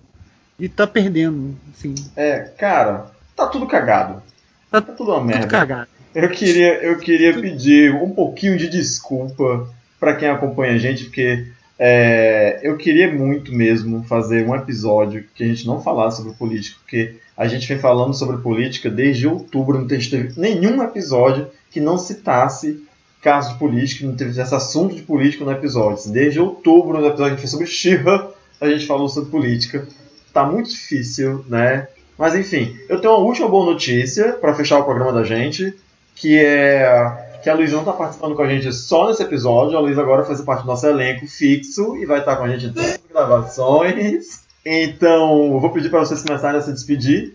e 0.59 0.65
está 0.67 0.87
perdendo. 0.87 1.57
Assim, 1.73 1.95
É, 2.17 2.41
cara, 2.59 3.13
tá 3.37 3.47
tudo 3.47 3.67
cagado. 3.67 4.23
Tá 4.71 4.81
Tá 4.81 4.93
tudo 4.93 5.11
uma 5.11 5.19
tudo 5.19 5.27
merda. 5.29 5.47
cagado. 5.47 5.89
Eu 6.15 6.29
queria, 6.31 6.83
eu 6.83 6.99
queria 6.99 7.39
pedir 7.41 7.95
um 7.95 8.11
pouquinho 8.11 8.59
de 8.59 8.69
desculpa 8.69 9.69
pra 10.03 10.17
quem 10.17 10.29
acompanha 10.29 10.73
a 10.75 10.79
gente, 10.79 11.05
porque 11.05 11.47
é, 11.79 12.59
eu 12.61 12.77
queria 12.77 13.15
muito 13.15 13.55
mesmo 13.55 14.03
fazer 14.03 14.45
um 14.45 14.53
episódio 14.53 15.25
que 15.33 15.45
a 15.45 15.47
gente 15.47 15.65
não 15.65 15.81
falasse 15.81 16.17
sobre 16.17 16.33
política, 16.33 16.77
porque 16.81 17.15
a 17.37 17.47
gente 17.47 17.69
vem 17.69 17.79
falando 17.79 18.13
sobre 18.13 18.39
política 18.39 18.91
desde 18.91 19.29
outubro, 19.29 19.79
não 19.79 19.87
teve 19.87 20.33
nenhum 20.37 20.83
episódio 20.83 21.47
que 21.71 21.81
não 21.81 21.97
citasse 21.99 22.83
casos 23.23 23.53
de 23.53 23.61
política, 23.61 24.05
não 24.05 24.17
teve 24.17 24.31
esse 24.31 24.53
assunto 24.53 24.97
de 24.97 25.03
política 25.03 25.45
no 25.45 25.53
episódio. 25.53 26.11
Desde 26.11 26.41
outubro, 26.41 26.99
no 26.99 27.07
episódio 27.07 27.17
que 27.17 27.23
a 27.23 27.29
gente 27.29 27.41
fez 27.41 27.51
sobre 27.53 27.67
Xirra, 27.69 28.29
a 28.61 28.69
gente 28.69 28.87
falou 28.87 29.09
sobre 29.09 29.31
política. 29.31 29.87
Tá 30.33 30.45
muito 30.45 30.69
difícil, 30.69 31.45
né? 31.49 31.87
Mas 32.19 32.35
enfim, 32.35 32.77
eu 32.89 33.01
tenho 33.01 33.15
uma 33.15 33.25
última 33.25 33.47
boa 33.47 33.67
notícia 33.67 34.33
para 34.33 34.53
fechar 34.53 34.81
o 34.81 34.85
programa 34.85 35.13
da 35.13 35.23
gente, 35.23 35.73
que 36.17 36.41
é 36.41 37.22
que 37.43 37.51
a 37.51 37.55
Luísa 37.55 37.73
não 37.73 37.83
está 37.83 37.93
participando 37.93 38.35
com 38.35 38.43
a 38.43 38.49
gente 38.49 38.73
só 38.73 39.09
nesse 39.09 39.23
episódio, 39.23 39.77
a 39.77 39.81
Luísa 39.81 40.01
agora 40.01 40.25
faz 40.25 40.41
parte 40.41 40.63
do 40.63 40.69
nosso 40.69 40.87
elenco 40.87 41.27
fixo 41.27 41.97
e 41.97 42.07
vai 42.07 42.21
estar 42.21 42.37
com 42.37 42.45
a 42.45 42.49
gente 42.49 42.67
em 42.67 42.73
todas 42.73 42.93
as 42.93 43.01
gravações. 43.11 44.43
Então, 44.65 45.53
eu 45.55 45.61
vou 45.61 45.71
pedir 45.71 45.91
para 45.91 46.01
vocês 46.01 46.23
começarem 46.23 46.59
a 46.59 46.63
se 46.63 46.73
despedir 46.73 47.35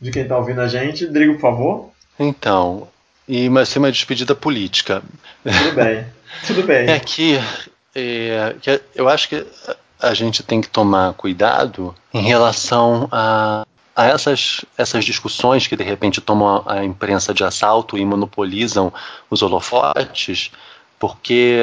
de 0.00 0.10
quem 0.10 0.22
está 0.22 0.36
ouvindo 0.36 0.60
a 0.60 0.68
gente. 0.68 1.06
Drigo, 1.06 1.34
por 1.34 1.40
favor. 1.40 1.90
Então, 2.18 2.88
e 3.26 3.48
vai 3.48 3.64
ser 3.64 3.78
uma 3.78 3.92
despedida 3.92 4.34
política. 4.34 5.02
Tudo 5.42 5.74
bem. 5.74 6.06
Tudo 6.46 6.62
bem. 6.64 6.88
É 6.90 7.00
que, 7.00 7.38
é, 7.94 8.54
que 8.60 8.80
eu 8.94 9.08
acho 9.08 9.28
que 9.28 9.46
a 10.00 10.14
gente 10.14 10.42
tem 10.42 10.60
que 10.60 10.68
tomar 10.68 11.14
cuidado 11.14 11.94
em 12.12 12.22
relação 12.22 13.08
a, 13.10 13.66
a 13.98 14.06
essas, 14.06 14.64
essas 14.76 15.04
discussões 15.04 15.66
que 15.66 15.74
de 15.74 15.82
repente 15.82 16.20
tomam 16.20 16.62
a, 16.64 16.84
imprensa 16.84 17.34
de 17.34 17.42
assalto 17.42 17.98
e 17.98 18.04
monopolizam 18.04 18.92
os 19.28 19.42
holofotes, 19.42 20.52
porque 21.00 21.58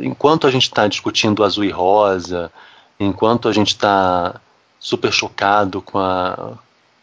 enquanto 0.00 0.46
a 0.46 0.52
gente 0.52 0.62
está 0.62 0.86
discutindo 0.86 1.42
azul 1.42 1.64
e 1.64 1.70
rosa, 1.70 2.52
enquanto 3.00 3.48
a 3.48 3.52
gente 3.52 3.70
está 3.70 4.40
super 4.78 5.12
chocado 5.12 5.82
com 5.82 5.98
a, 5.98 6.52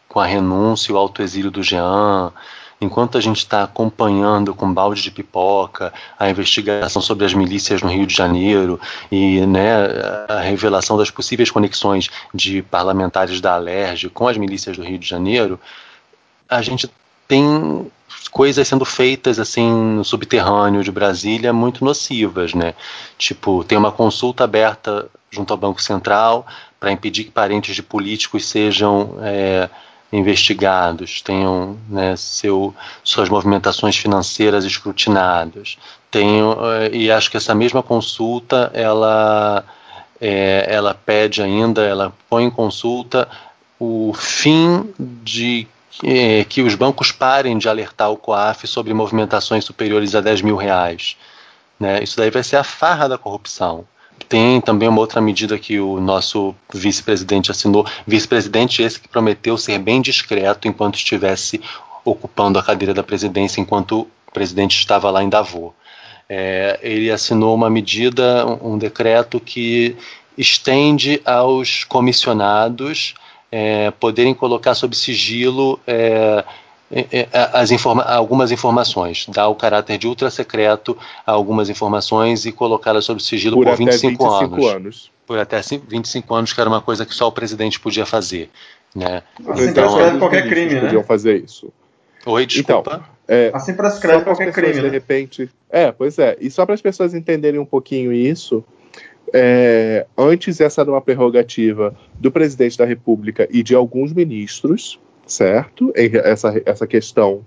com 0.08 0.20
a 0.20 0.24
renúncia 0.24 0.90
e 0.90 0.94
o 0.94 0.96
autoexílio 0.96 1.50
do 1.50 1.62
Jean, 1.62 2.32
enquanto 2.80 3.18
a 3.18 3.20
gente 3.20 3.38
está 3.38 3.64
acompanhando 3.64 4.54
com 4.54 4.72
balde 4.72 5.02
de 5.02 5.10
pipoca 5.10 5.92
a 6.18 6.30
investigação 6.30 7.02
sobre 7.02 7.24
as 7.24 7.34
milícias 7.34 7.82
no 7.82 7.88
Rio 7.88 8.06
de 8.06 8.14
Janeiro 8.14 8.80
e 9.10 9.40
né, 9.46 9.72
a 10.28 10.40
revelação 10.40 10.96
das 10.96 11.10
possíveis 11.10 11.50
conexões 11.50 12.08
de 12.32 12.62
parlamentares 12.62 13.40
da 13.40 13.54
Alerj 13.54 14.08
com 14.10 14.28
as 14.28 14.36
milícias 14.36 14.76
do 14.76 14.84
Rio 14.84 14.98
de 14.98 15.08
Janeiro, 15.08 15.58
a 16.48 16.62
gente 16.62 16.90
tem 17.26 17.90
coisas 18.30 18.66
sendo 18.66 18.84
feitas 18.84 19.38
assim 19.38 19.70
no 19.70 20.04
subterrâneo 20.04 20.82
de 20.82 20.92
Brasília 20.92 21.52
muito 21.52 21.84
nocivas, 21.84 22.54
né? 22.54 22.74
Tipo, 23.16 23.64
tem 23.64 23.76
uma 23.76 23.92
consulta 23.92 24.44
aberta 24.44 25.08
junto 25.30 25.52
ao 25.52 25.58
Banco 25.58 25.82
Central 25.82 26.46
para 26.80 26.92
impedir 26.92 27.24
que 27.24 27.30
parentes 27.30 27.74
de 27.74 27.82
políticos 27.82 28.46
sejam 28.46 29.16
é, 29.20 29.68
investigados, 30.12 31.20
tenham 31.20 31.76
né, 31.88 32.16
seu, 32.16 32.74
suas 33.04 33.28
movimentações 33.28 33.96
financeiras 33.96 34.64
escrutinadas. 34.64 35.76
Tenho, 36.10 36.56
e 36.92 37.10
acho 37.10 37.30
que 37.30 37.36
essa 37.36 37.54
mesma 37.54 37.82
consulta 37.82 38.70
ela, 38.72 39.64
é, 40.20 40.66
ela 40.68 40.94
pede 40.94 41.42
ainda, 41.42 41.82
ela 41.82 42.12
põe 42.28 42.44
em 42.44 42.50
consulta 42.50 43.28
o 43.78 44.12
fim 44.14 44.92
de 44.98 45.68
é, 46.02 46.44
que 46.44 46.62
os 46.62 46.74
bancos 46.74 47.12
parem 47.12 47.58
de 47.58 47.68
alertar 47.68 48.10
o 48.10 48.16
COAF 48.16 48.66
sobre 48.66 48.94
movimentações 48.94 49.64
superiores 49.64 50.14
a 50.14 50.20
10 50.20 50.42
mil 50.42 50.56
reais. 50.56 51.16
Né? 51.78 52.02
Isso 52.02 52.16
daí 52.16 52.30
vai 52.30 52.42
ser 52.42 52.56
a 52.56 52.64
farra 52.64 53.08
da 53.08 53.18
corrupção. 53.18 53.84
Tem 54.28 54.60
também 54.60 54.88
uma 54.88 55.00
outra 55.00 55.20
medida 55.20 55.58
que 55.58 55.80
o 55.80 56.00
nosso 56.00 56.54
vice-presidente 56.72 57.50
assinou, 57.50 57.86
vice-presidente 58.06 58.82
esse 58.82 59.00
que 59.00 59.08
prometeu 59.08 59.56
ser 59.56 59.78
bem 59.78 60.02
discreto 60.02 60.68
enquanto 60.68 60.96
estivesse 60.96 61.60
ocupando 62.04 62.58
a 62.58 62.62
cadeira 62.62 62.92
da 62.92 63.02
presidência, 63.02 63.60
enquanto 63.60 64.02
o 64.26 64.32
presidente 64.32 64.78
estava 64.78 65.10
lá 65.10 65.22
em 65.22 65.28
Davos. 65.28 65.72
É, 66.28 66.78
ele 66.82 67.10
assinou 67.10 67.54
uma 67.54 67.70
medida, 67.70 68.44
um 68.62 68.76
decreto 68.76 69.40
que 69.40 69.96
estende 70.36 71.22
aos 71.24 71.84
comissionados 71.84 73.14
é, 73.50 73.90
poderem 73.92 74.34
colocar 74.34 74.74
sob 74.74 74.94
sigilo 74.94 75.80
é, 75.86 76.44
as 77.52 77.70
informa 77.70 78.02
algumas 78.02 78.50
informações, 78.50 79.26
dar 79.28 79.48
o 79.48 79.54
caráter 79.54 79.98
de 79.98 80.06
ultra 80.06 80.30
secreto 80.30 80.96
a 81.26 81.32
algumas 81.32 81.68
informações 81.68 82.46
e 82.46 82.52
colocá-las 82.52 83.04
sob 83.04 83.22
sigilo 83.22 83.56
por, 83.56 83.66
por 83.66 83.76
25, 83.76 84.08
25 84.08 84.26
anos. 84.26 84.66
anos. 84.66 85.10
Por 85.26 85.38
até 85.38 85.60
25 85.60 86.34
anos, 86.34 86.52
que 86.52 86.60
era 86.60 86.70
uma 86.70 86.80
coisa 86.80 87.04
que 87.04 87.14
só 87.14 87.28
o 87.28 87.32
presidente 87.32 87.78
podia 87.78 88.06
fazer. 88.06 88.48
Né? 88.94 89.22
Assim 89.46 89.68
então, 89.68 89.84
prescreve 89.84 90.18
qualquer 90.18 90.48
crime, 90.48 90.74
né? 90.74 90.80
Podiam 90.80 91.04
fazer 91.04 91.44
isso. 91.44 91.70
Oi, 92.24 92.46
desculpa. 92.46 92.94
Então, 92.94 93.18
é, 93.28 93.50
assim 93.52 93.74
prescreve 93.74 94.24
qualquer 94.24 94.52
crime, 94.52 94.72
de 94.72 94.82
né? 94.82 94.88
repente. 94.88 95.50
É, 95.68 95.92
pois 95.92 96.18
é. 96.18 96.36
E 96.40 96.50
só 96.50 96.64
para 96.64 96.74
as 96.74 96.80
pessoas 96.80 97.12
entenderem 97.12 97.60
um 97.60 97.66
pouquinho 97.66 98.10
isso, 98.10 98.64
é, 99.34 100.06
antes 100.16 100.60
essa 100.60 100.80
era 100.80 100.90
uma 100.90 101.00
prerrogativa 101.00 101.94
do 102.14 102.30
presidente 102.30 102.78
da 102.78 102.86
República 102.86 103.46
e 103.50 103.62
de 103.62 103.74
alguns 103.74 104.12
ministros, 104.14 104.98
certo? 105.28 105.92
Essa, 105.94 106.60
essa 106.64 106.86
questão 106.86 107.44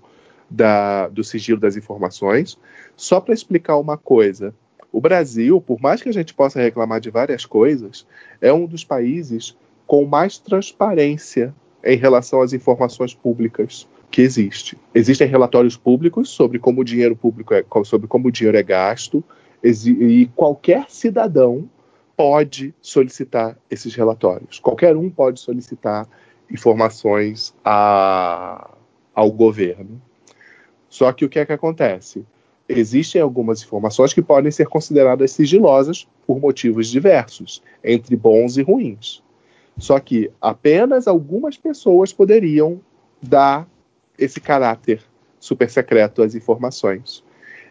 da, 0.49 1.07
do 1.07 1.23
sigilo 1.23 1.59
das 1.59 1.75
informações. 1.75 2.57
Só 2.95 3.19
para 3.19 3.33
explicar 3.33 3.77
uma 3.77 3.97
coisa: 3.97 4.53
o 4.91 5.01
Brasil, 5.01 5.59
por 5.61 5.81
mais 5.81 6.01
que 6.01 6.09
a 6.09 6.13
gente 6.13 6.33
possa 6.33 6.61
reclamar 6.61 6.99
de 6.99 7.09
várias 7.09 7.45
coisas, 7.45 8.05
é 8.39 8.51
um 8.51 8.65
dos 8.65 8.83
países 8.83 9.57
com 9.87 10.05
mais 10.05 10.37
transparência 10.37 11.53
em 11.83 11.97
relação 11.97 12.41
às 12.41 12.53
informações 12.53 13.13
públicas 13.13 13.87
que 14.11 14.21
existe. 14.21 14.77
Existem 14.93 15.27
relatórios 15.27 15.77
públicos 15.77 16.29
sobre 16.29 16.59
como 16.59 16.81
o 16.81 16.83
dinheiro 16.83 17.15
público 17.15 17.53
é, 17.53 17.63
sobre 17.85 18.07
como 18.07 18.27
o 18.27 18.31
dinheiro 18.31 18.57
é 18.57 18.63
gasto, 18.63 19.23
e 19.63 20.29
qualquer 20.35 20.85
cidadão 20.89 21.69
pode 22.15 22.73
solicitar 22.81 23.57
esses 23.69 23.95
relatórios. 23.95 24.59
Qualquer 24.59 24.95
um 24.95 25.09
pode 25.09 25.39
solicitar 25.39 26.07
informações 26.51 27.53
a, 27.63 28.69
ao 29.13 29.31
governo. 29.31 30.01
Só 30.89 31.11
que 31.11 31.23
o 31.23 31.29
que 31.29 31.39
é 31.39 31.45
que 31.45 31.53
acontece? 31.53 32.25
Existem 32.67 33.21
algumas 33.21 33.61
informações 33.63 34.13
que 34.13 34.21
podem 34.21 34.51
ser 34.51 34.67
consideradas 34.67 35.31
sigilosas 35.31 36.07
por 36.25 36.39
motivos 36.39 36.87
diversos, 36.87 37.61
entre 37.83 38.15
bons 38.15 38.57
e 38.57 38.61
ruins. 38.61 39.23
Só 39.77 39.99
que 39.99 40.31
apenas 40.39 41.07
algumas 41.07 41.57
pessoas 41.57 42.13
poderiam 42.13 42.79
dar 43.21 43.67
esse 44.17 44.39
caráter 44.39 45.01
super 45.39 45.69
secreto 45.69 46.21
às 46.21 46.35
informações. 46.35 47.23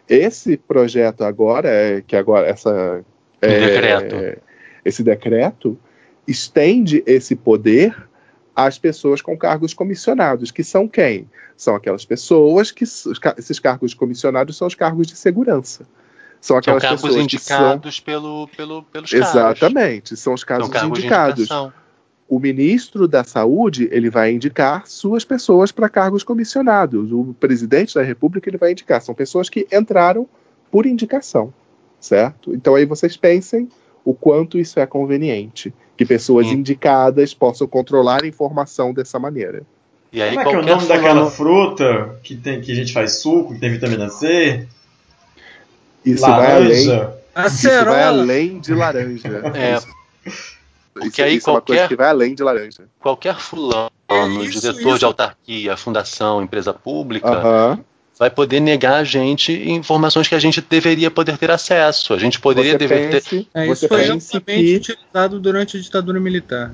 Esse 0.09 0.57
projeto 0.57 1.23
agora, 1.23 1.69
é, 1.69 2.01
que 2.01 2.15
agora 2.15 2.47
essa 2.47 3.03
é, 3.41 3.59
decreto. 3.59 4.41
esse 4.83 5.03
decreto 5.03 5.77
estende 6.27 7.03
esse 7.05 7.35
poder 7.35 8.09
às 8.55 8.77
pessoas 8.77 9.21
com 9.21 9.37
cargos 9.37 9.73
comissionados, 9.73 10.51
que 10.51 10.63
são 10.63 10.87
quem? 10.87 11.29
São 11.55 11.75
aquelas 11.75 12.05
pessoas 12.05 12.71
que 12.71 12.83
esses 12.83 13.59
cargos 13.59 13.93
comissionados 13.93 14.57
são 14.57 14.67
os 14.67 14.75
cargos 14.75 15.07
de 15.07 15.15
segurança. 15.15 15.85
São 16.39 16.57
aquelas 16.57 16.81
são 16.81 16.89
cargos 16.89 17.03
pessoas 17.03 17.23
indicados 17.23 17.95
são... 17.95 18.03
pelo, 18.03 18.47
pelo, 18.55 18.83
pelos 18.83 19.13
Exatamente, 19.13 20.17
são 20.17 20.33
os 20.33 20.43
cargos, 20.43 20.67
são 20.67 20.73
cargos 20.73 20.99
indicados. 20.99 21.49
o 22.27 22.39
ministro 22.39 23.07
da 23.07 23.23
Saúde 23.23 23.87
ele 23.91 24.09
vai 24.09 24.31
indicar 24.31 24.87
suas 24.87 25.23
pessoas 25.23 25.71
para 25.71 25.87
cargos 25.87 26.23
comissionados. 26.23 27.11
O 27.11 27.35
presidente 27.39 27.93
da 27.93 28.01
República 28.01 28.49
ele 28.49 28.57
vai 28.57 28.71
indicar. 28.71 29.01
São 29.01 29.13
pessoas 29.13 29.49
que 29.49 29.67
entraram 29.71 30.27
por 30.71 30.87
indicação, 30.87 31.53
certo? 31.99 32.55
Então 32.55 32.73
aí 32.73 32.85
vocês 32.85 33.15
pensem 33.15 33.69
o 34.03 34.15
quanto 34.15 34.57
isso 34.57 34.79
é 34.79 34.87
conveniente 34.87 35.71
que 36.01 36.05
pessoas 36.05 36.47
Sim. 36.47 36.53
indicadas 36.53 37.31
possam 37.31 37.67
controlar 37.67 38.23
a 38.23 38.27
informação 38.27 38.91
dessa 38.91 39.19
maneira. 39.19 39.61
E 40.11 40.19
aí, 40.19 40.29
Como 40.29 40.41
é 40.41 40.43
que 40.43 40.49
é 40.49 40.57
o 40.57 40.65
nome 40.65 40.81
fulano... 40.81 40.87
daquela 40.87 41.29
fruta 41.31 42.19
que, 42.23 42.35
tem, 42.35 42.59
que 42.59 42.71
a 42.71 42.75
gente 42.75 42.91
faz 42.91 43.19
suco, 43.21 43.53
que 43.53 43.59
tem 43.59 43.69
vitamina 43.69 44.09
C? 44.09 44.67
Isso 46.03 46.23
laranja. 46.23 46.41
vai 46.41 46.51
além. 46.57 47.47
Isso 47.47 47.85
vai 47.85 48.03
além 48.03 48.59
de 48.59 48.73
laranja. 48.73 49.29
É. 49.53 49.79
Porque 50.93 51.07
isso, 51.07 51.21
aí 51.21 51.35
isso 51.35 51.45
qualquer, 51.45 51.51
é 51.51 51.53
uma 51.53 51.61
coisa 51.61 51.87
que 51.87 51.95
vai 51.95 52.09
além 52.09 52.35
de 52.35 52.43
laranja. 52.43 52.83
Qualquer 52.99 53.39
fulano, 53.39 53.91
isso, 54.43 54.59
diretor 54.59 54.89
isso. 54.89 54.99
de 54.99 55.05
autarquia, 55.05 55.77
fundação, 55.77 56.41
empresa 56.41 56.73
pública, 56.73 57.31
uh 57.31 57.43
-huh 57.77 57.79
vai 58.21 58.29
poder 58.29 58.59
negar 58.59 58.97
a 58.97 59.03
gente 59.03 59.51
informações 59.51 60.27
que 60.27 60.35
a 60.35 60.39
gente 60.39 60.61
deveria 60.61 61.09
poder 61.09 61.39
ter 61.39 61.49
acesso. 61.49 62.13
A 62.13 62.19
gente 62.19 62.39
poderia 62.39 62.77
dever 62.77 63.09
pense, 63.09 63.29
ter. 63.29 63.47
É, 63.51 63.65
isso 63.65 63.87
foi 63.87 64.03
amplamente 64.09 64.75
utilizado 64.75 65.39
durante 65.39 65.75
a 65.75 65.79
ditadura 65.81 66.19
militar. 66.19 66.71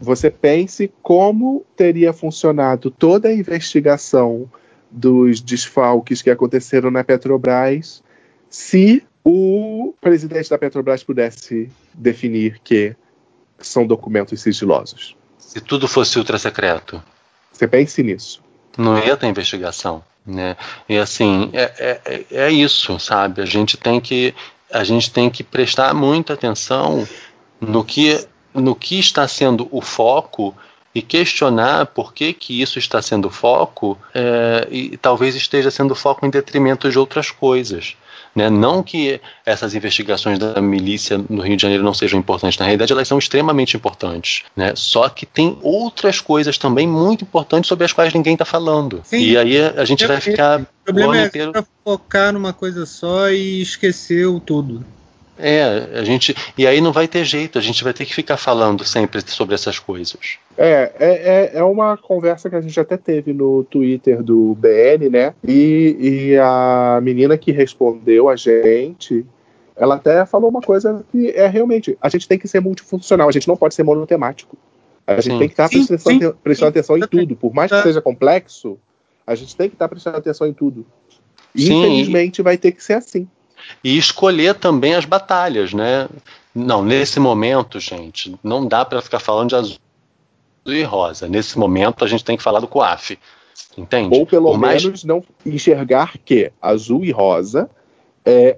Você 0.00 0.28
pense 0.28 0.92
como 1.00 1.64
teria 1.76 2.12
funcionado 2.12 2.90
toda 2.90 3.28
a 3.28 3.32
investigação 3.32 4.50
dos 4.90 5.40
desfalques 5.40 6.20
que 6.20 6.30
aconteceram 6.30 6.90
na 6.90 7.04
Petrobras 7.04 8.02
se 8.50 9.04
o 9.22 9.94
presidente 10.00 10.50
da 10.50 10.58
Petrobras 10.58 11.04
pudesse 11.04 11.70
definir 11.94 12.60
que 12.64 12.96
são 13.60 13.86
documentos 13.86 14.40
sigilosos. 14.40 15.16
Se 15.38 15.60
tudo 15.60 15.86
fosse 15.86 16.18
ultra 16.18 16.38
secreto. 16.38 17.00
Você 17.52 17.68
pense 17.68 18.02
nisso. 18.02 18.42
Não 18.76 18.98
ia 18.98 19.16
ter 19.16 19.28
investigação. 19.28 20.02
Né? 20.26 20.56
E 20.88 20.98
assim, 20.98 21.50
é, 21.52 22.00
é, 22.04 22.24
é 22.30 22.50
isso, 22.50 22.98
sabe? 22.98 23.40
A 23.40 23.46
gente 23.46 23.76
tem 23.76 24.00
que 24.00 24.34
a 24.70 24.84
gente 24.84 25.10
tem 25.10 25.30
que 25.30 25.42
prestar 25.42 25.94
muita 25.94 26.34
atenção 26.34 27.08
no 27.60 27.84
que, 27.84 28.26
no 28.52 28.74
que 28.74 28.98
está 28.98 29.26
sendo 29.26 29.68
o 29.70 29.80
foco 29.80 30.54
e 30.94 31.02
questionar 31.02 31.86
por 31.86 32.12
que, 32.12 32.32
que 32.32 32.60
isso 32.60 32.78
está 32.78 33.00
sendo 33.00 33.30
foco 33.30 33.98
é, 34.14 34.66
e 34.70 34.96
talvez 34.96 35.34
esteja 35.34 35.70
sendo 35.70 35.94
foco 35.94 36.26
em 36.26 36.30
detrimento 36.30 36.90
de 36.90 36.98
outras 36.98 37.30
coisas. 37.30 37.96
Né? 38.38 38.48
Não 38.48 38.84
que 38.84 39.20
essas 39.44 39.74
investigações 39.74 40.38
da 40.38 40.62
milícia 40.62 41.18
no 41.28 41.42
Rio 41.42 41.56
de 41.56 41.62
Janeiro 41.62 41.82
não 41.82 41.92
sejam 41.92 42.20
importantes, 42.20 42.56
na 42.56 42.66
realidade 42.66 42.92
elas 42.92 43.08
são 43.08 43.18
extremamente 43.18 43.76
importantes. 43.76 44.44
Né? 44.54 44.74
Só 44.76 45.08
que 45.08 45.26
tem 45.26 45.58
outras 45.60 46.20
coisas 46.20 46.56
também 46.56 46.86
muito 46.86 47.24
importantes 47.24 47.66
sobre 47.66 47.84
as 47.84 47.92
quais 47.92 48.14
ninguém 48.14 48.34
está 48.34 48.44
falando. 48.44 49.02
Sim. 49.02 49.18
E 49.18 49.36
aí 49.36 49.60
a 49.60 49.84
gente 49.84 50.06
vai 50.06 50.20
ficar. 50.20 50.60
O 50.60 50.66
problema 50.84 51.18
é 51.18 51.26
inteiro... 51.26 51.52
focar 51.84 52.32
numa 52.32 52.52
coisa 52.52 52.86
só 52.86 53.28
e 53.28 53.60
esquecer 53.60 54.26
o 54.26 54.38
tudo. 54.38 54.86
É, 55.38 55.98
a 55.98 56.04
gente. 56.04 56.34
E 56.56 56.66
aí 56.66 56.80
não 56.80 56.92
vai 56.92 57.06
ter 57.06 57.24
jeito, 57.24 57.58
a 57.58 57.62
gente 57.62 57.84
vai 57.84 57.92
ter 57.92 58.04
que 58.04 58.14
ficar 58.14 58.36
falando 58.36 58.84
sempre 58.84 59.20
sobre 59.26 59.54
essas 59.54 59.78
coisas. 59.78 60.38
É, 60.56 60.92
é, 60.98 61.08
é, 61.08 61.50
é 61.54 61.62
uma 61.62 61.96
conversa 61.96 62.50
que 62.50 62.56
a 62.56 62.60
gente 62.60 62.78
até 62.78 62.96
teve 62.96 63.32
no 63.32 63.62
Twitter 63.64 64.22
do 64.22 64.56
BN, 64.56 65.08
né? 65.08 65.34
E, 65.46 65.96
e 66.00 66.36
a 66.38 66.98
menina 67.00 67.38
que 67.38 67.52
respondeu 67.52 68.28
a 68.28 68.34
gente, 68.34 69.24
ela 69.76 69.94
até 69.94 70.26
falou 70.26 70.50
uma 70.50 70.60
coisa 70.60 71.04
que 71.12 71.30
é 71.30 71.46
realmente, 71.46 71.96
a 72.00 72.08
gente 72.08 72.26
tem 72.26 72.38
que 72.38 72.48
ser 72.48 72.60
multifuncional, 72.60 73.28
a 73.28 73.32
gente 73.32 73.46
não 73.46 73.56
pode 73.56 73.74
ser 73.74 73.84
monotemático. 73.84 74.56
A 75.06 75.14
gente 75.20 75.32
sim. 75.32 75.38
tem 75.38 75.48
que 75.48 75.54
estar 75.54 75.68
prestando, 75.68 76.00
sim, 76.00 76.32
prestando 76.42 76.68
atenção 76.68 76.98
em 76.98 77.06
tudo. 77.06 77.34
Por 77.34 77.54
mais 77.54 77.70
que 77.70 77.80
seja 77.82 78.02
complexo, 78.02 78.78
a 79.26 79.34
gente 79.34 79.56
tem 79.56 79.68
que 79.68 79.74
estar 79.74 79.88
prestando 79.88 80.18
atenção 80.18 80.46
em 80.46 80.52
tudo. 80.52 80.84
E, 81.54 81.64
infelizmente 81.64 82.42
vai 82.42 82.58
ter 82.58 82.72
que 82.72 82.84
ser 82.84 82.94
assim 82.94 83.26
e 83.82 83.96
escolher 83.96 84.54
também 84.54 84.94
as 84.94 85.04
batalhas, 85.04 85.72
né? 85.72 86.08
Não, 86.54 86.82
nesse 86.82 87.20
momento, 87.20 87.78
gente, 87.78 88.34
não 88.42 88.66
dá 88.66 88.84
para 88.84 89.00
ficar 89.00 89.20
falando 89.20 89.50
de 89.50 89.54
azul 89.54 89.78
e 90.66 90.82
rosa. 90.82 91.28
Nesse 91.28 91.58
momento, 91.58 92.04
a 92.04 92.08
gente 92.08 92.24
tem 92.24 92.36
que 92.36 92.42
falar 92.42 92.60
do 92.60 92.68
COAF. 92.68 93.18
Entende? 93.76 94.16
Ou 94.16 94.26
pelo 94.26 94.50
Por 94.50 94.58
menos 94.58 94.84
mais... 94.84 95.04
não 95.04 95.22
enxergar 95.46 96.18
que 96.24 96.52
azul 96.60 97.04
e 97.04 97.10
rosa 97.10 97.70
é 98.24 98.56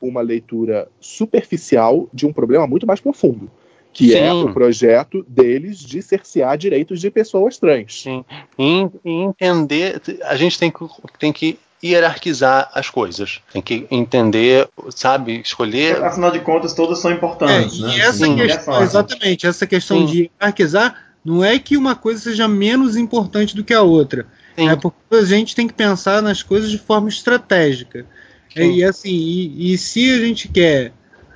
uma 0.00 0.20
leitura 0.20 0.88
superficial 1.00 2.08
de 2.12 2.26
um 2.26 2.32
problema 2.32 2.66
muito 2.66 2.86
mais 2.86 3.00
profundo, 3.00 3.50
que 3.92 4.14
é 4.14 4.18
Sim. 4.18 4.24
é 4.24 4.32
o 4.32 4.52
projeto 4.52 5.24
deles 5.28 5.78
de 5.78 6.02
cercear 6.02 6.56
direitos 6.56 7.00
de 7.00 7.10
pessoas 7.10 7.58
trans. 7.58 8.02
Sim. 8.02 8.24
E, 8.58 8.88
entender, 9.04 10.00
a 10.24 10.36
gente 10.36 10.58
tem 10.58 10.70
que, 10.70 10.86
tem 11.18 11.32
que 11.32 11.58
hierarquizar 11.82 12.70
as 12.74 12.90
coisas. 12.90 13.40
Tem 13.52 13.62
que 13.62 13.86
entender, 13.90 14.68
sabe, 14.90 15.40
escolher. 15.40 16.02
Afinal 16.02 16.30
de 16.30 16.40
contas, 16.40 16.74
todas 16.74 16.98
são 16.98 17.10
importantes. 17.10 17.78
É, 17.78 17.82
né? 17.82 17.96
E 17.96 18.00
essa 18.00 18.24
Sim, 18.24 18.36
questão, 18.36 18.80
é 18.80 18.82
exatamente, 18.82 19.46
essa 19.46 19.66
questão 19.66 19.98
Sim. 20.00 20.06
de 20.06 20.30
hierarquizar 20.40 20.94
Não 21.24 21.44
é 21.44 21.58
que 21.58 21.76
uma 21.76 21.94
coisa 21.94 22.20
seja 22.20 22.48
menos 22.48 22.96
importante 22.96 23.54
do 23.54 23.64
que 23.64 23.74
a 23.74 23.82
outra. 23.82 24.26
Sim. 24.56 24.68
É 24.68 24.76
porque 24.76 24.96
a 25.12 25.24
gente 25.24 25.54
tem 25.54 25.66
que 25.66 25.74
pensar 25.74 26.20
nas 26.20 26.42
coisas 26.42 26.70
de 26.70 26.78
forma 26.78 27.08
estratégica. 27.08 28.04
Sim. 28.52 28.72
E 28.72 28.84
assim, 28.84 29.10
e, 29.10 29.72
e 29.72 29.78
se 29.78 30.10
a 30.12 30.18
gente 30.18 30.48
quer 30.48 30.92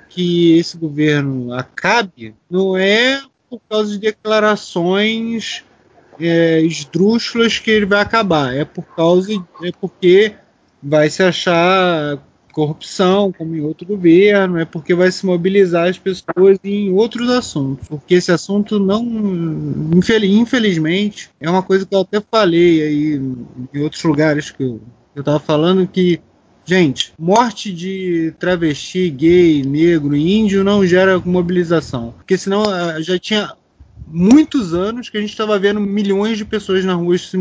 que 0.08 0.58
esse 0.58 0.76
governo 0.76 1.52
acabe, 1.54 2.34
não 2.50 2.76
é 2.76 3.22
por 3.48 3.60
causa 3.68 3.92
de 3.92 3.98
declarações 3.98 5.64
é, 6.22 6.60
esdrúxulas 6.60 7.58
que 7.58 7.70
ele 7.70 7.86
vai 7.86 8.00
acabar. 8.00 8.54
É 8.54 8.64
por 8.64 8.84
causa, 8.84 9.32
é 9.62 9.72
porque 9.80 10.34
vai 10.82 11.10
se 11.10 11.22
achar 11.22 12.18
corrupção, 12.52 13.32
como 13.32 13.56
em 13.56 13.62
outro 13.62 13.86
governo, 13.86 14.58
é 14.58 14.64
porque 14.64 14.94
vai 14.94 15.10
se 15.10 15.24
mobilizar 15.24 15.88
as 15.88 15.98
pessoas 15.98 16.58
em 16.62 16.90
outros 16.90 17.28
assuntos. 17.30 17.88
Porque 17.88 18.14
esse 18.14 18.30
assunto 18.30 18.78
não, 18.78 19.02
infelizmente, 19.94 21.30
é 21.40 21.48
uma 21.48 21.62
coisa 21.62 21.86
que 21.86 21.94
eu 21.94 22.00
até 22.00 22.20
falei 22.20 22.82
aí 22.82 23.20
em 23.74 23.80
outros 23.80 24.02
lugares 24.04 24.50
que 24.50 24.62
eu, 24.62 24.80
eu 25.16 25.24
tava 25.24 25.40
falando 25.40 25.86
que 25.86 26.20
Gente, 26.64 27.12
morte 27.18 27.72
de 27.72 28.32
travesti, 28.38 29.10
gay, 29.10 29.64
negro 29.64 30.14
índio 30.14 30.62
não 30.62 30.86
gera 30.86 31.18
mobilização. 31.18 32.14
Porque 32.16 32.38
senão 32.38 32.62
ah, 32.62 33.00
já 33.00 33.18
tinha 33.18 33.52
muitos 34.06 34.74
anos 34.74 35.08
que 35.08 35.16
a 35.16 35.20
gente 35.20 35.30
estava 35.30 35.58
vendo 35.58 35.80
milhões 35.80 36.38
de 36.38 36.44
pessoas 36.44 36.84
na 36.84 36.94
rua, 36.94 37.16
se 37.18 37.36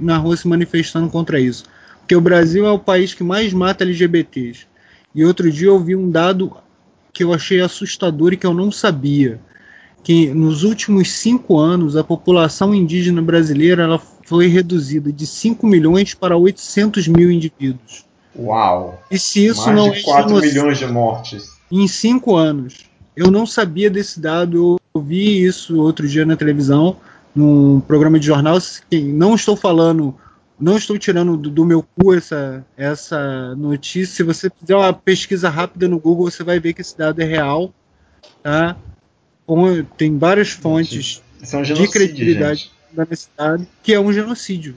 na 0.00 0.16
rua 0.18 0.36
se 0.36 0.46
manifestando 0.48 1.08
contra 1.08 1.40
isso. 1.40 1.64
Porque 2.00 2.14
o 2.16 2.20
Brasil 2.20 2.66
é 2.66 2.70
o 2.70 2.78
país 2.78 3.14
que 3.14 3.24
mais 3.24 3.52
mata 3.52 3.84
LGBTs. 3.84 4.66
E 5.14 5.24
outro 5.24 5.50
dia 5.50 5.68
eu 5.68 5.78
vi 5.80 5.96
um 5.96 6.10
dado 6.10 6.56
que 7.12 7.24
eu 7.24 7.32
achei 7.32 7.60
assustador 7.60 8.32
e 8.32 8.36
que 8.36 8.46
eu 8.46 8.54
não 8.54 8.70
sabia. 8.70 9.40
Que 10.04 10.28
nos 10.28 10.62
últimos 10.62 11.10
cinco 11.10 11.58
anos 11.58 11.96
a 11.96 12.04
população 12.04 12.74
indígena 12.74 13.20
brasileira 13.22 13.82
ela 13.82 13.98
foi 14.24 14.46
reduzida 14.48 15.12
de 15.12 15.26
5 15.26 15.66
milhões 15.66 16.12
para 16.14 16.36
800 16.36 17.08
mil 17.08 17.30
indivíduos. 17.30 18.04
Uau! 18.36 19.00
E 19.10 19.18
se 19.18 19.46
isso 19.46 19.64
Mais 19.66 19.76
não 19.76 19.90
de 19.90 19.98
é 20.00 20.02
4 20.02 20.28
genocídio 20.28 20.54
milhões 20.62 20.78
de 20.78 20.86
mortes. 20.86 21.44
em 21.72 21.88
cinco 21.88 22.36
anos. 22.36 22.86
Eu 23.16 23.30
não 23.30 23.46
sabia 23.46 23.88
desse 23.88 24.20
dado, 24.20 24.56
eu 24.56 24.80
vi 25.00 25.44
isso 25.44 25.80
outro 25.80 26.06
dia 26.08 26.24
na 26.24 26.36
televisão, 26.36 26.96
num 27.34 27.80
programa 27.80 28.18
de 28.18 28.26
jornal. 28.26 28.56
Assim, 28.56 29.12
Não 29.12 29.34
estou 29.34 29.56
falando, 29.56 30.14
não 30.58 30.76
estou 30.76 30.98
tirando 30.98 31.36
do, 31.36 31.50
do 31.50 31.64
meu 31.64 31.82
cu 31.82 32.14
essa, 32.14 32.64
essa 32.76 33.54
notícia. 33.56 34.14
Se 34.16 34.22
você 34.22 34.50
fizer 34.50 34.74
uma 34.76 34.92
pesquisa 34.92 35.48
rápida 35.48 35.86
no 35.88 35.98
Google, 35.98 36.30
você 36.30 36.42
vai 36.42 36.58
ver 36.60 36.72
que 36.72 36.80
esse 36.80 36.96
dado 36.96 37.20
é 37.20 37.24
real. 37.24 37.72
Tá? 38.42 38.76
Tem 39.96 40.18
várias 40.18 40.50
fontes 40.50 41.22
é 41.52 41.56
um 41.58 41.62
de 41.62 41.88
credibilidade 41.88 42.60
gente. 42.60 42.72
da 42.92 43.06
nesse 43.08 43.28
dado, 43.36 43.66
que 43.82 43.92
é 43.92 44.00
um 44.00 44.12
genocídio. 44.12 44.74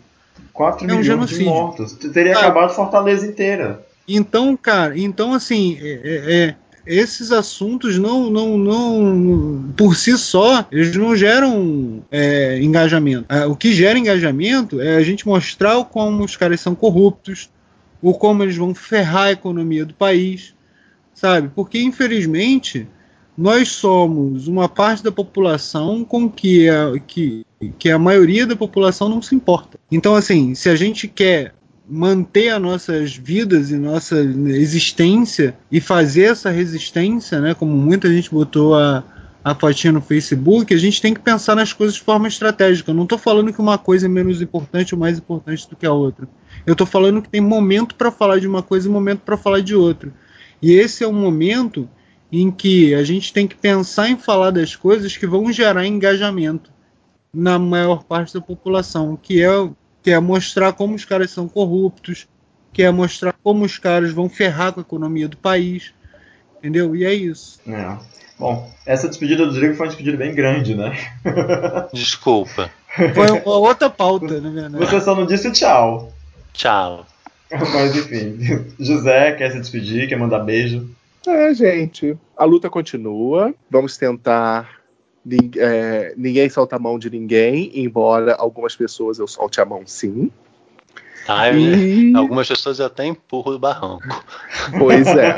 4 0.53 0.81
É 0.81 0.83
um 0.83 0.87
milhões 0.87 1.05
genocídio. 1.05 1.39
de 1.39 1.45
mortos. 1.45 1.93
Teria 1.93 2.35
Ah. 2.35 2.39
acabado 2.39 2.73
Fortaleza 2.73 3.25
inteira. 3.25 3.85
Então, 4.07 4.55
cara, 4.57 4.97
então 4.99 5.33
assim, 5.33 5.77
é- 5.81 6.01
é- 6.03 6.33
é, 6.33 6.55
esses 6.89 7.31
assuntos 7.31 7.99
não, 7.99 8.31
não, 8.31 8.57
não, 8.57 9.73
por 9.77 9.95
si 9.95 10.17
só, 10.17 10.65
eles 10.71 10.95
não 10.95 11.15
geram 11.15 12.03
é, 12.09 12.59
engajamento. 12.59 13.25
Ah, 13.29 13.45
O 13.45 13.55
que 13.55 13.71
gera 13.71 13.99
engajamento 13.99 14.81
é 14.81 14.95
a 14.95 15.03
gente 15.03 15.27
mostrar 15.27 15.83
como 15.85 16.23
os 16.23 16.35
caras 16.35 16.59
são 16.59 16.73
corruptos, 16.73 17.49
o 18.01 18.11
como 18.13 18.41
eles 18.41 18.57
vão 18.57 18.73
ferrar 18.73 19.27
a 19.27 19.31
economia 19.31 19.85
do 19.85 19.93
país, 19.93 20.55
sabe? 21.13 21.51
Porque 21.53 21.79
infelizmente 21.79 22.87
nós 23.37 23.69
somos 23.69 24.47
uma 24.47 24.67
parte 24.67 25.03
da 25.03 25.11
população 25.11 26.03
com 26.03 26.27
que 26.27 26.67
a, 26.67 26.99
que, 27.05 27.45
que 27.77 27.91
a 27.91 27.99
maioria 27.99 28.47
da 28.47 28.55
população 28.55 29.07
não 29.07 29.21
se 29.21 29.35
importa. 29.35 29.77
Então, 29.91 30.15
assim, 30.15 30.55
se 30.55 30.69
a 30.69 30.75
gente 30.75 31.07
quer 31.07 31.53
manter 31.89 32.49
as 32.49 32.61
nossas 32.61 33.15
vidas 33.15 33.71
e 33.71 33.75
nossa 33.75 34.19
existência 34.19 35.57
e 35.71 35.81
fazer 35.81 36.23
essa 36.23 36.51
resistência, 36.51 37.41
né, 37.41 37.53
como 37.55 37.75
muita 37.75 38.13
gente 38.13 38.29
botou 38.29 38.75
a, 38.75 39.03
a 39.43 39.55
fotinha 39.55 39.93
no 39.93 40.01
Facebook, 40.01 40.71
a 40.71 40.77
gente 40.77 41.01
tem 41.01 41.13
que 41.13 41.19
pensar 41.19 41.55
nas 41.55 41.73
coisas 41.73 41.95
de 41.95 42.01
forma 42.01 42.27
estratégica. 42.27 42.91
Eu 42.91 42.95
não 42.95 43.03
estou 43.03 43.17
falando 43.17 43.51
que 43.51 43.59
uma 43.59 43.77
coisa 43.77 44.05
é 44.05 44.09
menos 44.09 44.41
importante 44.41 44.93
ou 44.93 44.99
mais 44.99 45.17
importante 45.17 45.67
do 45.67 45.75
que 45.75 45.85
a 45.85 45.91
outra. 45.91 46.27
Eu 46.65 46.73
estou 46.73 46.85
falando 46.85 47.21
que 47.21 47.29
tem 47.29 47.41
momento 47.41 47.95
para 47.95 48.11
falar 48.11 48.39
de 48.39 48.47
uma 48.47 48.61
coisa 48.61 48.87
e 48.87 48.91
momento 48.91 49.21
para 49.21 49.37
falar 49.37 49.61
de 49.61 49.73
outra. 49.73 50.13
E 50.61 50.73
esse 50.73 51.03
é 51.03 51.07
um 51.07 51.13
momento 51.13 51.89
em 52.31 52.51
que 52.51 52.93
a 52.93 53.03
gente 53.03 53.33
tem 53.33 53.47
que 53.47 53.55
pensar 53.55 54.09
em 54.09 54.17
falar 54.17 54.51
das 54.51 54.75
coisas 54.75 55.17
que 55.17 55.25
vão 55.25 55.51
gerar 55.51 55.87
engajamento 55.87 56.71
na 57.33 57.57
maior 57.57 58.03
parte 58.03 58.33
da 58.33 58.41
população, 58.41 59.17
que 59.19 59.41
é, 59.41 59.49
que 60.03 60.11
é 60.11 60.19
mostrar 60.19 60.73
como 60.73 60.95
os 60.95 61.05
caras 61.05 61.31
são 61.31 61.47
corruptos, 61.47 62.27
que 62.71 62.83
é 62.83 62.91
mostrar 62.91 63.33
como 63.43 63.65
os 63.65 63.77
caras 63.77 64.11
vão 64.11 64.29
ferrar 64.29 64.73
com 64.73 64.79
a 64.79 64.83
economia 64.83 65.27
do 65.27 65.37
país, 65.37 65.93
entendeu? 66.57 66.95
E 66.95 67.05
é 67.05 67.13
isso. 67.13 67.59
É. 67.67 67.97
Bom, 68.37 68.71
essa 68.85 69.09
despedida 69.09 69.45
do 69.45 69.51
Rodrigo 69.51 69.75
foi 69.75 69.85
uma 69.85 69.89
despedida 69.89 70.17
bem 70.17 70.33
grande, 70.33 70.73
né? 70.73 70.97
Desculpa. 71.93 72.71
Foi 73.13 73.29
uma 73.31 73.57
outra 73.57 73.89
pauta, 73.89 74.39
na 74.39 74.49
verdade. 74.49 74.85
Você 74.85 75.01
só 75.01 75.13
não 75.13 75.25
disse 75.25 75.51
tchau. 75.51 76.13
Tchau. 76.53 77.05
Mas 77.51 77.95
enfim. 77.95 78.37
José 78.79 79.33
quer 79.33 79.51
se 79.51 79.59
despedir, 79.59 80.07
quer 80.07 80.17
mandar 80.17 80.39
beijo. 80.39 80.89
É, 81.27 81.53
gente, 81.53 82.17
a 82.37 82.45
luta 82.45 82.69
continua. 82.69 83.53
Vamos 83.69 83.97
tentar. 83.97 84.78
É, 85.57 86.13
ninguém 86.17 86.49
solta 86.49 86.75
a 86.75 86.79
mão 86.79 86.97
de 86.99 87.09
ninguém, 87.09 87.71
embora 87.73 88.35
algumas 88.35 88.75
pessoas 88.75 89.19
eu 89.19 89.27
solte 89.27 89.59
a 89.61 89.65
mão 89.65 89.83
sim. 89.85 90.31
Ai, 91.27 91.57
E, 91.57 92.15
Algumas 92.15 92.47
pessoas 92.47 92.79
eu 92.79 92.85
até 92.87 93.05
empurro 93.05 93.51
do 93.51 93.59
barranco. 93.59 94.03
pois 94.77 95.05
é, 95.07 95.35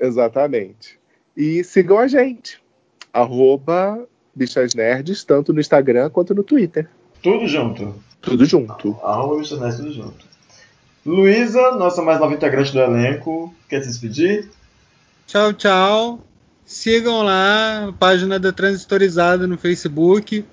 exatamente. 0.00 0.98
E 1.36 1.62
sigam 1.64 1.98
a 1.98 2.06
gente. 2.06 2.60
Arroba 3.12 4.06
Bichas 4.34 4.74
Nerds, 4.74 5.24
tanto 5.24 5.52
no 5.52 5.60
Instagram 5.60 6.10
quanto 6.10 6.34
no 6.34 6.42
Twitter. 6.44 6.88
Tudo 7.22 7.46
junto. 7.46 7.94
Tudo 8.20 8.44
junto. 8.44 8.96
Arroba 9.02 9.36
Bichas 9.38 9.60
Nerds, 9.60 9.76
tudo 9.78 9.92
junto. 9.92 10.30
Luísa, 11.04 11.72
nossa 11.72 12.02
mais 12.02 12.20
nova 12.20 12.34
integrante 12.34 12.72
do 12.72 12.78
elenco, 12.80 13.54
quer 13.68 13.82
se 13.82 13.88
despedir? 13.88 14.48
Tchau, 15.26 15.52
tchau. 15.52 16.20
Sigam 16.70 17.22
lá 17.22 17.88
a 17.88 17.92
página 17.92 18.38
da 18.38 18.52
Transistorizada 18.52 19.44
no 19.44 19.58
Facebook. 19.58 20.44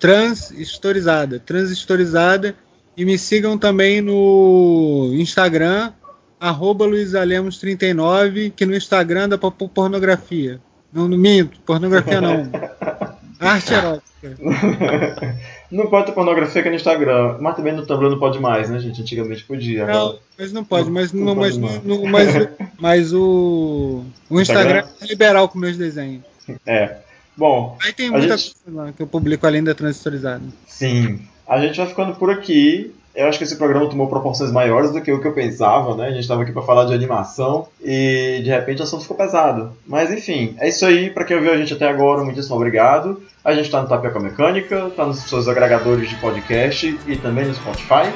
Transistorizada. 0.00 1.38
Transistorizada. 1.38 2.56
E 2.96 3.04
me 3.04 3.16
sigam 3.16 3.56
também 3.56 4.00
no 4.00 5.12
Instagram, 5.14 5.92
arroba 6.40 6.84
luisalemos39, 6.84 8.52
que 8.56 8.66
no 8.66 8.74
Instagram 8.74 9.28
dá 9.28 9.38
pra 9.38 9.52
pôr 9.52 9.68
pornografia. 9.68 10.60
Não, 10.92 11.06
não 11.06 11.16
minto, 11.16 11.60
pornografia 11.60 12.20
não. 12.20 12.50
Arte 13.38 13.72
erótica. 13.72 14.36
não 15.72 15.86
pode 15.88 16.06
ter 16.06 16.12
pornografia 16.12 16.60
aqui 16.60 16.70
no 16.70 16.76
Instagram, 16.76 17.38
mas 17.40 17.56
também 17.56 17.72
no 17.72 17.84
Tumblr 17.86 18.10
não 18.10 18.18
pode 18.18 18.38
mais, 18.38 18.68
né, 18.70 18.78
gente? 18.78 19.00
Antigamente 19.00 19.42
podia. 19.44 19.86
Não, 19.86 19.92
Agora... 19.94 20.18
mas 20.38 20.52
não 20.52 20.64
pode, 20.64 20.90
mas, 20.90 21.12
Não 21.12 21.24
não, 21.24 21.34
mas, 21.34 21.56
não. 21.56 21.68
mas, 22.08 22.34
o- 22.36 22.48
mas 22.78 23.12
o, 23.12 24.04
o 24.30 24.40
Instagram 24.40 24.80
Instagram? 24.80 24.96
é 25.00 25.06
liberal 25.06 25.48
com 25.48 25.58
meus 25.58 25.76
desenhos. 25.76 26.22
É. 26.66 26.96
Bom, 27.36 27.76
Aí 27.82 27.92
tem 27.92 28.10
muita 28.10 28.36
gente- 28.36 28.54
coisa 28.64 28.80
lá 28.82 28.92
que 28.92 29.02
eu 29.02 29.06
publico 29.06 29.46
além 29.46 29.64
da 29.64 29.74
transistorizada. 29.74 30.42
Sim. 30.66 31.20
A 31.48 31.58
gente 31.60 31.76
vai 31.78 31.86
ficando 31.86 32.14
por 32.14 32.30
aqui. 32.30 32.94
Eu 33.14 33.28
acho 33.28 33.38
que 33.38 33.44
esse 33.44 33.56
programa 33.56 33.88
tomou 33.88 34.08
proporções 34.08 34.50
maiores 34.50 34.90
do 34.90 35.00
que 35.00 35.12
o 35.12 35.20
que 35.20 35.28
eu 35.28 35.32
pensava, 35.32 35.94
né? 35.94 36.06
A 36.06 36.10
gente 36.10 36.20
estava 36.20 36.42
aqui 36.42 36.52
para 36.52 36.62
falar 36.62 36.86
de 36.86 36.94
animação 36.94 37.68
e 37.82 38.40
de 38.42 38.50
repente 38.50 38.80
o 38.80 38.84
assunto 38.84 39.02
ficou 39.02 39.16
pesado. 39.16 39.72
Mas 39.86 40.10
enfim, 40.10 40.56
é 40.58 40.68
isso 40.68 40.84
aí. 40.86 41.10
Para 41.10 41.24
quem 41.24 41.36
ouviu 41.36 41.52
a 41.52 41.56
gente 41.56 41.74
até 41.74 41.88
agora, 41.88 42.24
muitíssimo 42.24 42.56
obrigado. 42.56 43.22
A 43.44 43.54
gente 43.54 43.66
está 43.66 43.82
no 43.82 43.88
Tapioca 43.88 44.20
Mecânica, 44.20 44.86
está 44.88 45.04
nos 45.04 45.18
seus 45.20 45.48
agregadores 45.48 46.08
de 46.08 46.16
podcast 46.16 46.98
e 47.06 47.16
também 47.16 47.44
no 47.44 47.54
Spotify. 47.54 48.12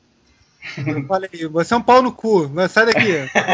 Falei, 1.08 1.30
você 1.52 1.74
é 1.74 1.78
um 1.78 1.82
pau 1.82 2.02
no 2.02 2.12
cu. 2.12 2.50
Sai 2.70 2.86
daqui. 2.88 3.12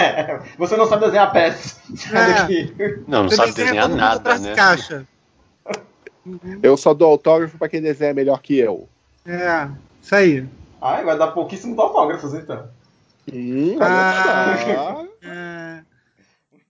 você 0.57 0.77
não 0.77 0.87
sabe 0.87 1.05
desenhar 1.05 1.31
pés. 1.31 1.79
Sai 1.95 2.31
É. 2.31 2.33
daqui. 2.35 2.73
Não, 3.07 3.23
não 3.23 3.29
Você 3.29 3.35
sabe 3.35 3.49
desenha 3.53 3.65
desenhar 3.87 3.89
nada, 3.89 4.37
né? 4.39 4.55
caixa. 4.55 5.05
Eu 6.61 6.77
só 6.77 6.93
dou 6.93 7.09
autógrafo 7.09 7.57
pra 7.57 7.67
quem 7.67 7.81
desenha 7.81 8.13
melhor 8.13 8.39
que 8.41 8.57
eu. 8.59 8.87
É, 9.25 9.67
isso 10.01 10.13
aí. 10.15 10.45
Ai, 10.81 11.03
vai 11.03 11.17
dar 11.17 11.27
pouquíssimos 11.31 11.77
autógrafos, 11.79 12.33
então. 12.35 12.67
Hum, 13.33 13.77
Ah. 13.81 14.55
olha 14.67 14.75
só. 14.75 15.05